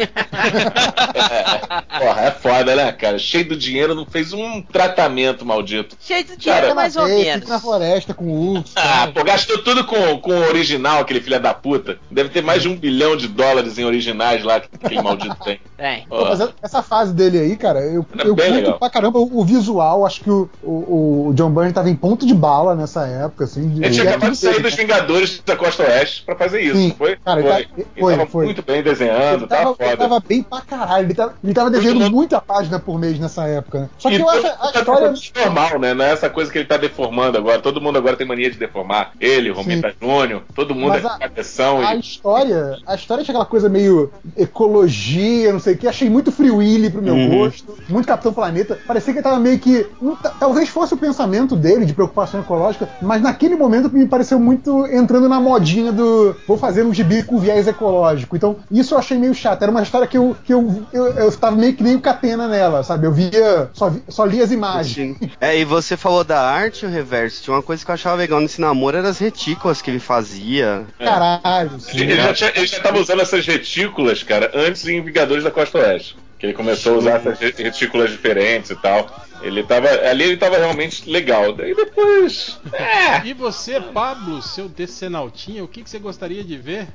é, 1.15 1.99
porra, 1.99 2.21
é 2.23 2.31
foda, 2.31 2.75
né, 2.77 2.93
cara? 2.93 3.19
Cheio 3.19 3.49
do 3.49 3.57
dinheiro, 3.57 3.95
não 3.95 4.07
fez 4.07 4.33
um 4.33 4.61
tratamento 4.63 5.45
maldito. 5.45 5.97
Cheio 6.01 6.25
de 6.25 6.29
Cara, 6.37 6.39
dinheiro, 6.39 6.63
Fica 6.67 6.75
mais 6.75 6.97
ou 6.97 7.07
menos. 7.07 7.35
Fica 7.41 7.49
na 7.49 7.61
floresta 7.61 8.15
com 8.15 8.25
o 8.25 8.51
urso. 8.59 8.73
Ah, 8.77 8.83
cara. 8.83 9.13
pô, 9.13 9.25
gastou 9.25 9.59
tudo 9.59 9.85
com, 9.85 10.19
com 10.21 10.33
o 10.33 10.49
original, 10.49 11.01
aquele 11.01 11.21
filho 11.21 11.41
da 11.41 11.55
puta. 11.55 11.99
Deve 12.11 12.29
ter 12.31 12.43
mais 12.43 12.63
de 12.63 12.69
um 12.69 12.77
bilhão 12.77 13.17
de 13.17 13.29
dólares 13.29 13.79
em 13.79 13.85
originais 13.85 14.43
lá 14.45 14.61
que 14.61 14.66
aquele 14.73 15.03
maldito 15.03 15.37
tem. 15.45 15.61
Tem. 15.77 16.07
Pô, 16.09 16.25
mas 16.25 16.41
essa 16.63 16.83
fase 16.83 17.13
dele 17.13 17.39
aí, 17.39 17.57
cara, 17.57 17.81
eu, 17.81 18.05
Era 18.15 18.29
eu 18.29 18.35
curto 18.37 18.51
legal. 18.53 18.79
pra 18.79 18.91
caramba 18.91 19.19
o, 19.19 19.41
o 19.41 19.45
visual. 19.45 20.05
Acho 20.07 20.21
que 20.23 20.31
o, 20.31 20.49
o, 20.63 21.29
o 21.29 21.35
John 21.35 21.51
Byrne 21.51 21.73
tava 21.73 21.89
em 21.91 21.95
ponto 21.97 22.27
de 22.27 22.35
bala 22.35 22.75
nessa 22.75 23.07
época, 23.07 23.45
assim. 23.45 23.69
de- 23.69 23.85
Ele 23.85 23.91
tinha 23.95 24.09
acabado 24.11 24.33
de 24.33 24.39
sair 24.39 24.63
dos 24.63 24.75
Vingadores 24.75 25.43
da 25.45 25.57
Costa 25.57 25.83
Oeste 25.85 26.23
pra 26.25 26.37
fazer 26.37 26.61
isso, 26.61 26.77
Sim, 26.77 26.89
não 26.89 26.97
foi? 26.97 27.17
cara, 27.17 27.41
ele 27.41 27.49
foi. 27.49 27.67
Ele 27.77 27.87
foi, 28.01 28.17
tava 28.17 28.27
foi. 28.31 28.45
muito 28.47 28.63
bem 28.63 28.83
desenhando, 28.83 29.43
Ele 29.43 29.47
tava, 29.47 29.63
tava, 29.63 29.77
ele 29.81 29.91
foda. 29.91 29.97
tava 29.97 30.21
bem 30.21 30.43
pra 30.43 30.61
caralho. 30.61 31.07
Ele 31.07 31.15
tava, 31.15 31.35
ele 31.43 31.55
tava 31.55 31.71
desenhando 31.71 32.01
Muito- 32.01 32.15
muita 32.15 32.41
página 32.41 32.79
por 32.79 32.99
mês 32.99 33.19
nessa 33.19 33.45
época, 33.47 33.81
né? 33.81 33.89
Só 33.99 34.09
que 34.09 34.17
E 34.17 34.21
eu 34.21 34.29
acho 34.29 34.47
a 34.47 34.51
história. 34.51 34.73
deformando 35.13 35.21
normal, 35.45 35.79
né? 35.79 35.95
Não 35.95 36.05
é 36.05 36.13
essa 36.13 36.31
coisa 36.31 36.51
que 36.51 36.59
ele 36.59 36.67
tá 36.67 36.77
deformando 36.77 37.37
agora. 37.39 37.61
Todo 37.61 37.81
mundo 37.81 37.97
agora 37.99 38.17
tem 38.17 38.27
mania 38.27 38.51
de 38.51 38.59
deformar. 38.59 39.13
Ele, 39.21 39.51
Romita 39.51 39.95
Júnior, 40.01 40.43
todo 40.55 40.75
mundo 40.75 40.89
Mas 40.91 41.05
é 41.05 41.09
a- 41.09 41.89
A 41.89 41.95
e. 41.97 42.01
história, 42.01 42.79
a 42.87 42.95
história 42.95 43.25
tinha 43.25 43.33
aquela 43.35 43.47
coisa 43.47 43.69
meio 43.69 44.11
ecologia, 44.57 45.53
não 45.53 45.61
sei 45.61 45.75
o 45.75 45.79
que. 45.79 45.87
Achei 45.87 46.09
muito 46.09 46.33
Free 46.33 46.51
Willy 46.51 46.91
pro 46.91 47.03
meu 47.03 47.15
Uhum. 47.15 47.39
gosto, 47.39 47.77
muito 47.89 48.07
Capitão 48.07 48.33
Planeta. 48.33 48.79
Parecia 48.87 49.13
que 49.13 49.19
ele 49.19 49.25
tava 49.25 49.39
meio 49.39 49.59
que. 49.59 49.87
não 50.01 50.17
talvez 50.17 50.69
fosse 50.69 50.95
o 50.95 50.97
pensamento 50.97 51.55
dele 51.57 51.85
de 51.85 51.93
preocupação 51.95 52.41
ecológica, 52.41 52.89
mas 53.01 53.23
naquele 53.23 53.57
momento 53.57 53.91
me 53.91 54.07
pareceu 54.07 54.39
muito 54.39 54.87
entrando 54.87 55.29
na 55.29 55.41
modinha 55.41 55.93
do 55.93 56.35
vou 56.47 56.57
fazer 56.59 56.85
um 56.85 56.93
gibi 56.93 57.23
com 57.23 57.39
viés 57.39 57.67
ecológico. 57.69 58.37
Então, 58.37 58.57
isso 58.71 58.95
eu 58.95 58.99
achei 58.99 59.17
meio 59.19 59.35
chato. 59.35 59.63
Era 59.63 59.71
uma 59.71 59.83
história 59.83 60.07
que 60.07 60.17
eu, 60.19 60.37
que 60.45 60.53
eu, 60.53 60.83
eu, 60.93 61.07
eu 61.09 61.33
tava 61.37 61.57
meio 61.57 61.75
que 61.75 61.83
nem 61.83 61.95
o 61.97 62.01
Catena 62.01 62.49
nela, 62.49 62.83
sabe? 62.83 63.07
Eu 63.07 63.13
via. 63.13 63.71
Só, 63.73 63.91
vi- 63.91 64.03
só 64.09 64.25
li 64.25 64.41
as 64.41 64.51
imagens. 64.51 65.17
Sim. 65.19 65.31
É, 65.41 65.59
e 65.59 65.65
você 65.65 65.97
falou 65.97 66.25
da 66.25 66.41
arte, 66.41 66.87
o 66.87 66.89
reverso. 66.89 67.43
Tinha 67.43 67.55
uma 67.57 67.63
coisa 67.63 67.85
que 67.85 67.91
eu 67.91 67.95
achava 67.95 68.17
legal 68.17 68.41
nesse 68.41 68.61
namoro, 68.61 68.97
eram 68.97 69.09
as 69.09 69.19
retículas 69.19 69.81
que 69.83 69.91
ele 69.91 69.99
fazia. 69.99 70.85
Caralho, 70.99 71.79
sim. 71.81 72.01
Ele 72.01 72.17
já, 72.17 72.33
tinha, 72.35 72.53
ele 72.55 72.67
já 72.67 72.81
tava 72.81 72.99
usando 72.99 73.21
essas 73.23 73.47
retículas, 73.47 74.23
cara, 74.23 74.36
antes 74.55 74.87
em 74.87 75.01
Vingadores 75.03 75.45
da 75.45 75.51
Costa 75.51 75.79
Oeste. 75.79 76.17
Que 76.39 76.47
ele 76.47 76.53
começou 76.53 76.95
a 76.95 76.99
usar 76.99 77.17
essas 77.17 77.39
re- 77.39 77.55
retículas 77.57 78.11
diferentes 78.11 78.71
e 78.71 78.77
tal. 78.77 79.26
Ele 79.43 79.63
tava. 79.63 79.89
Ali 79.89 80.25
ele 80.25 80.37
tava 80.37 80.57
realmente 80.59 81.09
legal. 81.09 81.53
Daí 81.53 81.75
depois. 81.75 82.59
É. 82.73 83.25
E 83.27 83.33
você, 83.35 83.81
Pablo, 83.81 84.41
seu 84.43 84.69
decenaltinha, 84.69 85.63
o 85.63 85.69
que, 85.69 85.83
que 85.83 85.91
você 85.91 85.99
gostaria 85.99 86.43
de 86.43 86.57
ver 86.57 86.89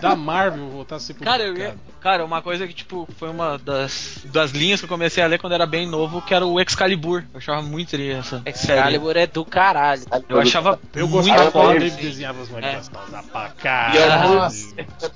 da 0.00 0.14
Marvel 0.16 0.68
voltar 0.68 0.96
a 0.96 1.00
ser 1.00 1.14
Cara, 1.14 1.42
eu 1.44 1.56
ia- 1.56 1.74
cara, 2.00 2.24
uma 2.24 2.42
coisa 2.42 2.66
que, 2.66 2.74
tipo, 2.74 3.08
foi 3.18 3.28
uma 3.30 3.58
das, 3.58 4.18
das 4.26 4.50
linhas 4.50 4.80
que 4.80 4.84
eu 4.84 4.88
comecei 4.88 5.22
a 5.22 5.26
ler 5.26 5.38
quando 5.38 5.52
era 5.54 5.66
bem 5.66 5.86
novo, 5.88 6.20
que 6.22 6.34
era 6.34 6.44
o 6.46 6.60
Excalibur. 6.60 7.22
Eu 7.32 7.38
achava 7.38 7.62
muito 7.62 7.94
interessante. 7.94 8.48
Excalibur 8.48 9.16
é 9.16 9.26
do 9.26 9.44
caralho. 9.44 10.02
Eu 10.28 10.40
achava 10.40 10.78
Eu 10.94 11.08
muito 11.08 11.26
gostava 11.28 11.50
foda. 11.50 11.76
ele 11.76 11.90
desenhava 11.90 12.42
as 12.42 12.48
É. 12.48 12.52
manias 12.52 12.88
pra 12.88 13.42
E 13.42 13.46
é 13.46 13.50
caralho. 13.62 14.40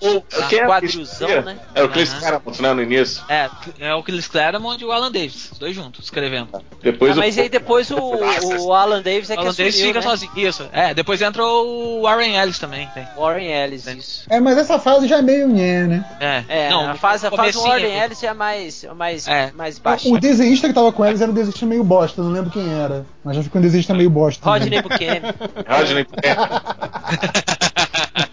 o- 0.00 0.24
é 0.54 0.66
quadrilzão, 0.66 1.28
que- 1.28 1.40
né? 1.42 1.58
Era 1.74 1.86
o 1.86 1.88
Chris 1.88 2.10
Aham. 2.10 2.20
Claremont, 2.20 2.62
né, 2.62 2.72
no 2.74 2.82
início. 2.82 3.24
É, 3.28 3.50
é 3.78 3.94
o 3.94 4.02
Chris 4.02 4.26
Claremont 4.28 4.80
e 4.82 4.86
o 4.86 4.92
Alan 4.92 5.10
Davis, 5.12 5.50
os 5.52 5.58
dois 5.58 5.74
juntos, 5.74 6.04
escrevendo. 6.04 6.48
Depois 6.82 7.12
Ah, 7.12 7.16
mas 7.20 7.36
o, 7.36 7.40
aí 7.40 7.48
depois 7.48 7.90
o, 7.90 7.96
o 8.66 8.72
Alan 8.72 9.02
Davis 9.02 9.28
é 9.28 9.34
O 9.34 9.36
que 9.36 9.42
Alan 9.42 9.54
Davis 9.54 9.74
assumiu, 9.74 9.86
fica 9.88 10.00
né? 10.00 10.06
sozinho. 10.06 10.32
Isso. 10.36 10.66
É, 10.72 10.94
depois 10.94 11.20
entra 11.20 11.44
o 11.44 12.02
Warren 12.02 12.36
Ellis 12.36 12.58
também. 12.58 12.88
Tem. 12.94 13.06
Warren 13.18 13.48
Ellis, 13.50 13.86
isso. 13.86 14.24
É, 14.30 14.40
mas 14.40 14.56
essa 14.56 14.78
fase 14.78 15.06
já 15.06 15.18
é 15.18 15.22
meio 15.22 15.46
nhé, 15.48 15.82
né? 15.86 16.04
É, 16.18 16.44
É, 16.48 16.70
não, 16.70 16.88
a 16.90 16.94
fase, 16.94 17.26
a 17.26 17.30
fase 17.30 17.52
do 17.52 17.62
Warren 17.62 17.84
aqui. 17.86 18.04
Ellis 18.04 18.22
é 18.22 18.32
mais, 18.32 18.84
mais, 18.96 19.28
É. 19.28 19.52
mais 19.54 19.78
baixa. 19.78 20.08
O 20.08 20.18
desenhista 20.18 20.68
que 20.68 20.74
tava 20.74 20.90
com 20.92 21.04
eles 21.04 21.20
era 21.20 21.30
um 21.30 21.34
desenhista 21.34 21.66
meio 21.66 21.84
bosta, 21.84 22.22
não 22.22 22.30
lembro 22.30 22.50
quem 22.50 22.72
era. 22.72 23.04
Mas 23.22 23.36
já 23.36 23.42
ficou 23.42 23.58
um 23.58 23.62
desenhista 23.62 23.92
meio 23.92 24.08
bosta. 24.08 24.42
também. 24.42 24.60
Rodney 24.62 24.82
Buchanan. 24.82 25.34
Rodney. 25.68 26.02
O 26.02 26.06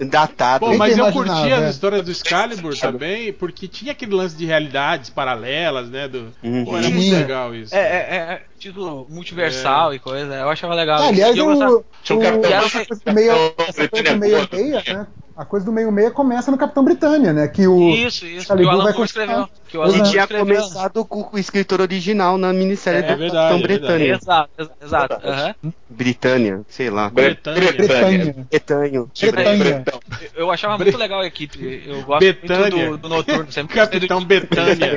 datado. 0.00 0.66
Bom, 0.66 0.76
mas 0.76 0.96
eu 0.96 1.10
curti 1.12 1.50
é. 1.50 1.54
as 1.54 1.74
histórias 1.74 2.02
do 2.04 2.10
Excalibur 2.10 2.76
também, 2.78 3.32
porque 3.32 3.68
tinha 3.68 3.92
aquele 3.92 4.14
lance 4.14 4.36
de 4.36 4.44
realidades 4.44 5.10
paralelas, 5.10 5.88
né? 5.90 6.08
Do... 6.08 6.32
Uhum. 6.42 6.64
Pô, 6.64 6.76
era 6.78 6.88
muito 6.88 7.14
legal 7.14 7.54
isso. 7.54 7.74
É, 7.74 7.78
é, 7.78 8.14
é, 8.16 8.42
título 8.58 9.06
multiversal 9.08 9.94
e 9.94 9.98
coisa. 9.98 10.34
Eu 10.34 10.48
achava 10.48 10.74
legal. 10.74 11.02
Ah, 11.02 11.08
aliás, 11.08 11.34
E 11.36 11.38
eu 11.38 11.44
o, 11.46 11.48
gostava- 11.50 11.84
Tinha 12.02 12.18
um 12.18 12.20
o- 12.20 12.24
Capitão- 12.24 12.52
essa 12.52 12.84
coisa 12.86 13.02
do 13.04 13.12
meio, 13.12 13.32
essa 13.58 13.88
coisa 13.88 14.12
do 14.14 14.18
meio 14.18 14.48
meia, 14.52 14.82
né? 14.86 15.06
A 15.36 15.44
coisa 15.44 15.66
do 15.66 15.72
meio 15.72 15.92
meia 15.92 16.10
começa 16.10 16.50
no 16.50 16.56
Capitão 16.56 16.82
Britânia, 16.82 17.30
né? 17.30 17.46
Que 17.46 17.66
o 17.66 17.90
Isso, 17.90 18.24
isso. 18.24 18.56
Que 18.56 18.62
o 18.64 18.70
Alan 18.70 18.84
vai 18.84 18.92
Moore 18.94 19.04
escreveu. 19.04 19.46
Que 19.68 19.76
o 19.76 19.82
Alan 19.82 19.92
é. 19.92 19.96
Moore 19.98 20.10
tinha 20.10 20.22
escreveu. 20.22 20.46
começado 20.46 21.04
com 21.04 21.28
o 21.30 21.38
escritor 21.38 21.82
original 21.82 22.38
na 22.38 22.54
minissérie 22.54 23.00
É 23.00 23.02
do 23.12 23.18
verdade, 23.18 23.34
Capitão 23.34 23.58
é. 23.58 23.62
Britânia. 23.62 24.14
Exato, 24.14 24.50
ex- 24.58 24.70
exato. 24.82 25.14
aham. 25.26 25.54
Britânia, 25.90 26.60
sei 26.68 26.88
lá. 26.88 27.10
Bretânia. 27.10 27.60
Bretanha. 27.72 28.34
Bretanho. 28.50 29.10
Bretanha. 29.20 29.56
Bretão. 29.58 30.00
Eu 30.34 30.50
achava 30.50 30.78
muito 30.78 30.96
legal 30.96 31.20
a 31.20 31.26
equipe. 31.26 31.82
Eu 31.86 32.02
gosto 32.02 32.20
Betânia. 32.20 32.70
muito 32.70 32.90
do, 32.92 32.96
do 32.98 33.08
Noturno. 33.10 33.52
Sempre 33.52 33.76
Capitão 33.76 34.24
Betânia. 34.24 34.96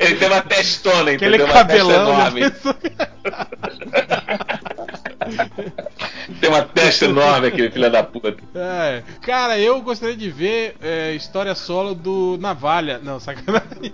Ele 0.00 0.14
tem 0.16 0.28
uma 0.28 0.42
testona, 0.42 1.12
Aquele 1.12 1.36
entendeu? 1.36 1.46
Uma 1.46 1.64
testa 1.64 1.64
cabelão. 1.64 2.14
enorme. 2.14 2.40
né? 5.28 5.50
Tem 6.40 6.50
uma 6.50 6.62
testa 6.62 7.04
enorme, 7.06 7.48
aquele 7.48 7.70
filho 7.70 7.90
da 7.90 8.02
puta. 8.02 8.36
É, 8.54 9.02
cara, 9.22 9.58
eu 9.58 9.80
gostaria 9.80 10.16
de 10.16 10.28
ver 10.30 10.76
é, 10.82 11.14
história 11.14 11.54
solo 11.54 11.94
do 11.94 12.36
Navalha. 12.40 13.00
Não, 13.02 13.18
sacanagem. 13.18 13.92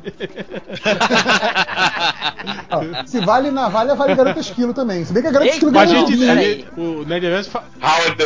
Ó, 2.70 3.06
se 3.06 3.20
vale 3.20 3.50
navalha, 3.50 3.94
vale 3.94 4.14
garota 4.14 4.40
esquilo 4.40 4.74
também. 4.74 5.04
Se 5.04 5.12
bem 5.12 5.22
que 5.22 5.28
a 5.28 5.32
garota 5.32 5.50
Ei, 5.50 5.54
esquilo 5.54 5.78
a 5.78 5.84
ganhou 5.84 6.06
gente, 6.06 6.24
um 6.24 6.30
a 6.30 6.36
gente- 6.36 6.66
o 6.76 7.04
Nerd 7.04 7.24
Reverso, 7.24 7.50
fa 7.50 7.62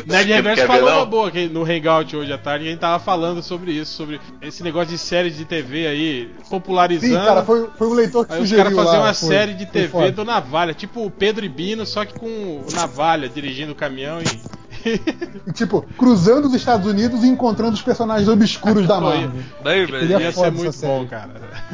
Nerd 0.06 0.32
Reverso 0.32 0.66
falou 0.66 0.90
uma 0.90 1.06
boa 1.06 1.28
aqui 1.28 1.48
no 1.48 1.62
Hangout 1.64 2.16
hoje 2.16 2.32
à 2.32 2.38
tarde. 2.38 2.66
A 2.66 2.70
gente 2.70 2.80
tava 2.80 2.98
falando 3.02 3.42
sobre 3.42 3.72
isso, 3.72 3.92
sobre 3.94 4.20
esse 4.42 4.62
negócio 4.62 4.88
de 4.88 4.98
séries 4.98 5.36
de 5.36 5.44
TV 5.44 5.86
aí, 5.86 6.30
popularizando. 6.48 7.12
Sim, 7.14 7.24
cara, 7.24 7.44
foi, 7.44 7.68
foi 7.76 7.86
um 7.88 7.92
leitor 7.92 8.26
que 8.26 8.32
Aí 8.34 8.40
os 8.42 8.48
sugeriu 8.48 8.64
caras 8.76 8.78
fazer 8.86 8.96
lá, 8.98 9.04
uma 9.04 9.14
foi- 9.14 9.28
série 9.28 9.54
de 9.54 9.66
TV 9.66 10.10
do 10.10 10.24
Navalha, 10.24 10.74
tipo 10.74 11.04
o 11.04 11.10
Pedro 11.10 11.44
e 11.44 11.48
Bino, 11.48 11.84
só 11.86 12.04
que 12.04 12.14
com 12.18 12.26
o 12.26 12.66
Navalha 12.74 12.97
dirigindo 13.28 13.72
o 13.72 13.74
caminhão 13.74 14.20
e. 14.20 14.58
E, 15.46 15.52
tipo, 15.52 15.82
cruzando 15.98 16.46
os 16.46 16.54
Estados 16.54 16.86
Unidos 16.86 17.24
e 17.24 17.26
encontrando 17.26 17.72
os 17.74 17.82
personagens 17.82 18.28
obscuros 18.28 18.86
da 18.86 19.00
Marvel. 19.00 19.30
Bem, 19.62 19.86
Seria 19.88 20.20
Ia 20.20 20.32
foda 20.32 20.50
ser 20.56 20.62
muito 20.62 20.80
bom, 20.80 21.06
cara. 21.06 21.30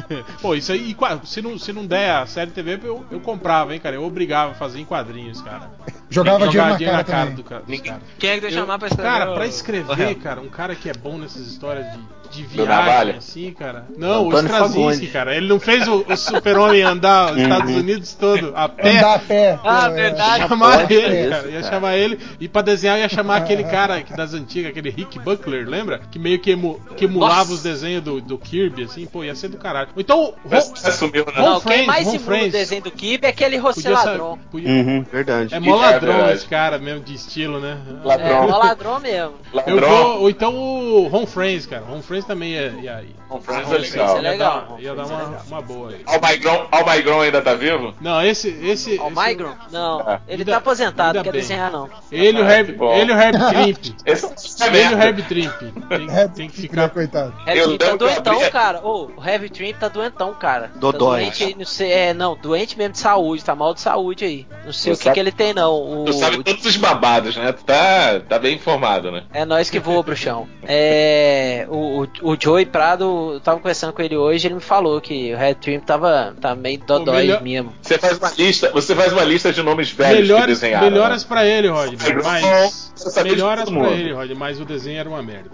Pô, 0.41 0.55
isso 0.55 0.71
aí, 0.71 0.91
e 0.91 1.27
se 1.27 1.41
não, 1.41 1.57
se 1.59 1.71
não 1.71 1.85
der 1.85 2.09
a 2.15 2.25
série 2.25 2.49
TV, 2.51 2.79
eu, 2.83 3.05
eu 3.11 3.19
comprava, 3.19 3.73
hein, 3.73 3.79
cara. 3.79 3.95
Eu 3.95 4.03
obrigava 4.03 4.51
a 4.51 4.55
fazer 4.55 4.79
em 4.79 4.85
quadrinhos, 4.85 5.39
cara. 5.41 5.69
Jogava 6.09 6.47
dinheiro 6.47 6.71
na 6.81 7.03
cara, 7.03 7.03
também. 7.03 7.35
do 7.35 7.43
ca- 7.43 7.59
dos 7.59 7.79
caras. 7.81 8.01
Quem 8.17 8.29
é 8.31 8.39
que 8.39 8.45
Eu- 8.47 8.51
chamar 8.51 8.79
pra 8.79 8.87
escrever? 8.87 9.09
Cara, 9.11 9.33
pra 9.33 9.47
escrever, 9.47 10.15
cara, 10.15 10.41
um 10.41 10.49
cara 10.49 10.75
que 10.75 10.89
é 10.89 10.93
bom 10.93 11.17
nessas 11.17 11.45
histórias 11.45 11.85
de, 11.91 11.99
de 12.29 12.43
viagem, 12.43 13.15
assim, 13.17 13.51
cara. 13.53 13.85
Não, 13.97 14.23
o 14.25 14.27
Antônio 14.29 14.45
Straczynski, 14.51 14.79
Fagundes. 14.79 15.11
cara. 15.11 15.35
Ele 15.35 15.47
não 15.47 15.59
fez 15.59 15.87
o, 15.87 16.05
o 16.07 16.15
super-homem 16.17 16.81
andar 16.83 17.33
os 17.33 17.41
Estados 17.41 17.75
Unidos 17.75 18.13
todo 18.13 18.51
a 18.55 18.67
pé. 18.69 18.97
Andar 18.97 19.15
a 19.15 19.19
pé. 19.19 19.59
Ah, 19.63 19.87
é, 19.87 19.89
verdade. 19.93 20.41
Ia 20.41 20.47
chamar 20.47 20.91
ele, 20.91 21.19
isso, 21.21 21.29
cara. 21.29 21.47
Ia 21.47 21.61
cara. 21.61 21.73
chamar 21.73 21.97
ele. 21.97 22.19
E 22.39 22.47
pra 22.47 22.61
desenhar, 22.61 22.99
ia 22.99 23.09
chamar 23.09 23.37
aquele 23.37 23.63
cara 23.63 24.01
que 24.01 24.15
das 24.15 24.33
antigas, 24.33 24.71
aquele 24.71 24.89
Rick 24.89 25.19
Buckler, 25.19 25.67
lembra? 25.67 25.99
Que 26.11 26.19
meio 26.19 26.39
que, 26.39 26.51
emu- 26.51 26.79
que 26.97 27.05
emulava 27.05 27.35
Nossa. 27.39 27.53
os 27.53 27.63
desenhos 27.63 28.03
do, 28.03 28.21
do 28.21 28.37
Kirby, 28.37 28.83
assim. 28.83 29.05
Pô, 29.05 29.23
ia 29.23 29.35
ser 29.35 29.49
do 29.49 29.57
caralho. 29.57 29.89
Então, 29.97 30.33
Mas 30.49 30.67
Ron- 30.67 30.73
assumiu, 30.89 31.25
né? 31.25 31.33
Ron 31.35 31.43
Não, 31.45 31.59
Friends, 31.61 31.77
quem 31.79 31.87
mais 31.87 32.15
Friends. 32.23 32.47
o 32.49 32.51
desenho 32.57 32.81
do 32.81 32.91
Kib 32.91 33.23
é 33.25 33.29
aquele 33.29 33.59
José 33.59 33.81
ser. 33.81 33.89
Ladrão. 33.89 34.39
Podia... 34.51 34.69
Uhum, 34.69 35.05
verdade. 35.11 35.53
É 35.53 35.59
mó 35.59 35.75
É 35.77 35.91
ladrão 35.91 36.13
verdade. 36.13 36.33
esse 36.37 36.45
cara 36.47 36.77
mesmo, 36.77 37.01
de 37.03 37.13
estilo, 37.13 37.59
né? 37.59 37.77
Ladrão. 38.03 38.27
É, 38.43 38.47
mó 38.47 38.57
ladrão 38.57 38.99
mesmo. 38.99 39.33
Eu 39.65 39.75
Ladrão. 39.75 39.89
vou, 39.89 40.21
ou 40.21 40.29
então 40.29 40.53
o 40.55 41.07
Ron 41.07 41.25
Friends, 41.25 41.65
cara. 41.65 41.83
Ron 41.87 42.01
Friends 42.01 42.24
também 42.25 42.51
ia, 42.51 42.67
ia 42.81 43.03
Friends 43.41 43.67
Ron 43.67 43.75
é 43.75 43.77
legal. 43.79 44.17
é 44.17 44.21
legal. 44.21 44.77
Ia 44.79 44.93
dar, 44.95 45.03
ia 45.03 45.05
dar 45.05 45.05
uma, 45.05 45.41
uma 45.47 45.61
boa 45.61 45.89
aí. 45.89 46.01
Almigron, 46.05 46.67
Almigron 46.71 47.21
ainda 47.21 47.41
tá 47.41 47.53
vivo? 47.53 47.93
Não, 47.99 48.21
esse. 48.21 48.49
esse, 48.63 48.97
Ó, 48.99 49.05
o 49.07 49.11
esse- 49.11 49.27
Migron? 49.27 49.53
Não, 49.71 49.99
Ah, 49.99 50.21
ele 50.27 50.41
ainda- 50.41 50.51
tá 50.53 50.57
aposentado, 50.57 51.15
não 51.17 51.23
quer 51.23 51.31
bem. 51.31 51.41
desenhar 51.41 51.71
não. 51.71 51.89
Ele 52.11 52.37
e 52.37 52.41
o 52.41 52.45
Ah, 52.45 52.51
Herb, 52.51 52.65
que 52.71 52.77
bom. 52.77 52.93
ele 52.95 53.11
o 53.13 53.19
Herb 53.19 53.37
Trimp. 53.49 53.95
Esse 54.05 54.25
é 54.63 54.67
Ele 54.67 54.77
e 54.83 54.95
o. 54.95 55.01
Herb 55.01 55.21
Trimp. 55.23 55.53
Tem, 55.89 56.09
É, 56.11 56.27
tem 56.29 56.49
que 56.49 56.61
ficar. 56.61 56.89
coitado. 56.89 57.33
Heavy 57.47 57.59
Eu 57.59 57.77
Trimp 57.77 57.81
tá 57.81 57.95
doentão, 57.97 58.49
cara. 58.51 58.81
Ô, 58.85 59.11
o 59.17 59.23
Heavy 59.27 59.49
Trimp 59.49 59.77
tá 59.77 59.87
doentão, 59.87 60.33
cara. 60.33 60.71
Dodói. 60.75 61.25
Tá 61.25 61.29
doente, 61.39 61.55
não 61.57 61.65
sei, 61.65 61.91
é, 61.91 62.13
não, 62.13 62.35
doente 62.35 62.77
mesmo 62.77 62.93
de 62.93 62.99
saúde, 62.99 63.43
tá 63.43 63.55
mal 63.55 63.73
de 63.73 63.81
saúde 63.81 64.23
aí. 64.25 64.47
Não 64.65 64.71
sei 64.71 64.93
Tu 64.93 64.95
o 64.95 64.97
que, 64.97 65.03
sabe- 65.05 65.13
que 65.15 65.19
ele 65.19 65.31
tem, 65.31 65.53
não. 65.53 65.73
O, 65.73 66.05
Tu 66.05 66.13
sabe 66.13 66.43
todos 66.43 66.65
os 66.65 66.77
babados, 66.77 67.35
né? 67.35 67.51
Tu 67.51 67.63
tá, 67.65 68.19
tá 68.29 68.39
bem 68.39 68.55
informado, 68.55 69.11
né? 69.11 69.23
É 69.33 69.43
nós 69.45 69.69
que 69.69 69.79
voa, 69.79 70.01
bruxão. 70.03 70.47
É. 70.63 71.65
O, 71.69 72.04
o, 72.21 72.31
o 72.31 72.37
Joey 72.39 72.65
Prado, 72.65 73.33
eu 73.33 73.39
tava 73.39 73.57
conversando 73.59 73.93
com 73.93 74.01
ele 74.01 74.15
hoje, 74.15 74.47
ele 74.47 74.55
me 74.55 74.61
falou 74.61 74.99
que 75.01 75.33
o 75.33 75.37
Red 75.37 75.55
Trimp 75.55 75.83
tava 75.85 76.35
tá 76.39 76.55
meio 76.55 76.79
dodói 76.79 77.17
melhor- 77.23 77.41
mesmo. 77.41 77.73
Você 77.81 77.97
faz 77.97 78.17
uma 78.17 78.31
lista, 78.37 78.71
você 78.71 78.95
faz 78.95 79.11
uma 79.13 79.23
lista 79.23 79.51
de 79.53 79.61
nomes 79.61 79.89
velhos 79.91 80.15
que 80.15 80.21
Melhores, 80.23 80.59
desenharam. 80.59 80.89
melhoras 80.89 81.23
né? 81.23 81.27
pra 81.27 81.45
ele, 81.45 81.67
Rodney. 81.69 81.97
Migron, 82.01 82.23
Mas. 82.23 82.84
Melhoras 83.23 83.69
pra 83.69 83.89
ele, 83.91 84.13
Rodney. 84.13 84.35
Mas 84.37 84.59
o 84.59 84.65
desenho 84.65 84.99
era 84.99 85.09
uma 85.09 85.21
merda. 85.21 85.49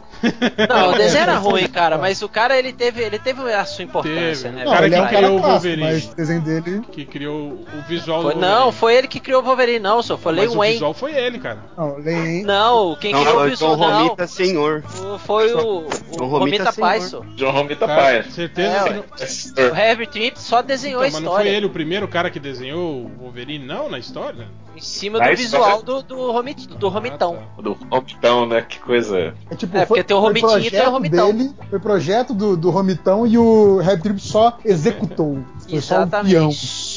Não, 0.70 0.92
o 0.92 0.96
desenho 0.98 1.24
era 1.24 1.38
ruim, 1.40 1.68
cara, 1.68 1.98
mas 1.98 2.22
o 2.22 2.30
cara 2.30 2.58
ele 2.58 2.72
teve, 2.74 3.02
ele 3.02 3.20
teve 3.20 3.42
a 3.54 3.66
sua 3.66 3.84
importância, 3.84 4.50
Teve. 4.50 4.56
né? 4.56 4.66
O 4.68 4.72
cara 4.72 4.90
que 4.90 4.96
é 4.96 5.02
um 5.02 5.08
criou 5.08 5.22
cara 5.22 5.32
o 5.34 5.40
Wolverine. 5.42 5.84
mas 5.84 6.06
o 6.12 6.16
desenho 6.16 6.42
dele. 6.42 6.82
Que 6.92 7.06
criou 7.06 7.52
o 7.54 7.66
visual 7.88 8.22
Foi- 8.24 8.34
do 8.34 8.40
não, 8.40 8.72
foi 8.72 8.96
ele 8.96 9.08
que 9.08 9.20
criou 9.20 9.42
o 9.42 9.46
Wolverine, 9.46 9.80
não, 9.80 10.02
só 10.02 10.18
foi 10.18 10.34
Lei 10.34 10.46
Mas 10.46 10.54
o 10.56 10.58
Wayne. 10.58 10.74
visual 10.76 10.94
foi 10.94 11.14
ele, 11.14 11.40
cara. 11.40 11.60
Não, 11.78 11.98
Lei. 11.98 12.44
Não, 12.44 12.96
quem 12.96 13.12
Não, 13.14 13.22
criou 13.22 13.36
o 13.36 13.40
foi 13.42 13.50
visual 13.50 13.76
John 13.76 13.88
não. 13.90 14.04
Romita 14.04 14.28
Senhor. 14.28 14.84
o- 15.04 15.18
Foi 15.20 15.54
o, 15.54 15.88
o 15.88 15.90
John 16.18 16.28
Romita 16.28 16.72
só. 16.72 17.22
John 17.36 17.52
Romita 17.52 17.88
Paia. 17.88 18.24
certeza 18.24 18.72
É, 18.88 18.94
não. 18.94 19.72
O 19.72 19.76
Heavy 19.76 20.08
Trimp 20.08 20.36
só 20.38 20.62
desenhou 20.62 21.04
Então, 21.06 21.10
a 21.10 21.12
mas 21.20 21.24
não 21.24 21.32
foi 21.32 21.42
história 21.42 21.58
ele 21.58 21.66
o 21.66 21.70
primeiro 21.70 22.08
cara 22.08 22.30
que 22.30 22.40
desenhou 22.40 23.06
o 23.06 23.12
Wolverine, 23.20 23.66
não, 23.66 23.90
na 23.90 24.00
história? 24.00 24.48
Em 24.76 24.82
cima 24.82 25.20
Na 25.20 25.26
do 25.28 25.32
história- 25.34 25.66
visual 25.66 25.82
do, 25.84 26.02
do, 26.04 26.32
Romit, 26.32 26.68
do 26.68 26.90
Romitão. 26.90 27.38
Ah, 27.40 27.56
tá. 27.58 27.62
Do 27.62 27.74
Romitão, 27.90 28.46
né? 28.46 28.62
Que 28.62 28.80
coisa. 28.80 29.34
É, 29.50 29.56
tipo, 29.56 29.78
É, 29.78 29.86
porque 29.86 30.04
tem 30.04 30.16
o 30.16 30.20
foi 30.20 30.28
Romitinho 30.30 30.60
e 30.60 30.70
tem 30.72 30.80
o 30.80 30.84
projeto 30.84 30.92
Romitão. 30.92 31.34
dele, 31.34 31.54
foi 31.70 31.80
projeto 31.80 32.34
do, 32.34 32.56
do 32.58 32.70
Romitão 32.70 33.28
e 33.28 33.38
o 33.38 33.78
Red 33.80 33.98
Trip 34.00 34.20
só 34.20 34.58
executou. 34.64 35.40
Foi 35.70 35.82
só 35.82 35.96
um 35.96 35.98
Exatamente. 36.04 36.32
peão. 36.34 36.50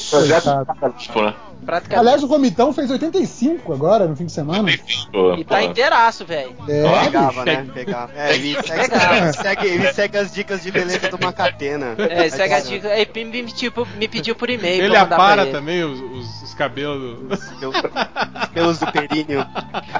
Projeto 0.09 0.43
Coitado. 0.65 0.93
tipo, 0.97 1.21
né? 1.21 1.33
Praticamente. 1.65 1.99
Aliás, 2.07 2.23
o 2.23 2.27
Romitão 2.27 2.71
fez 2.73 2.89
85 2.91 3.73
agora, 3.73 4.07
no 4.07 4.15
fim 4.15 4.25
de 4.25 4.31
semana. 4.31 4.69
E 5.37 5.43
tá 5.43 5.63
inteiraço, 5.63 6.25
velho. 6.25 6.55
É, 6.67 7.03
Pegava, 7.05 7.45
né? 7.45 7.67
Pegava. 7.73 8.11
É, 8.15 8.35
ele 8.35 8.53
segue, 8.61 8.89
Pegava. 8.89 9.15
ele 9.17 9.33
segue, 9.33 9.67
ele 9.67 9.93
segue 9.93 10.17
as 10.17 10.33
dicas 10.33 10.63
de 10.63 10.71
beleza 10.71 11.09
do 11.09 11.19
Macatena. 11.19 11.95
É, 11.97 12.29
segue 12.29 12.53
a 12.53 12.57
Mas, 12.57 12.67
dica. 12.69 12.87
Aí 12.89 13.07
me, 13.15 13.43
me, 13.43 13.51
tipo, 13.51 13.87
me 13.97 14.07
pediu 14.07 14.35
por 14.35 14.49
e-mail. 14.49 14.83
Ele 14.83 14.95
apara 14.97 15.45
também 15.47 15.83
os, 15.83 15.99
os- 15.99 16.43
os 16.43 16.53
cabelos. 16.53 17.19
do- 17.19 17.33
Os 17.33 18.49
pelos 18.53 18.79
do 18.79 18.91
períneo. 18.91 19.45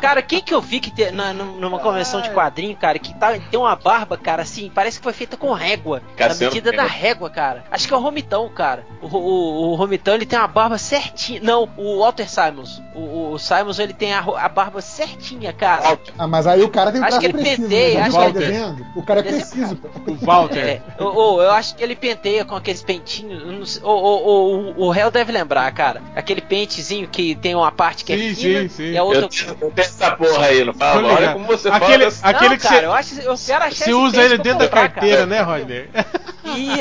Cara, 0.01 0.21
quem 0.21 0.41
que 0.41 0.53
eu 0.53 0.61
vi 0.61 0.79
que 0.79 0.91
tem, 0.91 1.11
na, 1.11 1.33
numa 1.33 1.79
convenção 1.79 2.21
de 2.21 2.29
quadrinho, 2.29 2.75
cara, 2.75 2.97
que 2.99 3.13
tá, 3.15 3.31
tem 3.37 3.59
uma 3.59 3.75
barba, 3.75 4.17
cara, 4.17 4.41
assim, 4.43 4.71
parece 4.73 4.97
que 4.99 5.03
foi 5.03 5.13
feita 5.13 5.35
com 5.37 5.51
régua. 5.53 6.01
Cassiano 6.15 6.39
na 6.39 6.47
medida 6.47 6.71
da 6.71 6.83
régua, 6.85 7.29
cara. 7.29 7.63
Acho 7.71 7.87
que 7.87 7.93
é 7.93 7.97
o 7.97 7.99
Romitão, 7.99 8.47
cara. 8.49 8.85
O, 9.01 9.07
o, 9.07 9.71
o 9.71 9.75
Romitão, 9.75 10.13
ele 10.13 10.25
tem 10.25 10.37
uma 10.39 10.47
barba 10.47 10.77
certinha. 10.77 11.39
Não, 11.43 11.54
o 11.63 11.99
Walter 11.99 12.29
Simons. 12.29 12.81
O, 12.93 13.31
o, 13.33 13.39
Simons, 13.39 13.79
ele 13.79 13.93
tem 13.93 14.13
a, 14.13 14.19
a 14.19 14.47
barba 14.49 14.81
certinha, 14.81 15.51
cara. 15.53 15.97
Ah, 16.17 16.27
mas 16.27 16.47
aí 16.47 16.61
o 16.63 16.69
cara 16.69 16.91
tem 16.91 17.01
um 17.01 17.03
Acho 17.03 17.19
que 17.19 17.25
ele 17.25 17.33
preciso. 17.33 17.61
penteia, 17.63 17.99
né? 17.99 18.05
acho 18.07 18.17
que 18.33 18.43
ele-? 18.43 18.85
O 18.95 19.03
cara 19.03 19.19
é 19.19 19.23
preciso. 19.23 19.77
O 20.07 20.13
Walter. 20.25 20.59
É, 20.59 20.81
o, 21.03 21.05
o- 21.35 21.41
eu 21.41 21.51
acho 21.51 21.75
que 21.75 21.83
ele 21.83 21.95
penteia 21.95 22.45
com 22.45 22.55
aqueles 22.55 22.81
pentinhos. 22.83 23.43
não 23.45 23.65
sei- 23.65 23.81
O, 23.83 23.89
o, 23.89 24.55
o, 24.79 24.85
o 24.85 24.89
réu 24.89 25.09
deve 25.11 25.31
lembrar, 25.31 25.71
cara. 25.73 26.01
Aquele 26.15 26.41
pentezinho 26.41 27.07
que 27.07 27.35
tem 27.35 27.55
uma 27.55 27.71
parte 27.71 28.05
que 28.05 28.15
Sim, 28.15 28.31
é 28.31 28.35
fina 28.35 28.61
sim, 28.61 28.69
sim. 28.69 28.91
e 28.91 28.97
a 28.97 29.03
outra. 29.03 29.21
Eu 29.21 29.29
tenho, 29.29 29.49
eu 29.61 29.71
tenho 29.71 29.85
essa 29.85 30.11
porra 30.15 30.45
aí, 30.45 30.63
não 30.63 30.73
fala? 30.73 31.03
Olha 31.07 31.15
ligado. 31.19 31.33
como 31.33 31.45
você 31.47 31.69
aquele, 31.69 32.11
fala. 32.11 32.35
aquele 32.35 32.49
não, 32.51 32.57
que 32.57 32.63
cara, 32.63 32.79
você, 32.79 32.85
eu 32.85 32.93
acho 32.93 33.19
eu 33.21 33.35
quero 33.45 33.63
achar 33.65 33.85
você 33.85 33.93
usa 33.93 34.23
ele 34.23 34.37
dentro 34.37 34.59
da 34.59 34.65
comprar, 34.65 34.89
carteira, 34.89 35.15
cara. 35.17 35.25
né, 35.27 35.41
Rodney? 35.41 35.89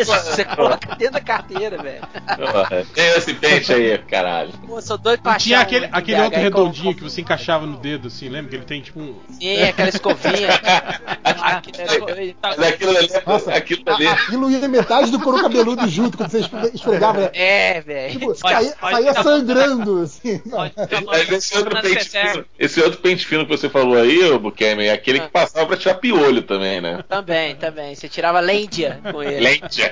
Isso, 0.01 0.13
você 0.31 0.45
coloca 0.45 0.95
dentro 0.97 1.15
da 1.15 1.21
carteira, 1.21 1.83
velho. 1.83 2.03
Tem 2.95 3.07
esse 3.17 3.35
pente 3.35 3.73
aí, 3.73 3.99
caralho. 3.99 4.51
Pô, 4.67 4.81
sou 4.81 4.97
doido 4.99 5.21
pra 5.23 5.37
tinha 5.37 5.61
aquele, 5.61 5.87
um 5.87 5.91
aquele 5.93 6.21
outro 6.21 6.41
redondinho 6.41 6.93
com- 6.93 6.99
que 6.99 7.03
você 7.03 7.21
encaixava 7.21 7.67
no 7.67 7.77
dedo, 7.77 8.09
assim, 8.09 8.29
lembra? 8.29 8.51
Que 8.51 8.57
ele 8.57 8.65
tem 8.65 8.81
tipo 8.81 9.01
um. 9.01 9.15
Sim, 9.31 9.63
aquela 9.63 9.89
escovinha. 9.89 10.49
Aquilo 11.25 12.91
ali, 12.97 13.11
Nossa, 13.27 13.53
aquilo 13.55 13.83
ali. 13.87 14.07
aquilo 14.07 14.51
ia 14.51 14.69
metade 14.69 15.11
do 15.11 15.21
couro 15.21 15.43
cabeludo 15.43 15.87
junto 15.89 16.17
quando 16.17 16.31
você 16.31 16.41
esfre- 16.41 16.71
esfregava. 16.75 17.21
né? 17.21 17.31
É, 17.35 17.81
velho. 17.81 18.13
Tipo, 18.13 18.35
saía, 18.35 18.75
saía 18.81 19.15
tá- 19.15 19.23
sangrando, 19.23 20.03
assim. 20.03 20.41
Esse 21.31 21.57
outro, 21.59 21.81
pente 21.83 22.09
fino, 22.09 22.45
esse 22.59 22.81
outro 22.81 22.99
pente 23.01 23.27
fino 23.27 23.45
que 23.47 23.57
você 23.57 23.69
falou 23.69 23.97
aí, 23.97 24.23
ô 24.31 24.39
Bukemi, 24.39 24.87
é 24.87 24.93
aquele 24.93 25.21
que 25.21 25.29
passava 25.29 25.67
pra 25.67 25.77
tirar 25.77 25.95
piolho 25.97 26.43
também, 26.43 26.81
né? 26.81 27.03
Também, 27.09 27.55
também. 27.57 27.95
Você 27.95 28.09
tirava 28.09 28.41
lêndia 28.41 29.01
com 29.11 29.23
ele. 29.23 29.41
Lente. 29.41 29.83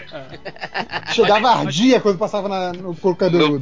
Chegava 1.14 1.50
ardia 1.50 2.00
quando 2.00 2.18
passava 2.18 2.48
na- 2.48 2.72
no 2.72 2.94
couro 2.96 3.16
No 3.30 3.60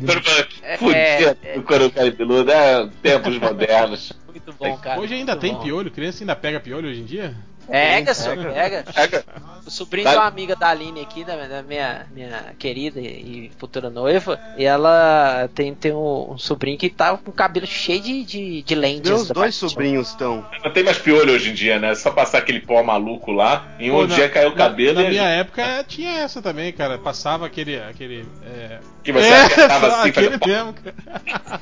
Fudia 0.93 1.55
do 1.55 1.63
couro 1.63 1.91
cabeludo, 1.91 2.51
é 2.51 2.89
tempos 3.03 3.39
modernos. 3.39 4.13
Muito 4.31 4.53
bom, 4.53 4.77
cara. 4.79 5.01
Hoje 5.01 5.15
ainda 5.15 5.33
muito 5.33 5.41
tem 5.43 5.55
bom. 5.55 5.61
piolho? 5.61 5.91
Criança 5.91 6.23
ainda 6.23 6.37
pega 6.37 6.61
piolho 6.61 6.89
hoje 6.89 7.01
em 7.01 7.05
dia? 7.05 7.35
Pega, 7.69 8.15
só, 8.15 8.31
pega. 8.35 8.85
Pega. 8.93 9.25
O 9.65 9.71
sobrinho 9.71 10.05
Tá. 10.05 10.11
de 10.13 10.17
uma 10.19 10.27
amiga 10.27 10.57
da 10.57 10.69
Aline 10.71 11.01
aqui, 11.03 11.25
da, 11.25 11.37
da 11.47 11.63
minha, 11.63 12.05
minha 12.13 12.53
querida 12.59 12.99
e 13.01 13.51
futura 13.59 13.89
noiva, 13.91 14.41
e 14.57 14.65
ela 14.65 15.49
tem, 15.55 15.73
tem 15.75 15.93
um, 15.93 16.33
um 16.33 16.39
sobrinho 16.39 16.77
que 16.79 16.89
tá 16.91 17.17
com 17.17 17.31
o 17.31 17.35
cabelo 17.35 17.67
cheio 17.67 18.01
de, 18.01 18.25
de, 18.25 18.63
de 18.63 18.75
lentes. 18.75 19.09
Meus 19.11 19.29
dois 19.29 19.55
sobrinhos 19.55 20.09
estão. 20.09 20.45
Não 20.65 20.73
tem 20.73 20.83
mais 20.83 20.99
piolho 20.99 21.33
hoje 21.33 21.51
em 21.51 21.55
dia, 21.55 21.79
né? 21.79 21.91
É 21.93 21.95
só 21.95 22.11
passar 22.11 22.39
aquele 22.39 22.61
pó 22.61 22.83
maluco 22.83 23.31
lá, 23.31 23.69
em 23.79 23.91
um 23.91 23.95
Pô, 23.95 24.07
dia 24.07 24.25
na- 24.27 24.33
caiu 24.33 24.49
o 24.51 24.55
cabelo 24.57 24.95
Na, 24.97 25.03
na 25.05 25.09
minha 25.09 25.29
época 25.29 25.85
tinha 25.87 26.11
essa 26.21 26.43
também, 26.43 26.73
cara. 26.73 26.99
Passava 26.99 27.47
aquele. 27.47 27.79
aquele 27.81 28.25
é... 28.45 28.79
que 29.03 29.13
você 29.13 29.27
é, 29.29 29.43
apertava 29.45 29.91
só 29.91 29.97
assim, 30.01 30.09
aquele 30.11 30.39
fazia- 30.39 30.47
mesmo, 30.65 30.75
cara. 30.75 31.61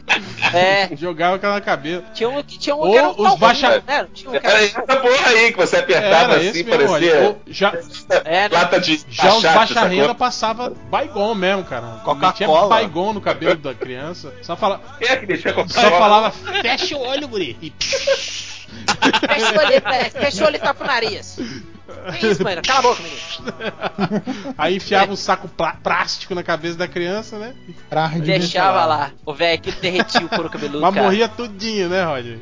É, 0.58 0.88
Jogava 0.96 1.36
aquela 1.36 1.60
cabelo. 1.60 2.04
tinha 2.14 2.28
um, 2.28 2.42
tinha 2.42 2.74
um 2.74 2.78
Ou 2.80 2.90
que 2.92 2.98
era 2.98 3.08
um 3.08 3.20
os 3.22 3.34
baixa- 3.38 3.82
né? 3.86 4.06
Tinha 4.12 4.30
um 4.30 4.32
que 4.32 4.46
Era 4.46 4.56
era- 4.56 4.64
essa 4.64 4.82
porra 4.82 5.26
aí 5.28 5.52
que 5.52 5.56
você 5.58 5.76
apertava 5.76 6.34
Era 6.34 6.50
assim, 6.50 6.64
parecia. 6.64 7.20
Ou 7.20 7.42
Já, 7.46 7.72
né? 7.72 8.48
lata 8.50 8.80
de 8.80 9.00
Já 9.08 9.34
os 9.34 9.42
baixa 9.42 9.84
renda 9.86 10.14
passava 10.14 10.70
Baigon 10.90 11.34
mesmo, 11.34 11.64
cara. 11.64 12.00
Coca-Cola. 12.04 12.68
Baigon 12.68 13.12
no 13.12 13.20
cabelo 13.20 13.56
da 13.56 13.74
criança. 13.74 14.32
Só, 14.42 14.56
fala, 14.56 14.80
Quem 14.98 15.08
é 15.08 15.16
que 15.16 15.26
deixa 15.26 15.54
só 15.68 15.90
falava, 15.90 16.30
fecha 16.62 16.96
o 16.96 17.00
olho, 17.00 17.28
guri. 17.28 17.56
E 17.62 17.72
Fecha 19.28 19.52
o 19.52 19.58
olho. 19.58 20.10
Fecha 20.20 20.44
o 20.44 20.46
olho 20.46 20.56
e 20.56 20.58
tapa 20.58 20.84
o 20.84 20.86
nariz. 20.86 21.38
Que 22.20 22.26
isso, 22.28 22.42
mano? 22.44 22.60
Cala 22.66 22.78
a 22.78 22.82
boca, 22.82 23.02
menino. 23.02 24.54
Aí 24.58 24.76
enfiava 24.76 25.12
um 25.12 25.16
saco 25.16 25.48
plá- 25.48 25.76
plástico 25.82 26.34
na 26.34 26.42
cabeça 26.42 26.76
da 26.76 26.86
criança, 26.88 27.38
né? 27.38 27.54
Pra 27.88 28.08
Deixava 28.08 28.84
lá. 28.84 29.10
O 29.24 29.32
velho 29.32 29.60
que 29.60 29.72
derretia 29.72 30.24
o 30.24 30.28
couro 30.28 30.50
cabeludo, 30.50 30.80
Mas 30.80 30.94
cara. 30.94 31.06
morria 31.06 31.28
tudinho, 31.28 31.88
né, 31.88 32.04
Roger? 32.04 32.38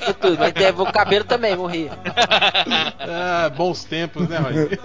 Isso 0.00 0.14
tudo, 0.14 0.38
mas 0.38 0.52
teve 0.52 0.80
o 0.80 0.86
cabelo 0.92 1.24
também 1.24 1.54
morria. 1.56 1.90
ah, 3.00 3.50
bons 3.56 3.84
tempos, 3.84 4.28
né, 4.28 4.38
Roger? 4.38 4.78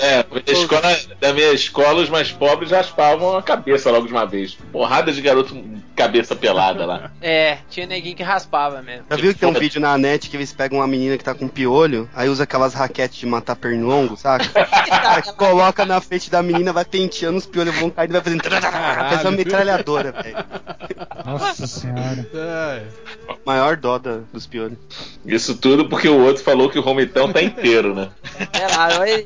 É, 0.00 0.24
na 0.24 0.52
escola, 0.52 0.98
da 1.20 1.32
minha 1.32 1.52
escola, 1.52 2.02
os 2.02 2.08
mais 2.10 2.30
pobres 2.30 2.70
raspavam 2.70 3.36
a 3.36 3.42
cabeça 3.42 3.90
logo 3.90 4.06
de 4.06 4.12
uma 4.12 4.26
vez. 4.26 4.54
Porrada 4.72 5.12
de 5.12 5.20
garoto 5.20 5.54
cabeça 5.98 6.34
pelada 6.36 6.86
lá. 6.86 7.10
É, 7.20 7.58
tinha 7.68 7.86
neguinho 7.86 8.14
que 8.16 8.22
raspava 8.22 8.80
mesmo. 8.80 9.04
Já 9.10 9.16
viu 9.16 9.34
que 9.34 9.40
tem 9.40 9.48
um 9.48 9.52
vídeo 9.52 9.80
na 9.80 9.98
net 9.98 10.30
que 10.30 10.36
eles 10.36 10.52
pegam 10.52 10.78
uma 10.78 10.86
menina 10.86 11.18
que 11.18 11.24
tá 11.24 11.34
com 11.34 11.48
piolho, 11.48 12.08
aí 12.14 12.28
usa 12.28 12.44
aquelas 12.44 12.72
raquetes 12.74 13.18
de 13.18 13.26
matar 13.26 13.56
pernilongo, 13.56 14.16
saca? 14.16 14.44
Aí 15.08 15.22
coloca 15.36 15.84
na 15.84 16.00
frente 16.00 16.30
da 16.30 16.42
menina, 16.42 16.72
vai 16.72 16.84
penteando 16.84 17.38
os 17.38 17.46
piolhos, 17.46 17.74
vão 17.76 17.90
caindo 17.90 18.10
e 18.10 18.12
vai 18.12 18.22
fazendo. 18.22 18.42
Faz 18.44 19.22
uma 19.22 19.30
metralhadora, 19.32 20.12
velho. 20.12 20.36
Nossa 21.24 21.66
senhora. 21.66 22.26
É. 22.34 22.82
Maior 23.44 23.76
dó 23.76 23.98
da- 23.98 24.20
dos 24.32 24.46
piolhos. 24.46 24.78
Isso 25.24 25.56
tudo 25.56 25.88
porque 25.88 26.08
o 26.08 26.20
outro 26.24 26.42
falou 26.42 26.70
que 26.70 26.78
o 26.78 26.82
Romitão 26.82 27.32
tá 27.32 27.42
inteiro, 27.42 27.94
né? 27.94 28.08
É 28.52 28.66
lá, 28.76 28.88
olha. 29.00 29.24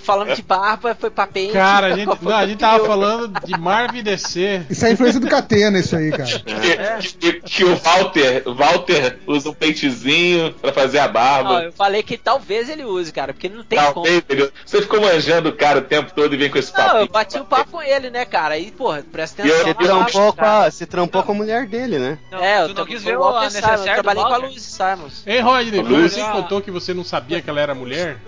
Falando 0.00 0.34
de 0.34 0.42
barba, 0.42 0.94
foi 0.98 1.10
pra 1.10 1.26
pente. 1.26 1.52
Cara, 1.52 1.88
a 1.88 1.92
gente, 1.96 2.16
não, 2.22 2.34
a 2.36 2.46
gente 2.46 2.58
tava 2.58 2.84
falando 2.86 3.40
de 3.44 3.58
Marvel 3.58 4.00
e 4.00 4.02
DC. 4.02 4.62
Isso 4.70 4.84
é 4.84 4.88
a 4.88 4.92
influência 4.92 5.20
do 5.20 5.28
Catena, 5.28 5.65
isso 5.74 5.96
aí, 5.96 6.10
cara. 6.10 6.26
Que, 7.00 7.12
que- 7.12 7.40
que 7.40 7.64
o 7.64 7.76
Walter, 7.76 8.42
Walter 8.46 9.18
usa 9.26 9.50
um 9.50 9.54
pentezinho 9.54 10.52
pra 10.54 10.72
fazer 10.72 10.98
a 10.98 11.06
Não, 11.06 11.12
barba. 11.12 11.62
eu 11.64 11.72
falei 11.72 12.02
que 12.02 12.16
talvez 12.16 12.68
ele 12.68 12.84
use, 12.84 13.12
cara, 13.12 13.32
porque 13.32 13.48
não 13.48 13.62
tem 13.64 13.78
como. 13.78 13.92
Talvez, 13.94 14.16
entendeu? 14.18 14.50
Você 14.64 14.82
ficou 14.82 15.00
manjando 15.00 15.48
o 15.50 15.52
cara 15.52 15.78
o 15.78 15.82
tempo 15.82 16.12
todo 16.14 16.34
e 16.34 16.36
vem 16.36 16.50
com 16.50 16.58
esse 16.58 16.72
Não, 16.76 16.84
eu 16.86 16.92
papo. 17.08 17.12
bati 17.12 17.38
o 17.38 17.44
papo 17.44 17.70
com 17.72 17.82
ele, 17.82 18.10
né, 18.10 18.24
cara? 18.24 18.54
Aí, 18.54 18.70
porra, 18.70 19.04
presta 19.12 19.42
E 19.46 19.50
atenção. 19.50 19.66
Você 19.66 19.74
trampou, 19.74 20.32
com 20.32 20.38
cara. 20.38 20.66
a, 20.66 20.70
você 20.70 20.86
trampou 20.86 21.22
com 21.22 21.32
a 21.32 21.34
mulher 21.34 21.66
dele, 21.66 21.98
né? 21.98 22.18
Não, 22.30 22.38
É, 22.42 22.62
eu 22.62 22.68
tu 22.68 22.74
tô- 22.74 22.80
não 22.80 22.86
quis 22.86 23.02
foi 23.02 23.12
ver 23.12 23.18
o 23.18 23.20
o 23.20 23.24
Walter 23.24 23.50
Simons, 23.50 23.54
necessário 23.54 23.80
Eu 23.90 23.94
trabalhei 23.94 24.22
com 24.24 24.32
a? 24.32 24.36
Luiz 24.36 24.62
Simons. 24.62 25.22
Ei, 25.26 25.40
Rodney, 25.40 25.82
você 25.82 26.20
contou 26.22 26.60
que 26.60 26.70
você 26.70 26.94
não 26.94 27.04
sabia 27.04 27.40
que 27.40 27.48
ela 27.50 27.60
era 27.60 27.74
mulher? 27.74 28.18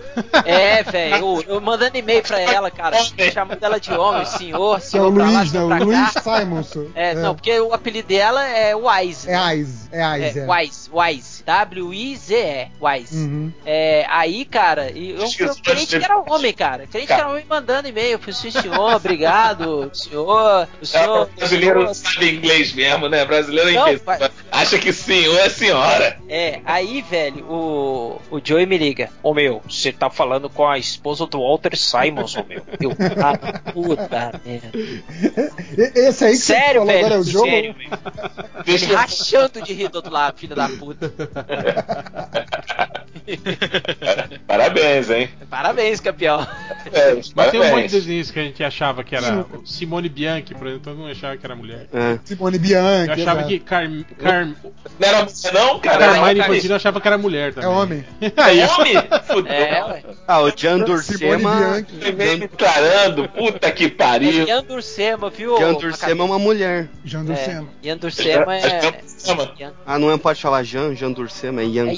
É, 0.44 0.82
velho, 0.82 1.16
eu, 1.16 1.44
eu 1.54 1.60
mandando 1.60 1.96
e-mail 1.96 2.22
pra 2.22 2.40
ela, 2.40 2.70
cara, 2.70 2.96
chamando 3.32 3.62
ela 3.62 3.78
de 3.80 3.92
homem, 3.92 4.24
senhor, 4.24 4.76
é 4.76 4.80
senhor 4.80 5.08
o 5.08 5.12
pra 5.14 5.24
lá, 5.24 5.30
Luiz, 5.30 5.52
né? 5.52 5.60
senhor 5.60 5.72
O. 5.80 5.84
Luiz 5.84 6.10
Simonson. 6.22 6.86
É, 6.94 7.14
não, 7.28 7.34
porque 7.34 7.58
o 7.60 7.72
apelido 7.72 8.08
dela 8.08 8.44
é 8.46 8.74
Wise. 8.74 9.28
É 9.28 9.32
né? 9.32 9.54
Eyes. 9.54 9.88
É 9.92 10.02
Eyes, 10.02 10.36
É, 10.36 10.40
é. 10.40 10.46
Wise, 10.46 10.90
Wise. 10.92 11.44
W-I-Z-E, 11.44 12.68
Wise. 12.80 13.16
Uhum. 13.16 13.52
É, 13.64 14.06
aí, 14.08 14.44
cara, 14.44 14.90
eu, 14.90 15.16
eu 15.38 15.54
de 15.54 15.62
crente 15.62 15.98
que 15.98 16.04
era 16.04 16.18
homem, 16.18 16.52
cara. 16.52 16.86
Crente 16.86 17.06
que 17.06 17.12
era 17.12 17.28
homem 17.28 17.44
mandando 17.48 17.88
e-mail. 17.88 18.12
Eu 18.12 18.18
falei, 18.18 18.34
sim, 18.34 18.50
senhor, 18.50 18.94
obrigado. 18.94 19.90
Senhor, 19.94 20.26
o 20.80 20.82
É, 20.82 20.86
senhor. 20.86 21.22
o 21.22 21.36
brasileiro 21.38 21.84
não 21.84 21.94
senhor- 21.94 22.12
sabe 22.14 22.30
inglês 22.36 22.72
mesmo, 22.72 23.08
né? 23.08 23.24
Brasileiro 23.24 23.70
é 23.70 23.72
Não, 23.72 23.88
imbecil. 23.88 24.04
vai- 24.04 24.30
Acha 24.50 24.78
que 24.78 24.92
senhor 24.92 25.38
é 25.38 25.48
senhora. 25.48 26.18
É, 26.28 26.60
aí, 26.64 27.02
velho, 27.02 27.44
o, 27.44 28.20
o 28.30 28.40
Joey 28.42 28.66
me 28.66 28.78
liga. 28.78 29.10
Ô 29.22 29.34
meu, 29.34 29.62
você 29.68 29.92
tá 29.92 30.08
falando 30.10 30.48
com 30.48 30.66
a 30.66 30.78
esposa 30.78 31.26
do 31.26 31.40
Walter 31.40 31.76
Simons, 31.76 32.36
ô 32.36 32.44
meu. 32.44 32.62
Eu, 32.80 32.92
ah, 33.22 33.36
puta 33.72 34.40
merda. 34.44 34.70
Esse 35.94 36.24
aí 36.24 36.32
que 36.32 36.38
você 36.38 36.54
Sério, 36.54 36.80
falou 36.80 36.86
velho? 36.86 36.98
agora 36.98 37.14
é 37.14 37.18
o 37.18 37.24
jogo? 37.24 37.46
Sério, 37.46 37.74
velho. 37.74 37.90
Ele 38.66 38.86
rachando 38.94 39.62
de 39.62 39.72
rir 39.72 39.88
do 39.88 39.96
outro 39.96 40.12
lado, 40.12 40.38
filho 40.38 40.56
da 40.56 40.68
puta. 40.68 41.12
Parabéns, 44.46 45.10
hein? 45.10 45.28
Parabéns, 45.50 46.00
campeão. 46.00 46.46
É, 46.92 47.14
Mas 47.34 47.50
tem 47.50 47.60
um 47.60 47.64
monte 47.64 47.66
de 47.66 47.70
parabéns. 47.70 47.92
desenhos 47.92 48.30
que 48.30 48.38
a 48.38 48.42
gente 48.42 48.64
achava 48.64 49.04
que 49.04 49.14
era 49.14 49.44
Simone 49.64 50.08
Bianchi, 50.08 50.54
por 50.54 50.66
exemplo, 50.66 50.84
todo 50.84 50.96
mundo 50.96 51.10
achava 51.10 51.36
que 51.36 51.44
era 51.44 51.54
mulher. 51.54 51.86
É. 51.92 52.18
Simone 52.24 52.58
Bianchi. 52.58 53.08
Eu 53.08 53.12
achava 53.14 53.40
exato. 53.40 53.48
que 53.48 53.58
Carm, 53.60 54.02
Carm, 54.38 54.52
Não 54.98 55.08
era 55.08 55.18
mulher, 55.24 55.52
não, 55.52 55.78
cara? 55.80 55.98
Carmine 55.98 56.40
Infantino 56.40 56.72
eu 56.72 56.76
achava 56.76 57.00
que 57.00 57.06
era 57.08 57.18
mulher 57.18 57.48
É 57.48 57.52
também. 57.52 57.68
homem. 57.70 58.04
Aí, 58.36 58.62
homem? 58.64 58.94
Fudeu. 59.26 59.52
É, 59.52 59.84
ué. 59.84 60.02
Ah, 60.26 60.40
o 60.42 60.50
Jan 60.54 60.78
Dursema. 60.80 61.84
Primeiro 62.00 62.38
me 62.40 62.48
tarando, 62.48 63.28
puta 63.28 63.70
que 63.70 63.88
pariu. 63.88 64.46
Ian 64.46 64.62
Dursema, 64.62 65.30
viu? 65.30 65.58
Jan 65.58 65.74
Dursema 65.74 66.24
é 66.24 66.26
uma 66.26 66.38
mulher. 66.38 66.88
Jean 67.04 67.20
É, 67.20 67.24
Dursema. 67.24 67.68
Ian 67.82 67.96
Dursema 67.96 68.56
é. 68.56 69.02
Ah, 69.86 69.98
não 69.98 70.10
é, 70.10 70.18
pode 70.18 70.40
falar 70.40 70.62
Jan, 70.62 70.94
Jan 70.94 71.12
Dursema, 71.12 71.62
é 71.62 71.64
Ian. 71.66 71.88
é. 71.88 71.94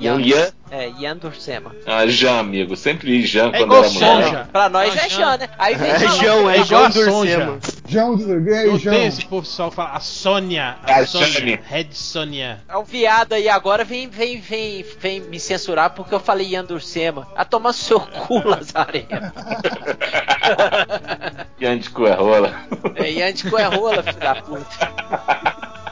Ian? 0.00 0.52
É, 0.76 0.90
Ian 0.98 1.16
Dursema. 1.16 1.70
Ah, 1.86 2.04
Jean, 2.04 2.40
amigo. 2.40 2.74
Sempre 2.76 3.24
Jean 3.24 3.50
É 3.52 3.58
quando 3.58 3.62
igual 3.62 3.84
era 3.84 3.92
mulher. 3.92 4.24
Sonja. 4.24 4.48
Pra 4.50 4.68
nós 4.68 4.96
é 4.96 5.08
Jean. 5.08 5.36
Né? 5.36 5.48
Aí 5.56 5.76
vem 5.76 5.88
É 5.88 5.98
Jean. 6.00 6.08
João, 6.16 6.50
é 6.50 6.56
É 6.58 6.64
João. 6.64 6.90
Dursema. 6.90 7.58
Não 7.92 8.78
Jean. 8.78 8.90
tem 8.92 9.06
esse 9.06 9.24
pessoal 9.24 9.70
que 9.70 9.76
fala 9.76 9.90
a 9.90 10.00
Sônia. 10.00 10.76
A 10.82 10.96
A 10.96 11.06
Sônia. 11.06 11.60
Red 11.64 11.88
Sônia. 11.92 12.60
É 12.68 12.76
um 12.76 12.82
viado 12.82 13.34
aí 13.34 13.48
agora 13.48 13.84
vem, 13.84 14.08
vem, 14.08 14.40
vem, 14.40 14.84
vem 14.98 15.20
me 15.20 15.38
censurar 15.38 15.90
porque 15.90 16.12
eu 16.12 16.18
falei 16.18 16.48
Ian 16.48 16.64
Dursema. 16.64 17.28
A 17.36 17.44
tomar 17.44 17.72
seu 17.72 18.00
cu, 18.00 18.42
Lazareno. 18.44 19.06
Jean 21.60 21.78
de 21.78 21.90
Coerrola. 21.90 22.52
É 22.96 23.12
Ian 23.12 23.32
de 23.32 23.48
Coerrola, 23.48 24.02
filho 24.02 24.18
da 24.18 24.34
puta. 24.34 25.74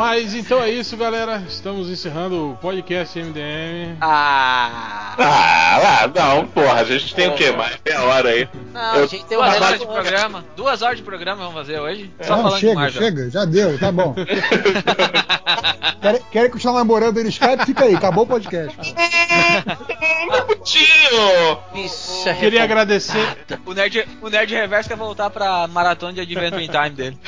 Mas 0.00 0.34
então 0.34 0.62
é 0.62 0.70
isso, 0.70 0.96
galera. 0.96 1.42
Estamos 1.46 1.90
encerrando 1.90 2.52
o 2.52 2.56
podcast 2.56 3.18
MDM. 3.22 3.98
Ah. 4.00 5.14
Ah, 5.18 6.10
não, 6.14 6.46
porra. 6.46 6.80
A 6.80 6.84
gente 6.84 7.14
tem 7.14 7.28
o 7.28 7.34
quê? 7.34 7.50
Mais 7.50 7.78
meia 7.84 8.02
hora 8.04 8.30
aí. 8.30 8.48
Não, 8.72 8.94
Eu- 8.96 9.04
a 9.04 9.06
gente 9.06 9.26
tem 9.26 9.36
Duas 9.36 9.60
horas 9.60 9.78
de 9.78 9.86
programa. 9.86 10.44
Duas 10.56 10.80
horas 10.80 10.96
de 10.96 11.02
programa 11.02 11.42
vamos 11.42 11.54
fazer 11.54 11.78
hoje. 11.80 12.10
Só 12.22 12.34
Não, 12.34 12.42
falando 12.44 12.60
de 12.60 12.60
chega, 12.60 12.90
chega, 12.90 13.30
já 13.30 13.44
deu, 13.44 13.78
tá 13.78 13.92
bom. 13.92 14.14
Querem, 16.00 16.22
querem 16.32 16.50
continuar 16.50 16.78
namorando 16.78 17.18
ele 17.18 17.28
Skype? 17.28 17.66
Fica 17.66 17.84
aí, 17.84 17.94
acabou 17.94 18.24
o 18.24 18.26
podcast. 18.26 18.94
Putinho! 20.46 21.58
Isso 21.74 22.26
é 22.26 22.32
Queria 22.32 22.64
agradecer. 22.64 23.36
O 23.66 23.74
Nerd, 23.74 24.08
o 24.22 24.30
Nerd 24.30 24.54
Reverso 24.54 24.88
quer 24.88 24.96
voltar 24.96 25.28
pra 25.28 25.66
maratona 25.66 26.14
de 26.14 26.20
Adventure 26.22 26.66
Time 26.68 26.90
dele. 26.90 27.18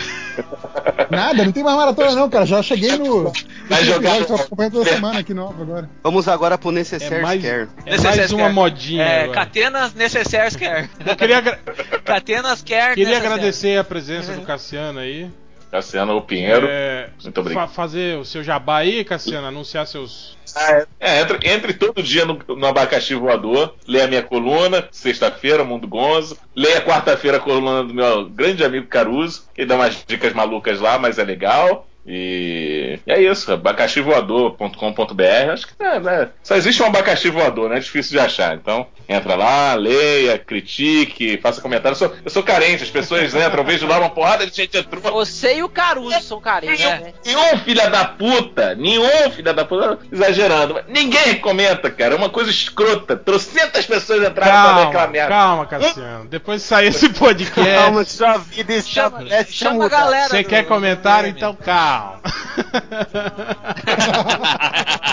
Nada, 1.10 1.44
não 1.44 1.52
tem 1.52 1.62
mais 1.62 1.76
maratona 1.76 2.14
não, 2.14 2.30
cara. 2.30 2.46
Já 2.46 2.61
cheguei 2.62 2.96
no. 2.96 3.32
Vai 3.68 3.84
jogar 3.84 4.20
acompanhando 4.22 4.72
toda 4.74 4.90
semana 4.90 5.20
aqui 5.20 5.32
nova 5.34 5.62
agora. 5.62 5.90
Vamos 6.02 6.28
agora 6.28 6.56
pro 6.58 6.70
É 6.70 6.74
Necessaire 6.74 7.22
mais, 7.22 7.42
Scare. 7.42 7.68
é 7.86 7.90
Necessaire 7.90 8.18
mais 8.18 8.32
uma 8.32 8.48
modinha. 8.50 9.02
É, 9.02 9.22
agora. 9.24 9.38
Catenas 9.40 9.94
Necessaires 9.94 10.56
Care. 10.56 10.88
Eu 11.06 11.16
queria, 11.16 11.38
agra- 11.38 11.58
Catenas 12.04 12.62
Care 12.62 12.94
queria 12.94 13.16
agradecer 13.18 13.78
a 13.78 13.84
presença 13.84 14.32
do 14.32 14.42
Cassiano 14.42 14.98
aí. 14.98 15.30
Cassiano 15.70 16.20
Pinheiro. 16.20 16.66
É, 16.68 17.08
Muito 17.22 17.40
obrigado. 17.40 17.66
fa- 17.68 17.72
fazer 17.74 18.18
o 18.18 18.26
seu 18.26 18.44
jabá 18.44 18.78
aí, 18.78 19.02
Cassiano, 19.04 19.46
anunciar 19.46 19.86
seus. 19.86 20.36
Ah, 20.54 20.84
é, 21.00 21.20
entre, 21.22 21.48
entre 21.50 21.72
todo 21.72 22.02
dia 22.02 22.26
no, 22.26 22.38
no 22.46 22.66
Abacaxi 22.66 23.14
Voador, 23.14 23.74
leia 23.88 24.04
a 24.04 24.08
minha 24.08 24.22
coluna, 24.22 24.86
sexta-feira, 24.92 25.64
Mundo 25.64 25.88
Gonzo, 25.88 26.36
leia 26.54 26.82
quarta-feira 26.82 27.38
a 27.38 27.40
coluna 27.40 27.82
do 27.82 27.94
meu 27.94 28.28
grande 28.28 28.62
amigo 28.62 28.86
Caruso, 28.86 29.44
que 29.54 29.64
dá 29.64 29.76
umas 29.76 30.04
dicas 30.06 30.34
malucas 30.34 30.78
lá, 30.78 30.98
mas 30.98 31.18
é 31.18 31.24
legal. 31.24 31.88
E, 32.06 32.98
e 33.06 33.12
é 33.12 33.22
isso, 33.22 33.52
abacaxivoador.com.br. 33.52 35.52
Acho 35.52 35.66
que 35.68 35.74
é, 35.82 36.00
né, 36.00 36.28
só 36.42 36.56
existe 36.56 36.82
um 36.82 36.86
abacaxi 36.86 37.30
voador, 37.30 37.70
né? 37.70 37.76
É 37.76 37.80
difícil 37.80 38.12
de 38.12 38.18
achar. 38.18 38.54
Então, 38.54 38.86
entra 39.08 39.34
lá, 39.36 39.74
leia, 39.74 40.38
critique, 40.38 41.38
faça 41.40 41.60
comentário. 41.60 41.92
Eu 41.94 41.98
sou, 41.98 42.12
eu 42.24 42.30
sou 42.30 42.42
carente, 42.42 42.82
as 42.82 42.90
pessoas 42.90 43.34
entram, 43.34 43.58
eu 43.60 43.64
vejo 43.64 43.86
lá 43.86 43.98
uma 43.98 44.10
porrada 44.10 44.46
de 44.46 44.54
gente 44.54 44.76
entrou. 44.76 45.02
Você 45.12 45.56
e 45.58 45.62
o 45.62 45.68
Caruso 45.68 46.20
são 46.22 46.40
carentes, 46.40 46.84
né? 46.84 47.12
Nenhum 47.24 47.58
filho 47.58 47.90
da 47.90 48.04
puta, 48.04 48.74
nenhum 48.74 49.30
filho 49.30 49.52
da 49.54 49.64
puta, 49.64 49.98
exagerando, 50.10 50.74
mas 50.74 50.84
ninguém 50.88 51.36
comenta, 51.40 51.90
cara. 51.90 52.14
É 52.14 52.16
uma 52.16 52.30
coisa 52.30 52.50
escrota. 52.50 53.16
Trocentas 53.16 53.86
pessoas 53.86 54.26
entraram 54.28 54.52
pra 54.52 54.74
ver 54.74 54.80
aquela 54.88 54.92
Calma, 54.92 55.12
merda. 55.12 55.28
calma, 55.28 55.66
Cassiano. 55.66 56.26
Depois 56.28 56.60
de 56.62 56.66
sair 56.66 56.88
esse 56.88 57.08
podcast. 57.10 57.70
Calma, 57.74 58.04
sua 58.04 58.38
vida 58.38 58.74
está 58.74 58.92
Chama, 58.92 59.24
chama 59.48 59.84
a 59.84 59.88
galera. 59.88 60.28
Você 60.28 60.42
do- 60.42 60.48
quer 60.48 60.66
comentário? 60.66 61.28
Então 61.28 61.54
calma. 61.54 61.91
Down. 61.92 62.20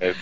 É, 0.00 0.14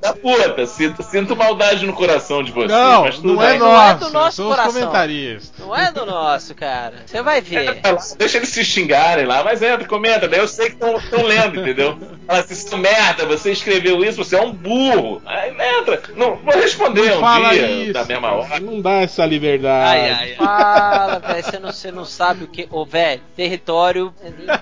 da 0.00 0.14
puta, 0.14 0.66
sinto, 0.66 1.02
sinto 1.02 1.36
maldade 1.36 1.86
no 1.86 1.92
coração 1.92 2.42
de 2.42 2.52
vocês. 2.52 2.70
Não, 2.70 3.02
mas 3.02 3.16
tudo 3.16 3.34
não 3.34 3.42
é 3.42 3.50
bem. 3.50 3.58
Não 3.58 3.82
é 3.82 3.94
do 3.94 4.00
nosso. 4.00 4.12
nosso 4.12 4.42
os 4.42 4.48
coração. 4.48 4.72
comentaristas. 4.72 5.52
Não 5.58 5.76
é 5.76 5.92
do 5.92 6.06
nosso, 6.06 6.54
cara. 6.54 6.94
Você 7.04 7.22
vai 7.22 7.40
ver. 7.40 7.80
Lá, 7.84 7.98
Deixa 8.16 8.38
eles 8.38 8.48
se 8.48 8.64
xingarem 8.64 9.26
lá, 9.26 9.42
mas 9.42 9.62
entra, 9.62 9.86
comenta. 9.86 10.28
Daí 10.28 10.40
eu 10.40 10.48
sei 10.48 10.70
que 10.70 10.84
estão 10.84 11.22
lendo, 11.22 11.60
entendeu? 11.60 11.98
Fala 12.26 12.40
assim, 12.40 12.54
seu 12.54 12.78
merda, 12.78 13.26
você 13.26 13.52
escreveu 13.52 14.02
isso, 14.04 14.24
você 14.24 14.36
é 14.36 14.42
um 14.42 14.52
burro. 14.52 15.20
Aí 15.26 15.50
entra. 15.50 16.00
Não, 16.16 16.36
vou 16.36 16.54
responder 16.54 17.10
Não 17.10 17.18
um 17.18 17.20
fala 17.20 17.50
dia, 17.50 17.70
isso. 17.70 17.92
da 17.92 18.04
mesma 18.04 18.32
hora. 18.32 18.60
Não 18.60 18.80
dá 18.80 19.00
essa 19.00 19.26
liberdade. 19.26 20.00
Ai, 20.00 20.10
ai, 20.10 20.30
ai. 20.30 20.36
Fala, 20.36 21.18
velho. 21.18 21.44
Você 21.44 21.58
não, 21.58 21.72
você 21.72 21.92
não 21.92 22.04
sabe 22.04 22.44
o 22.44 22.48
que. 22.48 22.68
Ô, 22.70 22.84
velho, 22.84 23.20
território 23.36 24.12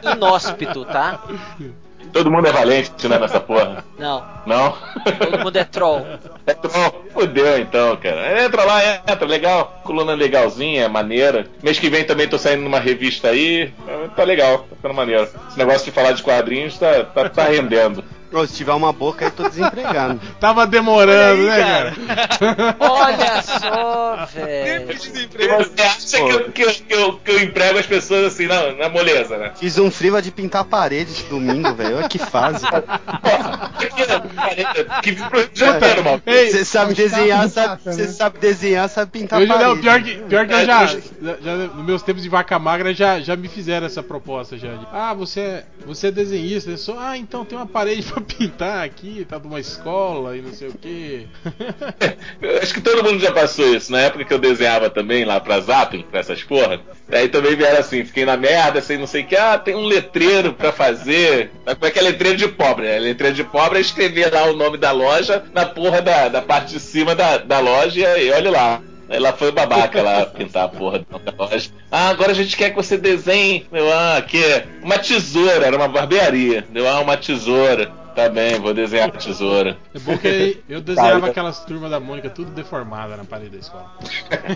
inóspito, 0.02 0.84
tá? 0.84 1.20
Todo 2.12 2.30
mundo 2.30 2.46
é 2.46 2.52
valente, 2.52 3.08
né, 3.08 3.18
nessa 3.18 3.40
porra. 3.40 3.84
Não. 3.98 4.24
Não? 4.46 4.76
Todo 5.18 5.38
mundo 5.38 5.56
é 5.56 5.64
troll. 5.64 6.06
É 6.46 6.54
troll. 6.54 7.04
Fudeu 7.12 7.58
então, 7.58 7.96
cara. 7.96 8.44
Entra 8.44 8.64
lá, 8.64 8.94
entra, 9.08 9.26
legal. 9.26 9.80
Coluna 9.82 10.14
legalzinha, 10.14 10.84
é 10.84 10.88
maneira. 10.88 11.46
Mês 11.62 11.78
que 11.78 11.90
vem 11.90 12.04
também 12.04 12.28
tô 12.28 12.38
saindo 12.38 12.62
numa 12.62 12.78
revista 12.78 13.28
aí. 13.28 13.72
Tá 14.14 14.22
legal, 14.22 14.58
tá 14.58 14.76
ficando 14.76 14.94
maneiro. 14.94 15.28
Esse 15.48 15.58
negócio 15.58 15.84
de 15.84 15.90
falar 15.90 16.12
de 16.12 16.22
quadrinhos 16.22 16.78
tá, 16.78 17.04
tá, 17.04 17.28
tá 17.28 17.44
rendendo. 17.44 18.04
Ô, 18.36 18.46
se 18.46 18.54
tiver 18.54 18.72
uma 18.74 18.92
boca 18.92 19.24
aí, 19.24 19.30
tô 19.30 19.48
desempregado. 19.48 20.20
Tava 20.38 20.66
demorando, 20.66 21.40
aí, 21.50 21.60
né, 21.60 21.92
cara? 22.38 22.76
Olha 22.78 23.42
só, 23.42 24.26
velho. 24.26 24.86
Você 24.86 25.82
acha 25.82 26.16
que 26.16 26.30
eu, 26.32 26.50
que, 26.52 26.62
eu, 26.62 26.70
que, 26.70 26.84
eu, 26.94 27.12
que 27.18 27.30
eu 27.30 27.42
emprego 27.42 27.78
as 27.78 27.86
pessoas 27.86 28.32
assim 28.32 28.46
na, 28.46 28.72
na 28.72 28.88
moleza, 28.88 29.36
né? 29.38 29.52
Fiz 29.58 29.78
um 29.78 29.90
friva 29.90 30.20
de 30.20 30.30
pintar 30.30 30.62
a 30.62 30.64
parede 30.64 31.12
esse 31.12 31.24
domingo, 31.24 31.74
velho. 31.74 31.96
Olha 31.96 32.08
que 32.08 32.18
fase. 32.18 32.64
que 35.02 35.10
de 35.12 35.22
mano. 36.02 36.22
Ei, 36.26 36.50
Você 36.50 36.64
sabe 36.64 36.92
é 36.92 36.94
desenhar, 36.94 37.48
sabe, 37.48 37.82
você 37.84 38.02
né? 38.02 38.08
sabe 38.08 38.38
desenhar, 38.38 38.88
sabe 38.88 39.10
pintar 39.10 39.40
Eu 39.40 39.46
já, 39.46 39.54
parede. 39.54 39.70
não, 39.74 39.80
pior 39.80 40.02
que, 40.02 40.14
pior 40.16 40.46
que 40.46 40.52
eu 40.52 40.58
É, 40.58 40.64
já, 40.66 40.82
eu 40.84 40.88
já, 41.22 41.36
já- 41.42 41.56
Nos 41.74 41.84
meus 41.86 42.02
tempos 42.02 42.22
de 42.22 42.28
vaca 42.28 42.58
magra 42.58 42.92
já, 42.94 43.20
já 43.20 43.36
me 43.36 43.48
fizeram 43.48 43.86
essa 43.86 44.02
proposta 44.02 44.56
já. 44.56 44.74
de, 44.74 44.86
Ah, 44.92 45.14
você 45.14 45.40
é, 45.40 45.64
você 45.86 46.08
é 46.08 46.10
desenhista. 46.10 46.70
Eu 46.70 46.78
sou, 46.78 46.98
ah, 46.98 47.16
então 47.16 47.44
tem 47.44 47.56
uma 47.56 47.66
parede 47.66 48.02
pra 48.02 48.20
pintar 48.26 48.84
aqui, 48.84 49.26
tá 49.28 49.38
de 49.38 49.46
uma 49.46 49.60
escola 49.60 50.36
e 50.36 50.42
não 50.42 50.52
sei 50.52 50.68
o 50.68 50.74
que. 50.74 51.26
Eu 52.40 52.58
Acho 52.58 52.74
que 52.74 52.80
todo 52.80 53.04
mundo 53.04 53.18
já 53.20 53.32
passou 53.32 53.74
isso. 53.74 53.90
Na 53.92 54.00
época 54.00 54.24
que 54.24 54.34
eu 54.34 54.38
desenhava 54.38 54.90
também 54.90 55.24
lá 55.24 55.40
pra 55.40 55.60
Zapping, 55.60 56.02
pra 56.02 56.20
essas 56.20 56.42
porra. 56.42 56.80
Aí 57.10 57.28
também 57.28 57.54
vieram 57.54 57.78
assim, 57.78 58.04
fiquei 58.04 58.24
na 58.24 58.36
merda, 58.36 58.80
sem 58.80 58.98
não 58.98 59.06
sei 59.06 59.22
o 59.22 59.26
que. 59.26 59.36
Ah, 59.36 59.58
tem 59.58 59.74
um 59.74 59.86
letreiro 59.86 60.52
pra 60.52 60.72
fazer. 60.72 61.50
Mas 61.64 61.74
Como 61.74 61.86
é 61.86 61.90
que 61.90 61.98
é 61.98 62.02
letreiro 62.02 62.36
de 62.36 62.48
pobre? 62.48 62.86
Né? 62.86 62.98
Letreiro 62.98 63.36
de 63.36 63.44
pobre 63.44 63.78
é 63.78 63.80
escrever 63.80 64.32
lá 64.32 64.44
o 64.44 64.56
nome 64.56 64.76
da 64.76 64.90
loja 64.90 65.44
na 65.54 65.64
porra 65.64 66.02
da, 66.02 66.28
da 66.28 66.42
parte 66.42 66.72
de 66.74 66.80
cima 66.80 67.14
da, 67.14 67.38
da 67.38 67.60
loja 67.60 68.18
e 68.18 68.30
olha 68.30 68.50
lá. 68.50 68.82
Lá 69.08 69.32
foi 69.32 69.52
babaca 69.52 70.02
lá 70.02 70.26
pintar 70.36 70.64
a 70.64 70.68
porra 70.68 70.98
do 70.98 71.06
nome 71.10 71.24
da 71.24 71.32
loja. 71.32 71.70
Ah, 71.90 72.08
agora 72.08 72.32
a 72.32 72.34
gente 72.34 72.56
quer 72.56 72.70
que 72.70 72.76
você 72.76 72.96
desenhe. 72.96 73.66
Meu, 73.70 73.92
ah, 73.92 74.20
que 74.26 74.64
uma 74.82 74.98
tesoura, 74.98 75.64
era 75.64 75.76
uma 75.76 75.88
barbearia. 75.88 76.66
Deu, 76.70 76.88
ah, 76.88 77.00
uma 77.00 77.16
tesoura. 77.16 78.05
Tá 78.16 78.30
bem, 78.30 78.58
vou 78.58 78.72
desenhar 78.72 79.10
a 79.10 79.12
tesoura. 79.12 79.76
É 79.94 79.98
bom 79.98 80.16
que 80.16 80.62
eu 80.68 80.80
desenhava 80.80 81.20
Cara, 81.20 81.30
aquelas 81.32 81.62
turmas 81.66 81.90
da 81.90 82.00
Mônica 82.00 82.30
tudo 82.30 82.50
deformada 82.50 83.14
na 83.14 83.24
parede 83.24 83.50
da 83.50 83.58
escola. 83.58 83.92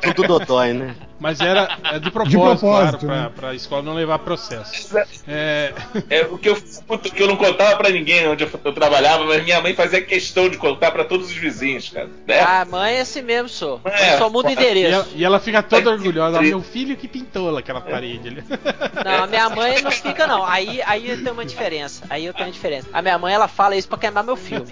Tudo 0.03 0.27
dodói, 0.27 0.73
né? 0.73 0.97
Mas 1.20 1.41
era 1.41 1.77
é 1.85 1.99
de 1.99 2.11
propósito, 2.11 2.41
propósito, 2.41 2.99
claro, 3.01 3.07
né? 3.07 3.31
pra, 3.37 3.49
pra 3.49 3.55
escola 3.55 3.82
não 3.82 3.93
levar 3.93 4.19
processo. 4.20 4.97
É, 5.28 5.74
É 6.09 6.23
o 6.23 6.39
que 6.39 6.49
eu, 6.49 6.57
que 6.57 7.23
eu 7.23 7.28
não 7.28 7.37
contava 7.37 7.77
pra 7.77 7.91
ninguém 7.91 8.27
onde 8.27 8.45
eu, 8.45 8.51
eu 8.65 8.73
trabalhava, 8.73 9.27
mas 9.27 9.45
minha 9.45 9.61
mãe 9.61 9.74
fazia 9.74 10.01
questão 10.01 10.49
de 10.49 10.57
contar 10.57 10.91
pra 10.91 11.05
todos 11.05 11.27
os 11.27 11.37
vizinhos, 11.37 11.91
cara. 11.91 12.09
Né? 12.27 12.41
A 12.41 12.65
mãe 12.65 12.95
é 12.95 13.01
assim 13.03 13.20
mesmo, 13.20 13.51
sou. 13.51 13.78
É, 13.85 14.16
só 14.16 14.31
muda 14.31 14.49
o 14.49 14.51
e, 14.53 14.55
endereço. 14.55 14.95
ela, 14.95 15.07
e 15.15 15.23
ela 15.23 15.39
fica 15.39 15.62
toda 15.62 15.91
orgulhosa. 15.91 16.39
"Ah, 16.39 16.43
Meu 16.43 16.62
filho 16.62 16.97
que 16.97 17.07
pintou 17.07 17.55
aquela 17.59 17.82
parede 17.82 18.27
ali. 18.28 18.45
Não, 19.05 19.24
a 19.24 19.27
minha 19.27 19.51
mãe 19.51 19.82
não 19.82 19.91
fica, 19.91 20.27
não. 20.27 20.47
Aí, 20.47 20.81
aí 20.87 21.15
tem 21.23 21.31
uma 21.32 21.45
diferença. 21.45 22.03
Aí 22.09 22.24
eu 22.24 22.32
tenho 22.32 22.47
uma 22.47 22.53
diferença. 22.53 22.89
A 22.93 23.03
minha 23.03 23.19
mãe, 23.19 23.35
ela 23.35 23.49
fala 23.51 23.77
isso 23.77 23.89
pra 23.89 23.98
queimar 23.98 24.24
meu 24.24 24.36
filme. 24.36 24.66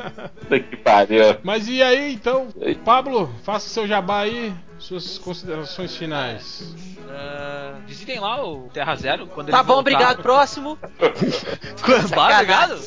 Que 0.48 0.76
pariu. 0.76 1.36
Mas 1.42 1.68
e 1.68 1.82
aí, 1.82 2.14
então, 2.14 2.48
Pablo, 2.84 3.30
faça 3.42 3.68
seu 3.68 3.86
jabá 3.86 4.20
aí, 4.20 4.52
suas 4.78 5.18
considerações 5.18 5.96
finais. 5.96 6.74
Ah, 7.10 7.74
visitem 7.86 8.20
lá 8.20 8.44
o 8.44 8.68
Terra 8.72 8.94
Zero 8.97 9.26
quando 9.28 9.51
Tá 9.51 9.59
ele 9.59 9.66
bom, 9.66 9.74
voltar. 9.74 9.80
obrigado. 9.80 10.22
Próximo. 10.22 10.78
Obrigado. 11.82 12.78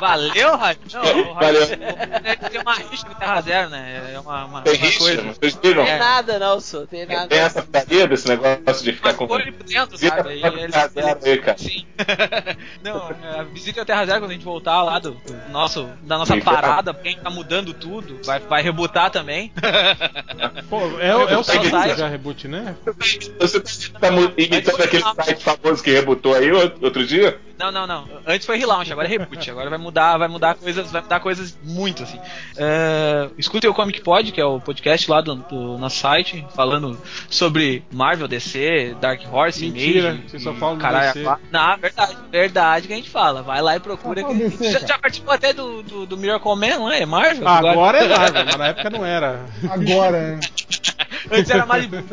Valeu, 0.00 0.56
Rádio. 0.56 0.80
Não, 0.92 1.00
o 1.30 1.34
Valeu. 1.34 1.60
Rádio 1.60 2.50
tem 2.50 2.60
uma 2.60 2.74
rixa 2.74 3.06
com 3.06 3.14
Terra 3.14 3.40
Zero, 3.42 3.70
né? 3.70 4.10
É 4.14 4.18
uma, 4.20 4.44
uma, 4.44 4.62
Tem 4.62 4.74
uma 4.74 4.84
rixa? 4.86 4.98
coisa. 4.98 5.22
Vocês 5.22 5.54
viram? 5.62 5.84
Tem 5.84 5.98
nada, 5.98 6.38
não, 6.38 6.60
sou. 6.60 6.86
Tem 6.86 7.06
nada. 7.06 7.26
Tem 7.28 7.38
essa 7.38 7.62
putaria 7.62 8.06
desse 8.08 8.28
negócio 8.28 8.84
de 8.84 8.92
ficar 8.92 9.10
Uma 9.10 9.18
com. 9.18 9.26
por 9.26 9.42
dentro, 9.42 9.98
sabe? 9.98 10.22
Pra 10.22 10.32
eles- 10.32 10.72
Terra 10.72 10.88
Zero 10.88 11.18
aí, 11.22 11.38
cara. 11.38 11.58
Sim. 11.58 11.86
Não, 12.82 13.10
é, 13.22 13.44
visite 13.52 13.78
o 13.80 13.84
Terra 13.84 14.06
Zero 14.06 14.20
quando 14.20 14.30
a 14.30 14.34
gente 14.34 14.44
voltar 14.44 14.82
lá 14.82 14.98
do, 14.98 15.10
do 15.12 15.48
nosso, 15.50 15.88
da 16.02 16.16
nossa 16.16 16.34
Sim, 16.34 16.40
parada, 16.40 16.94
porque 16.94 17.08
a 17.08 17.12
gente 17.12 17.20
tá 17.22 17.30
mudando 17.30 17.74
tudo. 17.74 18.18
Vai, 18.24 18.38
vai 18.40 18.62
rebutar 18.62 19.10
também. 19.10 19.52
Pô, 20.68 20.80
é, 20.98 21.14
o- 21.14 21.28
é 21.28 21.36
o 21.36 21.42
Site. 21.44 21.66
segundo 21.66 21.96
já 21.96 22.08
reboot, 22.08 22.48
né? 22.48 22.74
Você 23.58 23.90
tá 23.90 24.10
mu- 24.10 24.32
imitando 24.36 24.82
aquele 24.82 25.02
site 25.02 25.42
famoso 25.42 25.82
que 25.82 25.90
rebutou 25.90 26.34
aí 26.34 26.50
outro 26.52 27.04
dia? 27.06 27.38
Não, 27.58 27.70
não, 27.70 27.86
não. 27.86 28.08
Antes 28.26 28.46
foi 28.46 28.56
relaunch, 28.56 28.90
agora 28.90 29.06
é 29.06 29.10
reboot. 29.10 29.50
Agora 29.50 29.68
vai 29.68 29.78
mudar, 29.78 30.16
vai 30.16 30.28
mudar 30.28 30.54
coisas, 30.54 30.90
vai 30.90 31.02
mudar 31.02 31.20
coisas 31.20 31.58
muito 31.62 32.02
assim. 32.04 32.18
É, 32.56 33.28
escutem 33.36 33.68
o 33.68 33.74
Comic 33.74 34.00
Pod, 34.00 34.32
que 34.32 34.40
é 34.40 34.44
o 34.44 34.58
podcast 34.58 35.10
lá 35.10 35.20
do, 35.20 35.34
do 35.34 35.76
nosso 35.76 35.98
site, 35.98 36.42
falando 36.56 36.98
sobre 37.28 37.84
Marvel, 37.92 38.26
DC, 38.26 38.96
Dark 38.98 39.20
Horse, 39.30 39.68
Mentira, 39.68 40.10
Image. 40.12 40.22
você 40.30 40.38
só 40.38 40.54
fala 40.54 40.74
do 40.76 40.80
caralho, 40.80 41.12
DC. 41.12 41.30
Não, 41.52 41.76
verdade, 41.76 42.16
verdade 42.30 42.86
que 42.86 42.94
a 42.94 42.96
gente 42.96 43.10
fala. 43.10 43.42
Vai 43.42 43.60
lá 43.60 43.76
e 43.76 43.80
procura. 43.80 44.24
Que- 44.24 44.32
DC, 44.34 44.70
já, 44.72 44.78
já 44.80 44.98
participou 44.98 45.34
até 45.34 45.52
do, 45.52 45.82
do, 45.82 46.06
do 46.06 46.16
Miracle 46.16 46.56
Man, 46.56 46.78
não 46.78 46.90
é? 46.90 47.04
Marvel? 47.04 47.46
Agora 47.46 47.98
é 47.98 48.08
Marvel, 48.08 48.44
mas 48.46 48.56
na 48.56 48.66
época 48.68 48.88
não 48.88 49.04
era. 49.04 49.44
Agora, 49.68 50.36
né? 50.36 50.40
Antes 51.30 51.50
era 51.50 51.64
Malibu. 51.66 51.96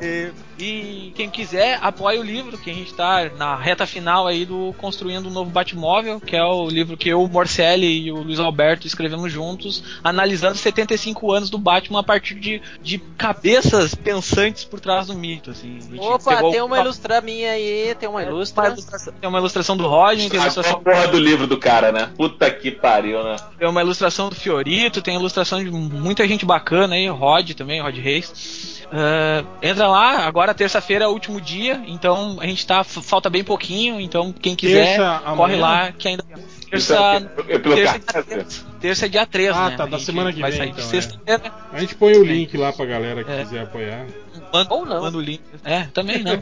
e, 0.00 0.32
e 0.58 1.12
quem 1.14 1.28
quiser, 1.30 1.78
apoie 1.82 2.18
o 2.18 2.22
livro, 2.22 2.56
que 2.58 2.70
a 2.70 2.74
gente 2.74 2.92
tá 2.94 3.30
na 3.36 3.56
reta 3.56 3.86
final 3.86 4.26
aí 4.26 4.44
do 4.44 4.74
Construindo 4.78 5.28
um 5.28 5.32
Novo 5.32 5.50
Batmóvel, 5.50 6.20
que 6.20 6.36
é 6.36 6.44
o 6.44 6.68
livro 6.68 6.96
que 6.96 7.08
eu, 7.08 7.22
o 7.22 7.28
Morcelli 7.28 8.04
e 8.06 8.12
o 8.12 8.22
Luiz 8.22 8.38
Alberto 8.38 8.86
escrevemos 8.86 9.32
juntos, 9.32 9.82
analisando 10.02 10.56
75 10.56 11.32
anos 11.32 11.50
do 11.50 11.58
Batman 11.58 12.00
a 12.00 12.02
partir 12.02 12.34
de, 12.34 12.60
de 12.82 12.98
cabeças 13.16 13.94
pensantes 13.94 14.64
por 14.64 14.80
trás 14.80 15.06
do 15.06 15.14
mito. 15.14 15.50
Assim. 15.50 15.78
A 15.98 16.02
Opa, 16.14 16.36
pegou 16.36 16.50
tem 16.52 16.60
o- 16.60 16.66
uma 16.66 16.78
ilustra 16.80 17.20
minha 17.20 17.52
aí, 17.52 17.94
tem 17.98 18.08
uma 18.08 18.20
uma 18.20 18.22
ilustra. 18.30 18.68
ilustração- 18.68 19.12
tem 19.20 19.28
uma 19.28 19.38
ilustração 19.38 19.76
do 19.76 19.86
Roger, 19.86 20.28
tem 20.30 20.38
uma 20.38 20.44
A 20.46 20.48
ilustração 20.52 20.80
porra 20.82 21.08
do 21.08 21.18
livro 21.18 21.46
do 21.46 21.56
cara, 21.58 21.90
né? 21.90 22.10
Puta 22.16 22.50
que 22.50 22.70
pariu, 22.70 23.22
né? 23.24 23.36
Tem 23.58 23.68
uma 23.68 23.80
ilustração 23.80 24.28
do 24.28 24.34
Fiorito, 24.34 25.00
tem 25.00 25.16
ilustração 25.16 25.62
de 25.62 25.70
muita 25.70 26.26
gente 26.28 26.44
bacana 26.44 26.81
aí, 26.90 27.08
Rod 27.08 27.52
também, 27.52 27.80
Rod 27.80 27.96
Reis. 27.96 28.82
Ah, 28.92 29.44
entra 29.62 29.88
lá, 29.88 30.26
agora 30.26 30.52
terça-feira 30.52 31.06
é 31.06 31.08
o 31.08 31.12
último 31.12 31.40
dia, 31.40 31.82
então 31.86 32.36
a 32.40 32.46
gente 32.46 32.66
tá. 32.66 32.84
Falta 32.84 33.30
bem 33.30 33.42
pouquinho, 33.42 33.98
então 33.98 34.32
quem 34.32 34.54
quiser, 34.54 34.98
Terça, 34.98 35.20
corre 35.36 35.54
amanhã? 35.54 35.60
lá 35.60 35.92
que 35.92 36.08
ainda. 36.08 36.24
Isso 36.72 36.92
Terça, 36.92 37.32
é, 37.48 37.58
pelo 37.58 37.74
terça. 37.74 38.71
Terça 38.82 39.06
é 39.06 39.08
dia 39.08 39.24
3, 39.24 39.50
Ah, 39.56 39.70
né? 39.70 39.76
tá, 39.76 39.84
A 39.84 39.86
da 39.86 39.98
semana 39.98 40.32
que 40.32 40.40
vai 40.40 40.50
vem, 40.50 40.58
sair 40.58 40.68
então, 40.70 40.80
de 40.82 40.86
é. 40.96 41.00
sexta-feira. 41.00 41.42
A 41.72 41.78
gente 41.80 41.94
põe 41.94 42.12
o 42.16 42.24
link 42.24 42.56
lá 42.56 42.72
pra 42.72 42.84
galera 42.84 43.22
que 43.24 43.30
É. 43.30 43.44
quiser 43.44 43.60
apoiar. 43.62 44.04
Manda, 44.52 44.74
Ou 44.74 44.84
não. 44.84 45.00
manda 45.00 45.16
o 45.16 45.20
link. 45.20 45.40
É, 45.64 45.84
também 45.94 46.22
não. 46.22 46.32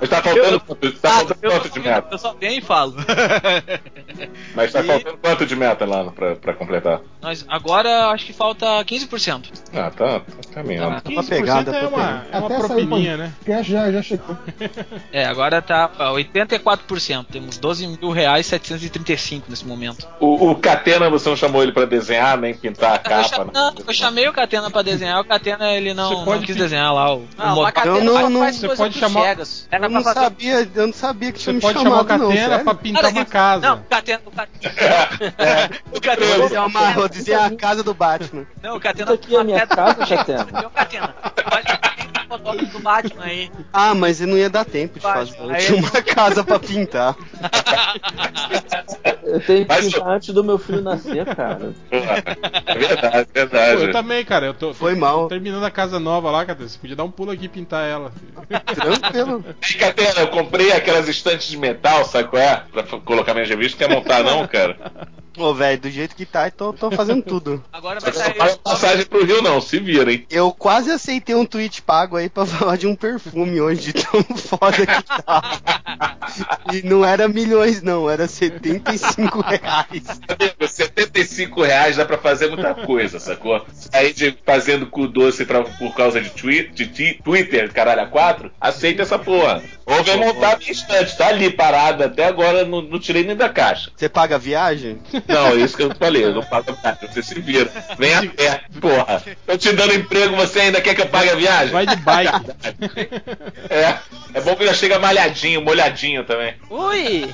Mas 0.00 0.08
tá 0.08 0.20
faltando 0.22 0.60
quanto, 0.60 0.92
tá 0.94 1.08
Ah, 1.08 1.12
faltando 1.18 1.38
eu, 1.42 1.50
quanto 1.52 1.68
só, 1.68 1.74
de 1.74 1.80
meta? 1.80 2.08
eu 2.10 2.18
só 2.18 2.34
venho 2.34 2.58
e 2.58 2.60
falo. 2.60 2.94
Mas 4.54 4.72
tá 4.72 4.80
E- 4.80 4.84
faltando 4.86 5.16
quanto 5.18 5.46
de 5.46 5.56
meta 5.56 5.84
lá 5.84 6.04
pra, 6.10 6.36
pra 6.36 6.54
completar? 6.54 7.00
Nós, 7.20 7.44
agora 7.48 8.08
acho 8.08 8.26
que 8.26 8.32
falta 8.32 8.66
15%. 8.84 9.50
Ah, 9.74 9.90
tá, 9.90 10.20
tá 10.20 10.22
caminhando. 10.54 11.00
Tá. 11.00 11.10
uma 11.10 11.22
pegada, 11.24 11.76
é 11.76 11.80
tô 11.82 11.88
uma, 11.88 12.26
é 12.32 12.38
uma 12.38 12.48
propininha, 12.48 13.16
né? 13.16 13.32
já, 13.62 13.90
já 13.92 14.02
chegou. 14.02 14.36
É, 15.12 15.24
agora 15.24 15.60
tá 15.60 15.90
ó, 15.98 16.14
84%. 16.14 17.26
Temos 17.30 17.58
12 17.58 17.86
mil 17.86 18.10
reais 18.10 18.46
735 18.46 19.46
nesse 19.50 19.66
momento. 19.66 20.06
O, 20.20 20.50
o 20.50 20.54
Catena, 20.56 21.09
você 21.10 21.28
não 21.28 21.36
chamou 21.36 21.62
ele 21.62 21.72
pra 21.72 21.84
desenhar, 21.84 22.36
nem 22.38 22.54
pintar 22.54 22.92
a 22.92 22.96
Eu, 22.96 23.00
capa? 23.00 23.28
cha- 23.28 23.44
né? 23.44 23.50
não, 23.52 23.74
eu 23.86 23.92
chamei 23.94 24.28
o 24.28 24.32
Catena 24.32 24.70
pra 24.70 24.82
desenhar, 24.82 25.20
o 25.20 25.24
Catena 25.24 25.70
ele 25.72 25.92
não, 25.94 26.24
Você 26.24 26.30
não 26.30 26.42
quis 26.42 26.56
desenhar 26.56 26.92
lá 26.94 27.14
o, 27.14 27.18
o 27.18 27.28
Não, 27.36 27.48
motor. 27.48 27.66
a 27.66 27.72
Catena 27.72 27.96
Eu 27.98 28.04
não- 28.04 28.14
faz 28.40 28.60
não- 28.62 28.68
você 28.70 28.76
pode 28.76 28.98
chamar- 28.98 29.22
cegas. 29.22 29.68
Eu 29.70 29.88
não 29.90 30.02
fazer- 30.02 30.20
sabia, 30.20 30.68
eu 30.74 30.86
não 30.86 30.92
sabia 30.94 31.32
que 31.32 31.38
Você 31.38 31.44
tinha 31.44 31.54
me 31.54 31.60
pode 31.60 31.78
chamar 31.78 31.90
o 32.02 32.08
chamado, 32.08 32.28
Catena 32.28 32.58
pra 32.60 32.74
pintar 32.74 33.02
Cara, 33.02 33.14
uma 33.14 33.24
casa. 33.24 33.68
Não, 33.68 33.76
o 33.76 33.84
Catena, 33.84 34.20
o 34.26 34.30
Catena, 34.30 34.70
o 35.86 35.90
Vou 35.90 36.00
Catena, 36.00 36.38
dizer, 36.44 36.58
uma, 36.60 36.90
vou 36.92 37.08
dizer 37.08 37.34
a 37.34 37.50
casa 37.56 37.82
do 37.82 37.94
Batman. 37.94 38.46
não, 38.62 38.76
o 38.76 38.80
Catena 38.80 39.12
Isso 39.12 39.14
aqui 39.22 39.36
é 39.36 39.40
a 39.40 39.44
minha 39.44 39.66
casa, 39.66 40.06
Catena. 40.06 40.44
Catena. 40.74 41.14
Fotógrafo 42.30 42.72
do 42.78 42.80
Batman 42.80 43.24
aí. 43.24 43.50
Ah, 43.72 43.94
mas 43.94 44.20
não 44.20 44.38
ia 44.38 44.48
dar 44.48 44.64
tempo 44.64 44.94
de 44.94 45.00
Vai, 45.00 45.14
fazer. 45.26 45.38
Eu 45.40 45.50
aí- 45.50 45.66
tinha 45.66 45.78
uma 45.78 45.90
casa 46.02 46.44
pra 46.44 46.58
pintar. 46.60 47.16
Eu 49.24 49.40
tenho 49.40 49.64
que 49.66 49.68
Mas- 49.68 49.92
pintar 49.92 50.08
antes 50.08 50.34
do 50.34 50.42
meu 50.44 50.58
filho 50.58 50.80
nascer, 50.82 51.24
cara. 51.34 51.72
É 51.90 51.98
verdade, 52.78 53.28
é 53.34 53.46
Pô, 53.46 53.50
verdade. 53.56 53.82
eu 53.82 53.92
também, 53.92 54.24
cara. 54.24 54.46
Eu 54.46 54.54
tô, 54.54 54.72
Foi 54.74 54.94
tô 54.94 55.00
mal. 55.00 55.28
terminando 55.28 55.64
a 55.64 55.70
casa 55.70 55.98
nova 55.98 56.30
lá, 56.30 56.44
cara. 56.44 56.58
Você 56.60 56.78
podia 56.78 56.96
dar 56.96 57.04
um 57.04 57.10
pulo 57.10 57.30
aqui 57.30 57.44
e 57.46 57.48
pintar 57.48 57.88
ela. 57.88 58.12
Tranquilo. 58.74 59.44
Catena, 59.78 60.20
eu 60.20 60.28
comprei 60.28 60.72
aquelas 60.72 61.08
estantes 61.08 61.48
de 61.48 61.56
metal, 61.56 62.04
sabe 62.04 62.28
qual 62.28 62.42
é? 62.42 62.62
Pra 62.72 62.82
colocar 63.00 63.34
minhas 63.34 63.48
revistas, 63.48 63.78
quer 63.78 63.92
montar 63.94 64.22
não, 64.22 64.46
cara? 64.46 64.76
Ô, 65.40 65.54
velho, 65.54 65.80
do 65.80 65.90
jeito 65.90 66.14
que 66.14 66.26
tá, 66.26 66.48
eu 66.48 66.52
tô, 66.52 66.72
tô 66.74 66.90
fazendo 66.90 67.22
tudo. 67.22 67.64
Agora 67.72 67.98
vai 67.98 68.12
não 68.12 68.18
sair. 68.18 68.34
paga 68.34 68.56
passagem 68.58 69.06
pro 69.06 69.24
Rio 69.24 69.40
não, 69.40 69.58
se 69.58 69.78
vira, 69.78 70.12
hein? 70.12 70.26
Eu 70.30 70.52
quase 70.52 70.90
aceitei 70.90 71.34
um 71.34 71.46
tweet 71.46 71.80
pago 71.80 72.16
aí 72.16 72.28
pra 72.28 72.44
falar 72.46 72.76
de 72.76 72.86
um 72.86 72.94
perfume 72.94 73.58
hoje, 73.58 73.94
tão 73.94 74.22
foda 74.36 74.86
que 74.86 75.22
tá. 75.24 75.60
E 76.72 76.82
não 76.82 77.02
era 77.02 77.26
milhões, 77.26 77.80
não, 77.80 78.08
era 78.08 78.28
75 78.28 79.40
reais. 79.40 80.20
Amigo, 80.28 80.68
75 80.68 81.62
reais 81.62 81.96
dá 81.96 82.04
pra 82.04 82.18
fazer 82.18 82.48
muita 82.48 82.74
coisa, 82.74 83.18
sacou? 83.18 83.64
Aí 83.92 84.12
de 84.12 84.36
fazendo 84.44 84.86
cu 84.86 85.08
doce 85.08 85.46
pra, 85.46 85.62
por 85.62 85.94
causa 85.94 86.20
de, 86.20 86.28
twi 86.30 86.68
de 86.68 87.14
Twitter, 87.24 87.72
caralho, 87.72 88.02
a 88.02 88.06
4, 88.06 88.50
aceita 88.60 89.02
essa 89.02 89.18
porra. 89.18 89.62
Ou 89.86 90.04
vem 90.04 90.18
montar 90.18 90.54
a 90.54 90.56
minha 90.58 90.70
estante, 90.70 91.16
tá 91.16 91.28
ali 91.28 91.50
parada 91.50 92.06
até 92.06 92.26
agora, 92.26 92.64
não, 92.64 92.82
não 92.82 92.98
tirei 92.98 93.24
nem 93.24 93.34
da 93.34 93.48
caixa. 93.48 93.90
Você 93.96 94.08
paga 94.08 94.36
a 94.36 94.38
viagem? 94.38 95.00
Não, 95.30 95.48
é 95.48 95.54
isso 95.56 95.76
que 95.76 95.82
eu 95.82 95.94
falei, 95.94 96.24
eu 96.24 96.34
não 96.34 96.42
pago 96.42 96.76
nada, 96.82 96.98
você 97.06 97.22
se 97.22 97.40
vira. 97.40 97.70
Vem 97.98 98.14
a 98.14 98.22
pé, 98.26 98.62
porra. 98.80 99.22
Tô 99.46 99.56
te 99.56 99.72
dando 99.72 99.94
emprego, 99.94 100.36
você 100.36 100.60
ainda 100.60 100.80
quer 100.80 100.94
que 100.94 101.02
eu 101.02 101.06
pague 101.08 101.30
a 101.30 101.34
viagem? 101.34 101.72
Vai 101.72 101.86
de 101.86 101.96
bike. 101.96 102.32
É, 103.70 103.98
é 104.34 104.40
bom 104.40 104.56
que 104.56 104.66
já 104.66 104.74
chega 104.74 104.98
malhadinho, 104.98 105.62
molhadinho 105.62 106.24
também. 106.24 106.54
Ui! 106.68 107.32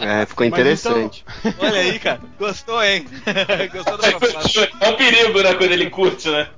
É, 0.00 0.24
ficou 0.26 0.46
interessante. 0.46 1.24
Olha 1.58 1.80
aí, 1.80 1.98
cara. 1.98 2.20
Gostou, 2.38 2.82
hein? 2.82 3.06
Gostou 3.72 3.98
da 3.98 4.18
frase? 4.18 4.68
É 4.80 4.88
um 4.88 4.94
perigo, 4.96 5.42
né, 5.42 5.54
quando 5.54 5.72
ele 5.72 5.90
curte, 5.90 6.28
né? 6.30 6.48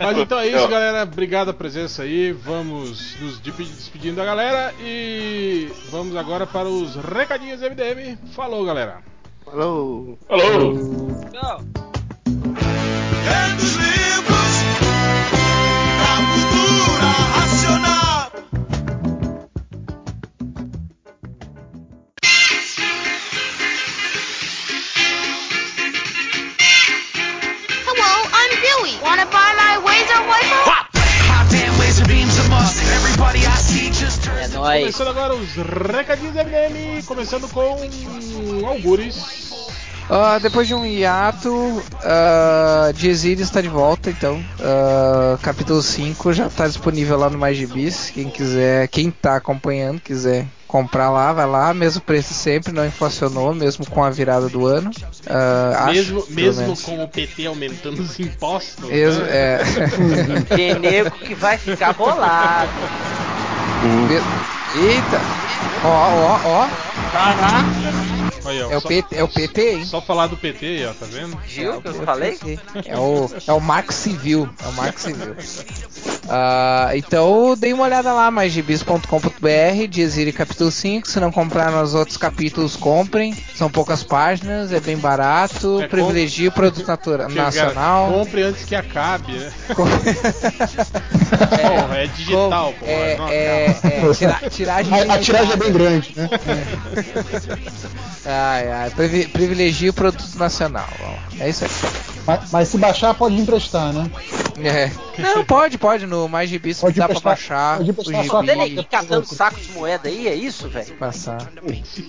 Mas 0.00 0.18
então 0.18 0.38
é 0.38 0.46
isso, 0.48 0.66
galera. 0.68 1.02
Obrigado 1.04 1.50
a 1.50 1.54
presença 1.54 2.02
aí. 2.02 2.32
Vamos 2.32 3.16
nos 3.20 3.40
de- 3.40 3.52
despedindo 3.52 4.16
da 4.16 4.24
galera 4.24 4.74
e 4.80 5.70
vamos 5.90 6.16
agora 6.16 6.46
para 6.46 6.68
os 6.68 6.96
recadinhos 6.96 7.60
MDM. 7.60 8.16
Falou, 8.34 8.64
galera. 8.64 8.98
Falou. 9.44 10.18
Falou! 10.26 10.74
Tchau. 11.32 11.60
É 13.26 13.54
dos 13.56 13.76
livros 13.76 14.54
da 16.00 16.12
cultura 16.32 17.08
racional. 17.34 18.30
Hello, 27.86 28.12
I'm 28.32 28.50
Billy. 28.60 28.98
Wanna 29.02 29.26
buy 29.26 29.52
my 29.56 29.78
Wazer 29.84 30.22
wiper? 30.26 30.84
É 34.44 34.48
nóis. 34.48 34.80
Começando 34.80 35.08
agora 35.08 35.34
os 35.34 35.54
recadinhos 35.54 36.34
MDM, 36.34 37.02
começando 37.06 37.48
com 37.48 38.66
Algures. 38.66 39.33
Ah, 40.10 40.38
depois 40.38 40.68
de 40.68 40.74
um 40.74 40.84
hiato, 40.84 41.50
uh, 41.50 42.92
Diezir 42.94 43.40
está 43.40 43.60
de 43.62 43.68
volta, 43.68 44.10
então. 44.10 44.42
Ah, 44.60 45.38
capítulo 45.42 45.80
5 45.82 46.32
já 46.32 46.46
está 46.46 46.66
disponível 46.66 47.16
lá 47.18 47.30
no 47.30 47.38
MyGBs. 47.38 48.10
Quem 48.10 48.28
quiser, 48.28 48.86
quem 48.88 49.10
tá 49.10 49.36
acompanhando, 49.36 50.00
quiser 50.00 50.46
comprar 50.68 51.08
lá, 51.10 51.32
vai 51.32 51.46
lá. 51.46 51.72
Mesmo 51.72 52.02
preço 52.02 52.34
sempre, 52.34 52.70
não 52.72 52.84
inflacionou, 52.84 53.54
mesmo 53.54 53.88
com 53.88 54.04
a 54.04 54.10
virada 54.10 54.46
do 54.48 54.66
ano. 54.66 54.90
Ah, 55.26 55.84
acho, 55.86 55.94
mesmo 55.94 56.22
pelo 56.22 56.34
mesmo 56.36 56.76
com 56.76 57.02
o 57.02 57.08
PT 57.08 57.46
aumentando 57.46 58.02
os 58.02 58.20
impostos. 58.20 58.90
Ex- 58.90 59.16
né? 59.16 59.26
é. 59.30 59.60
Tem 60.54 60.78
nego 60.78 61.12
que 61.12 61.34
vai 61.34 61.56
ficar 61.56 61.94
bolado. 61.94 62.68
Me- 63.82 64.84
Eita! 64.86 65.20
Ó, 65.82 65.88
ó, 65.88 66.40
ó. 66.44 66.68
Aí, 68.46 68.62
ó, 68.62 68.70
É 68.70 68.76
o, 68.76 68.80
só, 68.80 68.88
PT, 68.88 69.16
é 69.16 69.22
o 69.24 69.28
PT, 69.28 69.70
hein? 69.72 69.84
só 69.84 70.00
falar 70.02 70.26
do 70.26 70.36
PT 70.36 70.66
aí, 70.66 70.86
ó, 70.86 70.92
tá 70.92 71.06
vendo? 71.10 71.36
Viu 71.46 71.80
que 71.80 71.88
eu 71.88 71.94
falei? 72.04 72.38
É 72.84 72.98
o, 72.98 73.30
é 73.46 73.52
o 73.52 73.60
Marco 73.60 73.92
Civil. 73.92 74.48
É 74.62 74.68
o 74.68 74.72
Marco 74.72 75.00
Civil. 75.00 75.34
Ah, 76.28 76.90
então 76.94 77.54
dei 77.56 77.72
uma 77.72 77.84
olhada 77.84 78.12
lá, 78.12 78.30
maisgibis.com.br, 78.30 79.86
Dizire 79.88 80.32
capítulo 80.32 80.70
5. 80.70 81.08
Se 81.08 81.20
não 81.20 81.30
comprar 81.32 81.70
nos 81.70 81.94
outros 81.94 82.16
capítulos, 82.16 82.76
comprem. 82.76 83.34
São 83.54 83.70
poucas 83.70 84.02
páginas, 84.02 84.72
é 84.72 84.80
bem 84.80 84.96
barato. 84.96 85.80
É, 85.82 85.88
privilegia 85.88 86.48
o 86.48 86.52
produto 86.52 86.86
natura- 86.86 87.28
nacional. 87.28 88.10
compre 88.10 88.42
antes 88.42 88.64
que 88.64 88.74
acabe, 88.74 89.32
né? 89.32 89.52
Porra, 91.34 91.98
é 91.98 92.06
digital, 92.08 92.72
com- 92.72 92.78
porra. 92.80 92.90
É, 92.92 93.16
não 93.16 93.28
é, 93.28 93.66
acaba. 93.68 93.88
é, 94.10 94.14
tira- 94.14 94.50
tiragem 94.50 94.92
A, 95.10 95.14
a 95.14 95.18
tiragem 95.18 95.52
é 95.52 95.56
bem 95.56 95.72
grande, 95.72 96.12
né? 96.16 96.28
Ai, 98.36 98.72
ai, 98.72 98.90
privi- 98.90 99.28
privilegia 99.28 99.90
o 99.90 99.94
produto 99.94 100.36
nacional. 100.36 100.88
ó. 101.00 101.14
É 101.38 101.48
isso 101.48 101.64
aí. 101.64 101.70
Mas, 102.26 102.50
mas 102.52 102.68
se 102.68 102.78
baixar, 102.78 103.12
pode 103.14 103.34
emprestar, 103.38 103.92
né? 103.92 104.10
É. 104.62 104.90
Não, 105.20 105.44
pode, 105.44 105.76
pode. 105.76 106.06
No 106.06 106.26
Mais 106.28 106.48
Gibis 106.48 106.80
Pode 106.80 106.98
dá 106.98 107.06
pra 107.08 107.20
baixar 107.20 107.76
pode 107.78 107.90
o 107.90 107.92
emprestar 107.92 108.22
gibi. 108.22 108.28
só 108.30 108.42
Dele 108.42 108.84
catando 108.90 109.26
saco 109.26 109.60
de 109.60 109.72
moeda 109.72 110.08
aí, 110.08 110.26
é 110.28 110.34
isso, 110.34 110.68
velho? 110.68 110.94
Passar. 110.94 111.50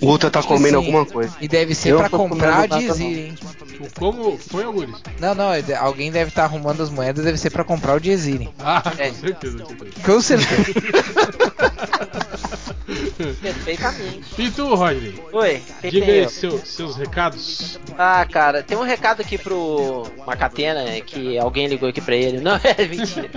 O 0.01 0.05
Ultra 0.07 0.31
tá 0.31 0.41
comendo 0.41 0.69
Sim. 0.79 0.85
alguma 0.85 1.05
coisa. 1.05 1.35
E 1.41 1.47
deve 1.47 1.75
ser 1.75 1.89
Eu 1.89 1.97
pra 1.97 2.09
comprar 2.09 2.61
nada, 2.61 2.77
Dizir, 2.79 3.05
hein? 3.05 3.35
Como 3.99 4.37
foi, 4.37 4.63
Algures? 4.63 4.95
Não, 5.19 5.35
não, 5.35 5.53
é 5.53 5.61
alguém 5.79 6.09
deve 6.11 6.29
estar 6.29 6.45
arrumando 6.45 6.81
as 6.81 6.89
moedas, 6.89 7.25
deve 7.25 7.37
ser 7.37 7.49
pra 7.49 7.63
comprar 7.65 7.95
o 7.95 7.99
Dizir. 7.99 8.47
Ah, 8.59 8.81
É. 8.97 9.09
com 9.09 9.15
certeza, 9.15 9.57
com 9.59 9.67
certeza. 9.75 10.05
Com 10.05 10.21
certeza. 10.21 11.75
Perfeitamente. 13.41 14.23
E 14.37 14.51
tu, 14.51 14.75
Rodney? 14.75 15.15
Oi, 15.33 15.61
Diga 15.83 16.05
aí 16.15 16.23
eu? 16.23 16.29
seu- 16.29 16.65
seus 16.65 16.95
recados. 16.95 17.79
Ah, 17.97 18.25
cara, 18.29 18.61
tem 18.63 18.77
um 18.77 18.83
recado 18.83 19.21
aqui 19.21 19.37
pro 19.37 20.03
Macatena, 20.25 20.83
que 21.01 21.37
alguém 21.37 21.67
ligou 21.67 21.89
aqui 21.89 22.01
pra 22.01 22.15
ele. 22.15 22.39
Não, 22.41 22.55
é 22.63 22.85
mentira. 22.87 23.29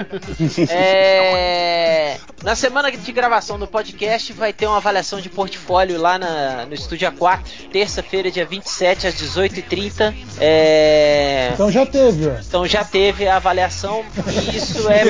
É... 0.70 2.16
Na 2.42 2.54
semana 2.54 2.90
de 2.90 3.12
gravação 3.12 3.58
do 3.58 3.66
podcast 3.66 4.32
vai 4.32 4.52
ter 4.52 4.66
uma 4.66 4.76
avaliação 4.76 5.20
de 5.20 5.28
portfólio 5.28 6.00
lá 6.00 6.18
na, 6.18 6.66
no 6.66 6.74
Estúdio 6.74 7.10
A4, 7.10 7.40
terça-feira, 7.72 8.30
dia 8.30 8.44
27, 8.46 9.06
às 9.06 9.14
18h30. 9.14 10.14
É... 10.40 11.50
Então 11.54 11.70
já 11.70 11.84
teve, 11.86 12.28
ó. 12.28 12.34
Então 12.38 12.66
já 12.66 12.84
teve 12.84 13.26
a 13.26 13.36
avaliação 13.36 14.04
e 14.28 14.56
isso 14.56 14.88
é 14.88 15.02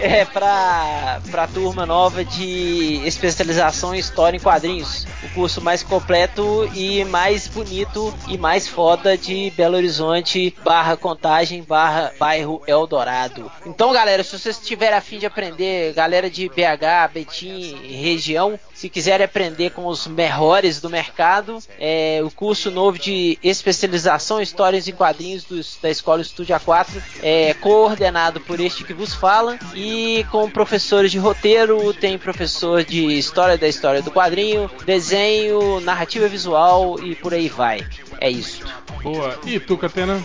é 0.20 0.24
pra, 0.24 1.20
pra 1.30 1.46
turma 1.46 1.86
nova 1.86 2.24
de 2.24 3.00
especialização 3.06 3.94
em 3.94 3.98
história 3.98 4.36
em 4.36 4.40
quadrinhos. 4.40 5.06
O 5.24 5.28
curso 5.34 5.60
mais 5.60 5.69
completo 5.82 6.68
e 6.74 7.04
mais 7.04 7.46
bonito 7.46 8.12
e 8.28 8.36
mais 8.36 8.66
foda 8.66 9.16
de 9.16 9.50
Belo 9.56 9.76
Horizonte 9.76 10.54
barra 10.64 10.96
Contagem 10.96 11.62
barra 11.62 12.12
bairro 12.18 12.62
Eldorado. 12.66 13.50
Então 13.64 13.92
galera, 13.92 14.24
se 14.24 14.36
vocês 14.36 14.58
tiverem 14.58 14.98
a 14.98 15.00
fim 15.00 15.18
de 15.18 15.26
aprender, 15.26 15.94
galera 15.94 16.28
de 16.28 16.48
BH, 16.48 17.12
Betim, 17.14 17.76
região, 18.02 18.58
se 18.80 18.88
quiserem 18.88 19.26
aprender 19.26 19.72
com 19.72 19.86
os 19.86 20.06
melhores 20.06 20.80
do 20.80 20.88
mercado, 20.88 21.58
é, 21.78 22.22
o 22.24 22.30
curso 22.30 22.70
novo 22.70 22.98
de 22.98 23.38
especialização 23.44 24.40
em 24.40 24.42
histórias 24.42 24.88
em 24.88 24.92
quadrinhos 24.92 25.44
da 25.82 25.90
Escola 25.90 26.22
Estúdio 26.22 26.56
A4 26.56 26.86
é 27.22 27.52
coordenado 27.52 28.40
por 28.40 28.58
este 28.58 28.82
que 28.82 28.94
vos 28.94 29.12
fala 29.12 29.58
e 29.74 30.24
com 30.30 30.48
professores 30.48 31.10
de 31.10 31.18
roteiro, 31.18 31.92
tem 31.92 32.16
professor 32.16 32.82
de 32.82 33.18
história 33.18 33.58
da 33.58 33.68
história 33.68 34.00
do 34.00 34.10
quadrinho, 34.10 34.70
desenho, 34.86 35.78
narrativa 35.80 36.26
visual 36.26 36.98
e 37.04 37.14
por 37.14 37.34
aí 37.34 37.50
vai. 37.50 37.86
É 38.18 38.30
isso. 38.30 38.64
Boa. 39.02 39.38
E 39.44 39.60
tu, 39.60 39.76
Catena? 39.76 40.24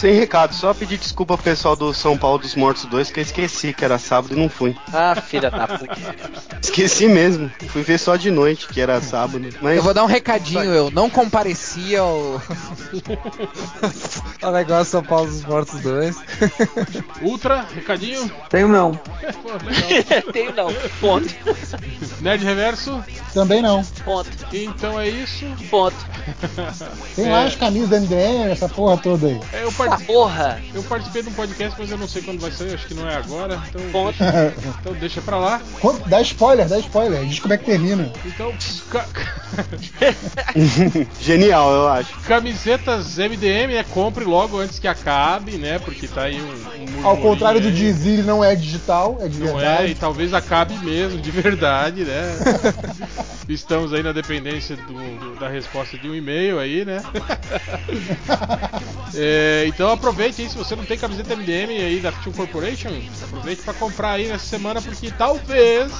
Sem 0.00 0.14
recado, 0.14 0.54
só 0.54 0.72
pedir 0.72 0.96
desculpa 0.96 1.36
pro 1.36 1.44
pessoal 1.44 1.76
do 1.76 1.92
São 1.92 2.16
Paulo 2.16 2.38
dos 2.38 2.54
Mortos 2.54 2.86
2, 2.86 3.10
que 3.10 3.20
eu 3.20 3.22
esqueci 3.22 3.74
que 3.74 3.84
era 3.84 3.98
sábado 3.98 4.32
e 4.34 4.38
não 4.40 4.48
fui. 4.48 4.74
Ah, 4.90 5.14
filha 5.14 5.50
da 5.50 5.68
puta. 5.68 5.94
Esqueci 6.62 7.06
mesmo. 7.06 7.50
Fui 7.68 7.82
ver 7.82 7.98
só 7.98 8.16
de 8.16 8.30
noite, 8.30 8.66
que 8.68 8.80
era 8.80 8.98
sábado. 9.02 9.46
Mas 9.60 9.76
Eu 9.76 9.82
vou 9.82 9.92
dar 9.92 10.02
um 10.02 10.06
recadinho, 10.06 10.64
eu 10.64 10.90
não 10.90 11.10
compareci 11.10 11.94
ao. 11.96 12.40
ao 14.40 14.52
negócio 14.52 14.86
São 14.86 15.02
Paulo 15.02 15.26
dos 15.26 15.44
Mortos 15.44 15.80
2. 15.82 16.16
Ultra, 17.20 17.66
recadinho? 17.74 18.30
Tenho 18.48 18.68
não. 18.68 18.94
Pô. 18.94 19.50
Tenho 20.32 20.54
não. 20.54 20.72
Ponto. 20.98 21.28
Nerd 22.22 22.42
Reverso? 22.42 23.04
Também 23.34 23.60
não. 23.60 23.84
Ponto. 24.02 24.30
Então 24.50 24.98
é 24.98 25.10
isso. 25.10 25.44
Ponto. 25.70 25.96
Tem 27.14 27.26
É. 27.26 27.30
lá 27.30 27.44
as 27.44 27.54
camisas 27.54 27.90
da 27.90 28.00
MDM, 28.00 28.50
essa 28.50 28.68
porra 28.68 28.96
toda 28.96 29.26
aí. 29.26 29.40
Eu 29.60 29.70
Pô, 29.72 29.89
Ah, 29.90 29.98
porra! 30.06 30.60
Eu 30.74 30.82
participei 30.84 31.22
de 31.22 31.28
um 31.28 31.32
podcast, 31.32 31.74
mas 31.78 31.90
eu 31.90 31.98
não 31.98 32.06
sei 32.08 32.22
quando 32.22 32.40
vai 32.40 32.50
sair, 32.52 32.74
acho 32.74 32.86
que 32.86 32.94
não 32.94 33.08
é 33.08 33.16
agora. 33.16 33.60
Então, 33.68 34.04
deixa, 34.04 34.54
então 34.80 34.92
deixa 34.94 35.20
pra 35.22 35.36
lá. 35.36 35.60
Dá 36.06 36.20
spoiler, 36.20 36.68
dá 36.68 36.78
spoiler. 36.78 37.24
Diz 37.26 37.38
como 37.40 37.54
é 37.54 37.58
que 37.58 37.64
termina. 37.64 38.10
Então, 38.24 38.54
ca- 38.90 39.06
Genial, 41.20 41.72
eu 41.72 41.88
acho. 41.88 42.14
camisetas 42.20 43.18
MDM, 43.18 43.74
né? 43.74 43.84
Compre 43.90 44.24
logo 44.24 44.58
antes 44.58 44.78
que 44.78 44.86
acabe, 44.88 45.52
né? 45.58 45.78
Porque 45.78 46.06
tá 46.06 46.22
aí 46.22 46.40
um. 46.40 47.00
um 47.00 47.06
Ao 47.06 47.16
contrário 47.16 47.60
do. 47.60 47.70
Dizzy, 47.70 48.22
não 48.22 48.44
é 48.44 48.54
digital, 48.54 49.18
é 49.20 49.28
de 49.28 49.38
Não 49.38 49.48
é, 49.60 49.64
verdade. 49.64 49.92
e 49.92 49.94
talvez 49.94 50.34
acabe 50.34 50.74
mesmo, 50.78 51.18
de 51.20 51.30
verdade, 51.30 52.04
né? 52.04 52.36
Estamos 53.48 53.92
aí 53.92 54.02
na 54.02 54.12
dependência 54.12 54.76
do- 54.76 54.92
do- 55.18 55.36
da 55.40 55.48
resposta 55.48 55.96
de 55.96 56.08
um 56.08 56.14
e-mail 56.14 56.58
aí, 56.58 56.84
né? 56.84 57.02
É, 59.14 59.64
então 59.66 59.79
aproveite 59.88 60.42
aí, 60.42 60.48
se 60.48 60.58
você 60.58 60.76
não 60.76 60.84
tem 60.84 60.98
camiseta 60.98 61.34
MDM 61.34 61.70
aí 61.70 62.00
da 62.00 62.10
Action 62.10 62.32
Corporation, 62.32 62.90
aproveite 63.22 63.62
para 63.62 63.72
comprar 63.74 64.12
aí 64.12 64.28
nessa 64.28 64.44
semana, 64.46 64.82
porque 64.82 65.10
talvez, 65.12 65.90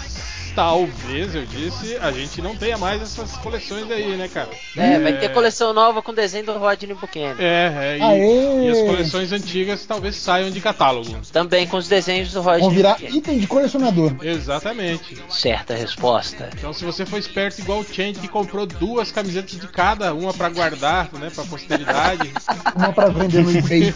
talvez, 0.55 1.35
eu 1.35 1.45
disse, 1.47 1.97
a 1.97 2.11
gente 2.11 2.41
não 2.43 2.55
tenha 2.57 2.77
mais 2.79 3.01
essas 3.03 3.37
coleções 3.39 3.91
aí, 3.91 4.17
né, 4.17 4.29
cara? 4.29 4.51
É, 4.77 4.99
vai 4.99 5.19
ter 5.19 5.33
coleção 5.33 5.73
nova 5.73 6.03
com 6.03 6.13
desenho 6.13 6.47
do 6.47 6.59
Rodney 6.59 6.95
Buchanan. 6.95 7.37
É, 7.39 7.99
é, 7.99 7.99
e, 7.99 8.67
e 8.67 8.71
as 8.71 8.79
coleções 8.79 9.33
antigas 9.33 9.85
talvez 9.87 10.17
saiam 10.17 10.51
de 10.51 10.61
catálogo. 10.61 11.11
Também 11.33 11.67
com 11.67 11.77
os 11.77 11.89
desenhos 11.89 12.33
do 12.33 12.41
Rodney 12.41 12.61
Vão 12.63 12.71
virar 12.71 12.95
Buchanan. 12.95 13.17
item 13.17 13.39
de 13.39 13.47
colecionador. 13.47 14.15
Exatamente. 14.23 15.23
Certa 15.29 15.75
resposta. 15.75 16.51
Então, 16.57 16.73
se 16.73 16.85
você 16.85 17.05
for 17.07 17.19
esperto 17.19 17.61
igual 17.61 17.81
o 17.81 17.85
Change 17.85 18.15
que 18.21 18.29
comprou 18.29 18.67
duas 18.67 19.11
camisetas 19.13 19.59
de 19.59 19.69
cada, 19.69 20.13
uma 20.15 20.33
pra 20.35 20.49
guardar, 20.49 21.09
né, 21.15 21.31
pra 21.35 21.45
posteridade, 21.45 22.31
Uma 22.77 22.93
pra 22.93 23.09
vender 23.09 23.43
no 23.43 23.51
eBay. 23.57 23.93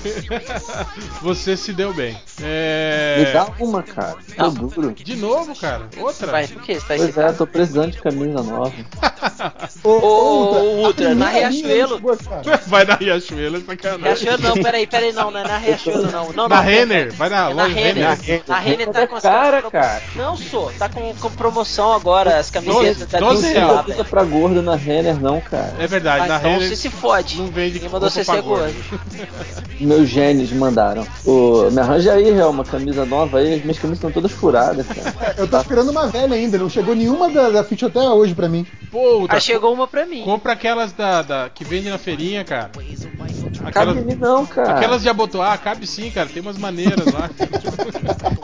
você 1.23 1.57
se 1.57 1.73
deu 1.73 1.93
bem. 1.93 2.13
Me 2.39 2.45
É... 2.45 3.31
dá 3.33 3.47
uma, 3.61 3.83
cara. 3.83 4.17
Tô 4.37 4.51
duro. 4.51 4.93
De 4.93 5.17
novo, 5.17 5.55
cara? 5.57 5.89
Outra? 5.99 6.31
Vai, 6.31 6.44
por 6.49 6.63
que? 6.63 6.75
Você 6.75 6.81
tá 6.87 6.95
Pois 6.97 7.19
é, 7.19 7.33
tô 7.33 7.47
precisando 7.47 7.91
de 7.93 8.01
camisa 8.01 8.43
nova. 8.43 8.73
Ô, 9.83 9.89
Ô, 9.91 10.87
Ultra, 10.87 11.11
a 11.13 11.15
na 11.15 11.29
Riachuelo. 11.29 12.01
Vai 12.67 12.85
na 12.85 12.95
Riachuelo, 12.95 13.57
é 13.57 13.61
sacanagem. 13.61 14.25
Riachuelo 14.27 14.43
não, 14.43 14.63
peraí, 14.63 14.87
peraí, 14.87 15.13
não, 15.13 15.31
não 15.31 15.41
é 15.41 15.45
na 15.49 15.57
Riachuelo 15.59 16.11
não. 16.11 16.33
não 16.33 16.49
Na 16.49 16.57
não, 16.57 16.63
Renner, 16.63 17.13
vai 17.15 17.29
na 17.29 17.37
É 17.37 17.41
na 17.41 17.49
loja 17.63 17.75
Renner. 17.75 18.19
Renner. 18.21 18.43
Na 18.49 18.59
Renner 18.59 18.89
tá 18.91 19.07
com 19.07 19.17
as 19.17 19.23
Cara, 19.23 19.63
cara. 19.63 20.03
Não, 20.17 20.37
sou. 20.37 20.73
Tá 20.79 20.89
com, 20.89 21.15
com 21.15 21.31
promoção 21.31 21.93
agora 21.93 22.39
as 22.39 22.51
camisetas 22.51 23.07
da 23.09 23.21
Não 23.21 23.37
velho. 23.37 24.05
pra 24.09 24.25
gordo 24.25 24.63
na 24.63 24.77
Renner, 24.77 25.21
não, 25.21 25.41
cara. 25.41 25.75
É 25.79 25.87
verdade, 25.87 26.25
Ah, 26.25 26.29
na 26.29 26.37
então 26.39 26.51
Renner 26.53 26.69
você 26.69 26.77
se 26.77 26.91
fode. 26.91 27.39
não 27.39 27.47
vende 27.49 27.79
Quem 27.81 27.89
mandou 27.89 28.09
você 28.11 28.25
ser 28.25 28.43
gordo. 28.43 28.75
Meus 29.81 30.09
genes 30.09 30.51
mandaram. 30.53 31.07
Ô, 31.25 31.69
me 31.71 31.81
arranja 31.81 32.13
aí, 32.13 32.31
Real, 32.31 32.51
uma 32.51 32.65
camisa 32.65 33.05
nova 33.05 33.39
aí. 33.39 33.55
As 33.55 33.63
minhas 33.63 33.79
camisas 33.79 33.99
estão 33.99 34.11
todas 34.13 34.33
furadas, 34.33 34.87
cara. 34.87 35.35
Eu 35.37 35.47
tô 35.49 35.59
esperando 35.59 35.91
uma 35.91 36.07
velha 36.09 36.34
ainda, 36.35 36.59
não 36.59 36.69
chegou 36.69 36.95
nenhuma 36.95 37.31
da, 37.31 37.51
da 37.51 37.65
Fit 37.65 37.85
até 37.85 38.01
hoje 38.01 38.35
pra 38.35 38.49
mim. 38.49 38.67
Pô, 38.91 39.27
Ah, 39.29 39.41
chegou 39.41 39.73
uma 39.73 39.87
pra 39.89 40.05
mim. 40.07 40.23
compra 40.23 40.53
aquelas 40.53 40.93
da, 40.93 41.23
da- 41.23 41.51
que 41.51 41.65
vende 41.65 41.89
na 41.89 41.99
feirinha, 41.99 42.45
cara. 42.45 42.71
Cabe 43.73 43.91
Aquelas, 43.91 43.97
em 43.97 44.07
mim 44.07 44.15
não, 44.15 44.47
cara. 44.47 44.77
aquelas 44.77 45.03
de 45.03 45.09
abotoar, 45.09 45.61
cabe 45.61 45.87
sim, 45.87 46.11
cara. 46.11 46.29
Tem 46.29 46.43
umas 46.43 46.59
maneiras 46.59 47.07
lá. 47.13 47.31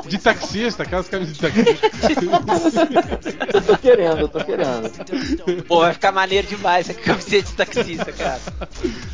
De 0.06 0.18
taxista, 0.18 0.82
aquelas 0.82 1.09
camisas 1.09 1.36
de 1.36 1.40
taxista. 1.40 1.88
Eu 3.55 3.62
tô 3.62 3.78
querendo, 3.78 4.18
eu 4.20 4.28
tô 4.28 4.44
querendo. 4.44 4.90
Pô, 5.66 5.80
vai 5.80 5.92
ficar 5.92 6.12
maneiro 6.12 6.47
demais 6.47 6.88
essa 6.88 6.98
camiseta 7.01 7.48
de 7.48 7.55
taxista, 7.55 8.12
cara. 8.12 8.40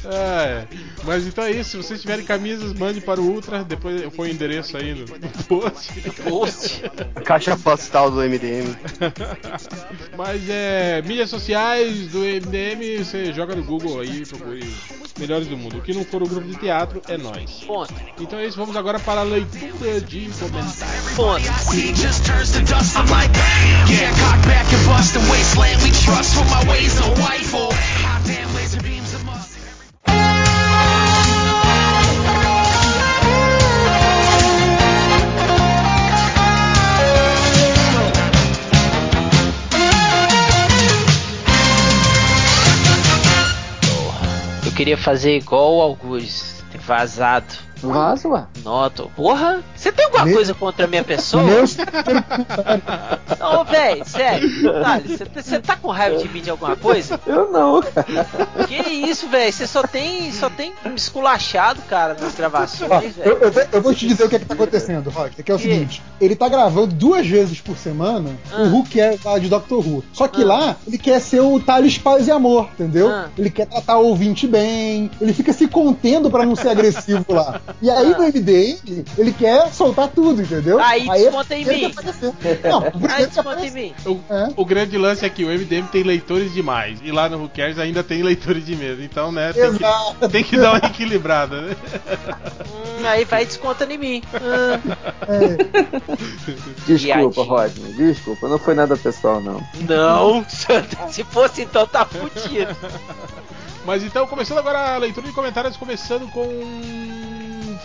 É, 0.04 0.64
mas 1.04 1.26
então 1.26 1.44
é 1.44 1.50
isso. 1.50 1.70
Se 1.70 1.76
vocês 1.76 2.00
tiverem 2.00 2.24
camisas, 2.24 2.72
mande 2.72 3.00
para 3.00 3.20
o 3.20 3.24
Ultra. 3.24 3.64
Depois 3.64 4.00
eu 4.00 4.10
ponho 4.10 4.30
o 4.30 4.34
endereço 4.34 4.76
aí 4.76 4.94
no, 4.94 5.04
no 5.04 5.44
post. 5.44 6.00
Post. 6.22 6.82
Caixa 7.24 7.56
postal 7.56 8.10
do 8.10 8.20
MDM. 8.20 8.74
Mas 10.16 10.48
é. 10.48 11.02
Mídias 11.02 11.30
sociais 11.30 12.08
do 12.08 12.20
MDM, 12.20 13.04
você 13.04 13.32
joga 13.32 13.54
no 13.54 13.62
Google 13.64 14.00
aí 14.00 14.22
e 14.22 14.26
procure 14.26 14.60
os 15.04 15.14
melhores 15.18 15.46
do 15.46 15.56
mundo. 15.56 15.78
O 15.78 15.82
que 15.82 15.92
não 15.96 16.04
for 16.04 16.22
o 16.22 16.28
grupo 16.28 16.46
de 16.46 16.56
teatro 16.56 17.00
é 17.08 17.16
nós. 17.16 17.64
Então 18.20 18.38
é 18.38 18.46
isso, 18.46 18.56
vamos 18.56 18.76
agora 18.76 18.98
para 19.00 19.20
a 19.20 19.24
leitura 19.24 20.00
de 20.00 20.30
comentários. 20.38 21.16
Queria 44.76 44.98
fazer 44.98 45.38
igual 45.38 45.76
o 45.76 45.80
Algures, 45.80 46.62
ter 46.70 46.78
vazado. 46.78 47.65
Vaza, 47.82 48.28
ué. 48.28 48.44
Nota. 48.64 49.04
Porra, 49.14 49.62
você 49.74 49.92
tem 49.92 50.04
alguma 50.06 50.24
Me- 50.24 50.32
coisa 50.34 50.54
contra 50.54 50.84
a 50.86 50.88
minha 50.88 51.04
pessoa? 51.04 51.42
Meus 51.42 51.76
Não, 53.38 53.64
velho, 53.64 54.04
sério. 54.04 54.48
Detalhe, 54.62 55.18
você 55.34 55.58
tá 55.60 55.76
com 55.76 55.88
raiva 55.90 56.16
de 56.16 56.28
mim 56.28 56.40
de 56.40 56.50
alguma 56.50 56.76
coisa? 56.76 57.20
Eu 57.26 57.50
não, 57.50 57.82
cara. 57.82 58.06
Que 58.66 58.74
isso, 58.76 59.28
velho? 59.28 59.52
Você 59.52 59.66
só 59.66 59.82
tem, 59.82 60.32
só 60.32 60.48
tem 60.50 60.72
esculachado, 60.94 61.80
cara, 61.82 62.16
nas 62.20 62.34
gravações, 62.34 63.16
eu, 63.18 63.24
velho. 63.24 63.38
eu 63.42 63.52
vou- 63.52 63.62
eu 63.72 63.82
vou 63.82 63.94
te 63.94 64.06
dizer 64.06 64.24
o 64.24 64.28
que, 64.28 64.36
é 64.36 64.38
que 64.38 64.44
tá 64.44 64.54
acontecendo, 64.54 65.10
Rock. 65.10 65.42
Que 65.42 65.52
é 65.52 65.54
o 65.54 65.58
Que? 65.58 65.64
seguinte: 65.64 66.02
ele 66.20 66.34
tá 66.34 66.48
gravando 66.48 66.94
duas 66.94 67.26
vezes 67.26 67.60
por 67.60 67.76
semana 67.76 68.30
Ah. 68.52 68.62
o 68.62 68.84
Cares 68.88 69.22
lá 69.22 69.38
de 69.38 69.48
Doctor 69.48 69.78
Who. 69.86 70.02
Só 70.12 70.26
que 70.28 70.42
Ah. 70.42 70.46
lá 70.46 70.76
ele 70.86 70.98
quer 70.98 71.20
ser 71.20 71.40
o 71.40 71.60
Thales 71.60 71.98
Paz 71.98 72.26
e 72.26 72.30
Amor, 72.30 72.68
entendeu? 72.74 73.08
Ah. 73.08 73.28
Ele 73.36 73.50
quer 73.50 73.66
tratar 73.66 73.98
o 73.98 74.06
ouvinte 74.06 74.46
bem, 74.46 75.10
ele 75.20 75.32
fica 75.32 75.52
se 75.52 75.66
contendo 75.68 76.30
pra 76.30 76.44
não 76.44 76.56
ser 76.56 76.68
agressivo 76.70 77.24
lá. 77.28 77.60
E 77.82 77.90
aí 77.90 78.12
Ah. 78.12 78.18
no 78.18 78.24
MDM, 78.24 79.04
ele 79.18 79.32
quer 79.32 79.68
soltar 79.72 80.08
tudo, 80.08 80.42
entendeu? 80.42 80.78
Aí 80.80 81.08
é 81.08 81.12
desconta 81.24 81.54
em 81.56 81.62
ele 81.68 81.88
mim. 81.88 81.94
Não, 82.64 82.82
Aí 83.10 83.26
desconta 83.26 83.66
em 83.66 83.70
mim. 83.70 83.94
O, 84.04 84.20
É. 84.32 84.48
o 84.56 84.64
grande 84.64 84.96
lance 84.96 85.24
é 85.24 85.28
que 85.28 85.44
o 85.44 85.48
MDM 85.48 85.86
tem 85.88 86.02
leitores 86.02 86.52
demais. 86.52 86.98
E 87.02 87.10
lá 87.12 87.28
no 87.28 87.38
Who 87.42 87.50
Cares 87.54 87.78
ainda 87.78 88.02
tem 88.04 88.22
leitores 88.22 88.64
de 88.64 88.76
mesa. 88.76 89.02
Então, 89.02 89.30
né, 89.32 89.52
tem 89.52 89.72
que, 89.72 90.28
tem 90.28 90.44
que 90.44 90.56
dar 90.56 90.72
uma 90.72 90.78
equilibrada, 90.86 91.60
né? 91.62 91.76
Hum, 93.00 93.06
aí 93.06 93.24
vai 93.24 93.44
descontando 93.44 93.92
em 93.92 93.98
mim. 93.98 94.22
Ah, 94.34 94.80
Desculpa, 96.86 97.42
Viadinho. 97.42 97.44
Rodney. 97.44 97.92
Desculpa, 97.94 98.48
não 98.48 98.58
foi 98.58 98.74
nada 98.74 98.96
pessoal, 98.96 99.40
não. 99.40 99.62
não, 99.88 100.44
se 101.10 101.24
fosse 101.24 101.62
então 101.62 101.86
tá 101.86 102.04
fudido. 102.04 102.74
Mas 103.84 104.02
então, 104.02 104.26
começando 104.26 104.58
agora 104.58 104.94
a 104.94 104.98
leitura 104.98 105.26
de 105.26 105.32
comentários, 105.32 105.76
começando 105.76 106.28
com. 106.32 106.42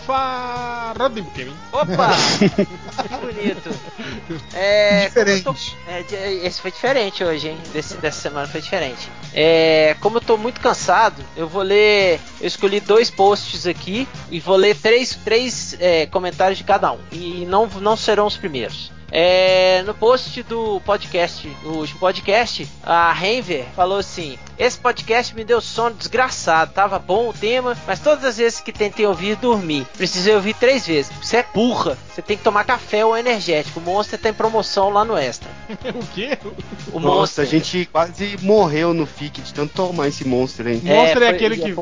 Farod 0.06 1.22
Kevin. 1.34 1.54
Opa! 1.72 2.10
que 3.02 3.16
bonito. 3.20 3.70
É, 4.54 5.06
eu 5.06 5.42
tô- 5.42 5.52
Diferente. 5.52 5.76
é, 5.88 6.02
de- 6.02 6.46
esse 6.46 6.60
foi 6.60 6.70
diferente 6.70 7.22
hoje, 7.24 7.48
hein? 7.48 7.58
Desse, 7.72 7.96
dessa 7.96 8.20
semana 8.20 8.46
foi 8.46 8.60
diferente. 8.60 9.08
É, 9.34 9.96
como 10.00 10.18
eu 10.18 10.20
tô 10.20 10.36
muito 10.36 10.60
cansado, 10.60 11.22
eu 11.36 11.48
vou 11.48 11.62
ler. 11.62 12.20
Eu 12.40 12.46
escolhi 12.46 12.80
dois 12.80 13.10
posts 13.10 13.66
aqui 13.66 14.06
e 14.30 14.40
vou 14.40 14.56
ler 14.56 14.76
três, 14.76 15.14
três 15.24 15.76
é, 15.80 16.06
comentários 16.06 16.58
de 16.58 16.64
cada 16.64 16.92
um. 16.92 16.98
E 17.10 17.46
não, 17.46 17.66
não 17.66 17.96
serão 17.96 18.26
os 18.26 18.36
primeiros. 18.36 18.90
É, 19.14 19.82
no 19.84 19.92
post 19.92 20.42
do 20.44 20.80
podcast, 20.86 21.46
no 21.62 21.76
último 21.80 21.98
podcast, 22.00 22.66
a 22.82 23.12
Renver 23.12 23.66
falou 23.76 23.98
assim: 23.98 24.38
Esse 24.62 24.78
podcast 24.78 25.34
me 25.34 25.42
deu 25.42 25.60
sono 25.60 25.96
desgraçado. 25.96 26.72
Tava 26.72 26.96
bom 26.96 27.30
o 27.30 27.32
tema, 27.32 27.76
mas 27.84 27.98
todas 27.98 28.24
as 28.24 28.36
vezes 28.36 28.60
que 28.60 28.70
tentei 28.70 29.04
ouvir, 29.04 29.34
dormi. 29.34 29.84
Precisei 29.96 30.36
ouvir 30.36 30.54
três 30.54 30.86
vezes. 30.86 31.10
Você 31.20 31.38
é 31.38 31.46
burra. 31.52 31.98
Você 32.08 32.22
tem 32.22 32.36
que 32.36 32.44
tomar 32.44 32.62
café 32.62 33.04
ou 33.04 33.16
energético. 33.16 33.80
O 33.80 33.82
Monster 33.82 34.20
tem 34.20 34.32
promoção 34.32 34.90
lá 34.90 35.04
no 35.04 35.18
Extra. 35.18 35.50
o 35.92 36.06
quê? 36.14 36.38
O 36.92 37.00
Nossa, 37.00 37.16
Monster. 37.42 37.44
a 37.44 37.48
gente 37.48 37.86
quase 37.90 38.36
morreu 38.40 38.94
no 38.94 39.04
FIC 39.04 39.40
de 39.40 39.52
tanto 39.52 39.74
tomar 39.74 40.06
esse 40.06 40.24
monstro, 40.24 40.68
hein? 40.70 40.80
É, 40.86 40.94
Monster 40.94 41.16
é, 41.16 41.26
foi- 41.26 41.28
aquele 41.28 41.54
é 41.54 41.58
que 41.58 41.74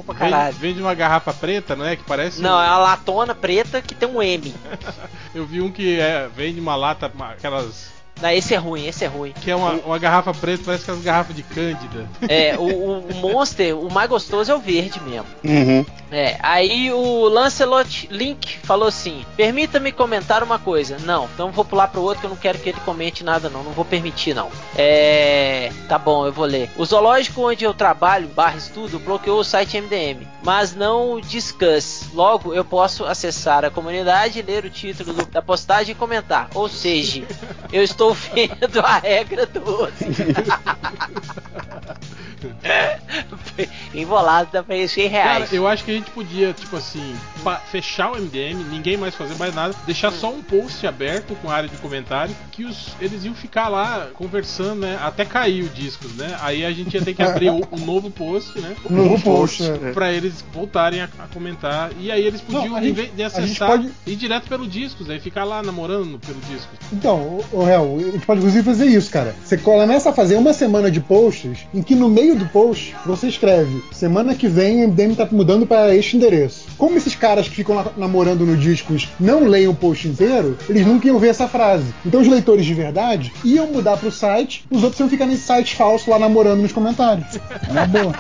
vende, 0.59 0.81
uma 0.81 0.95
garrafa 0.95 1.35
preta, 1.35 1.77
não 1.77 1.85
é? 1.85 1.97
Que 1.97 2.05
parece. 2.05 2.41
Não, 2.41 2.59
é 2.59 2.67
uma 2.67 2.79
latona 2.79 3.35
preta 3.35 3.83
que 3.83 3.95
tem 3.95 4.09
um 4.09 4.23
M. 4.23 4.55
Eu 5.35 5.45
vi 5.45 5.61
um 5.61 5.71
que 5.71 6.01
é, 6.01 6.31
vende 6.35 6.59
uma 6.59 6.77
lata, 6.77 7.13
uma- 7.15 7.33
aquelas 7.33 8.00
Não, 8.21 8.29
esse 8.31 8.55
é 8.55 8.57
ruim, 8.57 8.87
esse 8.87 9.05
é 9.05 9.09
ruim. 9.09 9.33
Que 9.41 9.51
é 9.51 9.57
uma, 9.57 9.73
uma 9.73 9.99
garrafa 9.99 10.33
preta, 10.35 10.63
parece 10.67 10.85
que 10.85 10.91
é 10.91 10.95
as 10.95 11.01
garrafas 11.01 11.35
de 11.37 11.43
Cândida. 11.43 12.09
É, 12.29 12.57
o, 12.59 12.63
o- 12.63 12.99
o 13.09 13.15
Monster, 13.17 13.77
o 13.79 13.91
mais 13.93 14.09
gostoso 14.09 14.51
é 14.53 14.55
o 14.55 14.59
verde 14.61 15.01
mesmo. 15.01 15.27
Uhum. 15.45 15.85
É, 16.13 16.37
aí 16.43 16.91
o 16.93 17.29
Lancelot 17.29 18.09
Link 18.11 18.59
falou 18.65 18.89
assim: 18.89 19.25
Permita-me 19.37 19.93
comentar 19.93 20.43
uma 20.43 20.59
coisa. 20.59 20.97
Não, 21.05 21.29
então 21.33 21.51
vou 21.53 21.65
pular 21.65 21.87
pro 21.89 22.03
outro 22.03 22.21
que 22.21 22.27
eu 22.27 22.31
não 22.31 22.37
quero 22.37 22.59
que 22.59 22.69
ele 22.71 22.79
comente 22.85 23.23
nada, 23.23 23.49
não. 23.49 23.63
Não 23.63 23.71
vou 23.73 23.85
permitir, 23.85 24.35
não. 24.35 24.51
É. 24.77 25.71
Tá 25.89 25.99
bom, 25.99 26.27
eu 26.27 26.33
vou 26.33 26.45
ler. 26.47 26.69
O 26.77 26.85
zoológico 26.85 27.49
onde 27.49 27.65
eu 27.65 27.73
trabalho, 27.73 28.29
barra 28.29 28.57
estudo, 28.57 28.99
bloqueou 28.99 29.39
o 29.41 29.45
site 29.45 29.81
MDM, 29.81 30.27
mas 30.43 30.75
não 30.75 31.13
o 31.15 31.21
Discuss. 31.21 32.07
Logo, 32.13 32.53
eu 32.55 32.65
posso 32.65 33.05
acessar 33.05 33.65
a 33.65 33.71
comunidade, 33.71 34.43
ler 34.43 34.65
o 34.65 34.71
título 34.71 35.13
do- 35.13 35.27
da 35.27 35.41
postagem 35.41 35.93
e 35.93 35.95
comentar. 35.95 36.49
Ou 36.55 36.69
seja, 36.69 37.23
eu 37.73 37.83
estou 37.83 38.10
vendo 38.15 38.81
a 38.81 38.99
regra 38.99 39.47
do 39.47 39.61
outro. 39.69 40.07
Envolado 43.95 44.49
dá 44.53 44.63
pra 44.63 44.77
isso 44.77 44.95
100 44.95 45.09
reais. 45.09 45.45
Cara, 45.45 45.55
eu 45.57 45.67
acho 45.67 45.85
que 45.85 45.91
a 45.91 45.95
gente 45.95 46.11
podia, 46.11 46.53
tipo 46.53 46.77
assim, 46.77 47.15
fechar 47.71 48.13
o 48.13 48.17
MDM, 48.17 48.55
ninguém 48.71 48.97
mais 48.97 49.15
fazer 49.15 49.35
mais 49.37 49.55
nada, 49.55 49.75
deixar 49.85 50.11
só 50.11 50.31
um 50.33 50.41
post 50.43 50.87
aberto 50.87 51.35
com 51.37 51.51
área 51.51 51.69
de 51.69 51.77
comentário, 51.79 52.35
que 52.51 52.65
os, 52.65 52.95
eles 53.01 53.25
iam 53.25 53.35
ficar 53.35 53.69
lá 53.69 54.09
conversando, 54.15 54.81
né? 54.81 54.99
Até 55.03 55.25
cair 55.25 55.65
o 55.65 55.69
discos, 55.69 56.15
né? 56.15 56.37
Aí 56.41 56.65
a 56.65 56.71
gente 56.73 56.95
ia 56.95 57.03
ter 57.03 57.15
que 57.15 57.23
abrir 57.23 57.51
o- 57.51 57.67
um 57.73 57.85
novo 57.85 58.11
post, 58.11 58.59
né? 58.59 58.75
Um 58.89 58.95
novo 58.97 59.21
post, 59.23 59.63
é. 59.63 59.93
Pra 59.93 60.13
eles 60.13 60.45
voltarem 60.53 61.03
a, 61.03 61.09
a 61.19 61.27
comentar. 61.33 61.91
E 61.99 62.11
aí 62.11 62.25
eles 62.25 62.41
podiam, 62.41 62.69
Não, 62.69 62.77
a 62.77 62.83
gente- 62.83 62.95
de 62.95 63.23
a 63.23 63.29
gente 63.29 63.41
acessar, 63.43 63.69
pode- 63.71 63.91
ir 64.07 64.17
direto 64.17 64.49
pelo 64.49 64.67
discos, 64.67 65.11
aí 65.11 65.21
ficar 65.21 65.45
lá 65.45 65.63
namorando 65.63 66.19
pelo 66.19 66.41
discos. 66.41 66.79
Então, 66.93 67.19
o, 67.19 67.45
o 67.53 67.65
Real, 67.65 68.00
a 68.09 68.13
gente 68.13 68.27
pode 68.27 68.41
inclusive 68.41 68.65
fazer 68.65 68.87
isso, 68.87 69.11
cara. 69.11 69.35
Você 69.45 69.57
começa 69.57 70.11
a 70.11 70.13
fazer 70.13 70.37
uma 70.37 70.53
semana 70.53 70.91
de 70.91 71.01
posts 71.01 71.67
em 71.75 71.83
que 71.83 71.95
no 71.95 72.09
meio 72.09 72.35
do 72.35 72.47
post 72.47 72.95
você 73.05 73.29
escreve: 73.29 73.83
semana 73.93 74.35
que 74.35 74.49
vem 74.49 74.85
o 74.85 74.89
MDM 74.89 75.15
tá 75.15 75.29
mudando 75.31 75.67
para 75.67 75.95
este 75.95 76.17
endereço. 76.17 76.67
Como 76.77 76.97
esses 76.97 77.15
caras 77.15 77.49
que 77.49 77.57
ficam 77.57 77.85
namorando 77.97 78.47
no 78.47 78.57
discos 78.57 79.09
não 79.19 79.47
leem 79.47 79.69
o 79.69 79.75
post 79.75 80.09
inteiro, 80.09 80.57
eles 80.69 80.87
nunca 80.87 81.07
iam 81.07 81.19
ver 81.19 81.29
essa 81.29 81.49
frase. 81.49 81.93
Então 82.05 82.21
os 82.21 82.29
leitores 82.29 82.65
de 82.65 82.75
verdade 82.75 83.33
iam 83.45 83.67
mudar 83.67 83.97
pro 83.97 84.11
site, 84.11 84.65
os 84.71 84.83
outros 84.83 85.01
iam 85.01 85.09
ficar 85.09 85.27
nesse 85.27 85.43
site 85.43 85.77
falso 85.77 86.11
lá 86.11 86.19
namorando 86.19 86.61
nos 86.61 86.73
comentários. 86.73 87.39
Na 87.73 87.87
boa. 87.87 88.15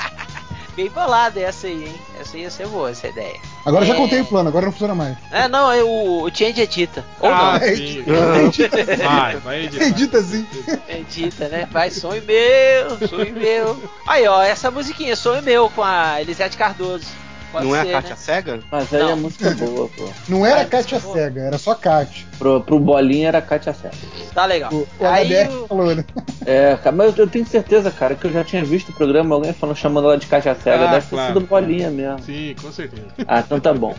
Bem 0.80 0.88
bolada 0.88 1.38
essa 1.38 1.66
aí, 1.66 1.84
hein? 1.84 1.94
Essa 2.18 2.38
ia 2.38 2.48
ser 2.50 2.66
boa, 2.66 2.90
essa 2.90 3.06
ideia. 3.06 3.36
Agora 3.66 3.84
já 3.84 3.92
É. 3.92 3.96
contei 3.98 4.20
o 4.22 4.24
plano, 4.24 4.48
agora 4.48 4.64
não 4.64 4.72
funciona 4.72 4.94
mais. 4.94 5.14
É, 5.30 5.46
não, 5.46 5.70
é 5.70 5.82
o, 5.84 6.22
o 6.22 6.30
Change 6.34 6.62
edita. 6.62 7.04
Ou 7.20 7.28
ah, 7.30 7.58
não. 7.60 7.76
sim. 7.76 8.02
Edita 8.46 8.78
sim. 8.78 9.02
Vai, 9.04 9.36
vai 9.36 9.64
editar. 9.64 9.84
Edita 9.84 10.18
assim. 10.18 10.46
Edita, 10.88 11.48
né? 11.48 11.68
Vai, 11.70 11.90
sonho 11.90 12.22
meu, 12.22 13.08
sonho 13.08 13.34
meu. 13.34 13.82
Aí, 14.06 14.26
ó, 14.26 14.42
essa 14.42 14.70
musiquinha, 14.70 15.14
sonho 15.14 15.42
meu, 15.42 15.68
com 15.68 15.82
a 15.82 16.18
Elisete 16.22 16.56
Cardoso. 16.56 17.04
Pode 17.52 17.66
Não 17.66 17.74
é 17.74 17.82
ser, 17.84 17.88
a 17.88 17.92
Kátia 17.94 18.10
né? 18.10 18.16
Cega? 18.16 18.60
Mas 18.70 18.94
aí 18.94 19.00
Não. 19.02 19.12
a 19.12 19.16
música 19.16 19.48
é 19.48 19.54
boa, 19.54 19.88
pô. 19.96 20.08
Não 20.28 20.46
era 20.46 20.60
Ah, 20.62 20.64
Kátia 20.66 21.00
pô. 21.00 21.12
Cega, 21.12 21.40
era 21.42 21.58
só 21.58 21.74
Kátia. 21.74 22.26
Pro, 22.38 22.60
pro 22.62 22.78
Bolinha 22.78 23.28
era 23.28 23.42
Katia 23.42 23.72
Cega. 23.74 23.94
Tá 24.32 24.46
legal. 24.46 24.72
O, 24.72 24.86
o 24.98 25.06
Aí, 25.06 25.46
o- 25.48 25.66
falou, 25.66 25.94
né? 25.94 26.04
É, 26.46 26.76
cara, 26.82 26.94
mas 26.96 27.18
eu 27.18 27.26
tenho 27.26 27.44
certeza, 27.46 27.90
cara, 27.90 28.14
que 28.14 28.26
eu 28.26 28.32
já 28.32 28.42
tinha 28.44 28.64
visto 28.64 28.90
o 28.90 28.92
programa, 28.92 29.34
alguém 29.34 29.52
falando, 29.52 29.76
chamando 29.76 30.04
ela 30.06 30.16
de 30.18 30.26
Katia 30.26 30.54
Cega. 30.54 30.88
Ah, 30.88 30.90
Deve 30.92 31.06
claro. 31.08 31.34
ter 31.34 31.40
sido 31.40 31.46
Bolinha 31.48 31.90
mesmo. 31.90 32.18
Sim, 32.20 32.54
com 32.60 32.70
certeza. 32.72 33.02
Ah, 33.26 33.40
então 33.40 33.58
tá 33.60 33.74
bom. 33.74 33.94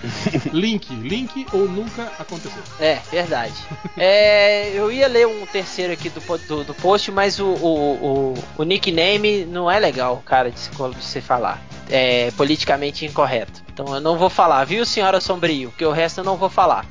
Link, 0.52 0.92
link 0.94 1.46
ou 1.52 1.68
nunca 1.68 2.04
aconteceu. 2.18 2.62
É, 2.80 2.98
verdade. 3.10 3.54
É, 3.96 4.70
eu 4.74 4.90
ia 4.90 5.06
ler 5.08 5.26
um 5.26 5.46
terceiro 5.46 5.92
aqui 5.92 6.08
do, 6.10 6.20
do, 6.48 6.64
do 6.64 6.74
post, 6.74 7.10
mas 7.10 7.38
o, 7.38 7.46
o, 7.46 8.34
o, 8.34 8.34
o 8.58 8.62
nickname 8.64 9.44
não 9.44 9.70
é 9.70 9.78
legal, 9.78 10.22
cara, 10.24 10.50
de 10.50 10.58
se, 10.58 10.70
de 10.70 11.04
se 11.04 11.20
falar. 11.20 11.60
É 11.90 12.30
politicamente 12.36 13.04
incorreto. 13.04 13.62
Então 13.72 13.92
eu 13.92 14.00
não 14.00 14.16
vou 14.16 14.30
falar, 14.30 14.64
viu, 14.64 14.86
senhora 14.86 15.20
Sombrio? 15.20 15.72
Que 15.76 15.84
o 15.84 15.90
resto 15.90 16.20
eu 16.20 16.24
não 16.24 16.36
vou 16.36 16.48
falar. 16.48 16.86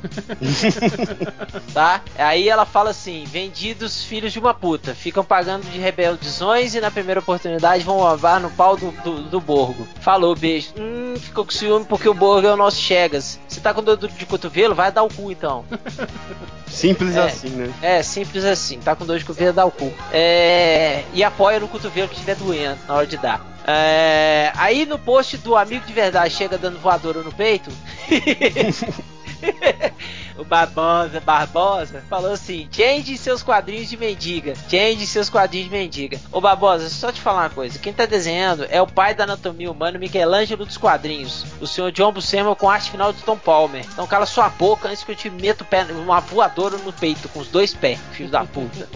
tá? 1.74 2.02
Aí 2.18 2.50
ela 2.50 2.66
fala 2.66 2.90
assim: 2.90 3.24
vendidos 3.26 4.04
filhos 4.04 4.34
de 4.34 4.40
uma 4.40 4.54
puta, 4.54 4.94
ficam 4.94 5.24
pagando 5.24 5.64
de 5.70 5.80
rebeldizões 5.80 6.76
e 6.76 6.82
na 6.82 6.92
primeira 6.92 7.22
oportunidade 7.22 7.84
vão 7.86 8.02
lavar 8.02 8.40
no 8.42 8.50
pau 8.52 8.76
do, 8.76 8.92
do, 9.04 9.22
do 9.24 9.40
Borgo. 9.40 9.88
Falou, 10.02 10.36
beijo. 10.36 10.74
Hum, 10.78 11.16
ficou 11.18 11.46
com 11.46 11.52
ciúme 11.52 11.86
porque 11.86 12.10
o 12.10 12.14
Borgo 12.14 12.48
é 12.48 12.54
o 12.54 12.58
nosso 12.58 12.78
Chegas. 12.82 13.40
Você 13.48 13.62
tá 13.62 13.74
com 13.74 13.82
dor 13.82 13.98
de 13.98 14.26
cotovelo? 14.26 14.76
Vai 14.76 14.92
dar 14.92 15.04
o 15.04 15.14
cu 15.14 15.32
então. 15.32 15.64
Simples 16.68 17.16
É. 17.16 17.20
assim, 17.22 17.50
né? 17.50 17.74
É, 17.82 18.02
simples 18.02 18.44
assim. 18.44 18.80
Tá 18.80 18.96
com 18.96 19.06
dor 19.06 19.20
de 19.20 19.26
cotovelo, 19.26 19.54
dá 19.54 19.64
o 19.64 19.72
cu. 19.72 19.94
É, 20.12 21.04
e 21.14 21.24
apoia 21.24 21.60
no 21.60 21.68
cotovelo 21.68 22.08
que 22.08 22.16
estiver 22.16 22.36
doendo 22.36 22.80
na 22.88 22.96
hora 22.96 23.06
de 23.06 23.16
dar. 23.16 23.53
É, 23.66 24.52
aí 24.56 24.86
no 24.86 25.00
post 25.00 25.38
do 25.38 25.56
amigo 25.56 25.86
de 25.86 25.94
verdade 25.94 26.34
chega 26.34 26.58
dando 26.58 26.80
voadora 26.80 27.22
no 27.22 27.32
peito. 27.32 27.70
o 30.38 30.44
Barbosa, 30.44 31.20
Barbosa, 31.20 32.04
falou 32.10 32.32
assim: 32.32 32.68
change 32.72 33.18
seus 33.18 33.44
quadrinhos 33.44 33.90
de 33.90 33.98
mendiga. 33.98 34.54
Change 34.70 35.06
seus 35.06 35.30
quadrinhos 35.30 35.70
de 35.70 35.76
mendiga. 35.76 36.20
Ô 36.32 36.42
Barbosa, 36.42 36.90
só 36.90 37.12
te 37.12 37.22
falar 37.22 37.44
uma 37.44 37.50
coisa: 37.50 37.80
quem 37.80 37.94
tá 37.94 38.06
desenhando 38.06 38.66
é 38.70 38.82
o 38.82 38.88
pai 38.88 39.14
da 39.14 39.24
anatomia 39.24 39.72
humana, 39.72 40.00
Michelangelo 40.00 40.66
dos 40.66 40.78
quadrinhos. 40.78 41.46
O 41.62 41.68
senhor 41.68 41.92
John 41.92 42.12
Buscema 42.12 42.56
com 42.56 42.70
arte 42.70 42.92
final 42.92 43.14
de 43.14 43.22
Tom 43.24 43.38
Palmer. 43.38 43.86
Então 43.94 44.08
cala 44.08 44.26
sua 44.26 44.50
boca 44.50 44.90
antes 44.90 45.04
que 45.04 45.12
eu 45.12 45.16
te 45.16 45.30
meto 45.30 45.62
o 45.62 45.66
pé, 45.66 45.84
uma 45.84 46.20
voadora 46.20 46.78
no 46.78 46.92
peito 46.92 47.30
com 47.30 47.40
os 47.40 47.48
dois 47.48 47.74
pés, 47.74 48.00
filho 48.12 48.30
da 48.30 48.46
puta. 48.46 48.90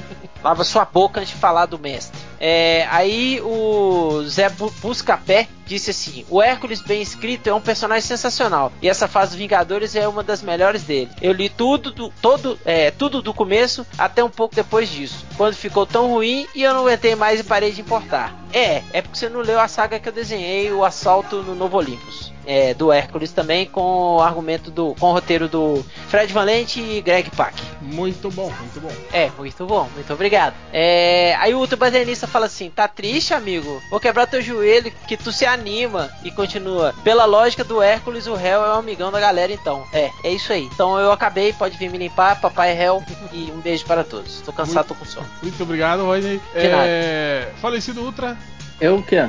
Lava 0.44 0.64
sua 0.64 0.86
boca 0.86 1.20
antes 1.20 1.34
de 1.34 1.40
falar 1.40 1.66
do 1.66 1.80
mestre. 1.80 2.20
É, 2.40 2.88
aí 2.90 3.42
o 3.42 4.22
Zé 4.28 4.50
Bu- 4.50 4.74
Buscapé 4.82 5.48
disse 5.66 5.92
assim: 5.92 6.26
O 6.30 6.42
Hércules 6.42 6.82
bem 6.82 7.02
escrito 7.02 7.48
é 7.48 7.54
um 7.54 7.62
personagem 7.62 8.08
sensacional. 8.08 8.72
E 8.82 8.88
essa 8.90 9.08
fase 9.08 9.32
dos 9.32 9.40
Vingadores 9.40 9.96
é 9.96 10.08
uma 10.08 10.24
das 10.24 10.42
melhores 10.42 10.84
dele. 10.84 11.10
Eu 11.22 11.32
li 11.34 11.50
tudo 11.50 11.92
do, 11.92 12.10
todo, 12.22 12.60
é, 12.66 12.92
tudo 12.92 13.22
do 13.22 13.34
começo 13.34 13.86
até 13.98 14.24
um 14.24 14.30
pouco 14.30 14.56
depois 14.56 14.90
disso. 14.90 15.26
Quando 15.36 15.56
ficou 15.56 15.86
tão 15.86 16.10
ruim 16.10 16.48
e 16.56 16.64
eu 16.64 16.74
não 16.74 16.82
aguentei 16.82 17.16
mais 17.16 17.40
e 17.40 17.44
parei 17.44 17.72
de 17.72 17.82
importar. 17.82 18.34
É, 18.54 18.82
é 18.94 19.02
porque 19.02 19.18
você 19.18 19.30
não 19.30 19.42
leu 19.42 19.60
a 19.60 19.68
saga 19.68 20.00
que 20.00 20.08
eu 20.08 20.14
desenhei, 20.14 20.72
o 20.72 20.84
Assalto 20.86 21.44
no 21.44 21.56
Novo 21.56 21.78
Olympus. 21.78 22.32
É, 22.48 22.74
do 22.74 22.92
Hércules 22.94 23.34
também, 23.34 23.66
com 23.66 24.16
o 24.16 24.22
argumento 24.22 24.72
do. 24.72 24.96
com 24.96 25.08
o 25.08 25.12
roteiro 25.12 25.50
do 25.50 25.86
Fred 26.08 26.32
Valente 26.32 26.80
e 26.80 27.02
Greg 27.02 27.30
Pak. 27.32 27.62
Muito 27.82 28.32
bom, 28.32 28.50
muito 28.50 28.80
bom. 28.80 28.92
É, 29.12 29.30
muito 29.38 29.66
bom, 29.66 29.90
muito 29.94 30.14
obrigado. 30.14 30.54
É, 30.72 31.36
aí 31.40 31.54
o 31.54 31.60
outro 31.60 31.78
baterista 31.78 32.26
fala 32.26 32.46
assim: 32.46 32.70
tá 32.70 32.88
triste, 32.88 33.34
amigo? 33.34 33.82
Vou 33.90 34.00
quebrar 34.00 34.28
teu 34.28 34.42
joelho, 34.42 34.92
que 35.08 35.18
tu 35.18 35.32
se 35.32 35.46
anima. 35.46 36.10
E 36.24 36.32
continua: 36.32 36.94
pela 37.04 37.26
lógica 37.26 37.64
do 37.64 37.82
Hércules, 37.82 38.28
o 38.28 38.34
réu 38.34 38.64
é 38.64 38.70
o 38.70 38.80
amigão 38.80 39.12
da 39.12 39.20
galera, 39.20 39.52
então. 39.52 39.84
É, 39.94 40.10
é 40.24 40.32
isso 40.32 40.54
aí. 40.54 40.64
Então 40.74 40.98
eu 40.98 41.12
acabei, 41.12 41.52
pode 41.54 41.78
vir 41.78 41.90
me 41.90 41.98
limpar, 41.98 42.40
papai 42.40 42.72
é 42.72 42.74
réu. 42.74 43.04
E 43.34 43.52
um 43.52 43.60
beijo 43.60 43.86
para 43.86 44.04
todos. 44.04 44.42
Tô 44.42 44.54
cansado, 44.54 44.88
tô 44.88 44.96
com 44.96 45.06
sono. 45.06 45.28
Muito 45.42 45.62
obrigado, 45.62 46.06
Rodney. 46.06 46.42
É, 46.54 47.50
falecido 47.62 48.02
Ultra, 48.02 48.38
Eu 48.80 48.98
o 48.98 49.04
quê? 49.04 49.28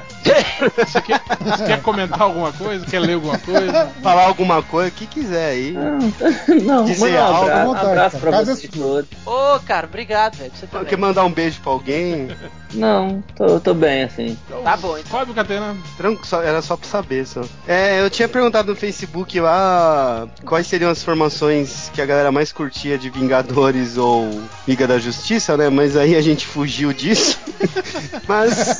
você 0.76 1.00
quer, 1.00 1.20
você 1.40 1.64
quer 1.64 1.82
comentar 1.82 2.20
alguma 2.20 2.52
coisa? 2.52 2.84
Quer 2.84 3.00
ler 3.00 3.14
alguma 3.14 3.38
coisa? 3.38 3.90
Falar 4.02 4.24
alguma 4.26 4.62
coisa, 4.62 4.88
o 4.88 4.92
que 4.92 5.06
quiser 5.06 5.50
aí. 5.52 5.72
Não, 6.64 6.84
Dizer 6.84 7.14
um 7.18 7.24
algo, 7.24 7.42
abraço, 7.44 7.66
vontade, 7.66 7.86
abraço 7.86 8.18
pra 8.18 8.30
Casa 8.30 8.52
é 8.52 8.54
vocês 8.54 8.72
todos. 8.72 9.08
Ô, 9.24 9.58
cara, 9.60 9.86
obrigado, 9.86 10.36
velho. 10.36 10.52
Você 10.54 10.66
também. 10.66 10.86
Quer 10.86 10.98
mandar 10.98 11.24
um 11.24 11.32
beijo 11.32 11.60
pra 11.62 11.72
alguém? 11.72 12.28
Não, 12.74 13.24
tô, 13.34 13.58
tô 13.58 13.72
bem 13.72 14.02
assim. 14.02 14.36
Então, 14.46 14.62
Tá 14.62 14.76
bom, 14.76 14.98
então. 14.98 15.10
Fábio 15.18 15.32
Catena. 15.34 15.74
Tranquilo, 15.96 16.26
só- 16.26 16.42
era 16.42 16.60
só 16.60 16.76
pra 16.76 16.86
saber, 16.88 17.26
só. 17.26 17.40
É, 17.66 18.00
eu 18.02 18.10
tinha 18.10 18.28
perguntado 18.28 18.68
no 18.70 18.76
Facebook 18.76 19.40
lá 19.40 20.28
quais 20.44 20.66
seriam 20.66 20.90
as 20.90 21.02
formações 21.02 21.90
que 21.94 22.02
a 22.02 22.06
galera 22.06 22.30
mais 22.30 22.52
curtia 22.52 22.98
de 22.98 23.08
Vingadores 23.08 23.96
ou 23.96 24.28
Liga 24.66 24.86
da 24.86 24.98
Justiça, 24.98 25.56
né? 25.56 25.70
Mas 25.70 25.96
aí 25.96 26.14
a 26.14 26.20
gente 26.20 26.46
fugiu 26.46 26.92
disso. 26.92 27.38
Mas 28.28 28.78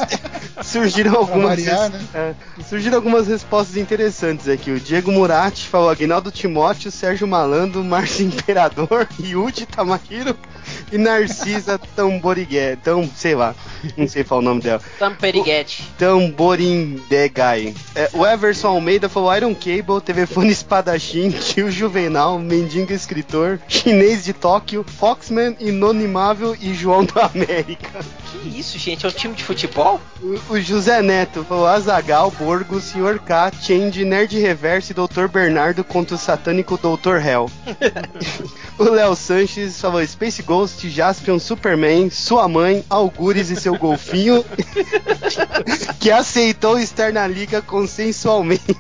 surgiram 0.62 1.14
algumas. 1.14 1.64
variar, 1.64 1.90
né? 1.90 2.00
é, 2.14 2.34
surgiram 2.62 2.96
algumas 2.96 3.26
respostas 3.26 3.76
interessantes 3.76 4.48
aqui. 4.48 4.70
O 4.70 4.80
Diego 4.80 5.12
Murati 5.12 5.68
falou 5.68 5.90
Agnaldo 5.90 6.30
Timóteo, 6.30 6.90
Sérgio 6.90 7.26
Malandro, 7.26 7.82
Márcio 7.84 8.26
Imperador, 8.26 9.08
Yuji 9.20 9.66
Tamahiro 9.66 10.36
e 10.92 10.98
Narcisa 10.98 11.78
Tamborigué. 11.78 12.72
Então, 12.72 13.08
sei 13.14 13.34
lá, 13.34 13.54
não 13.96 14.06
sei 14.06 14.24
falar 14.24 14.40
o 14.40 14.44
nome 14.44 14.60
dela. 14.60 14.80
Tamperiguete. 14.98 15.84
Tamborindegai. 15.98 17.74
É, 17.94 18.10
o 18.12 18.26
Everson 18.26 18.68
Almeida 18.68 19.08
falou 19.08 19.34
Iron 19.34 19.54
Cable, 19.54 20.00
telefone 20.04 20.50
espadachim, 20.50 21.30
tio 21.38 21.70
Juvenal, 21.70 22.38
mendigo 22.38 22.92
escritor, 22.92 23.60
chinês 23.68 24.24
de 24.24 24.32
Tóquio, 24.32 24.84
Foxman, 24.84 25.56
Inonimável 25.60 26.56
e 26.60 26.74
João 26.74 27.04
da 27.04 27.26
América. 27.26 28.04
Que 28.30 28.58
isso, 28.58 28.78
gente? 28.78 29.06
É 29.06 29.08
um 29.08 29.12
time 29.12 29.34
de 29.34 29.42
futebol? 29.42 29.98
O, 30.20 30.52
o 30.52 30.60
José 30.60 31.00
Neto 31.00 31.44
falou: 31.44 31.66
Azagal, 31.66 32.30
Borgo, 32.30 32.80
Sr. 32.80 33.18
K, 33.18 33.50
Change, 33.60 34.04
Nerd 34.04 34.38
Reverso 34.38 34.92
e 34.92 34.94
Dr. 34.94 35.28
Bernardo 35.28 35.82
contra 35.82 36.14
o 36.14 36.18
satânico 36.18 36.76
Dr. 36.76 37.16
Hell. 37.24 37.50
o 38.78 38.84
Léo 38.84 39.16
Sanches 39.16 39.80
falou: 39.80 40.06
Space 40.06 40.42
Ghost, 40.42 40.88
Jaspion, 40.90 41.38
Superman, 41.38 42.10
sua 42.10 42.46
mãe, 42.46 42.84
Algures 42.90 43.48
e 43.48 43.56
seu 43.56 43.78
golfinho, 43.78 44.44
que 45.98 46.10
aceitou 46.10 46.78
estar 46.78 47.12
na 47.12 47.26
liga 47.26 47.62
consensualmente. 47.62 48.62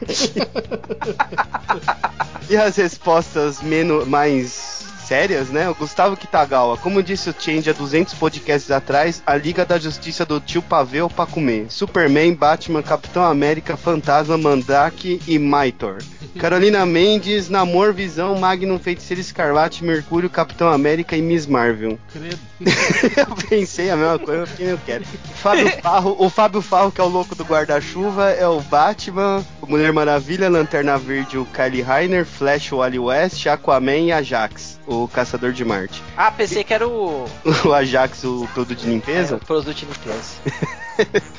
e 2.50 2.56
as 2.56 2.76
respostas 2.76 3.62
menos, 3.62 4.06
mais 4.06 4.78
sérias, 5.08 5.48
né? 5.48 5.70
O 5.70 5.74
Gustavo 5.74 6.18
Kitagawa, 6.18 6.76
como 6.76 7.02
disse 7.02 7.30
o 7.30 7.34
Change 7.36 7.70
há 7.70 7.72
200 7.72 8.12
podcasts 8.14 8.70
atrás, 8.70 9.22
a 9.26 9.34
Liga 9.36 9.64
da 9.64 9.78
Justiça 9.78 10.26
do 10.26 10.38
Tio 10.38 10.60
Pavel 10.60 11.08
pra 11.08 11.24
comer. 11.24 11.66
Superman, 11.70 12.34
Batman, 12.34 12.82
Capitão 12.82 13.24
América, 13.24 13.74
Fantasma, 13.74 14.36
Mandrake 14.36 15.18
e 15.26 15.38
Maitor. 15.38 16.02
Carolina 16.38 16.84
Mendes, 16.84 17.48
Namor, 17.48 17.94
Visão, 17.94 18.38
Magnum, 18.38 18.78
Feiticeiro 18.78 19.20
Escarlate, 19.20 19.82
Mercúrio, 19.82 20.28
Capitão 20.28 20.68
América 20.68 21.16
e 21.16 21.22
Miss 21.22 21.46
Marvel. 21.46 21.98
Credo. 22.12 22.38
eu 23.16 23.36
pensei 23.48 23.88
a 23.88 23.96
mesma 23.96 24.18
coisa, 24.18 24.46
quem 24.56 24.66
eu 24.66 24.80
quero. 24.84 25.04
Fábio 25.36 25.70
Farro, 25.80 26.16
o 26.18 26.28
Fábio 26.28 26.60
Farro, 26.60 26.92
que 26.92 27.00
é 27.00 27.04
o 27.04 27.08
louco 27.08 27.34
do 27.34 27.44
guarda-chuva, 27.44 28.30
é 28.30 28.46
o 28.46 28.60
Batman, 28.60 29.44
Mulher 29.66 29.92
Maravilha, 29.92 30.48
Lanterna 30.48 30.98
Verde, 30.98 31.38
o 31.38 31.46
Kylie 31.46 31.82
Reiner, 31.82 32.24
Flash, 32.24 32.72
o 32.72 32.78
Wally 32.78 32.98
West, 32.98 33.46
Aquaman 33.46 33.98
e 33.98 34.12
Ajax, 34.12 34.80
o 34.86 34.97
Caçador 35.06 35.52
de 35.52 35.64
Marte. 35.64 36.02
Ah, 36.16 36.30
pensei 36.32 36.64
que 36.64 36.72
era 36.74 36.88
o, 36.88 37.24
O 37.64 37.72
Ajax, 37.72 38.24
o 38.24 38.48
produto 38.54 38.78
de 38.78 38.86
é, 38.86 38.88
o 38.88 38.92
limpeza. 38.94 39.38
produto 39.46 39.74
de 39.74 39.84
limpeza. 39.84 41.22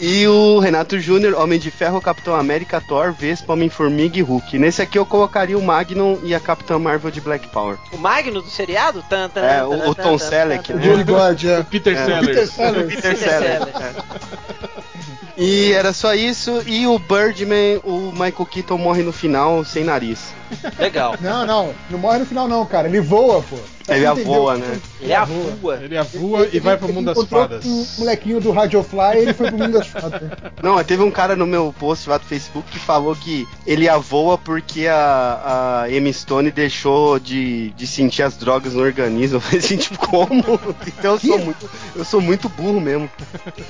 E 0.00 0.26
o 0.26 0.58
Renato 0.58 0.98
Júnior, 0.98 1.34
Homem 1.40 1.58
de 1.58 1.70
Ferro, 1.70 2.00
Capitão 2.00 2.34
América, 2.34 2.80
Thor, 2.80 3.12
Vespa, 3.12 3.52
Homem-Formiga 3.52 4.18
e 4.18 4.22
Hulk. 4.22 4.58
Nesse 4.58 4.80
aqui 4.82 4.98
eu 4.98 5.04
colocaria 5.06 5.58
o 5.58 5.62
Magnum 5.62 6.18
e 6.22 6.34
a 6.34 6.40
Capitã 6.40 6.78
Marvel 6.78 7.10
de 7.10 7.20
Black 7.20 7.48
Power. 7.48 7.76
O 7.92 7.98
Magno 7.98 8.40
do 8.42 8.48
seriado? 8.48 9.04
Tan, 9.08 9.28
tan, 9.28 9.40
É, 9.44 9.58
tan, 9.58 9.66
o- 9.66 9.90
o 9.90 9.94
Tom 9.94 10.16
tan, 10.16 10.18
Selleck, 10.18 10.72
tan, 10.72 10.78
né? 10.78 11.04
God, 11.04 11.44
é. 11.44 11.62
Peter 11.64 11.94
É. 11.96 12.04
Sellers. 12.04 12.26
Peter 12.26 12.46
Sellers. 12.48 12.86
Peter 12.94 13.12
Peter 13.12 13.16
Sellers. 13.30 13.72
Sellers. 13.72 13.96
é. 13.98 15.34
E 15.36 15.72
era 15.72 15.92
só 15.92 16.14
isso. 16.14 16.62
E 16.66 16.86
o 16.86 16.98
Birdman, 16.98 17.80
o 17.84 18.10
Michael 18.12 18.46
Keaton 18.50 18.78
morre 18.78 19.02
no 19.02 19.12
final 19.12 19.64
sem 19.64 19.84
nariz. 19.84 20.32
Legal. 20.78 21.16
Não, 21.20 21.46
não. 21.46 21.74
Não 21.90 21.98
morre 21.98 22.18
no 22.18 22.26
final, 22.26 22.48
não, 22.48 22.64
cara. 22.66 22.88
Ele 22.88 23.00
voa, 23.00 23.42
pô. 23.42 23.56
Ele 23.86 24.00
Você 24.00 24.12
entendeu? 24.12 24.24
voa, 24.24 24.56
né? 24.56 24.80
Ele 25.00 25.12
é 25.12 25.16
a 25.16 25.24
voa. 25.24 25.78
Ele 25.82 26.02
voa 26.02 26.48
e 26.50 26.58
vai 26.58 26.76
pro 26.78 26.92
mundo 26.92 27.12
das 27.12 27.28
fadas. 27.28 27.64
Um 27.66 27.86
molequinho 27.98 28.40
do 28.40 28.50
Radiofly 28.50 29.18
ele 29.18 29.34
foi 29.34 29.48
pro 29.48 29.58
mundo 29.58 29.72
das 29.78 29.86
fadas. 29.88 30.22
Não, 30.62 30.82
teve 30.82 31.02
um 31.02 31.10
cara 31.10 31.36
no 31.36 31.46
meu 31.46 31.74
post 31.78 32.08
lá 32.08 32.16
do 32.16 32.24
Facebook 32.24 32.70
que 32.70 32.78
falou 32.78 33.14
que 33.14 33.46
ele 33.66 33.86
voa 33.98 34.38
porque 34.38 34.86
a, 34.86 35.82
a 35.84 35.90
Emma 35.90 36.10
Stone 36.10 36.50
deixou 36.50 37.18
de, 37.18 37.70
de 37.72 37.86
sentir 37.86 38.22
as 38.22 38.36
drogas 38.38 38.72
no 38.72 38.82
organismo. 38.82 39.36
Eu 39.36 39.40
falei 39.40 39.58
assim, 39.58 39.76
tipo, 39.76 39.98
como? 39.98 40.58
Então 40.86 41.14
eu 41.14 41.18
sou 41.20 41.38
muito, 41.38 41.70
eu 41.96 42.04
sou 42.04 42.20
muito 42.20 42.48
burro 42.48 42.80
mesmo. 42.80 43.10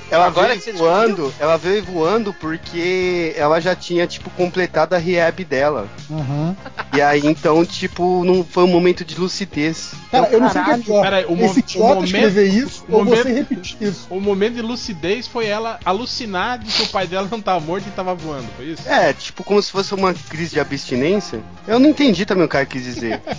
Ela 0.09 0.27
Agora 0.27 0.55
veio 0.55 0.77
voando, 0.77 1.33
ela 1.39 1.57
veio 1.57 1.83
voando 1.83 2.33
porque 2.33 3.33
ela 3.35 3.59
já 3.59 3.75
tinha, 3.75 4.05
tipo, 4.07 4.29
completado 4.31 4.95
a 4.95 4.97
rehab 4.97 5.43
dela. 5.43 5.87
Aham. 6.11 6.55
E 6.93 7.01
aí, 7.01 7.21
então, 7.25 7.65
tipo, 7.65 8.23
não 8.23 8.43
foi 8.43 8.63
um 8.63 8.67
momento 8.67 9.03
de 9.03 9.19
lucidez. 9.19 9.91
Cara, 10.11 10.29
eu 10.29 10.39
não 10.39 10.49
sei 10.49 10.61
o 10.61 10.65
que 10.65 10.71
é 10.71 10.77
pior. 10.77 11.01
Peraí, 11.01 11.25
o 11.25 11.35
esse 11.43 11.59
idiota 11.59 11.95
momento- 11.95 12.05
escrever 12.05 12.45
isso 12.47 12.85
ou 12.89 13.03
momento- 13.03 13.23
você 13.23 13.33
repetir 13.33 13.77
isso. 13.81 14.07
O 14.09 14.19
momento 14.21 14.53
de 14.55 14.61
lucidez 14.61 15.27
foi 15.27 15.45
ela 15.45 15.79
alucinar 15.83 16.59
de 16.59 16.71
que 16.71 16.83
o 16.83 16.87
pai 16.87 17.05
dela 17.07 17.27
não 17.29 17.41
tava 17.41 17.59
morto 17.59 17.87
e 17.87 17.91
tava 17.91 18.13
voando, 18.15 18.47
foi 18.55 18.67
isso? 18.67 18.87
É, 18.87 19.11
tipo, 19.13 19.43
como 19.43 19.61
se 19.61 19.71
fosse 19.71 19.93
uma 19.93 20.13
crise 20.13 20.51
de 20.53 20.59
abstinência. 20.59 21.41
Eu 21.67 21.79
não 21.79 21.89
entendi 21.89 22.25
também 22.25 22.45
o 22.45 22.49
cara 22.49 22.65
quis 22.65 22.83
dizer. 22.83 23.21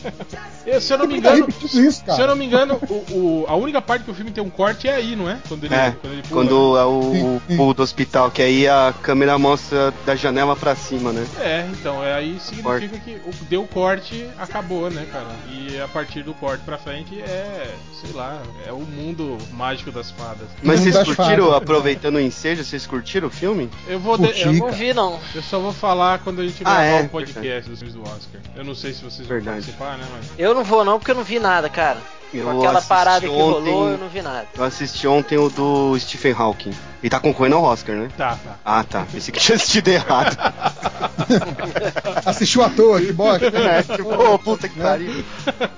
Eu, 0.67 0.81
se 0.81 0.93
eu 0.93 0.99
não 0.99 1.07
me 1.07 1.23
tá 1.23 1.31
engano, 1.31 1.47
repetindo 1.47 1.81
isso, 1.85 2.01
cara? 2.05 2.17
se 2.17 2.23
eu 2.23 2.27
não 2.27 2.35
me 2.35 2.45
engano, 2.45 2.81
o, 2.91 2.95
o- 3.15 3.45
a 3.47 3.55
única 3.55 3.81
parte 3.81 4.05
que 4.05 4.11
o 4.11 4.15
filme 4.15 4.33
tem 4.33 4.43
um 4.43 4.51
corte 4.51 4.89
é 4.89 4.97
aí, 4.97 5.15
não 5.15 5.31
é? 5.31 5.39
Quando 5.47 5.63
ele, 5.63 5.73
É, 5.73 5.93
quando 5.93 6.13
ele 6.13 6.23
pula. 6.23 6.43
quando 6.43 6.77
é 6.77 6.85
o, 6.85 6.99
o 6.99 7.13
Sim, 7.13 7.41
sim. 7.47 7.57
pulo 7.57 7.73
do 7.73 7.83
hospital, 7.85 8.33
que 8.33 8.43
aí 8.43 8.67
a 8.67 8.93
câmera 9.01 9.39
mostra 9.39 9.95
da 10.05 10.17
janela 10.17 10.57
pra 10.57 10.75
cima, 10.75 11.13
né? 11.13 11.25
É, 11.39 11.69
então, 11.71 12.03
é 12.03 12.15
aí 12.15 12.37
significa 12.41 12.99
que 12.99 13.16
deu 13.49 13.63
o 13.63 13.69
corte, 13.69 14.27
acabou, 14.39 14.91
né, 14.91 15.07
cara? 15.11 15.27
E 15.51 15.81
a 15.81 15.89
partir 15.89 16.23
do 16.23 16.35
corte 16.35 16.65
pra 16.65 16.79
frente 16.79 17.21
é, 17.21 17.75
sei 18.01 18.13
lá, 18.13 18.41
é 18.67 18.73
o 18.73 18.81
mundo 18.81 19.39
mágico 19.53 19.91
das 19.91 20.11
fadas. 20.11 20.49
Mas 20.63 20.81
vocês 20.81 20.95
das 20.95 21.07
curtiram, 21.07 21.45
fadas. 21.47 21.63
aproveitando 21.63 22.17
o 22.17 22.21
ensejo, 22.21 22.65
vocês 22.65 22.87
curtiram 22.87 23.29
o 23.29 23.31
filme? 23.31 23.71
Eu 23.87 23.99
vou 24.01 24.17
Curti. 24.19 24.43
eu, 24.43 24.53
Não 24.53 24.73
vi, 24.73 24.93
não. 24.95 25.19
eu 25.35 25.43
só 25.43 25.59
vou 25.59 25.73
falar 25.73 26.19
quando 26.21 26.41
a 26.41 26.45
gente 26.47 26.63
Ah, 26.65 26.71
gravar 26.83 26.85
é, 26.85 27.03
o 27.03 27.09
podcast 27.09 27.71
dos 27.71 27.79
filmes 27.79 27.95
do 27.95 28.03
Oscar. 28.03 28.41
Eu 28.55 28.65
não 28.65 28.75
sei 28.75 28.93
se 28.93 29.03
vocês 29.03 29.27
Verdade. 29.27 29.45
vão 29.67 29.75
participar, 29.77 29.99
né, 29.99 30.07
mas 30.13 30.27
Eu 30.39 30.55
não 30.55 30.65
vou, 30.65 30.85
não, 30.85 30.99
porque 30.99 31.11
eu 31.11 31.17
não 31.17 31.25
vi 31.25 31.39
nada, 31.39 31.69
cara. 31.69 31.99
Eu 32.35 32.45
Com 32.45 32.59
aquela 32.59 32.83
parada 32.83 33.21
que 33.21 33.29
ontem- 33.29 33.71
rolou, 33.73 33.89
eu 33.91 33.99
não 33.99 34.09
vi 34.09 34.21
nada. 34.21 34.47
Eu 34.57 34.65
assisti 34.65 35.07
ontem 35.07 35.39
o 35.39 35.49
do 35.49 35.99
Stephen 35.99 36.33
Hawking. 36.37 36.73
Ele 37.03 37.09
tá 37.11 37.21
concorrendo 37.21 37.57
ao 37.57 37.63
Oscar, 37.63 37.95
né? 37.97 38.09
tá, 38.17 38.37
tá. 38.45 38.57
Ah, 38.65 38.85
tá. 38.85 39.07
Pensei 39.11 39.33
que 39.33 39.39
tinha 39.41 39.55
assistido 39.57 39.89
errado. 39.89 40.37
Assistiu 42.27 42.63
à 42.63 42.71
toa, 42.71 43.01
que 43.01 43.13
bosta. 43.13 43.47
é, 43.47 43.83
tipo, 43.97 44.13
ô, 44.13 44.39
puta 44.39 44.69
que 44.69 44.79
Né? 44.79 44.85
pariu. 44.85 45.25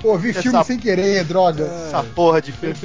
Pô, 0.00 0.16
vi 0.16 0.30
Essa- 0.30 0.42
filme 0.42 0.64
sem 0.64 0.78
querer, 0.78 1.24
droga. 1.24 1.64
Essa 1.64 2.02
porra 2.02 2.40
de 2.40 2.52
filme. 2.52 2.76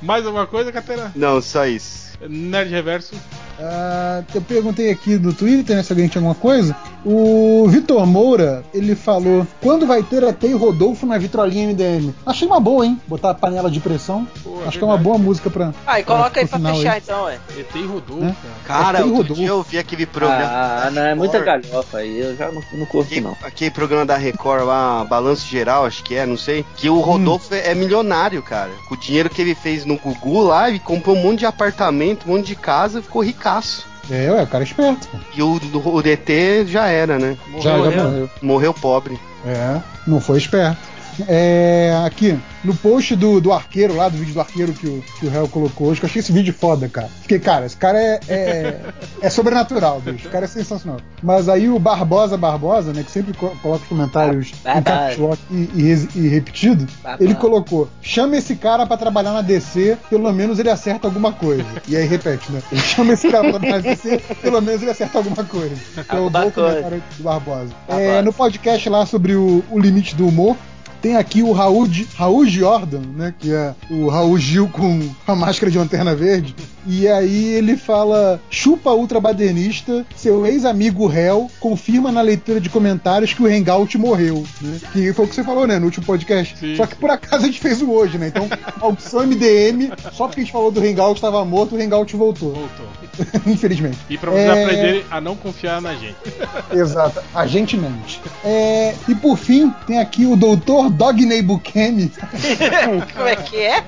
Mais 0.00 0.24
alguma 0.26 0.46
coisa, 0.46 0.72
Catena? 0.72 1.12
Não, 1.14 1.40
só 1.42 1.66
isso. 1.66 2.11
Nerd 2.28 2.70
Reverso. 2.70 3.14
Ah, 3.60 4.22
eu 4.34 4.40
perguntei 4.40 4.90
aqui 4.90 5.16
no 5.18 5.32
Twitter 5.32 5.76
né, 5.76 5.82
se 5.82 5.92
alguém 5.92 6.08
tinha 6.08 6.20
alguma 6.20 6.34
coisa. 6.34 6.74
O 7.04 7.66
Vitor 7.68 8.04
Moura, 8.06 8.64
ele 8.72 8.94
falou: 8.96 9.46
quando 9.60 9.86
vai 9.86 10.02
ter 10.02 10.24
a 10.24 10.32
Tei 10.32 10.54
Rodolfo 10.54 11.04
na 11.06 11.18
vitrolinha 11.18 11.68
MDM? 11.68 12.12
Achei 12.24 12.46
uma 12.46 12.58
boa, 12.60 12.86
hein? 12.86 13.00
Botar 13.06 13.30
a 13.30 13.34
panela 13.34 13.70
de 13.70 13.78
pressão. 13.80 14.26
Pô, 14.42 14.62
Acho 14.66 14.78
que 14.78 14.84
é 14.84 14.86
uma 14.86 14.96
boa 14.96 15.18
música 15.18 15.50
pra. 15.50 15.72
Ah, 15.86 16.00
e 16.00 16.04
coloca 16.04 16.40
aí 16.40 16.46
pro 16.46 16.58
pra 16.60 16.74
fechar 16.74 16.92
aí. 16.94 17.00
então, 17.04 17.24
ué. 17.24 17.38
ET 17.58 17.74
e 17.74 17.82
Rodolfo, 17.86 18.24
Né? 18.24 18.36
cara. 18.64 18.84
Cara, 18.84 18.98
Tem 18.98 19.06
outro 19.06 19.16
Rodolfo. 19.18 19.40
dia 19.42 19.48
eu 19.48 19.62
vi 19.62 19.78
aquele 19.78 20.06
programa. 20.06 20.44
Ah, 20.44 20.90
não, 20.92 21.02
é 21.02 21.14
muita 21.14 21.38
galhofa 21.40 21.98
aí, 21.98 22.20
eu 22.20 22.36
já 22.36 22.50
não, 22.50 22.62
não 22.74 22.86
curto 22.86 23.06
Aquele, 23.08 23.20
não. 23.20 23.36
aquele 23.42 23.70
programa 23.70 24.06
da 24.06 24.16
Record 24.16 24.64
lá, 24.64 25.04
Balanço 25.04 25.46
Geral, 25.46 25.84
acho 25.86 26.02
que 26.04 26.14
é, 26.14 26.24
não 26.24 26.36
sei. 26.36 26.64
Que 26.76 26.88
o 26.88 27.00
Rodolfo 27.00 27.52
é, 27.54 27.70
é 27.70 27.74
milionário, 27.74 28.42
cara. 28.42 28.70
Com 28.88 28.94
o 28.94 28.98
dinheiro 28.98 29.28
que 29.28 29.42
ele 29.42 29.54
fez 29.54 29.84
no 29.84 29.96
Gugu 29.98 30.40
lá, 30.42 30.68
ele 30.68 30.78
comprou 30.78 31.16
um 31.16 31.22
monte 31.22 31.40
de 31.40 31.46
apartamento, 31.46 32.11
um 32.26 32.32
monte 32.32 32.46
de 32.46 32.56
casa 32.56 33.02
ficou 33.02 33.22
ricaço. 33.22 33.86
É, 34.10 34.30
ué, 34.30 34.42
o 34.42 34.46
cara 34.46 34.64
é 34.64 34.66
esperto. 34.66 35.08
E 35.34 35.42
o, 35.42 35.54
o 35.54 36.02
DT 36.02 36.66
já 36.66 36.86
era, 36.88 37.18
né? 37.18 37.36
Já, 37.60 37.76
Morreu, 37.76 37.92
já 37.92 37.96
né? 37.96 38.02
morreu. 38.02 38.30
Morreu 38.42 38.74
pobre. 38.74 39.18
É, 39.46 39.80
não 40.06 40.20
foi 40.20 40.38
esperto. 40.38 40.91
É, 41.28 42.02
aqui, 42.06 42.38
no 42.64 42.74
post 42.74 43.14
do, 43.16 43.40
do 43.40 43.52
arqueiro 43.52 43.96
lá, 43.96 44.08
do 44.08 44.16
vídeo 44.16 44.34
do 44.34 44.40
arqueiro 44.40 44.72
que 44.72 44.86
o, 44.86 45.02
que 45.18 45.26
o 45.26 45.30
réu 45.30 45.48
colocou 45.48 45.88
hoje, 45.88 46.00
que 46.00 46.06
eu 46.06 46.10
achei 46.10 46.20
esse 46.20 46.32
vídeo 46.32 46.54
foda, 46.54 46.88
cara. 46.88 47.08
Fiquei, 47.22 47.38
cara, 47.38 47.66
esse 47.66 47.76
cara 47.76 47.98
é, 47.98 48.20
é, 48.28 48.80
é 49.20 49.30
sobrenatural, 49.30 50.00
bicho. 50.00 50.28
O 50.28 50.30
cara 50.30 50.44
é 50.44 50.48
sensacional. 50.48 51.00
Mas 51.22 51.48
aí 51.48 51.68
o 51.68 51.78
Barbosa 51.78 52.36
Barbosa, 52.36 52.92
né, 52.92 53.02
que 53.02 53.10
sempre 53.10 53.32
co- 53.34 53.52
coloca 53.62 53.82
os 53.82 53.88
comentários 53.88 54.52
Ah, 54.64 54.78
em 54.78 54.82
caps 54.82 55.18
lock 55.18 55.38
e, 55.50 55.68
e 55.74 55.92
e 56.14 56.28
repetido, 56.28 56.86
ele 57.20 57.34
colocou: 57.34 57.88
chama 58.00 58.36
esse 58.36 58.56
cara 58.56 58.86
pra 58.86 58.96
trabalhar 58.96 59.32
na 59.32 59.42
DC, 59.42 59.96
pelo 60.10 60.32
menos 60.32 60.58
ele 60.58 60.70
acerta 60.70 61.06
alguma 61.06 61.32
coisa. 61.32 61.64
E 61.88 61.96
aí 61.96 62.06
repete, 62.06 62.50
né? 62.52 62.60
Chama 62.76 63.12
esse 63.12 63.30
cara 63.30 63.50
pra 63.50 63.58
trabalhar 63.60 63.82
na 63.82 63.90
DC, 63.94 64.18
pelo 64.40 64.60
menos 64.60 64.82
ele 64.82 64.90
acerta 64.90 65.18
alguma 65.18 65.44
coisa. 65.44 65.74
É 66.08 66.14
o 66.14 66.24
Alguma 66.24 66.30
bom 66.44 66.50
coisa. 66.50 66.68
comentário 66.70 67.02
do 67.16 67.22
Barbosa. 67.22 67.70
Barbosa. 67.88 68.00
É, 68.02 68.22
no 68.22 68.32
podcast 68.32 68.88
lá 68.88 69.06
sobre 69.06 69.34
o, 69.34 69.62
o 69.70 69.78
limite 69.78 70.14
do 70.14 70.26
humor. 70.26 70.56
Tem 71.02 71.16
aqui 71.16 71.42
o 71.42 71.50
Raul, 71.52 71.88
Raul 72.14 72.46
Jordan, 72.46 73.02
né? 73.16 73.34
Que 73.38 73.52
é 73.52 73.74
o 73.90 74.08
Raul 74.08 74.38
Gil 74.38 74.68
com 74.68 75.00
a 75.26 75.34
máscara 75.34 75.70
de 75.70 75.76
lanterna 75.76 76.14
verde. 76.14 76.54
E 76.86 77.06
aí 77.08 77.54
ele 77.54 77.76
fala: 77.76 78.40
chupa 78.50 78.90
ultrabadernista, 78.90 80.06
seu 80.16 80.46
ex-amigo 80.46 81.06
réu 81.06 81.50
confirma 81.60 82.10
na 82.10 82.20
leitura 82.20 82.60
de 82.60 82.68
comentários 82.68 83.32
que 83.32 83.42
o 83.42 83.46
Hangout 83.46 83.96
morreu. 83.98 84.44
Né? 84.60 84.80
Que 84.92 85.12
foi 85.12 85.24
o 85.24 85.28
que 85.28 85.34
você 85.34 85.44
falou, 85.44 85.66
né? 85.66 85.78
No 85.78 85.86
último 85.86 86.06
podcast. 86.06 86.56
Sim. 86.58 86.76
Só 86.76 86.86
que 86.86 86.96
por 86.96 87.10
acaso 87.10 87.44
a 87.44 87.46
gente 87.46 87.60
fez 87.60 87.82
o 87.82 87.90
hoje, 87.90 88.18
né? 88.18 88.28
Então, 88.28 88.48
a 88.80 88.86
opção 88.86 89.26
MDM, 89.26 89.92
só 90.12 90.26
porque 90.26 90.40
a 90.40 90.44
gente 90.44 90.52
falou 90.52 90.70
do 90.70 90.80
Hangout 90.80 91.16
estava 91.18 91.44
morto, 91.44 91.76
o 91.76 91.80
Hangout 91.82 92.16
voltou. 92.16 92.52
Voltou. 92.52 92.86
Infelizmente. 93.46 93.98
E 94.08 94.16
pra 94.16 94.30
vocês 94.30 94.48
É, 94.48 94.64
aprenderem 94.64 95.04
a 95.10 95.20
não 95.20 95.36
confiar 95.36 95.80
na 95.80 95.94
gente. 95.94 96.16
Exato, 96.72 97.20
a 97.34 97.46
gente 97.46 97.76
mente. 97.76 98.20
É, 98.44 98.94
e 99.08 99.14
por 99.14 99.36
fim, 99.36 99.72
tem 99.86 99.98
aqui 99.98 100.26
o 100.26 100.36
Dr. 100.36 100.90
Dogney 100.92 101.42
Bukemi. 101.42 102.10
Como 103.16 103.28
é 103.28 103.36
que 103.36 103.56
é? 103.56 103.80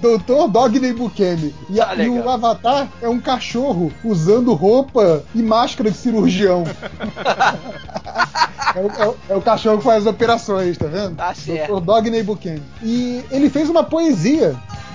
Dr. 0.00 0.50
Dogney 0.50 0.92
Bukemi. 0.92 1.54
E, 1.70 1.80
Ah, 1.80 1.94
e 1.94 2.08
o. 2.08 2.28
Avatar 2.28 2.88
é 3.00 3.08
um 3.08 3.20
cachorro 3.20 3.92
usando 4.04 4.52
roupa 4.54 5.22
e 5.34 5.42
máscara 5.42 5.90
de 5.90 5.96
cirurgião. 5.96 6.64
é, 8.74 8.80
o, 8.80 9.02
é 9.02 9.08
o- 9.08 9.16
é 9.30 9.36
o 9.36 9.42
cachorro 9.42 9.78
que 9.78 9.84
faz 9.84 10.06
as 10.06 10.12
operações, 10.12 10.76
tá 10.76 10.86
vendo? 10.86 11.16
Tá 11.16 11.34
certo. 11.34 11.80
Dr. 11.80 11.84
Dogney 11.84 12.22
Bukemi. 12.22 12.62
E 12.82 13.24
ele 13.30 13.48
fez 13.50 13.68
uma 13.68 13.84
poesia 13.84 14.54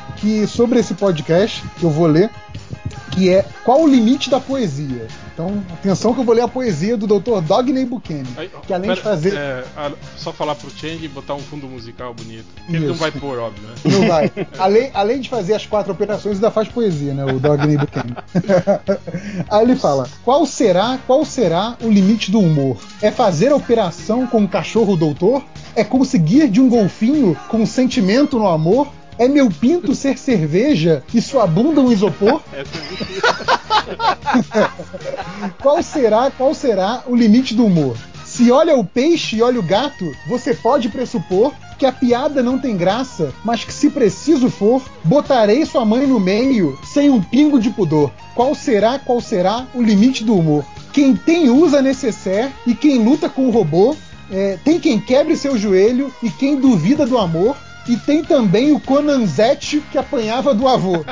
aqui 0.10 0.46
sobre 0.48 0.80
esse 0.80 0.94
podcast, 0.94 1.64
que 1.78 1.84
eu 1.84 1.90
vou 1.90 2.08
ler, 2.08 2.30
que 3.12 3.30
é 3.30 3.46
Qual 3.64 3.82
o 3.82 3.88
limite 3.88 4.30
da 4.30 4.40
poesia? 4.40 5.08
Então, 5.34 5.64
atenção 5.74 6.14
que 6.14 6.20
eu 6.20 6.24
vou 6.24 6.36
ler 6.36 6.41
a 6.41 6.48
poesia 6.48 6.98
do 6.98 7.08
Dr. 7.08 7.41
Dogney 7.41 7.86
Buchanan, 7.86 8.24
que 8.68 8.74
além 8.74 8.90
pera, 8.90 8.95
de 8.95 9.02
fazer... 9.02 9.34
é, 9.34 9.64
a- 9.78 9.91
só 10.18 10.34
falar 10.34 10.56
pro 10.56 10.70
Change 10.70 11.06
e 11.06 11.08
botar 11.08 11.36
um 11.36 11.40
fundo 11.40 11.68
musical 11.68 12.14
bonito. 12.14 12.45
Ele 12.68 12.80
não 12.86 12.91
Isso. 12.91 12.99
vai 12.99 13.12
pôr, 13.12 13.40
óbvio, 13.40 13.64
né? 13.68 13.74
Não 13.86 14.08
vai. 14.08 14.32
Além, 14.60 14.91
além 14.94 15.20
de 15.22 15.30
fazer 15.30 15.53
as 15.53 15.66
quatro 15.66 15.91
operações, 15.94 16.36
ainda 16.36 16.52
faz 16.52 16.68
poesia, 16.68 17.14
né? 17.14 17.26
O 17.26 17.40
Dogney 17.40 17.78
Buchanan. 17.78 18.16
Aí 19.49 19.64
ele 19.64 19.76
fala: 19.76 20.08
qual 20.24 20.45
será, 20.45 20.99
qual 21.08 21.24
será 21.26 21.76
o 21.82 21.90
limite 21.90 22.32
do 22.32 22.40
humor? 22.40 22.78
É 23.02 23.10
fazer 23.12 23.52
a 23.52 23.56
operação 23.56 24.28
com 24.28 24.40
um 24.40 24.48
cachorro 24.48 24.95
doutor? 24.95 25.44
É 25.76 25.84
conseguir 25.84 26.49
de 26.49 26.60
um 26.60 26.68
golfinho 26.70 27.38
com 27.48 27.66
sentimento 27.66 28.38
no 28.38 28.48
amor? 28.48 28.91
É 29.22 29.27
meu 29.27 29.52
pinto 29.52 29.93
ser 29.93 30.18
cerveja 30.18 31.03
e 31.14 31.22
sua 31.22 31.45
bunda 31.45 31.80
um 31.80 31.91
isopor? 31.91 32.41
É. 34.53 34.69
Qual 35.61 35.81
será, 35.81 36.31
qual 36.31 36.53
será 36.53 37.03
o 37.07 37.15
limite 37.15 37.53
do 37.53 37.65
humor? 37.65 37.98
Se 38.23 38.52
olha 38.52 38.76
o 38.76 38.85
peixe 38.85 39.38
e 39.38 39.41
olha 39.41 39.60
o 39.60 39.64
gato, 39.64 40.06
você 40.27 40.53
pode 40.53 40.89
pressupor 40.89 41.52
que 41.77 41.85
a 41.85 41.91
piada 41.91 42.41
não 42.41 42.57
tem 42.57 42.77
graça, 42.77 43.34
mas 43.43 43.64
que 43.64 43.73
se 43.73 43.89
preciso 43.89 44.49
for, 44.49 44.81
botarei 45.03 45.65
sua 45.65 45.84
mãe 45.84 46.06
no 46.07 46.19
meio 46.19 46.77
sem 46.84 47.10
um 47.10 47.22
pingo 47.22 47.60
de 47.60 47.69
pudor. 47.72 48.11
Qual 48.35 48.56
será, 48.56 48.99
qual 48.99 49.19
será 49.19 49.68
o 49.73 49.81
limite 49.81 50.23
do 50.23 50.35
humor? 50.35 50.64
Quem 50.93 51.15
tem 51.15 51.49
usa 51.49 51.81
necessaire 51.81 52.52
e 52.65 52.73
quem 52.73 53.03
luta 53.03 53.27
com 53.27 53.48
o 53.48 53.52
robô, 53.52 53.95
é, 54.31 54.57
tem 54.64 54.80
quem 54.80 54.99
quebre 54.99 55.35
seu 55.35 55.57
joelho 55.57 56.14
e 56.23 56.30
quem 56.30 56.56
duvida 56.56 57.06
do 57.06 57.18
amor. 57.18 57.57
E 57.92 57.98
tem 57.98 58.24
também 58.24 58.72
o 58.72 58.80
Conanzete 58.80 59.84
que 59.92 59.98
apanhava 59.98 60.54
do 60.54 60.66
avô. 60.66 61.04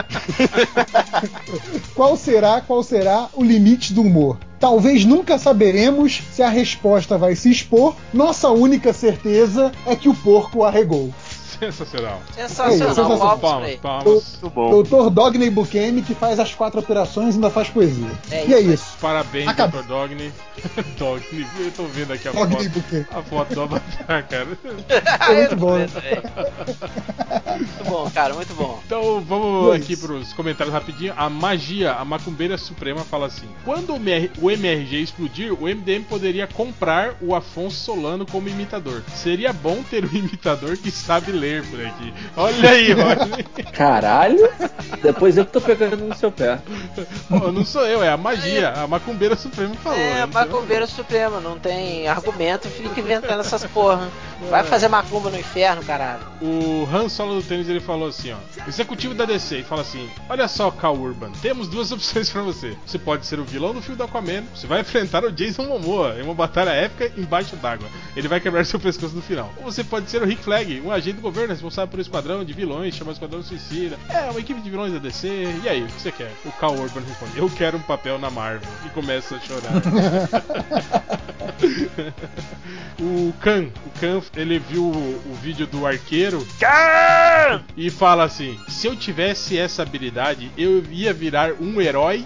Qual 1.93 2.15
será, 2.15 2.61
qual 2.61 2.81
será 2.81 3.27
o 3.33 3.43
limite 3.43 3.91
do 3.91 4.01
humor? 4.01 4.37
Talvez 4.61 5.03
nunca 5.03 5.37
saberemos 5.37 6.23
se 6.31 6.41
a 6.41 6.47
resposta 6.47 7.17
vai 7.17 7.35
se 7.35 7.51
expor. 7.51 7.97
Nossa 8.13 8.49
única 8.49 8.93
certeza 8.93 9.73
é 9.85 9.93
que 9.93 10.07
o 10.07 10.13
porco 10.13 10.63
arregou. 10.63 11.13
Sensacional. 11.59 12.21
É 12.37 12.45
isso, 12.45 12.55
Sensacional, 12.55 12.95
sensacional. 12.95 13.39
palmas 13.39 13.75
Palmas. 13.75 14.05
Muito 14.41 14.49
bom. 14.49 14.69
Doutor 14.71 15.09
Dogney 15.09 15.49
Buchanan 15.49 16.01
que 16.01 16.15
faz 16.15 16.39
as 16.39 16.53
quatro 16.55 16.79
operações 16.79 17.35
e 17.35 17.37
ainda 17.37 17.49
faz 17.49 17.69
poesia. 17.69 18.09
É 18.31 18.45
e 18.47 18.53
é 18.53 18.59
isso 18.59 18.79
isso. 18.79 18.97
Parabéns, 18.99 19.47
Acabou. 19.47 19.81
Dr. 19.81 19.87
Dogny. 19.87 20.31
Dogny, 20.97 21.47
eu 21.59 21.71
tô 21.71 21.83
vendo 21.85 22.13
aqui 22.13 22.27
a 22.27 22.31
Dogney 22.31 22.69
foto. 22.69 23.07
A 23.11 23.21
foto 23.23 23.53
do 23.53 23.61
Avatar, 23.61 24.27
cara. 24.27 24.47
É 25.29 25.35
muito 25.35 25.55
bom. 25.57 25.77
Muito 27.59 27.83
bom, 27.85 28.11
cara, 28.11 28.33
muito 28.33 28.53
bom. 28.55 28.79
Então 28.85 29.21
vamos 29.21 29.75
Isso. 29.75 29.83
aqui 29.83 29.97
pros 29.97 30.33
comentários 30.33 30.73
rapidinho. 30.73 31.13
A 31.15 31.29
magia, 31.29 31.93
a 31.93 32.05
macumbeira 32.05 32.57
suprema 32.57 33.03
fala 33.03 33.27
assim: 33.27 33.47
quando 33.65 33.93
o 33.93 34.51
MRG 34.51 35.01
explodir, 35.01 35.53
o 35.53 35.67
MDM 35.67 36.03
poderia 36.03 36.47
comprar 36.47 37.15
o 37.21 37.35
Afonso 37.35 37.77
Solano 37.77 38.25
como 38.25 38.49
imitador. 38.49 39.03
Seria 39.15 39.51
bom 39.53 39.83
ter 39.83 40.05
um 40.05 40.11
imitador 40.15 40.77
que 40.77 40.91
sabe 40.91 41.31
ler 41.31 41.48
por 41.69 41.85
aqui. 41.85 42.13
Olha 42.35 42.69
aí, 42.69 42.93
olha. 42.93 43.43
Caralho! 43.71 44.49
Depois 45.01 45.37
eu 45.37 45.45
que 45.45 45.51
tô 45.51 45.61
pegando 45.61 45.97
no 45.97 46.15
seu 46.15 46.31
pé. 46.31 46.59
Pô, 47.27 47.51
não 47.51 47.65
sou 47.65 47.85
eu, 47.85 48.03
é 48.03 48.09
a 48.09 48.17
magia. 48.17 48.69
A 48.69 48.87
macumbeira 48.87 49.35
suprema 49.35 49.75
falou. 49.75 49.97
É, 49.97 50.21
né? 50.21 50.25
macumbeiro 50.25 50.87
supremo, 50.87 51.39
não 51.39 51.57
tem 51.57 52.07
argumento, 52.07 52.67
fica 52.67 52.99
inventando 52.99 53.39
essas 53.41 53.65
porra. 53.65 54.09
Vai 54.49 54.63
fazer 54.63 54.87
macumba 54.87 55.29
no 55.29 55.37
inferno, 55.37 55.83
caralho. 55.83 56.21
O 56.41 56.87
Han 56.91 57.09
Solo 57.09 57.35
do 57.35 57.45
tênis 57.45 57.67
ele 57.67 57.81
falou 57.81 58.07
assim, 58.07 58.31
ó. 58.31 58.37
Executivo 58.67 59.13
da 59.13 59.25
DC, 59.25 59.55
ele 59.55 59.63
fala 59.63 59.81
assim: 59.81 60.09
Olha 60.29 60.47
só, 60.47 60.71
Cal 60.71 60.95
Urban, 60.95 61.31
temos 61.41 61.67
duas 61.67 61.91
opções 61.93 62.29
pra 62.29 62.41
você. 62.41 62.75
Você 62.85 62.97
pode 62.97 63.25
ser 63.25 63.39
o 63.39 63.43
vilão 63.43 63.73
do 63.73 63.81
filme 63.81 63.97
do 63.97 64.03
Aquaman, 64.03 64.43
você 64.55 64.65
vai 64.65 64.81
enfrentar 64.81 65.23
o 65.23 65.31
Jason 65.31 65.63
Momoa 65.63 66.15
em 66.17 66.23
uma 66.23 66.33
batalha 66.33 66.69
épica 66.69 67.11
embaixo 67.17 67.55
d'água. 67.57 67.87
Ele 68.15 68.27
vai 68.27 68.39
quebrar 68.39 68.65
seu 68.65 68.79
pescoço 68.79 69.15
no 69.15 69.21
final. 69.21 69.51
Ou 69.57 69.65
você 69.65 69.83
pode 69.83 70.09
ser 70.09 70.21
o 70.21 70.25
Rick 70.25 70.43
Flag, 70.43 70.81
um 70.81 70.91
agente 70.91 71.17
do 71.17 71.21
governo 71.21 71.38
responsável 71.47 71.89
por 71.89 71.97
um 71.97 72.01
esquadrão 72.01 72.43
de 72.43 72.53
vilões, 72.53 72.95
chamado 72.95 73.13
Esquadrão 73.13 73.43
Suicida. 73.43 73.97
É, 74.09 74.29
uma 74.29 74.39
equipe 74.39 74.61
de 74.61 74.69
vilões 74.69 74.93
da 74.93 74.99
DC. 74.99 75.27
E 75.63 75.69
aí, 75.69 75.83
o 75.83 75.87
que 75.87 76.01
você 76.01 76.11
quer? 76.11 76.31
O 76.45 76.51
Cal 76.51 76.75
Urban 76.75 77.01
responde: 77.01 77.37
Eu 77.37 77.49
quero 77.49 77.77
um 77.77 77.81
papel 77.81 78.19
na 78.19 78.29
Marvel. 78.29 78.69
E 78.85 78.89
começa 78.89 79.35
a 79.35 79.39
chorar. 79.39 79.71
o 82.99 83.33
Khan, 83.41 83.69
o 83.85 83.99
Khan, 83.99 84.21
ele 84.35 84.59
viu 84.59 84.83
o, 84.83 85.31
o 85.31 85.33
vídeo 85.41 85.67
do 85.67 85.85
arqueiro 85.85 86.45
e 87.75 87.89
fala 87.89 88.23
assim: 88.23 88.57
se 88.67 88.87
eu 88.87 88.95
tivesse 88.95 89.57
essa 89.57 89.81
habilidade, 89.81 90.51
eu 90.57 90.83
ia 90.91 91.13
virar 91.13 91.53
um 91.59 91.81
herói 91.81 92.25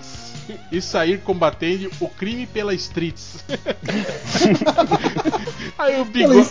e 0.71 0.81
sair 0.81 1.19
combatendo 1.21 1.89
o 1.99 2.07
crime 2.07 2.45
pela 2.45 2.73
streets. 2.73 3.43
Aí 5.77 5.99
o 5.99 6.05
bigode, 6.05 6.49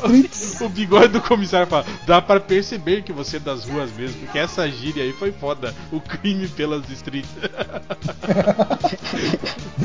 o 0.60 0.68
bigode 0.68 1.08
do 1.08 1.20
comissário 1.20 1.66
fala: 1.66 1.86
dá 2.06 2.20
pra 2.20 2.38
perceber 2.40 3.02
que 3.02 3.12
você 3.12 3.36
é 3.36 3.40
das 3.40 3.64
ruas 3.64 3.90
mesmo, 3.92 4.20
porque 4.20 4.38
essa 4.38 4.68
gíria 4.68 5.04
aí 5.04 5.12
foi 5.12 5.32
foda. 5.32 5.74
O 5.90 6.00
crime 6.00 6.48
pelas 6.48 6.88
streets. 6.90 7.30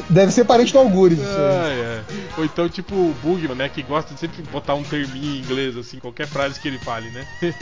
Deve 0.09 0.31
ser 0.31 0.45
parente 0.45 0.73
do 0.73 0.79
Algures. 0.79 1.19
Ai, 1.19 1.85
ai. 1.85 2.03
Ou 2.37 2.45
então, 2.45 2.69
tipo, 2.69 2.95
o 2.95 3.13
Bugman, 3.21 3.55
né? 3.55 3.69
Que 3.69 3.83
gosta 3.83 4.13
de 4.13 4.19
sempre 4.19 4.41
botar 4.43 4.75
um 4.75 4.83
terminho 4.83 5.35
em 5.35 5.39
inglês, 5.39 5.77
assim, 5.77 5.99
qualquer 5.99 6.27
frase 6.27 6.59
que 6.59 6.67
ele 6.67 6.79
fale, 6.79 7.09
né? 7.09 7.25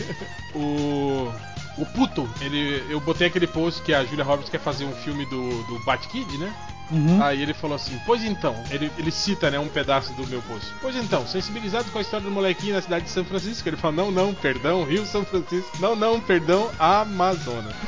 o. 0.56 1.32
O 1.78 1.86
puto, 1.86 2.28
ele, 2.42 2.84
eu 2.90 3.00
botei 3.00 3.28
aquele 3.28 3.48
post 3.48 3.82
que 3.82 3.94
a 3.94 4.04
Julia 4.06 4.24
Roberts 4.24 4.50
quer 4.50 4.60
fazer 4.60 4.86
um 4.86 4.94
filme 4.94 5.26
do, 5.26 5.64
do 5.64 5.80
Bat-Kid, 5.84 6.38
né? 6.38 6.54
Uhum. 6.92 7.22
Aí 7.22 7.42
ele 7.42 7.54
falou 7.54 7.76
assim: 7.76 8.00
Pois 8.06 8.24
então, 8.24 8.56
ele, 8.70 8.92
ele 8.98 9.12
cita 9.12 9.50
né, 9.50 9.60
um 9.60 9.68
pedaço 9.68 10.14
do 10.14 10.26
meu 10.28 10.42
post. 10.44 10.72
Pois 10.82 10.96
então, 10.96 11.26
sensibilizado 11.26 11.90
com 11.92 11.98
a 11.98 12.02
história 12.02 12.26
do 12.26 12.32
molequinho 12.32 12.76
na 12.76 12.82
cidade 12.82 13.06
de 13.06 13.12
São 13.12 13.26
Francisco. 13.26 13.68
Ele 13.68 13.78
fala: 13.78 13.96
Não, 13.96 14.12
não, 14.12 14.34
perdão, 14.34 14.84
Rio 14.84 15.06
São 15.06 15.26
Francisco. 15.26 15.72
Não, 15.80 15.96
não, 15.96 16.20
perdão, 16.20 16.70
Amazonas. 16.78 17.74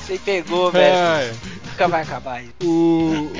Você 0.00 0.18
pegou, 0.18 0.72
velho. 0.72 0.94
É, 0.94 1.32
Nunca 1.70 1.88
vai 1.88 2.02
acabar 2.02 2.42
isso. 2.42 2.52
o. 2.64 3.32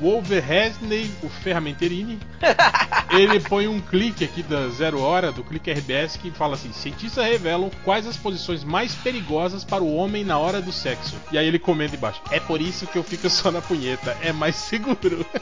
O. 0.00 0.20
Wolverhampton, 0.20 1.08
o 1.22 1.28
Ferramenterini, 1.28 2.18
ele 3.10 3.40
põe 3.40 3.66
um 3.66 3.80
clique 3.80 4.24
aqui 4.24 4.42
da 4.42 4.68
Zero 4.68 5.00
Hora, 5.00 5.32
do 5.32 5.42
Clique 5.42 5.70
RBS, 5.70 6.16
que 6.16 6.30
fala 6.30 6.54
assim: 6.54 6.72
cientistas 6.72 7.24
revelam 7.24 7.70
quais 7.84 8.06
as 8.06 8.16
posições 8.16 8.62
mais 8.62 8.94
perigosas 8.94 9.64
para 9.64 9.82
o 9.82 9.94
homem 9.94 10.24
na 10.24 10.38
hora 10.38 10.60
do 10.60 10.72
sexo. 10.72 11.16
E 11.32 11.38
aí 11.38 11.46
ele 11.46 11.58
comenta 11.58 11.96
embaixo: 11.96 12.20
é 12.30 12.38
por 12.38 12.60
isso 12.60 12.86
que 12.86 12.98
eu 12.98 13.02
fico 13.02 13.28
só 13.30 13.50
na 13.50 13.62
punheta, 13.62 14.16
é 14.22 14.32
mais 14.32 14.56
seguro. 14.56 15.24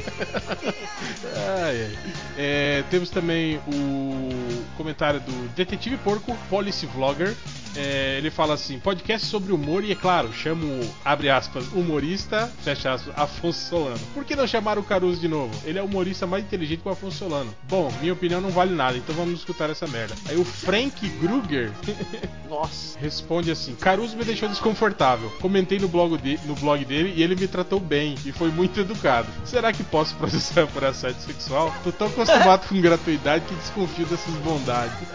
Ai, 1.60 1.82
ai. 1.82 1.98
É, 2.36 2.85
temos 2.90 3.10
também 3.10 3.60
o 3.66 4.64
comentário 4.76 5.20
do 5.20 5.48
Detetive 5.55 5.97
Porco, 5.98 6.36
Policy 6.48 6.86
Vlogger. 6.86 7.35
É, 7.76 8.16
ele 8.18 8.30
fala 8.30 8.54
assim: 8.54 8.78
podcast 8.78 9.26
sobre 9.26 9.52
humor 9.52 9.84
e, 9.84 9.92
é 9.92 9.94
claro, 9.94 10.32
chamo, 10.32 10.80
abre 11.04 11.30
aspas, 11.30 11.66
humorista, 11.72 12.50
fecha 12.62 12.92
aspas, 12.92 13.12
Afonso 13.16 13.68
Solano. 13.68 13.98
Por 14.14 14.24
que 14.24 14.34
não 14.34 14.46
chamar 14.46 14.78
o 14.78 14.82
Caruso 14.82 15.20
de 15.20 15.28
novo? 15.28 15.54
Ele 15.64 15.78
é 15.78 15.82
o 15.82 15.86
humorista 15.86 16.26
mais 16.26 16.44
inteligente 16.44 16.80
que 16.82 16.88
o 16.88 16.92
Afonso 16.92 17.18
Solano. 17.18 17.54
Bom, 17.68 17.92
minha 18.00 18.12
opinião 18.12 18.40
não 18.40 18.50
vale 18.50 18.74
nada, 18.74 18.96
então 18.96 19.14
vamos 19.14 19.38
escutar 19.40 19.70
essa 19.70 19.86
merda. 19.86 20.14
Aí 20.28 20.36
o 20.36 20.44
Frank 20.44 21.06
Gruger 21.20 21.70
Nossa. 22.48 22.98
responde 22.98 23.50
assim: 23.50 23.74
Caruso 23.74 24.16
me 24.16 24.24
deixou 24.24 24.48
desconfortável. 24.48 25.30
Comentei 25.40 25.78
no 25.78 25.88
blog, 25.88 26.16
de- 26.18 26.38
no 26.46 26.54
blog 26.56 26.84
dele 26.84 27.12
e 27.16 27.22
ele 27.22 27.36
me 27.36 27.46
tratou 27.46 27.78
bem 27.80 28.14
e 28.24 28.32
foi 28.32 28.50
muito 28.50 28.80
educado. 28.80 29.28
Será 29.44 29.72
que 29.72 29.84
posso 29.84 30.14
processar 30.16 30.66
por 30.66 30.84
assédio 30.84 31.20
sexual? 31.22 31.72
Tô 31.84 31.92
tão 31.92 32.06
acostumado 32.08 32.66
com 32.68 32.80
gratuidade 32.80 33.44
que 33.46 33.54
desconfio 33.54 34.06
dessas 34.06 34.34
bondades. 34.36 34.96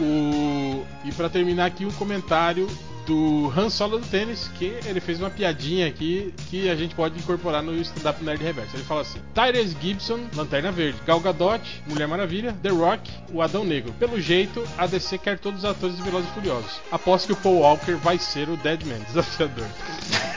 O... 0.00 0.84
E 1.04 1.12
pra 1.12 1.28
terminar 1.28 1.66
aqui, 1.66 1.84
um 1.84 1.92
comentário 1.92 2.68
do 3.06 3.52
Han 3.56 3.68
Solo 3.68 3.98
do 3.98 4.06
tênis, 4.06 4.50
que 4.58 4.76
ele 4.86 5.00
fez 5.00 5.18
uma 5.18 5.30
piadinha 5.30 5.86
aqui 5.86 6.32
que 6.48 6.68
a 6.68 6.74
gente 6.74 6.94
pode 6.94 7.18
incorporar 7.18 7.62
no 7.62 7.74
stand-up 7.80 8.22
Nerd 8.22 8.42
Reverso. 8.42 8.76
Ele 8.76 8.84
fala 8.84 9.02
assim: 9.02 9.18
Tyrese 9.34 9.76
Gibson, 9.80 10.20
Lanterna 10.34 10.70
Verde, 10.70 10.98
Gal 11.06 11.20
Gadot, 11.20 11.82
Mulher 11.86 12.06
Maravilha, 12.06 12.54
The 12.62 12.70
Rock, 12.70 13.10
o 13.32 13.42
Adão 13.42 13.64
Negro. 13.64 13.92
Pelo 13.94 14.20
jeito, 14.20 14.62
a 14.78 14.86
DC 14.86 15.18
quer 15.18 15.38
todos 15.38 15.60
os 15.60 15.64
atores 15.64 15.96
de 15.96 16.02
Velozes 16.02 16.28
e 16.30 16.34
Furiosos. 16.34 16.80
Aposto 16.90 17.26
que 17.26 17.32
o 17.32 17.36
Paul 17.36 17.60
Walker 17.60 17.94
vai 17.94 18.18
ser 18.18 18.48
o 18.48 18.56
Deadman, 18.56 19.00
desafiador. 19.08 19.66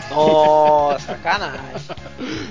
Nossa, 0.10 1.00
sacanagem. 1.00 1.62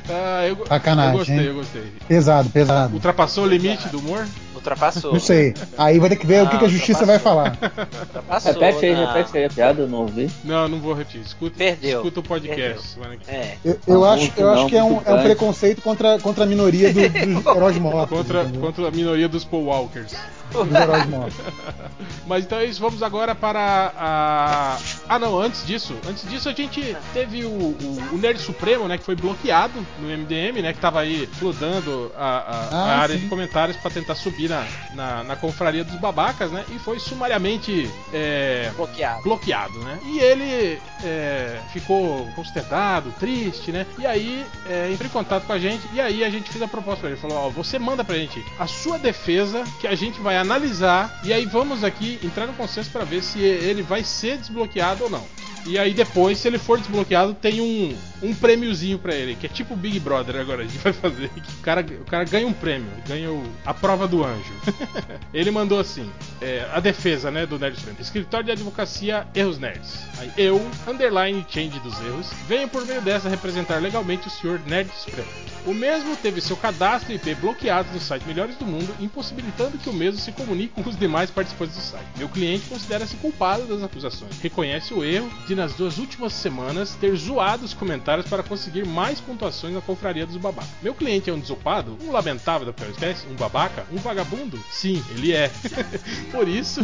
Ah, 0.06 0.46
eu, 0.46 0.66
Sacanagem, 0.66 1.12
eu 1.12 1.18
gostei, 1.18 1.38
hein? 1.38 1.44
eu 1.46 1.54
gostei. 1.54 1.92
Pesado, 2.06 2.50
pesado. 2.50 2.94
Ultrapassou 2.94 3.44
o 3.44 3.46
limite 3.46 3.88
do 3.88 3.98
humor? 3.98 4.26
Ultrapassou. 4.64 5.12
Não 5.12 5.20
sei. 5.20 5.52
Aí 5.76 5.98
vai 5.98 6.08
ter 6.08 6.16
que 6.16 6.26
ver 6.26 6.42
o 6.42 6.46
que, 6.46 6.52
Não, 6.54 6.58
que 6.60 6.64
a 6.64 6.68
justiça 6.68 7.04
vai 7.04 7.18
falar. 7.18 7.58
Ultrapassou. 8.00 8.52
Repete 8.54 8.86
aí, 8.86 8.94
não. 8.94 9.06
repete 9.12 9.38
aí 9.38 9.44
a 9.44 9.50
piada, 9.50 9.86
não 9.86 9.98
ouvi. 9.98 10.30
Não, 10.42 10.66
não 10.68 10.80
vou 10.80 10.94
repetir. 10.94 11.20
Escuta, 11.20 11.56
Perdeu. 11.58 11.98
escuta 11.98 12.20
o 12.20 12.22
podcast. 12.22 12.98
É. 13.28 13.56
Eu, 13.64 13.78
eu 13.86 14.04
Ah, 14.04 14.14
acho, 14.14 14.32
eu 14.36 14.50
acho 14.50 14.62
não, 14.62 14.68
que 14.68 14.76
é 14.76 14.82
um, 14.82 15.00
é 15.04 15.12
um 15.14 15.22
preconceito 15.22 15.82
contra, 15.82 16.18
contra 16.18 16.44
a 16.44 16.46
minoria 16.46 16.92
do- 16.92 17.08
dos 17.08 17.46
heróis 17.56 17.76
mortos. 17.78 18.16
Contra, 18.16 18.42
entendeu? 18.42 18.60
contra 18.62 18.88
a 18.88 18.90
minoria 18.90 19.28
dos 19.28 19.44
Paul 19.44 19.64
Walkers. 19.66 20.14
Dos 20.54 20.74
heróis 20.74 21.06
mortos. 21.08 21.36
Mas 22.26 22.44
então 22.44 22.58
é 22.58 22.64
isso, 22.64 22.80
vamos 22.80 23.02
agora 23.02 23.34
para 23.34 23.92
a. 23.96 24.78
Ah 25.08 25.18
não, 25.18 25.38
antes 25.38 25.66
disso, 25.66 25.94
antes 26.08 26.28
disso 26.28 26.48
a 26.48 26.52
gente 26.52 26.96
teve 27.12 27.44
o, 27.44 27.48
o, 27.50 28.08
o 28.12 28.18
Nerd 28.18 28.38
Supremo, 28.40 28.88
né? 28.88 28.96
Que 28.96 29.04
foi 29.04 29.14
bloqueado 29.14 29.74
no 29.98 30.08
MDM, 30.08 30.62
né? 30.62 30.72
Que 30.72 30.78
tava 30.80 31.00
aí 31.00 31.26
fludando 31.38 32.10
a, 32.16 32.24
a- 32.24 32.68
a 32.70 32.84
Ah, 32.94 32.98
área 33.00 33.14
sim. 33.16 33.22
de 33.22 33.28
comentários 33.28 33.76
para 33.76 33.90
tentar 33.90 34.14
subir 34.14 34.48
na, 34.48 34.64
na, 34.94 35.24
na 35.24 35.36
confraria 35.36 35.84
dos 35.84 35.96
babacas, 35.96 36.50
né? 36.50 36.64
E 36.70 36.78
foi 36.78 36.98
sumariamente 36.98 37.90
é, 38.12 38.70
Bloqueado. 38.76 39.22
bloqueado, 39.22 39.78
né? 39.80 39.98
E 40.04 40.18
ele 40.18 40.80
é, 41.02 41.60
ficou 41.72 42.26
consternado, 42.34 43.10
triste, 43.20 43.70
né? 43.70 43.86
E 43.98 44.06
aí 44.06 44.46
é, 44.66 44.90
entrou 44.92 45.06
em 45.08 45.12
contato 45.12 45.44
com 45.46 45.52
a 45.52 45.58
gente 45.58 45.82
e 45.92 46.00
aí 46.00 46.24
a 46.24 46.30
gente 46.30 46.50
fez 46.50 46.62
a 46.62 46.68
proposta 46.68 47.00
pra 47.02 47.10
ele. 47.10 47.18
Falou, 47.20 47.36
ó, 47.46 47.50
você 47.50 47.78
manda 47.78 48.02
pra 48.04 48.16
gente 48.16 48.42
a 48.58 48.66
sua 48.66 48.98
defesa 48.98 49.62
que 49.80 49.86
a 49.86 49.94
gente 49.94 50.20
vai 50.20 50.36
analisar 50.44 51.20
e 51.24 51.32
aí 51.32 51.46
vamos 51.46 51.82
aqui 51.82 52.18
entrar 52.22 52.46
no 52.46 52.52
consenso 52.52 52.90
pra 52.90 53.04
ver 53.04 53.22
se 53.22 53.40
ele 53.40 53.82
vai 53.82 54.04
ser 54.04 54.38
desbloqueado 54.38 55.04
ou 55.04 55.10
não. 55.10 55.24
E 55.66 55.78
aí 55.78 55.94
depois, 55.94 56.38
se 56.38 56.46
ele 56.48 56.58
for 56.58 56.78
desbloqueado, 56.78 57.32
tem 57.34 57.60
um, 57.60 57.96
um 58.22 58.34
prêmiozinho 58.34 58.98
pra 58.98 59.14
ele, 59.14 59.34
que 59.34 59.46
é 59.46 59.48
tipo 59.48 59.74
Big 59.74 59.98
Brother 59.98 60.36
agora, 60.36 60.62
a 60.62 60.66
gente 60.66 60.76
vai 60.78 60.92
fazer. 60.92 61.28
Que 61.30 61.40
o, 61.58 61.62
cara, 61.62 61.80
o 62.00 62.04
cara 62.04 62.24
ganha 62.24 62.46
um 62.46 62.52
prêmio, 62.52 62.90
ganha 63.08 63.30
o- 63.30 63.42
a 63.64 63.72
prova 63.72 64.06
do 64.06 64.22
anjo. 64.24 64.52
ele 65.32 65.50
mandou 65.50 65.78
assim, 65.80 66.10
é, 66.40 66.68
a 66.72 66.80
defesa, 66.80 67.30
né, 67.30 67.46
do 67.46 67.58
Nerd 67.58 67.76
Supremo. 67.76 67.96
Escritório 68.00 68.44
de 68.46 68.52
Advocacia 68.52 69.26
Erros 69.34 69.58
Nerds. 69.58 70.00
Aí 70.18 70.30
eu, 70.36 70.60
underline 70.86 71.44
change 71.48 71.78
dos 71.80 71.98
erros, 72.00 72.26
venho 72.46 72.68
por 72.68 72.84
meio 72.86 73.00
dessa 73.00 73.28
representar 73.28 73.80
legalmente 73.80 74.28
o 74.28 74.30
senhor 74.30 74.60
Nerd 74.66 74.90
Supremo. 74.96 75.28
O 75.66 75.72
mesmo 75.72 76.14
teve 76.16 76.42
seu 76.42 76.58
cadastro 76.58 77.10
IP 77.14 77.34
bloqueado 77.36 77.88
no 77.90 77.98
site 77.98 78.26
Melhores 78.26 78.54
do 78.56 78.66
Mundo, 78.66 78.94
impossibilitando 79.00 79.78
que 79.78 79.88
o 79.88 79.94
mesmo 79.94 80.20
se 80.20 80.30
comunique 80.30 80.74
com 80.82 80.90
os 80.90 80.96
demais 80.98 81.30
participantes 81.30 81.74
do 81.74 81.80
site. 81.80 82.04
Meu 82.18 82.28
cliente 82.28 82.68
considera-se 82.68 83.16
culpado 83.16 83.64
das 83.64 83.82
acusações. 83.82 84.38
Reconhece 84.42 84.92
o 84.92 85.02
erro 85.02 85.30
de, 85.54 85.60
nas 85.60 85.72
duas 85.74 85.98
últimas 85.98 86.32
semanas, 86.32 86.96
ter 87.00 87.14
zoado 87.16 87.64
os 87.64 87.72
comentários 87.72 88.28
para 88.28 88.42
conseguir 88.42 88.84
mais 88.84 89.20
pontuações 89.20 89.72
na 89.72 89.80
confraria 89.80 90.26
dos 90.26 90.36
babacas. 90.36 90.70
Meu 90.82 90.94
cliente 90.94 91.30
é 91.30 91.32
um 91.32 91.38
desocupado, 91.38 91.96
um 92.02 92.10
lamentável 92.10 92.66
da 92.66 92.72
pior 92.72 92.90
espécie, 92.90 93.26
um 93.28 93.34
babaca, 93.34 93.86
um 93.92 93.96
vagabundo? 93.96 94.58
Sim, 94.70 95.02
ele 95.10 95.32
é. 95.32 95.50
por 96.30 96.48
isso 96.48 96.80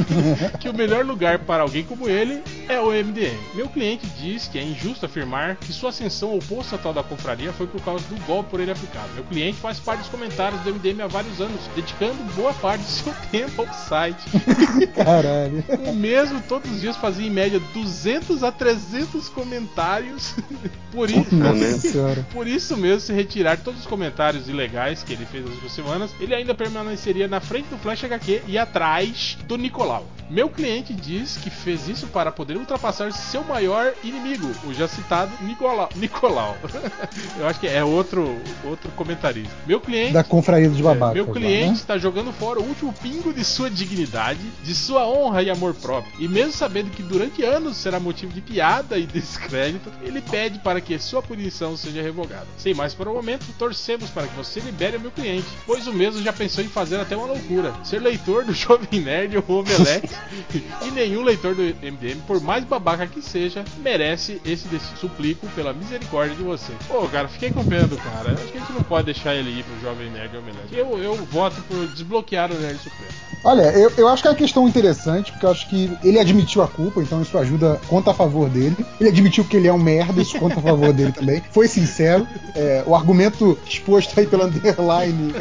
que 0.60 0.68
o 0.68 0.74
melhor 0.74 1.04
lugar 1.04 1.40
para 1.40 1.62
alguém 1.62 1.84
como 1.84 2.08
ele 2.08 2.42
é 2.68 2.80
o 2.80 2.90
MDM. 2.90 3.38
Meu 3.54 3.68
cliente 3.68 4.06
diz 4.18 4.46
que 4.46 4.58
é 4.58 4.62
injusto 4.62 5.04
afirmar 5.04 5.56
que 5.56 5.72
sua 5.72 5.90
ascensão 5.90 6.30
ao 6.30 6.38
posto 6.38 6.74
atual 6.74 6.94
da 6.94 7.02
confraria 7.02 7.52
foi 7.52 7.66
por 7.66 7.80
causa 7.82 8.04
do 8.06 8.26
golpe 8.26 8.50
por 8.50 8.60
ele 8.60 8.70
aplicado. 8.70 9.08
Meu 9.14 9.24
cliente 9.24 9.58
faz 9.58 9.78
parte 9.78 10.00
dos 10.00 10.08
comentários 10.08 10.60
do 10.62 10.74
MDM 10.74 11.02
há 11.02 11.06
vários 11.06 11.40
anos, 11.40 11.60
dedicando 11.74 12.22
boa 12.34 12.52
parte 12.54 12.82
do 12.82 12.90
seu 12.90 13.14
tempo 13.30 13.62
ao 13.62 13.74
site. 13.74 14.24
Caralho. 14.94 15.64
O 15.86 15.94
mesmo 15.94 16.40
todos 16.42 16.70
os 16.70 16.80
dias 16.80 16.96
fazia 16.96 17.26
em 17.26 17.30
média 17.30 17.60
200 17.74 18.42
a 18.44 18.52
300 18.60 19.28
comentários. 19.30 20.34
Por 20.92 21.08
isso, 21.08 21.36
Nossa 21.36 21.78
senhora. 21.78 22.26
por 22.32 22.48
isso 22.48 22.76
mesmo, 22.76 22.98
se 22.98 23.12
retirar 23.12 23.56
todos 23.58 23.78
os 23.78 23.86
comentários 23.86 24.48
ilegais 24.48 25.04
que 25.04 25.12
ele 25.12 25.24
fez 25.24 25.44
nas 25.44 25.52
últimas 25.52 25.70
semanas, 25.72 26.10
ele 26.18 26.34
ainda 26.34 26.52
permaneceria 26.52 27.28
na 27.28 27.38
frente 27.38 27.66
do 27.68 27.78
Flash 27.78 28.02
HQ 28.02 28.42
e 28.48 28.58
atrás 28.58 29.38
do 29.46 29.56
Nicolau. 29.56 30.04
Meu 30.28 30.48
cliente 30.48 30.92
diz 30.92 31.36
que 31.36 31.48
fez 31.48 31.88
isso 31.88 32.08
para 32.08 32.32
poder 32.32 32.56
ultrapassar 32.56 33.12
seu 33.12 33.44
maior 33.44 33.92
inimigo, 34.02 34.50
o 34.66 34.74
já 34.74 34.88
citado 34.88 35.30
Nicolau. 35.42 35.88
Nicolau. 35.94 36.58
Eu 37.38 37.46
acho 37.46 37.60
que 37.60 37.68
é 37.68 37.84
outro, 37.84 38.36
outro 38.64 38.90
comentarista. 38.96 39.54
Meu 39.68 39.80
cliente. 39.80 40.12
Da 40.12 40.24
confraria 40.24 40.68
dos 40.68 40.80
É, 40.80 40.82
babacas. 40.82 41.14
Meu 41.14 41.26
lá, 41.26 41.32
cliente 41.32 41.66
né? 41.68 41.72
está 41.74 41.98
jogando 41.98 42.32
fora 42.32 42.58
o 42.58 42.64
último 42.64 42.92
pingo 42.92 43.32
de 43.32 43.44
sua 43.44 43.70
dignidade, 43.70 44.40
de 44.64 44.74
sua 44.74 45.06
honra 45.06 45.40
e 45.44 45.50
amor 45.50 45.72
próprio. 45.74 46.12
E 46.18 46.26
mesmo 46.26 46.52
sabendo 46.52 46.90
que 46.90 47.02
durante 47.02 47.44
anos 47.44 47.76
será 47.76 48.00
motivo 48.00 48.32
de 48.32 48.40
piada 48.50 48.98
e 48.98 49.06
descrédito, 49.06 49.92
ele 50.02 50.20
pede 50.20 50.58
para 50.58 50.80
que 50.80 50.98
sua 50.98 51.22
punição 51.22 51.76
seja 51.76 52.02
revogada. 52.02 52.46
Sem 52.58 52.74
mais 52.74 52.94
para 52.94 53.08
o 53.08 53.14
momento, 53.14 53.46
torcemos 53.56 54.10
para 54.10 54.26
que 54.26 54.36
você 54.36 54.58
libere 54.58 54.96
o 54.96 55.00
meu 55.00 55.12
cliente, 55.12 55.46
pois 55.64 55.86
o 55.86 55.92
mesmo 55.92 56.20
já 56.20 56.32
pensou 56.32 56.64
em 56.64 56.68
fazer 56.68 56.98
até 57.00 57.16
uma 57.16 57.26
loucura: 57.26 57.72
ser 57.84 58.00
leitor 58.00 58.44
do 58.44 58.52
Jovem 58.54 59.00
Nerd 59.00 59.36
ou 59.36 59.60
Omelete. 59.60 60.10
e 60.82 60.90
nenhum 60.90 61.22
leitor 61.22 61.54
do 61.54 61.62
MDM, 61.62 62.20
por 62.26 62.40
mais 62.40 62.64
babaca 62.64 63.06
que 63.06 63.22
seja, 63.22 63.64
merece 63.78 64.40
esse. 64.44 64.70
Suplico 64.96 65.46
pela 65.48 65.72
misericórdia 65.72 66.34
de 66.34 66.42
você. 66.42 66.72
Pô, 66.88 67.06
cara, 67.08 67.28
fiquei 67.28 67.50
com 67.50 67.64
pena 67.64 67.86
do 67.86 67.96
cara. 67.96 68.32
Acho 68.32 68.46
que 68.46 68.56
a 68.56 68.60
gente 68.60 68.72
não 68.72 68.82
pode 68.82 69.06
deixar 69.06 69.34
ele 69.34 69.50
ir 69.50 69.64
pro 69.64 69.80
Jovem 69.80 70.10
Nerd 70.10 70.36
ou 70.36 70.42
Omelete. 70.42 70.74
Eu, 70.74 70.98
eu 70.98 71.16
voto 71.26 71.60
por 71.62 71.86
desbloquear 71.88 72.50
o 72.50 72.54
Nerd 72.54 72.78
Supremo. 72.78 73.12
Olha, 73.42 73.62
eu, 73.72 73.90
eu 73.96 74.08
acho 74.08 74.22
que 74.22 74.28
é 74.28 74.30
uma 74.30 74.36
questão 74.36 74.68
interessante, 74.68 75.32
porque 75.32 75.46
eu 75.46 75.50
acho 75.50 75.68
que 75.68 75.90
ele 76.04 76.18
admitiu 76.18 76.62
a 76.62 76.68
culpa, 76.68 77.00
então 77.00 77.22
isso 77.22 77.36
ajuda, 77.38 77.80
conta 77.88 78.10
a 78.10 78.14
favor 78.14 78.39
dele. 78.48 78.76
Ele 79.00 79.08
admitiu 79.08 79.44
que 79.44 79.56
ele 79.56 79.68
é 79.68 79.72
um 79.72 79.78
merda, 79.78 80.20
isso 80.22 80.38
conta 80.38 80.58
a 80.58 80.62
favor 80.62 80.92
dele 80.92 81.12
também. 81.12 81.42
Foi 81.52 81.66
sincero. 81.68 82.26
É, 82.54 82.82
o 82.86 82.94
argumento 82.94 83.58
exposto 83.66 84.18
aí 84.18 84.26
pela 84.26 84.44
underline, 84.46 85.34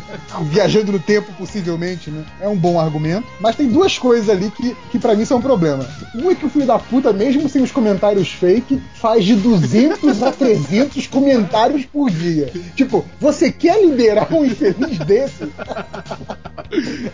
viajando 0.44 0.92
no 0.92 1.00
tempo, 1.00 1.32
possivelmente, 1.34 2.10
né? 2.10 2.24
É 2.42 2.48
um 2.48 2.56
bom 2.58 2.80
argumento. 2.80 3.28
Mas 3.40 3.56
tem 3.56 3.68
duas 3.68 3.98
coisas 3.98 4.30
ali 4.30 4.52
que, 4.52 4.76
que 4.92 5.00
para 5.00 5.16
mim 5.16 5.26
são 5.26 5.38
um 5.38 5.42
problema. 5.42 5.88
Um 6.16 6.30
é 6.30 6.36
que 6.36 6.46
o 6.46 6.50
filho 6.50 6.66
da 6.66 6.78
puta, 6.80 7.12
mesmo 7.14 7.48
sem 7.50 7.62
os 7.62 7.72
comentários 7.72 8.30
fake, 8.30 8.82
faz 8.96 9.24
de 9.26 9.36
200 9.36 10.22
a 10.24 10.32
300 10.32 11.08
comentários 11.08 11.86
por 11.86 12.10
dia. 12.10 12.52
Tipo, 12.76 13.06
você 13.20 13.52
quer 13.52 13.82
liberar 13.84 14.32
um 14.34 14.46
infeliz 14.46 14.98
desse? 15.00 15.50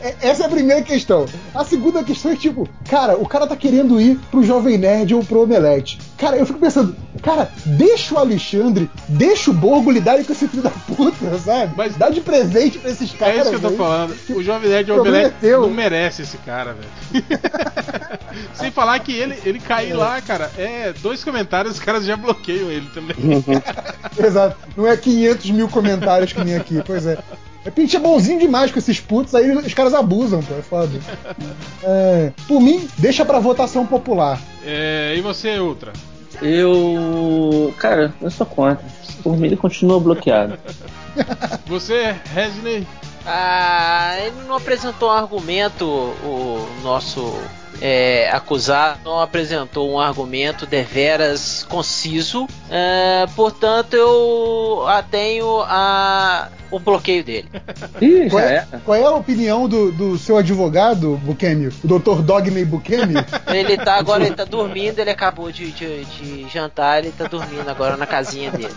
É- 0.01 0.15
Essa 0.29 0.43
é 0.43 0.45
a 0.45 0.49
primeira 0.49 0.81
questão. 0.81 1.25
A 1.53 1.63
segunda 1.63 2.03
questão 2.03 2.31
é 2.31 2.35
tipo, 2.35 2.67
cara, 2.89 3.17
o 3.17 3.25
cara 3.27 3.47
tá 3.47 3.55
querendo 3.55 3.99
ir 3.99 4.19
pro 4.31 4.43
Jovem 4.43 4.77
Nerd 4.77 5.13
ou 5.15 5.23
pro 5.23 5.43
Omelete. 5.43 5.74
Cara, 6.17 6.37
eu 6.37 6.45
fico 6.45 6.59
pensando, 6.59 6.95
cara, 7.21 7.51
deixa 7.65 8.15
o 8.15 8.17
Alexandre, 8.17 8.89
deixa 9.07 9.51
o 9.51 9.53
Borgo 9.53 9.91
lidarem 9.91 10.23
com 10.23 10.31
esse 10.33 10.47
filho 10.47 10.63
da 10.63 10.69
puta, 10.69 11.37
sabe? 11.39 11.73
Mas- 11.75 11.95
Dá 11.95 12.09
de 12.09 12.21
presente 12.21 12.77
pra 12.77 12.91
esses 12.91 13.13
É 13.13 13.17
caras. 13.17 13.37
isso 13.41 13.49
que 13.49 13.55
eu 13.55 13.61
tô 13.61 13.67
aí. 13.69 13.77
falando. 13.77 14.15
O 14.29 14.43
Jovem 14.43 14.69
Nerd 14.69 14.85
problema 14.91 15.17
Omelete 15.17 15.35
é 15.37 15.39
teu. 15.39 15.61
não 15.61 15.69
merece 15.69 16.21
esse 16.23 16.37
cara, 16.37 16.73
velho. 16.73 17.25
Sem 18.53 18.71
falar 18.71 18.99
que 18.99 19.13
ele, 19.13 19.37
ele 19.45 19.59
cair 19.59 19.93
lá, 19.93 20.19
cara, 20.21 20.51
é 20.57 20.93
dois 21.01 21.23
comentários, 21.23 21.75
os 21.75 21.79
caras 21.79 22.05
já 22.05 22.15
bloqueiam 22.17 22.69
ele 22.71 22.89
também. 22.93 23.15
Exato. 24.23 24.57
Não 24.75 24.87
é 24.87 24.95
500 24.97 25.49
mil 25.51 25.69
comentários 25.69 26.33
que 26.33 26.43
nem 26.43 26.55
aqui, 26.55 26.81
pois 26.85 27.05
é. 27.05 27.17
É 27.65 27.71
porque 27.71 27.81
a 27.81 27.85
gente 27.85 27.97
é 27.97 27.99
bonzinho 27.99 28.39
demais 28.39 28.71
com 28.71 28.77
esses 28.77 28.99
putos, 28.99 29.33
aí 29.33 29.49
os 29.51 29.73
caras 29.73 29.95
abusam, 29.95 30.41
pô, 30.43 30.53
é 30.53 30.61
foda. 30.61 30.99
É, 31.87 32.31
por 32.47 32.59
mim, 32.59 32.87
deixa 32.97 33.23
pra 33.23 33.39
votação 33.39 33.85
popular. 33.85 34.41
É, 34.63 35.13
e 35.15 35.21
você, 35.21 35.59
Ultra? 35.59 35.93
Eu. 36.41 37.73
Cara, 37.77 38.13
eu 38.21 38.31
sou 38.31 38.45
contra. 38.45 38.83
Por 39.21 39.37
mim, 39.37 39.47
ele 39.47 39.57
continua 39.57 39.99
bloqueado. 39.99 40.57
Você, 41.67 42.15
Resney? 42.33 42.87
Ah, 43.25 44.15
ele 44.19 44.35
não 44.47 44.55
apresentou 44.55 45.09
um 45.09 45.11
argumento, 45.11 45.85
o 45.85 46.67
nosso 46.83 47.33
é, 47.81 48.29
acusado 48.31 48.99
não 49.03 49.19
apresentou 49.19 49.91
um 49.91 49.99
argumento 49.99 50.65
deveras 50.65 51.65
conciso, 51.67 52.47
é, 52.69 53.25
portanto 53.35 53.95
eu 53.95 54.85
a 54.87 55.01
tenho 55.01 55.61
a, 55.61 56.49
o 56.75 56.79
bloqueio 56.79 57.23
dele. 57.23 57.47
Ih, 58.01 58.29
Qual 58.29 58.41
já 58.41 58.49
é, 58.49 58.55
é. 58.71 58.77
qual 58.83 58.95
é 58.97 59.03
a 59.03 59.11
opinião 59.11 59.67
do, 59.67 59.91
do 59.91 60.17
seu 60.17 60.37
advogado, 60.37 61.17
Bukemi? 61.23 61.67
O 61.83 61.87
Dr. 61.99 62.21
Dogney 62.21 62.65
Bukemi? 62.65 63.15
Ele 63.47 63.77
tá 63.77 63.95
agora, 63.95 64.25
ele 64.25 64.35
tá 64.35 64.43
dormindo, 64.45 64.99
ele 64.99 65.09
acabou 65.09 65.51
de, 65.51 65.71
de, 65.71 66.05
de 66.05 66.47
jantar, 66.49 66.99
ele 66.99 67.13
tá 67.17 67.25
dormindo 67.27 67.67
agora 67.69 67.95
na 67.97 68.05
casinha 68.05 68.51
dele. 68.51 68.73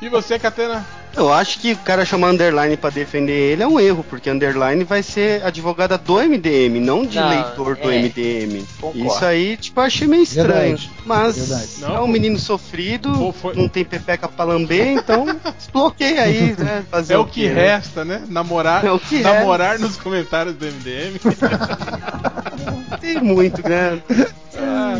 E 0.00 0.08
você, 0.08 0.38
Catena? 0.38 0.84
Eu 1.14 1.30
acho 1.30 1.58
que 1.60 1.72
o 1.72 1.76
cara 1.76 2.06
chamar 2.06 2.30
underline 2.30 2.74
pra 2.74 2.88
defender 2.88 3.52
ele 3.52 3.62
é 3.62 3.66
um 3.66 3.78
erro, 3.78 4.02
porque 4.08 4.30
underline 4.30 4.82
vai 4.82 5.02
ser 5.02 5.44
advogada 5.44 5.98
do 5.98 6.14
MDM, 6.14 6.80
não 6.80 7.04
de 7.04 7.18
Não, 7.18 7.28
leitor 7.28 7.76
do 7.76 7.90
é. 7.90 7.98
MDM. 8.00 8.64
Concordo. 8.80 9.06
Isso 9.06 9.24
aí, 9.24 9.56
tipo, 9.58 9.78
eu 9.78 9.84
achei 9.84 10.08
meio 10.08 10.22
estranho. 10.22 10.76
Verdade. 10.78 10.90
Mas 11.04 11.36
Verdade. 11.36 11.94
É 11.96 12.00
um 12.00 12.06
menino 12.06 12.38
sofrido, 12.38 13.12
Pô, 13.12 13.30
foi- 13.30 13.54
não 13.54 13.68
tem 13.68 13.84
pepeca 13.84 14.26
pra 14.26 14.44
lamber, 14.46 14.86
então 14.88 15.26
desbloqueia 15.58 16.22
aí, 16.22 16.54
né? 16.58 16.81
Fazer 16.90 17.14
É 17.14 17.18
o 17.18 17.24
que 17.24 17.42
quê, 17.42 17.48
né? 17.50 17.54
resta, 17.74 18.04
né? 18.04 18.22
Namorar, 18.28 18.84
É 18.84 18.90
o 18.90 18.98
que 18.98 19.20
namorar 19.20 19.78
nos 19.78 19.96
comentários 19.96 20.54
do 20.54 20.64
MDM. 20.66 21.18
Tem 23.00 23.20
muito, 23.20 23.66
né? 23.68 24.00
Ah, 24.56 24.98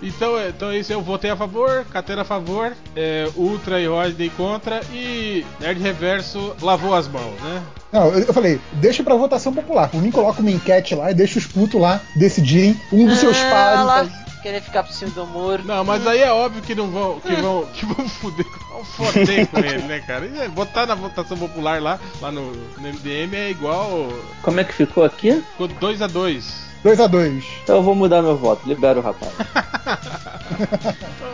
Então, 0.00 0.38
é- 0.38 0.48
então 0.50 0.70
é 0.70 0.78
isso, 0.78 0.92
eu 0.92 1.02
votei 1.02 1.28
a 1.30 1.36
favor, 1.36 1.84
Catena 1.92 2.22
a 2.22 2.24
favor, 2.24 2.72
é, 2.94 3.28
Ultra 3.36 3.80
e 3.80 3.86
Rodney 3.88 4.30
contra 4.30 4.80
e 4.92 5.44
Nerd 5.60 5.80
Reverso 5.82 6.54
lavou 6.62 6.94
as 6.94 7.08
mãos, 7.08 7.34
né? 7.42 7.62
Não, 7.92 8.06
eu, 8.12 8.20
eu 8.20 8.32
falei, 8.34 8.60
deixa 8.74 9.02
pra 9.02 9.16
votação 9.16 9.52
popular. 9.52 9.88
Por 9.88 10.00
mim, 10.00 10.10
coloca 10.12 10.40
uma 10.40 10.50
enquete 10.52 10.94
lá 10.94 11.10
e 11.10 11.14
deixa 11.14 11.38
os 11.38 11.46
putos 11.46 11.80
lá 11.80 12.00
decidirem 12.14 12.80
um 12.92 13.06
dos 13.06 13.18
seus 13.18 13.36
Ah, 13.38 13.50
pares. 13.50 13.84
lá, 13.86 14.04
tá? 14.04 14.27
Querer 14.42 14.60
ficar 14.60 14.82
por 14.82 14.92
cima 14.92 15.10
do 15.10 15.26
muro. 15.26 15.64
Não, 15.64 15.84
mas 15.84 16.06
aí 16.06 16.20
é 16.20 16.32
óbvio 16.32 16.62
que 16.62 16.74
não 16.74 16.88
vão, 16.90 17.20
que 17.20 17.34
vão, 17.34 17.66
que 17.66 17.86
vão 17.86 18.08
fuder, 18.08 18.46
vão 18.70 18.84
foder 18.84 19.46
com 19.48 19.58
ele, 19.58 19.82
né, 19.82 20.00
cara? 20.00 20.26
E 20.26 20.38
é, 20.40 20.48
botar 20.48 20.86
na 20.86 20.94
votação 20.94 21.36
popular 21.36 21.82
lá, 21.82 21.98
lá 22.20 22.30
no, 22.30 22.52
no 22.52 22.88
MDM 22.88 23.34
é 23.34 23.50
igual 23.50 24.08
Como 24.42 24.60
é 24.60 24.64
que 24.64 24.72
ficou 24.72 25.04
aqui? 25.04 25.42
2 25.80 26.02
a 26.02 26.06
2 26.06 26.67
2x2. 26.84 27.42
Então 27.64 27.76
eu 27.76 27.82
vou 27.82 27.94
mudar 27.94 28.22
meu 28.22 28.36
voto. 28.36 28.68
Libera 28.68 28.98
o 28.98 29.02
rapaz. 29.02 29.32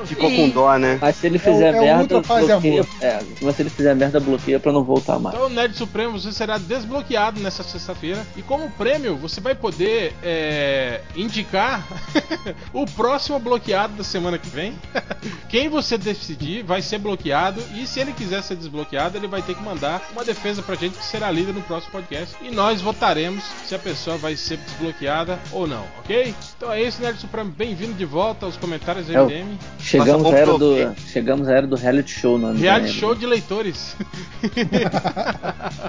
Ficou 0.04 0.30
com 0.30 0.48
dó, 0.50 0.76
né? 0.76 0.98
Mas 1.00 1.16
se 1.16 1.26
ele 1.26 1.36
É 1.36 1.40
o- 1.40 1.42
fizer 1.42 1.74
é 1.74 1.78
o 1.78 1.82
merda, 1.82 2.20
bloqueia. 2.20 2.86
É, 3.00 3.20
mas 3.40 3.56
se 3.56 3.62
ele 3.62 3.70
fizer 3.70 3.94
merda, 3.94 4.20
bloqueia 4.20 4.60
pra 4.60 4.70
não 4.72 4.84
voltar 4.84 5.18
mais. 5.18 5.34
Então, 5.34 5.46
o 5.46 5.50
Nerd 5.50 5.74
Supremo 5.76 6.18
você 6.18 6.30
será 6.30 6.58
desbloqueado 6.58 7.40
nessa 7.40 7.62
sexta-feira. 7.62 8.24
E 8.36 8.42
como 8.42 8.70
prêmio, 8.72 9.16
você 9.16 9.40
vai 9.40 9.54
poder 9.54 10.14
é, 10.22 11.00
indicar 11.16 11.86
o 12.72 12.84
próximo 12.84 13.38
bloqueado 13.38 13.94
da 13.94 14.04
semana 14.04 14.36
que 14.36 14.48
vem. 14.48 14.74
Quem 15.48 15.68
você 15.70 15.96
decidir 15.96 16.62
vai 16.62 16.82
ser 16.82 16.98
bloqueado. 16.98 17.62
E 17.74 17.86
se 17.86 18.00
ele 18.00 18.12
quiser 18.12 18.42
ser 18.42 18.56
desbloqueado, 18.56 19.16
ele 19.16 19.26
vai 19.28 19.40
ter 19.40 19.54
que 19.54 19.62
mandar 19.62 20.02
uma 20.12 20.24
defesa 20.24 20.62
pra 20.62 20.74
gente 20.74 20.98
que 20.98 21.04
será 21.04 21.30
lida 21.30 21.52
no 21.52 21.62
próximo 21.62 21.92
podcast. 21.92 22.34
E 22.42 22.50
nós 22.50 22.82
votaremos 22.82 23.42
se 23.66 23.74
a 23.74 23.78
pessoa 23.78 24.18
vai 24.18 24.36
ser 24.36 24.58
desbloqueada 24.58 25.38
ou 25.52 25.66
não, 25.66 25.84
ok? 26.00 26.34
Então 26.56 26.72
é 26.72 26.82
isso, 26.82 27.00
Nerd 27.02 27.18
Supremo. 27.18 27.50
Bem-vindo 27.50 27.92
de 27.94 28.04
volta 28.04 28.46
aos 28.46 28.56
comentários 28.56 29.06
do 29.06 29.12
É 29.14 29.20
o- 29.20 29.26
MDM. 29.26 29.58
Chegamos 29.78 30.26
à 30.32 30.36
era 30.36 30.58
do. 30.58 30.94
Chegamos 31.06 31.48
à 31.48 31.52
era 31.52 31.66
do 31.66 31.76
reality 31.76 32.10
show 32.10 32.38
no 32.38 32.48
ano 32.48 32.58
Reality 32.60 32.92
show 32.92 33.14
de 33.14 33.26
leitores. 33.26 33.96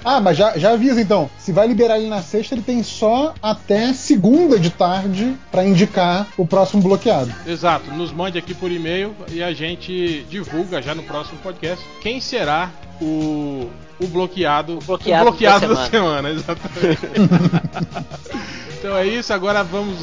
Ah, 0.03 0.19
mas 0.21 0.37
já, 0.37 0.57
já 0.57 0.71
avisa 0.73 1.01
então. 1.01 1.29
Se 1.37 1.51
vai 1.51 1.67
liberar 1.67 1.97
ele 1.97 2.07
na 2.07 2.21
sexta, 2.21 2.53
ele 2.55 2.61
tem 2.61 2.83
só 2.83 3.33
até 3.41 3.91
segunda 3.93 4.59
de 4.59 4.69
tarde 4.69 5.35
pra 5.51 5.65
indicar 5.65 6.27
o 6.37 6.45
próximo 6.45 6.81
bloqueado. 6.81 7.31
Exato, 7.45 7.91
nos 7.91 8.11
mande 8.11 8.37
aqui 8.37 8.53
por 8.53 8.71
e-mail 8.71 9.13
e 9.31 9.41
a 9.41 9.53
gente 9.53 10.25
divulga 10.29 10.81
já 10.81 10.93
no 10.95 11.03
próximo 11.03 11.37
podcast 11.39 11.83
quem 12.01 12.19
será 12.21 12.71
o, 13.01 13.69
o 13.99 14.07
bloqueado, 14.07 14.79
bloqueado 14.85 15.21
o 15.27 15.31
bloqueado 15.31 15.67
da 15.67 15.73
da 15.73 15.89
semana, 15.89 16.29
exatamente. 16.31 16.99
então 18.85 18.95
é 18.95 19.07
isso, 19.07 19.33
agora 19.33 19.63
vamos 19.63 19.97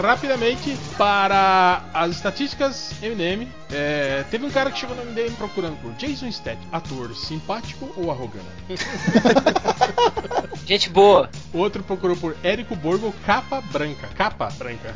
rapidamente 0.00 0.78
para 0.96 1.82
as 1.92 2.12
estatísticas 2.12 2.92
MDM. 3.02 3.48
É, 3.72 4.24
teve 4.30 4.46
um 4.46 4.50
cara 4.50 4.70
que 4.70 4.78
chegou 4.78 4.94
no 4.94 5.04
MDM 5.04 5.34
procurando 5.34 5.76
por 5.82 5.92
Jason 5.94 6.30
Statham, 6.30 6.62
ator 6.70 7.12
simpático 7.16 7.92
ou 7.96 8.08
arrogante? 8.08 8.46
Gente 10.64 10.88
boa, 10.90 11.28
Outro 11.52 11.82
procurou 11.82 12.16
por 12.16 12.36
Érico 12.44 12.76
Borgo, 12.76 13.12
capa 13.26 13.60
branca. 13.60 14.06
Capa 14.16 14.48
branca. 14.56 14.94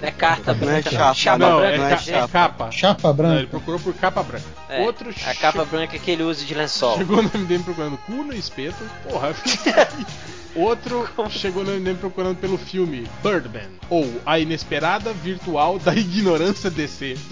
não 0.00 0.08
é 0.08 0.12
carta 0.12 0.54
Não 0.54 0.62
é 0.62 0.64
branca, 0.64 0.90
chapa, 0.92 1.14
chapa 1.14 1.38
não, 1.38 1.58
branca. 1.58 1.74
é, 1.74 1.78
não 1.78 1.86
é 1.88 2.24
é 2.24 2.28
capa. 2.28 2.70
Chapa 2.70 3.08
Não, 3.08 3.10
ele 3.10 3.16
branca. 3.16 3.46
procurou 3.48 3.80
por 3.80 3.94
capa 3.94 4.22
branca. 4.22 4.46
É, 4.68 4.82
Outro 4.82 5.12
a 5.26 5.34
capa 5.34 5.64
branca 5.64 5.98
que 5.98 6.08
ele 6.08 6.22
usa 6.22 6.44
de 6.44 6.54
lençol. 6.54 6.98
Chegou 6.98 7.20
no 7.20 7.30
MDM 7.36 7.64
procurando 7.64 7.98
cu 7.98 8.12
no 8.12 8.32
espeto. 8.32 8.76
Porra. 9.10 9.34
Outro 10.56 11.06
chegou 11.28 11.62
no 11.62 11.72
MDM 11.72 11.96
procurando 11.96 12.38
pelo 12.38 12.56
filme 12.56 13.06
Birdman. 13.22 13.68
Ou 13.90 14.10
A 14.24 14.38
Inesperada 14.38 15.12
Virtual 15.12 15.78
da 15.78 15.94
Ignorância 15.94 16.70
DC. 16.70 17.16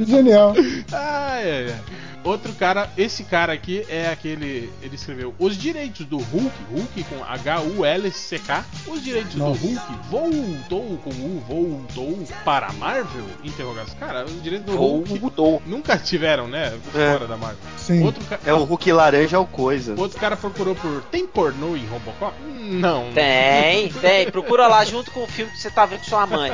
Genial. 0.00 0.54
Ai, 0.92 1.50
ai, 1.50 1.66
ai. 1.70 2.03
Outro 2.24 2.52
cara, 2.54 2.90
esse 2.96 3.22
cara 3.24 3.52
aqui 3.52 3.84
é 3.88 4.08
aquele. 4.08 4.72
Ele 4.82 4.94
escreveu: 4.94 5.34
Os 5.38 5.56
direitos 5.56 6.06
do 6.06 6.16
Hulk, 6.18 6.54
Hulk 6.72 7.04
com 7.04 7.22
H-U-L-C-K, 7.22 8.64
os 8.86 9.02
direitos 9.04 9.34
Nossa. 9.34 9.60
do 9.60 9.66
Hulk 9.66 9.92
voltou 10.10 10.98
com 10.98 11.10
U, 11.10 11.44
voltou 11.46 12.24
para 12.44 12.68
a 12.68 12.72
Marvel? 12.72 13.24
Interrogação. 13.42 13.94
Cara, 13.98 14.24
os 14.24 14.42
direitos 14.42 14.66
do 14.72 14.76
Hulk 14.76 15.18
Voltou. 15.18 15.62
nunca 15.66 15.96
tiveram, 15.98 16.48
né? 16.48 16.78
É. 16.94 17.12
Fora 17.12 17.26
da 17.26 17.36
Marvel. 17.36 17.58
Sim. 17.76 18.02
Outro, 18.02 18.24
ca- 18.24 18.40
É 18.46 18.52
o 18.54 18.64
Hulk 18.64 18.90
laranja 18.92 19.38
ou 19.38 19.46
coisa. 19.46 19.94
outro 19.98 20.18
cara 20.18 20.36
procurou 20.36 20.74
por. 20.74 21.02
Tem 21.10 21.26
pornô 21.26 21.76
em 21.76 21.86
Robocop? 21.86 22.34
Não. 22.42 23.10
Tem, 23.14 23.92
tem. 23.92 24.30
Procura 24.30 24.66
lá 24.66 24.84
junto 24.84 25.10
com 25.10 25.22
o 25.24 25.26
filme 25.26 25.52
que 25.52 25.58
você 25.58 25.70
tá 25.70 25.84
vendo 25.84 25.98
com 26.00 26.04
sua 26.06 26.26
mãe. 26.26 26.52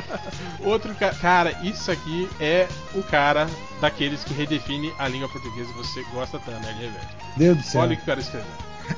Outro 0.64 0.94
ca... 0.94 1.10
cara, 1.14 1.52
isso 1.62 1.90
aqui 1.90 2.28
é 2.40 2.66
o 2.94 3.02
cara 3.02 3.48
daqueles 3.80 4.24
que 4.24 4.34
redefine 4.34 4.92
a 4.98 5.06
língua 5.08 5.28
portuguesa 5.28 5.59
e 5.68 5.72
você 5.72 6.02
gosta 6.12 6.38
tanto, 6.38 6.60
né, 6.60 6.74
Reverso? 6.78 7.08
Deus 7.36 7.56
do 7.58 7.62
céu. 7.62 7.80
Olha 7.82 7.92
o 7.94 7.96
que 7.96 8.02
o 8.02 8.06
cara 8.06 8.20
escreveu. 8.20 8.46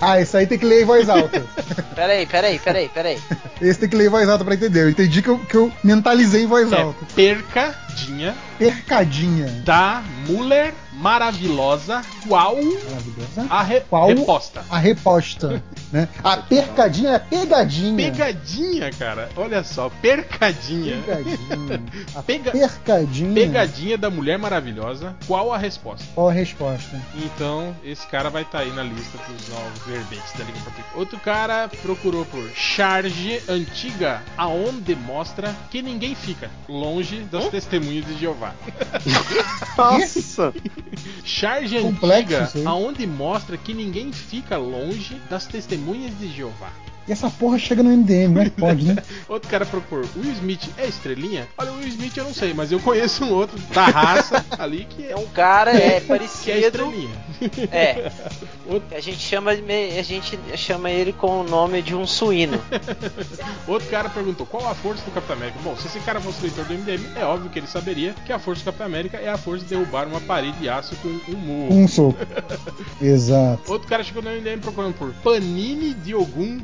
Ah, 0.01 0.19
isso 0.21 0.35
aí 0.39 0.47
tem 0.47 0.59
que 0.59 0.65
ler 0.65 0.83
em 0.83 0.85
voz 0.87 1.07
alta. 1.09 1.45
Peraí, 1.95 2.25
peraí, 2.25 2.59
peraí, 2.59 2.89
peraí. 2.89 3.21
Esse 3.61 3.81
tem 3.81 3.89
que 3.91 3.97
ler 3.97 4.07
em 4.07 4.11
voz 4.11 4.27
alta 4.27 4.43
pra 4.43 4.55
entender. 4.55 4.85
Eu 4.85 4.89
entendi 4.91 5.21
que 5.21 5.29
eu, 5.29 5.39
que 5.39 5.55
eu 5.55 5.71
mentalizei 5.85 6.45
em 6.45 6.47
voz 6.47 6.73
É 6.73 6.81
alta. 6.81 7.05
percadinha 7.15 8.35
Percadinha. 8.59 9.47
da 9.65 10.03
Muller 10.27 10.73
maravilhosa 11.03 12.01
qual 12.29 12.55
Maravilhosa. 12.57 13.47
a 13.51 13.63
re... 13.63 13.81
Qual? 13.81 14.07
reposta. 14.09 14.65
A 14.71 14.79
reposta. 14.79 15.63
Né? 15.93 16.09
A 16.23 16.37
percadinha 16.39 17.11
é 17.11 17.15
a 17.17 17.21
pegadinha. 17.21 17.97
Pegadinha, 18.13 18.91
cara. 18.93 19.29
Olha 19.37 19.65
só, 19.65 19.91
percadinha. 20.01 21.03
Pegadinha. 21.03 21.83
A 22.15 22.23
Pega- 22.23 22.51
percadinha. 22.53 23.35
Pegadinha 23.35 23.99
da 23.99 24.09
Mulher 24.11 24.39
Maravilhosa. 24.39 25.15
Qual 25.27 25.53
a 25.53 25.59
resposta? 25.59 26.07
Qual 26.15 26.29
a 26.29 26.33
resposta? 26.33 27.01
Então, 27.17 27.75
esse 27.85 28.07
cara 28.07 28.31
vai 28.31 28.43
estar 28.43 28.61
aí 28.61 28.71
na 28.73 28.83
lista 28.83 29.19
dos 29.29 29.49
novos 29.49 29.79
verbetes 29.87 30.33
da 30.39 30.45
Liga 30.45 30.59
Portuguesa. 30.61 30.89
Outro 30.95 31.19
cara 31.19 31.69
procurou 31.83 32.25
por 32.27 32.49
charge 32.55 33.43
antiga, 33.49 34.23
aonde 34.37 34.95
mostra 34.95 35.55
que 35.71 35.83
ninguém 35.83 36.15
fica 36.15 36.49
longe 36.69 37.21
das 37.31 37.49
testemunhas 37.49 38.07
de 38.07 38.17
Jeová. 38.19 38.55
Nossa! 39.77 40.53
Charge 41.25 41.81
Complexo 41.81 42.59
antiga, 42.59 42.69
aonde 42.69 43.07
mostra 43.07 43.57
que 43.57 43.73
ninguém 43.73 44.13
fica 44.13 44.57
longe 44.57 45.21
das 45.29 45.47
testemunhas 45.47 46.19
de 46.19 46.29
Jeová. 46.29 46.73
E 47.09 47.13
essa 47.13 47.29
porra 47.31 47.59
chega 47.59 47.83
no 47.83 47.91
MDM, 47.91 48.29
não 48.33 48.43
é 48.43 48.45
que 48.45 48.51
pode, 48.51 48.85
né? 48.85 49.03
Outro 49.29 49.49
cara 49.51 49.67
procurou, 49.67 50.09
Will 50.17 50.33
Smith 50.33 50.69
é 50.79 50.87
estrelinha? 50.87 51.49
Olha, 51.59 51.73
o 51.73 51.79
Will 51.79 51.89
Smith 51.89 52.17
eu 52.17 52.25
não 52.25 52.35
sei, 52.35 52.55
mas 52.55 52.71
eu 52.71 52.79
conheço 52.81 53.25
um 53.25 53.33
outro 53.33 53.59
da 53.75 53.87
raça 53.87 54.45
ali 54.59 54.87
que 54.89 55.05
É 55.07 55.11
é, 55.13 55.17
um 55.17 55.27
cara, 55.27 55.73
é 55.73 55.79
que 55.81 55.97
é 55.97 56.01
parecido. 56.01 56.59
estrelinha. 56.59 57.11
É. 57.73 58.11
Outro, 58.67 58.97
A 58.97 59.01
gente 59.01 59.19
chama, 59.19 59.51
a 59.51 60.03
gente 60.03 60.39
chama 60.57 60.91
ele 60.91 61.13
com 61.13 61.41
o 61.41 61.45
nome 61.45 61.83
de 61.83 61.95
um 61.95 62.07
suíno. 62.07 62.61
outro 63.67 63.89
cara 63.89 64.09
perguntou 64.09 64.47
qual 64.47 64.69
a 64.69 64.75
força 64.75 65.05
do 65.05 65.11
Capitão 65.11 65.37
América. 65.37 65.59
Bom, 65.65 65.77
se 65.77 65.89
esse 65.89 65.99
cara 66.01 66.21
fosse 66.21 66.43
leitor 66.43 66.65
do 66.65 66.75
MDM, 66.75 67.05
é 67.17 67.25
óbvio 67.25 67.51
que 67.51 67.59
ele 67.59 67.67
saberia 67.67 68.15
que 68.25 68.33
a 68.33 68.39
força 68.39 68.63
do 68.63 68.67
Capitão 68.67 68.87
América 68.87 69.17
é 69.19 69.29
a 69.29 69.37
força 69.37 69.65
de 69.65 69.71
derrubar 69.71 70.07
uma 70.07 70.21
parede 70.21 70.59
de 70.59 70.69
aço 70.69 70.95
com 70.97 71.09
um 71.09 71.37
murro. 71.37 71.75
Um 71.75 71.89
soco. 71.89 72.19
Exato. 73.01 73.71
Outro 73.73 73.89
cara 73.89 74.05
chegou 74.05 74.23
no 74.23 74.31
MDM 74.31 74.61
procurando 74.61 74.95
por 74.95 75.13
Panini 75.15 75.95
de 75.95 76.15
Ogum. 76.15 76.61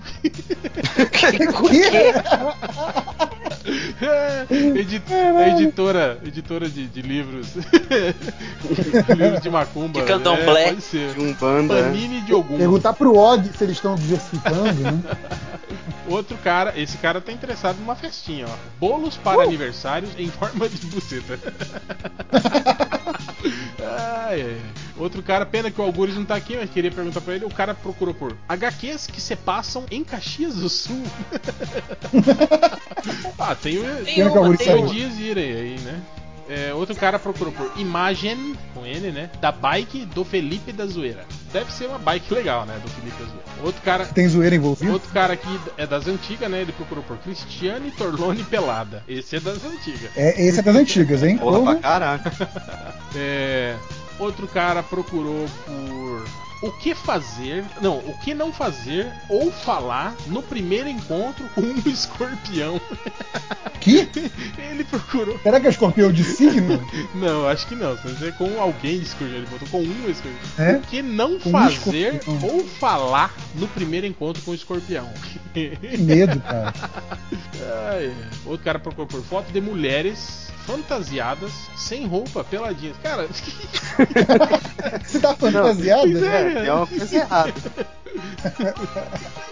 Edi- 4.50 5.02
a 5.10 5.48
editora, 5.58 6.18
editora 6.24 6.68
de, 6.68 6.86
de 6.86 7.02
livros. 7.02 7.48
livros 9.16 9.40
de 9.42 9.50
macumba. 9.50 10.00
De 10.00 10.06
candomblé. 10.06 10.64
É, 10.64 10.68
pode 10.70 10.82
ser. 10.82 11.14
De 11.14 11.20
um 11.20 11.34
banda. 11.34 11.82
Panini 11.82 12.20
de 12.22 12.34
Ogum. 12.34 12.56
Perguntar 12.56 12.92
pro 12.94 13.14
Og 13.16 13.42
se 13.56 13.64
eles 13.64 13.76
estão 13.76 13.94
diversificando, 13.94 14.72
né? 14.80 14.98
Outro 16.08 16.38
cara, 16.38 16.72
esse 16.74 16.96
cara 16.96 17.20
tá 17.20 17.30
interessado 17.30 17.76
numa 17.80 17.94
festinha, 17.94 18.46
ó. 18.48 18.54
Bolos 18.80 19.18
para 19.18 19.42
aniversários 19.42 20.10
em 20.16 20.30
forma 20.30 20.66
de 20.66 20.86
buceta. 20.86 21.38
Ai, 23.80 24.42
ai. 24.42 24.60
Outro 24.96 25.22
cara, 25.22 25.46
pena 25.46 25.70
que 25.70 25.80
o 25.80 25.84
Algures 25.84 26.16
não 26.16 26.24
tá 26.24 26.34
aqui, 26.34 26.56
mas 26.56 26.70
queria 26.70 26.90
perguntar 26.90 27.20
pra 27.20 27.34
ele. 27.34 27.44
O 27.44 27.50
cara 27.50 27.74
procurou 27.74 28.12
por 28.12 28.36
HQs 28.48 29.06
que 29.06 29.20
se 29.20 29.36
passam 29.36 29.84
em 29.90 30.02
Caxias 30.02 30.56
do 30.56 30.68
Sul. 30.68 31.02
ah, 33.38 33.54
tem 33.54 33.78
o, 33.78 34.04
Tem 34.04 34.26
o 34.26 34.56
tem 34.56 34.74
o 34.74 34.80
uma. 34.80 34.88
Dias 34.88 35.18
Irem 35.18 35.52
aí, 35.52 35.78
né? 35.80 36.00
É, 36.48 36.72
outro 36.72 36.94
cara 36.94 37.18
procurou 37.18 37.52
por 37.52 37.70
imagem, 37.78 38.56
com 38.74 38.86
N, 38.86 39.10
né? 39.12 39.30
Da 39.40 39.52
bike 39.52 40.06
do 40.06 40.24
Felipe 40.24 40.72
da 40.72 40.86
Zoeira. 40.86 41.26
Deve 41.52 41.70
ser 41.72 41.86
uma 41.86 41.98
bike 41.98 42.32
legal, 42.32 42.64
né? 42.64 42.78
Do 42.82 42.88
Felipe 42.90 43.16
da 43.22 43.24
Zoeira. 43.28 43.44
Outro 43.62 43.82
cara, 43.82 44.06
Tem 44.06 44.28
zoeira 44.28 44.56
envolvida? 44.56 44.92
Outro 44.92 45.10
cara 45.12 45.34
aqui 45.34 45.60
é 45.76 45.86
das 45.86 46.06
antigas, 46.06 46.50
né? 46.50 46.60
Ele 46.62 46.72
procurou 46.72 47.04
por 47.04 47.18
Cristiane 47.18 47.90
Torlone 47.90 48.42
Pelada. 48.44 49.02
Esse 49.06 49.36
é 49.36 49.40
das 49.40 49.62
antigas. 49.64 50.10
É, 50.16 50.42
esse 50.42 50.60
é 50.60 50.62
das 50.62 50.76
antigas, 50.76 51.22
hein? 51.22 51.36
Porra, 51.38 51.58
pra 51.58 51.66
Porra. 51.66 51.76
caraca. 51.80 52.32
É, 53.16 53.74
outro 54.18 54.46
cara 54.46 54.82
procurou 54.82 55.46
por 55.64 56.24
o 56.60 56.72
que 56.72 56.94
fazer, 56.94 57.64
não, 57.80 57.98
o 57.98 58.18
que 58.18 58.34
não 58.34 58.52
fazer 58.52 59.12
ou 59.28 59.50
falar 59.52 60.14
no 60.26 60.42
primeiro 60.42 60.88
encontro 60.88 61.48
com 61.54 61.60
um 61.60 61.76
escorpião. 61.86 62.80
Que? 63.80 64.08
Ele 64.58 64.84
procurou. 64.84 65.38
Será 65.38 65.60
que 65.60 65.66
é 65.66 65.70
escorpião 65.70 66.12
de 66.12 66.24
signo? 66.24 66.82
Não, 67.14 67.48
acho 67.48 67.66
que 67.66 67.74
não. 67.74 67.96
Você 67.96 68.28
é 68.28 68.32
com 68.32 68.60
alguém 68.60 68.98
de 68.98 69.06
escorpião, 69.06 69.38
ele 69.38 69.46
botou 69.46 69.68
com 69.68 69.80
um 69.80 70.10
escorpião. 70.10 70.38
É? 70.58 70.72
O 70.76 70.80
que 70.82 71.00
não 71.02 71.38
Com 71.38 71.48
um 71.48 71.52
fazer 71.52 72.14
escorpião. 72.14 72.50
ou 72.50 72.64
falar 72.66 73.34
no 73.54 73.68
primeiro 73.68 74.06
encontro 74.06 74.42
com 74.42 74.50
o 74.50 74.54
escorpião. 74.54 75.08
Que 75.54 75.96
medo, 75.98 76.40
cara. 76.40 76.74
Ai, 77.90 78.12
outro 78.44 78.64
cara 78.64 78.78
procurou 78.78 79.06
por 79.06 79.22
foto 79.22 79.52
de 79.52 79.60
mulheres 79.60 80.48
fantasiadas, 80.68 81.50
sem 81.76 82.06
roupa, 82.06 82.44
peladinhas. 82.44 82.96
Cara, 83.02 83.26
Você 85.02 85.18
tá 85.18 85.34
fantasiado? 85.34 86.02
Pois 86.02 86.22
é. 86.22 86.66
É 86.66 86.72
uma 86.74 86.86
coisa 86.86 87.16
errada. 87.16 87.54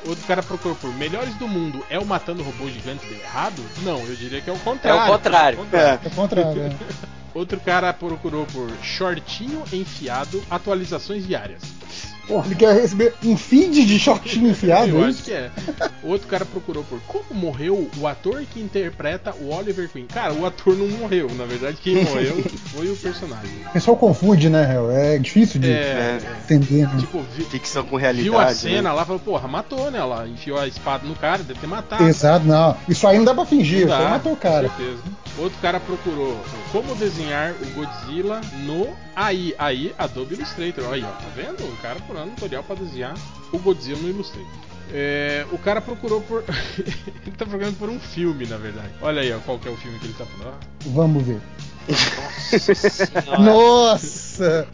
outro 0.07 0.27
cara 0.27 0.43
procurou 0.43 0.77
por 0.77 0.93
melhores 0.95 1.35
do 1.37 1.49
mundo 1.49 1.83
é 1.89 1.99
o 1.99 2.05
matando 2.05 2.43
robô 2.43 2.69
gigante 2.69 3.07
deu 3.07 3.19
errado? 3.19 3.63
Não, 3.83 3.99
eu 4.01 4.15
diria 4.15 4.43
que 4.43 4.51
é 4.51 4.53
o 4.53 4.57
É 4.57 4.59
contrário. 4.59 5.03
o 5.03 5.07
contrário. 5.07 5.67
É. 5.73 5.99
É 6.05 6.07
o 6.07 6.11
contrário. 6.11 6.63
é. 6.63 6.77
Outro 7.33 7.59
cara 7.61 7.93
procurou 7.95 8.45
por 8.47 8.71
shortinho 8.83 9.63
enfiado, 9.73 10.43
atualizações 10.51 11.27
diárias. 11.27 11.63
Porra, 12.27 12.47
ele 12.47 12.55
quer 12.57 12.75
receber 12.75 13.15
um 13.25 13.37
feed 13.37 13.85
de 13.87 13.99
shortinho 13.99 14.51
enfiado, 14.51 14.89
Eu 14.91 14.99
é 15.05 15.09
acho 15.09 15.11
isso? 15.11 15.23
que 15.25 15.33
é. 15.33 15.51
Outro 16.03 16.27
cara 16.29 16.45
procurou 16.45 16.85
por 16.85 17.01
como 17.03 17.25
morreu 17.41 17.89
o 17.99 18.07
ator 18.07 18.43
que 18.53 18.61
interpreta 18.61 19.35
o 19.41 19.55
Oliver 19.55 19.89
Queen. 19.89 20.07
Cara, 20.07 20.33
o 20.35 20.45
ator 20.47 20.77
não 20.77 20.87
morreu. 20.89 21.29
Na 21.37 21.45
verdade, 21.45 21.77
quem 21.83 22.03
morreu 22.05 22.43
foi 22.75 22.89
o 22.91 22.97
personagem. 22.97 23.51
O 23.69 23.73
pessoal 23.73 23.97
confunde, 23.97 24.49
né, 24.49 24.75
Hel? 24.75 24.91
É 24.91 25.19
difícil 25.19 25.61
de 25.61 25.71
É, 25.71 26.19
entender, 26.45 26.87
né? 26.89 26.97
tipo, 26.99 27.23
vi- 27.35 27.45
Ficção 27.45 27.85
com 27.85 27.97
realidade. 27.97 28.29
viu 28.29 28.39
a 28.39 28.47
né? 28.47 28.55
cena 28.55 28.93
lá 28.93 29.03
e 29.03 29.07
falou, 29.07 29.21
porra, 29.21 29.47
matou, 29.49 29.91
né? 29.91 29.99
Ela 29.99 30.29
enfiou 30.29 30.59
a 30.59 30.67
espada 30.67 31.07
no 31.07 31.15
cara, 31.15 31.43
deve 31.43 31.61
ter 31.61 31.67
matado. 31.67 32.05
Exato, 32.05 32.45
não. 32.47 32.77
Isso 32.89 33.07
aí 33.07 33.19
não 33.19 33.25
dá 33.25 33.35
pra 33.35 33.45
fingir, 33.47 33.81
Não 33.81 33.87
isso 33.87 33.95
aí 33.95 34.05
dá, 34.05 34.11
matou 34.11 34.33
o 34.33 34.37
cara. 34.37 34.69
Com 34.69 34.77
certeza. 34.77 35.03
Outro 35.39 35.59
cara 35.61 35.79
procurou 35.79 36.41
como 36.73 36.95
desenhar 36.95 37.53
o 37.61 37.67
Godzilla 37.75 38.41
no 38.65 38.89
AI, 39.15 39.55
AI 39.59 39.95
Adobe 39.99 40.35
Illustrator. 40.35 40.85
Aí, 40.91 41.03
ó, 41.03 41.09
tá 41.09 41.27
vendo? 41.37 41.63
O 41.63 41.77
cara 41.83 42.01
procurando 42.17 42.35
tutorial 42.35 42.65
pra 42.65 42.75
desenhar 42.75 43.15
o 43.53 43.59
Godzilla 43.59 44.01
no 44.01 44.09
Illustrator. 44.09 44.51
É, 44.93 45.45
o 45.53 45.59
cara 45.59 45.81
procurou 45.81 46.21
por. 46.23 46.45
ele 46.79 47.37
tá 47.37 47.45
procurando 47.45 47.77
por 47.77 47.91
um 47.91 47.99
filme, 47.99 48.47
na 48.47 48.57
verdade. 48.57 48.91
Olha 49.03 49.21
aí, 49.21 49.33
ó, 49.33 49.39
qual 49.41 49.59
que 49.59 49.69
é 49.69 49.71
o 49.71 49.77
filme 49.77 49.99
que 49.99 50.07
ele 50.07 50.15
tá 50.15 50.25
procurando. 50.25 50.59
Vamos 50.87 51.27
ver. 51.27 51.41
Nossa! 53.39 54.67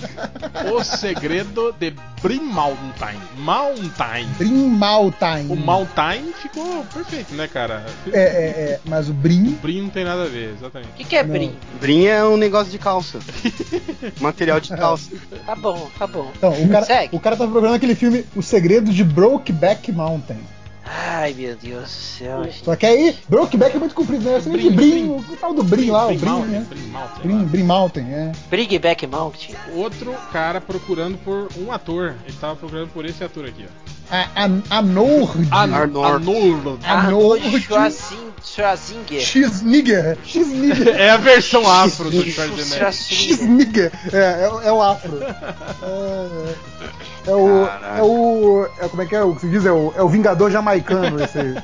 O 0.72 0.82
Segredo 0.82 1.74
de 1.78 1.94
Brim 2.22 2.40
Mountain. 2.40 3.16
Mountain. 3.36 4.26
Brim 4.39 4.68
Mountain. 4.68 5.47
O 5.48 5.56
Mountain 5.56 6.32
ficou 6.40 6.84
perfeito, 6.93 7.34
né, 7.34 7.48
cara? 7.48 7.84
É, 8.12 8.20
é, 8.20 8.22
é. 8.72 8.80
Mas 8.84 9.09
o 9.09 9.12
Brim. 9.12 9.59
Brim 9.62 9.82
não 9.82 9.90
tem 9.90 10.05
nada 10.05 10.22
a 10.24 10.28
ver, 10.28 10.55
exatamente. 10.55 10.90
O 10.90 10.94
que, 10.94 11.05
que 11.05 11.16
é 11.16 11.22
Não. 11.22 11.32
brim? 11.32 11.56
Brim 11.80 12.06
é 12.06 12.24
um 12.24 12.36
negócio 12.36 12.70
de 12.70 12.78
calça. 12.78 13.18
Material 14.20 14.60
de 14.60 14.70
calça. 14.70 15.10
Tá 15.44 15.56
bom, 15.56 15.90
tá 15.98 16.06
bom. 16.06 16.30
Então, 16.36 16.52
o 16.52 16.68
cara, 16.68 16.86
Segue. 16.86 17.16
o 17.16 17.20
cara 17.20 17.36
tá 17.36 17.47
procurando 17.47 17.74
aquele 17.74 17.97
filme 17.97 18.24
O 18.36 18.43
Segredo 18.43 18.93
de 18.93 19.02
Brokeback 19.02 19.90
Mountain. 19.90 20.39
Ai, 20.94 21.32
meu 21.32 21.56
Deus 21.56 21.85
do 21.85 21.89
céu. 21.89 22.43
Só 22.62 22.77
que 22.77 22.85
aí, 22.85 23.16
Brokeback 23.27 23.77
é 23.77 23.78
muito 23.78 23.94
comprido, 23.94 24.24
né? 24.24 24.39
Você 24.39 24.51
vê 24.51 24.59
que 24.59 24.70
Brim, 24.70 25.09
Brim, 25.09 25.09
o 25.10 25.36
tal 25.40 25.55
do 25.55 25.62
Brim 25.62 25.90
lá, 25.90 26.06
o 26.06 26.14
Brim, 26.14 26.27
Mountain, 26.27 26.51
né? 26.51 26.66
Brim 26.69 26.86
Mountain. 26.89 27.23
Brim, 27.23 27.44
Brim 27.44 27.62
Mountain, 27.62 28.05
é. 28.12 28.32
Bring 28.51 28.78
back 28.78 29.06
mountain. 29.06 29.55
Outro 29.74 30.12
cara 30.31 30.60
procurando 30.60 31.16
por 31.19 31.48
um 31.59 31.73
ator. 31.73 32.14
Ele 32.27 32.36
tava 32.39 32.56
procurando 32.56 32.90
por 32.90 33.06
esse 33.06 33.24
ator 33.24 33.47
aqui, 33.47 33.64
ó. 33.66 33.93
A, 34.12 34.28
a, 34.44 34.78
a 34.78 34.82
Nord. 34.82 35.48
Arnold. 35.51 36.05
Arnold. 36.05 36.78
Arnold 36.84 37.60
Schwarzin- 37.62 38.30
Schwarzenegger. 38.44 39.20
X-Nigger. 39.22 40.18
X-Nigger. 40.22 40.89
É 41.01 41.10
a 41.10 41.16
versão 41.16 41.66
afro 41.66 42.10
do 42.10 42.22
Schwarzenegger. 42.22 42.93
Schwarzenegger. 42.93 43.39
X-Nigger. 43.39 43.93
É, 44.12 44.18
é, 44.18 44.68
é 44.68 44.72
o 44.72 44.82
afro. 44.82 45.18
É, 45.22 47.30
é 47.30 47.34
o. 47.34 47.66
Caraca. 47.66 47.98
É 47.98 48.02
o. 48.02 48.68
É, 48.80 48.89
como 48.89 49.02
é 49.02 49.06
que 49.06 49.16
é 49.16 49.22
o 49.22 49.34
que 49.34 49.40
se 49.40 49.48
diz? 49.48 49.64
É 49.64 49.72
o, 49.72 49.94
é 49.97 50.02
o 50.02 50.09
Vingador 50.10 50.51
jamaicano, 50.51 51.22
esse 51.24 51.39
aí. 51.39 51.55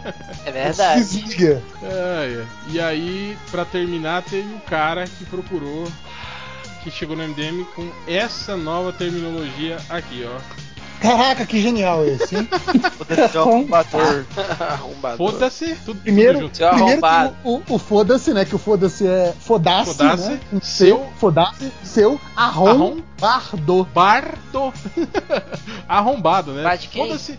É 0.46 0.50
verdade. 0.50 1.00
X-Nigger. 1.02 1.60
É, 1.82 2.40
é. 2.40 2.44
E 2.70 2.80
aí, 2.80 3.36
pra 3.50 3.66
terminar, 3.66 4.22
teve 4.22 4.48
um 4.48 4.60
cara 4.60 5.04
que 5.06 5.26
procurou, 5.26 5.86
que 6.82 6.90
chegou 6.90 7.14
no 7.14 7.28
MDM 7.28 7.64
com 7.74 7.86
essa 8.06 8.56
nova 8.56 8.90
terminologia 8.92 9.76
aqui, 9.90 10.24
ó. 10.26 10.38
Caraca, 11.00 11.46
que 11.46 11.60
genial 11.60 12.04
esse, 12.04 12.36
hein? 12.36 12.48
Foda-se, 12.98 13.38
ó, 13.38 13.42
arrombador. 13.42 14.24
Arrombador. 14.60 15.16
Foda-se, 15.32 15.74
tudo, 15.84 16.00
Primeiro, 16.00 16.40
tudo. 16.40 16.56
Seu 16.56 16.68
primeiro 16.70 17.00
o, 17.44 17.52
o, 17.54 17.62
o 17.74 17.78
foda-se, 17.78 18.32
né? 18.34 18.44
Que 18.44 18.54
o 18.54 18.58
foda-se 18.58 19.06
é 19.06 19.32
foda-se, 19.38 19.94
Foda-se, 19.94 20.28
né? 20.30 20.40
Um 20.52 20.60
seu- 20.60 20.88
seu, 20.98 21.06
foda-se, 21.18 21.72
seu 21.84 22.20
arrombardo. 23.20 23.84
Bardo. 23.94 24.72
arrombado, 25.88 26.52
né? 26.52 26.62
Foda-se. 27.08 27.32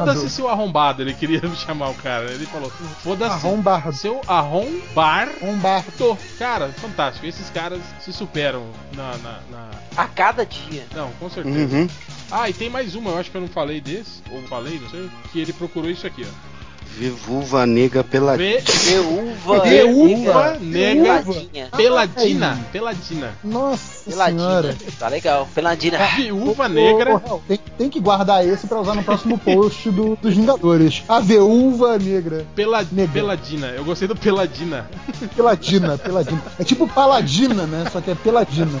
Foda-se 0.00 0.30
seu 0.30 0.48
arrombado, 0.48 1.02
ele 1.02 1.14
queria 1.14 1.40
chamar 1.54 1.90
o 1.90 1.94
cara. 1.94 2.30
Ele 2.30 2.46
falou: 2.46 2.70
Foda-se 2.70 3.34
Arrombardo. 3.46 3.92
seu 3.92 4.20
arrombar. 4.26 5.28
Arrombardo. 5.40 6.18
Cara, 6.38 6.68
fantástico. 6.68 7.26
Esses 7.26 7.50
caras 7.50 7.80
se 8.00 8.12
superam 8.12 8.66
na. 8.94 9.16
na, 9.18 9.38
na- 9.50 9.70
A 9.96 10.06
cada 10.06 10.44
dia. 10.44 10.84
Não, 10.94 11.10
com 11.12 11.28
certeza. 11.30 11.76
Uhum. 11.76 11.88
Ah, 12.30 12.50
e 12.50 12.52
tem 12.52 12.68
mais 12.68 12.94
uma, 12.94 13.10
eu 13.10 13.18
acho 13.18 13.30
que 13.30 13.36
eu 13.36 13.40
não 13.40 13.48
falei 13.48 13.80
desse, 13.80 14.20
ou 14.32 14.42
falei, 14.42 14.80
não 14.80 14.90
sei, 14.90 15.08
que 15.32 15.40
ele 15.40 15.52
procurou 15.52 15.88
isso 15.88 16.06
aqui, 16.06 16.26
ó. 16.26 16.55
Viúva 16.98 17.66
nega 17.66 18.02
pela. 18.02 18.36
Vê 18.38 18.58
Viúva. 18.64 19.60
Viúva 19.64 20.56
nega. 20.58 21.22
Peladinha. 21.22 21.68
Peladina, 21.76 22.58
peladina. 22.72 23.34
Nossa 23.44 24.08
Peladinha. 24.10 24.38
senhora. 24.40 24.76
Tá 24.98 25.08
legal. 25.08 25.48
Peladina. 25.54 25.98
Viúva 26.16 26.68
negra. 26.68 27.22
tem, 27.46 27.58
tem 27.76 27.90
que 27.90 28.00
guardar 28.00 28.46
esse 28.46 28.66
pra 28.66 28.80
usar 28.80 28.94
no 28.94 29.02
próximo 29.02 29.36
post 29.36 29.90
do- 29.90 30.16
dos 30.16 30.34
Vingadores. 30.34 31.02
A 31.06 31.20
viúva 31.20 31.98
negra. 31.98 32.46
Pela, 32.54 32.82
Negra. 32.90 33.12
peladina, 33.12 33.66
eu 33.68 33.84
gostei 33.84 34.08
do 34.08 34.16
peladina. 34.16 34.88
Peladina, 35.36 35.98
peladina. 35.98 36.42
É 36.58 36.64
tipo 36.64 36.88
paladina, 36.88 37.64
né? 37.66 37.84
Só 37.92 38.00
que 38.00 38.10
é 38.10 38.14
peladina. 38.14 38.80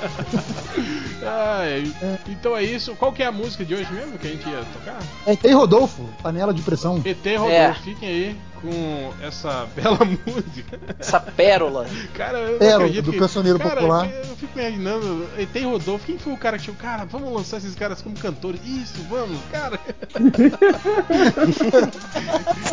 Ai, 1.28 1.92
então 2.28 2.56
é 2.56 2.62
isso. 2.62 2.94
Qual 2.94 3.12
que 3.12 3.22
é 3.22 3.26
a 3.26 3.32
música 3.32 3.64
de 3.64 3.74
hoje 3.74 3.92
mesmo 3.92 4.16
que 4.18 4.26
a 4.26 4.30
gente 4.30 4.48
ia 4.48 4.62
tocar? 4.72 4.98
É, 5.26 5.34
tem 5.34 5.52
Rodolfo, 5.54 6.04
panela 6.22 6.54
de 6.54 6.62
pressão. 6.62 7.02
ET 7.04 7.16
Rodolfo, 7.36 7.50
É. 7.52 7.74
fiquem 7.74 8.05
aí 8.06 8.36
com 8.60 9.12
essa 9.22 9.66
bela 9.74 9.98
música. 10.04 10.78
Essa 10.98 11.20
pérola. 11.20 11.86
Cara, 12.14 12.38
eu 12.38 12.58
Pérola, 12.58 13.02
do 13.02 13.12
que... 13.12 13.18
cancioneiro 13.18 13.58
cara, 13.58 13.76
popular. 13.76 14.08
Eu 14.10 14.36
fico 14.36 14.58
imaginando, 14.58 15.26
ET 15.38 15.64
Rodolfo, 15.64 16.06
quem 16.06 16.18
foi 16.18 16.32
o 16.32 16.36
cara 16.36 16.58
que 16.58 16.64
chegou? 16.64 16.80
Cara, 16.80 17.04
vamos 17.04 17.32
lançar 17.32 17.58
esses 17.58 17.74
caras 17.74 18.02
como 18.02 18.18
cantores. 18.18 18.60
Isso, 18.64 19.02
vamos, 19.08 19.38
cara. 19.50 19.78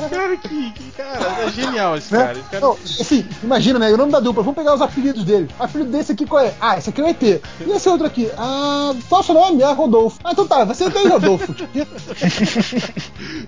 cara, 0.10 0.38
que, 0.38 0.72
que 0.72 0.92
cara, 0.92 1.44
é 1.44 1.52
genial 1.52 1.98
esse 1.98 2.14
Né? 2.14 2.20
cara. 2.20 2.40
Esse 2.40 2.50
cara 2.50 2.62
Não, 2.62 2.74
assim, 2.74 3.26
imagina, 3.44 3.80
né? 3.80 3.92
O 3.92 3.98
nome 3.98 4.12
da 4.12 4.20
dupla, 4.20 4.44
vamos 4.44 4.58
pegar 4.58 4.74
os 4.74 4.82
apelidos 4.82 5.24
dele. 5.24 5.48
O 5.60 5.64
apelido 5.64 5.92
desse 5.92 6.12
aqui 6.12 6.26
qual 6.26 6.44
é? 6.44 6.54
Ah, 6.60 6.78
esse 6.78 6.90
aqui 6.90 7.02
é 7.02 7.04
o 7.04 7.08
ET. 7.08 7.22
E 7.22 7.42
esse 7.72 7.90
outro 7.90 8.08
aqui? 8.08 8.30
Ah, 8.38 8.94
qual 9.10 9.22
é 9.22 9.24
o 9.24 9.26
seu 9.26 9.36
nome? 9.36 9.62
É 9.62 9.72
Rodolfo. 9.72 10.20
Ah, 10.24 10.32
então 10.32 10.48
tá, 10.48 10.64
vai 10.64 10.76
ser 10.76 10.86
ET 10.88 10.96
e 10.96 11.08
Rodolfo. 11.08 11.54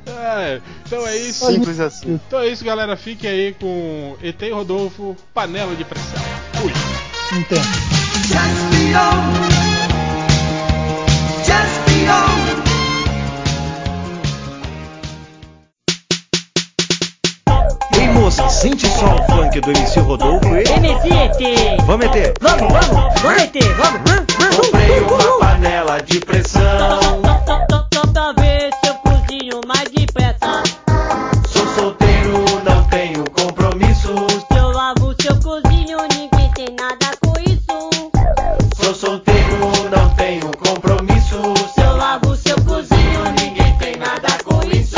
É, 0.07 0.61
então 0.85 1.05
é 1.07 1.17
isso. 1.17 1.45
Simples 1.45 1.79
assim. 1.79 2.19
Então 2.27 2.39
é 2.39 2.47
isso, 2.47 2.65
galera. 2.65 2.97
Fique 2.97 3.27
aí 3.27 3.55
com 3.59 4.17
ET 4.21 4.41
Rodolfo, 4.51 5.15
panela 5.33 5.75
de 5.75 5.83
pressão. 5.83 6.21
Fui. 6.53 6.71
Então. 7.37 7.61
Ei 17.97 18.07
moça, 18.09 18.49
sente 18.49 18.87
só 18.87 19.15
o 19.15 19.23
funk 19.31 19.61
do 19.61 19.69
MC 19.69 19.99
Rodolfo 19.99 20.47
e. 20.55 20.63
MC 20.67 21.07
ET! 21.13 21.85
Vamos 21.85 22.05
ET! 22.07 22.33
Vamos, 22.41 22.73
vamos! 22.73 23.21
Vamos 23.21 23.43
ET! 23.43 23.55
Vamos! 23.77 24.01
vamos. 24.05 24.57
Comprei 24.57 24.99
uma 25.01 25.39
panela 25.39 26.01
de 26.01 26.19
pressão. 26.19 27.21
Talvez 28.13 28.73
eu 28.85 28.95
cozinho 28.95 29.61
mais 29.67 29.89
depressa 29.91 30.84
compromissos. 33.75 34.45
Eu 34.55 34.71
lavo 34.71 35.15
seu 35.21 35.35
cozinho, 35.41 35.97
ninguém 36.11 36.49
tem 36.53 36.75
nada 36.75 37.11
com 37.21 37.33
isso. 37.41 37.89
Sou 38.81 38.95
solteiro, 38.95 39.57
não 39.91 40.09
tenho 40.15 40.49
compromissos. 40.57 41.77
Eu 41.77 41.97
lavo 41.97 42.35
seu 42.37 42.55
cozinho, 42.63 43.23
ninguém 43.37 43.77
tem 43.77 43.97
nada 43.97 44.27
com 44.43 44.61
isso. 44.71 44.95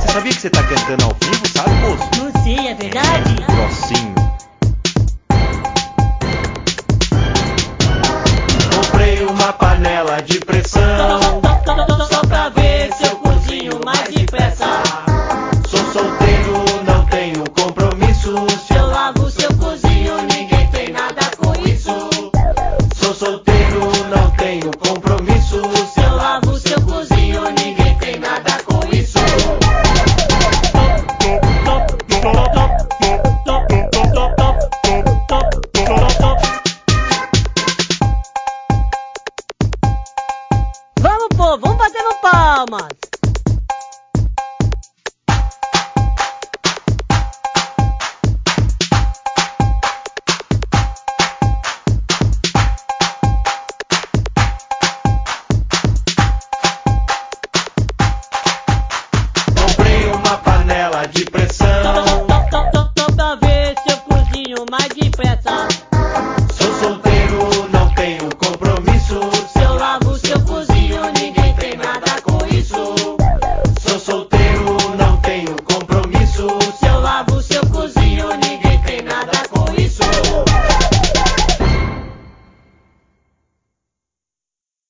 Você 0.00 0.12
sabia 0.12 0.32
que 0.32 0.40
você 0.40 0.50
tá 0.50 0.62
cantando 0.62 1.04
ao 1.04 1.19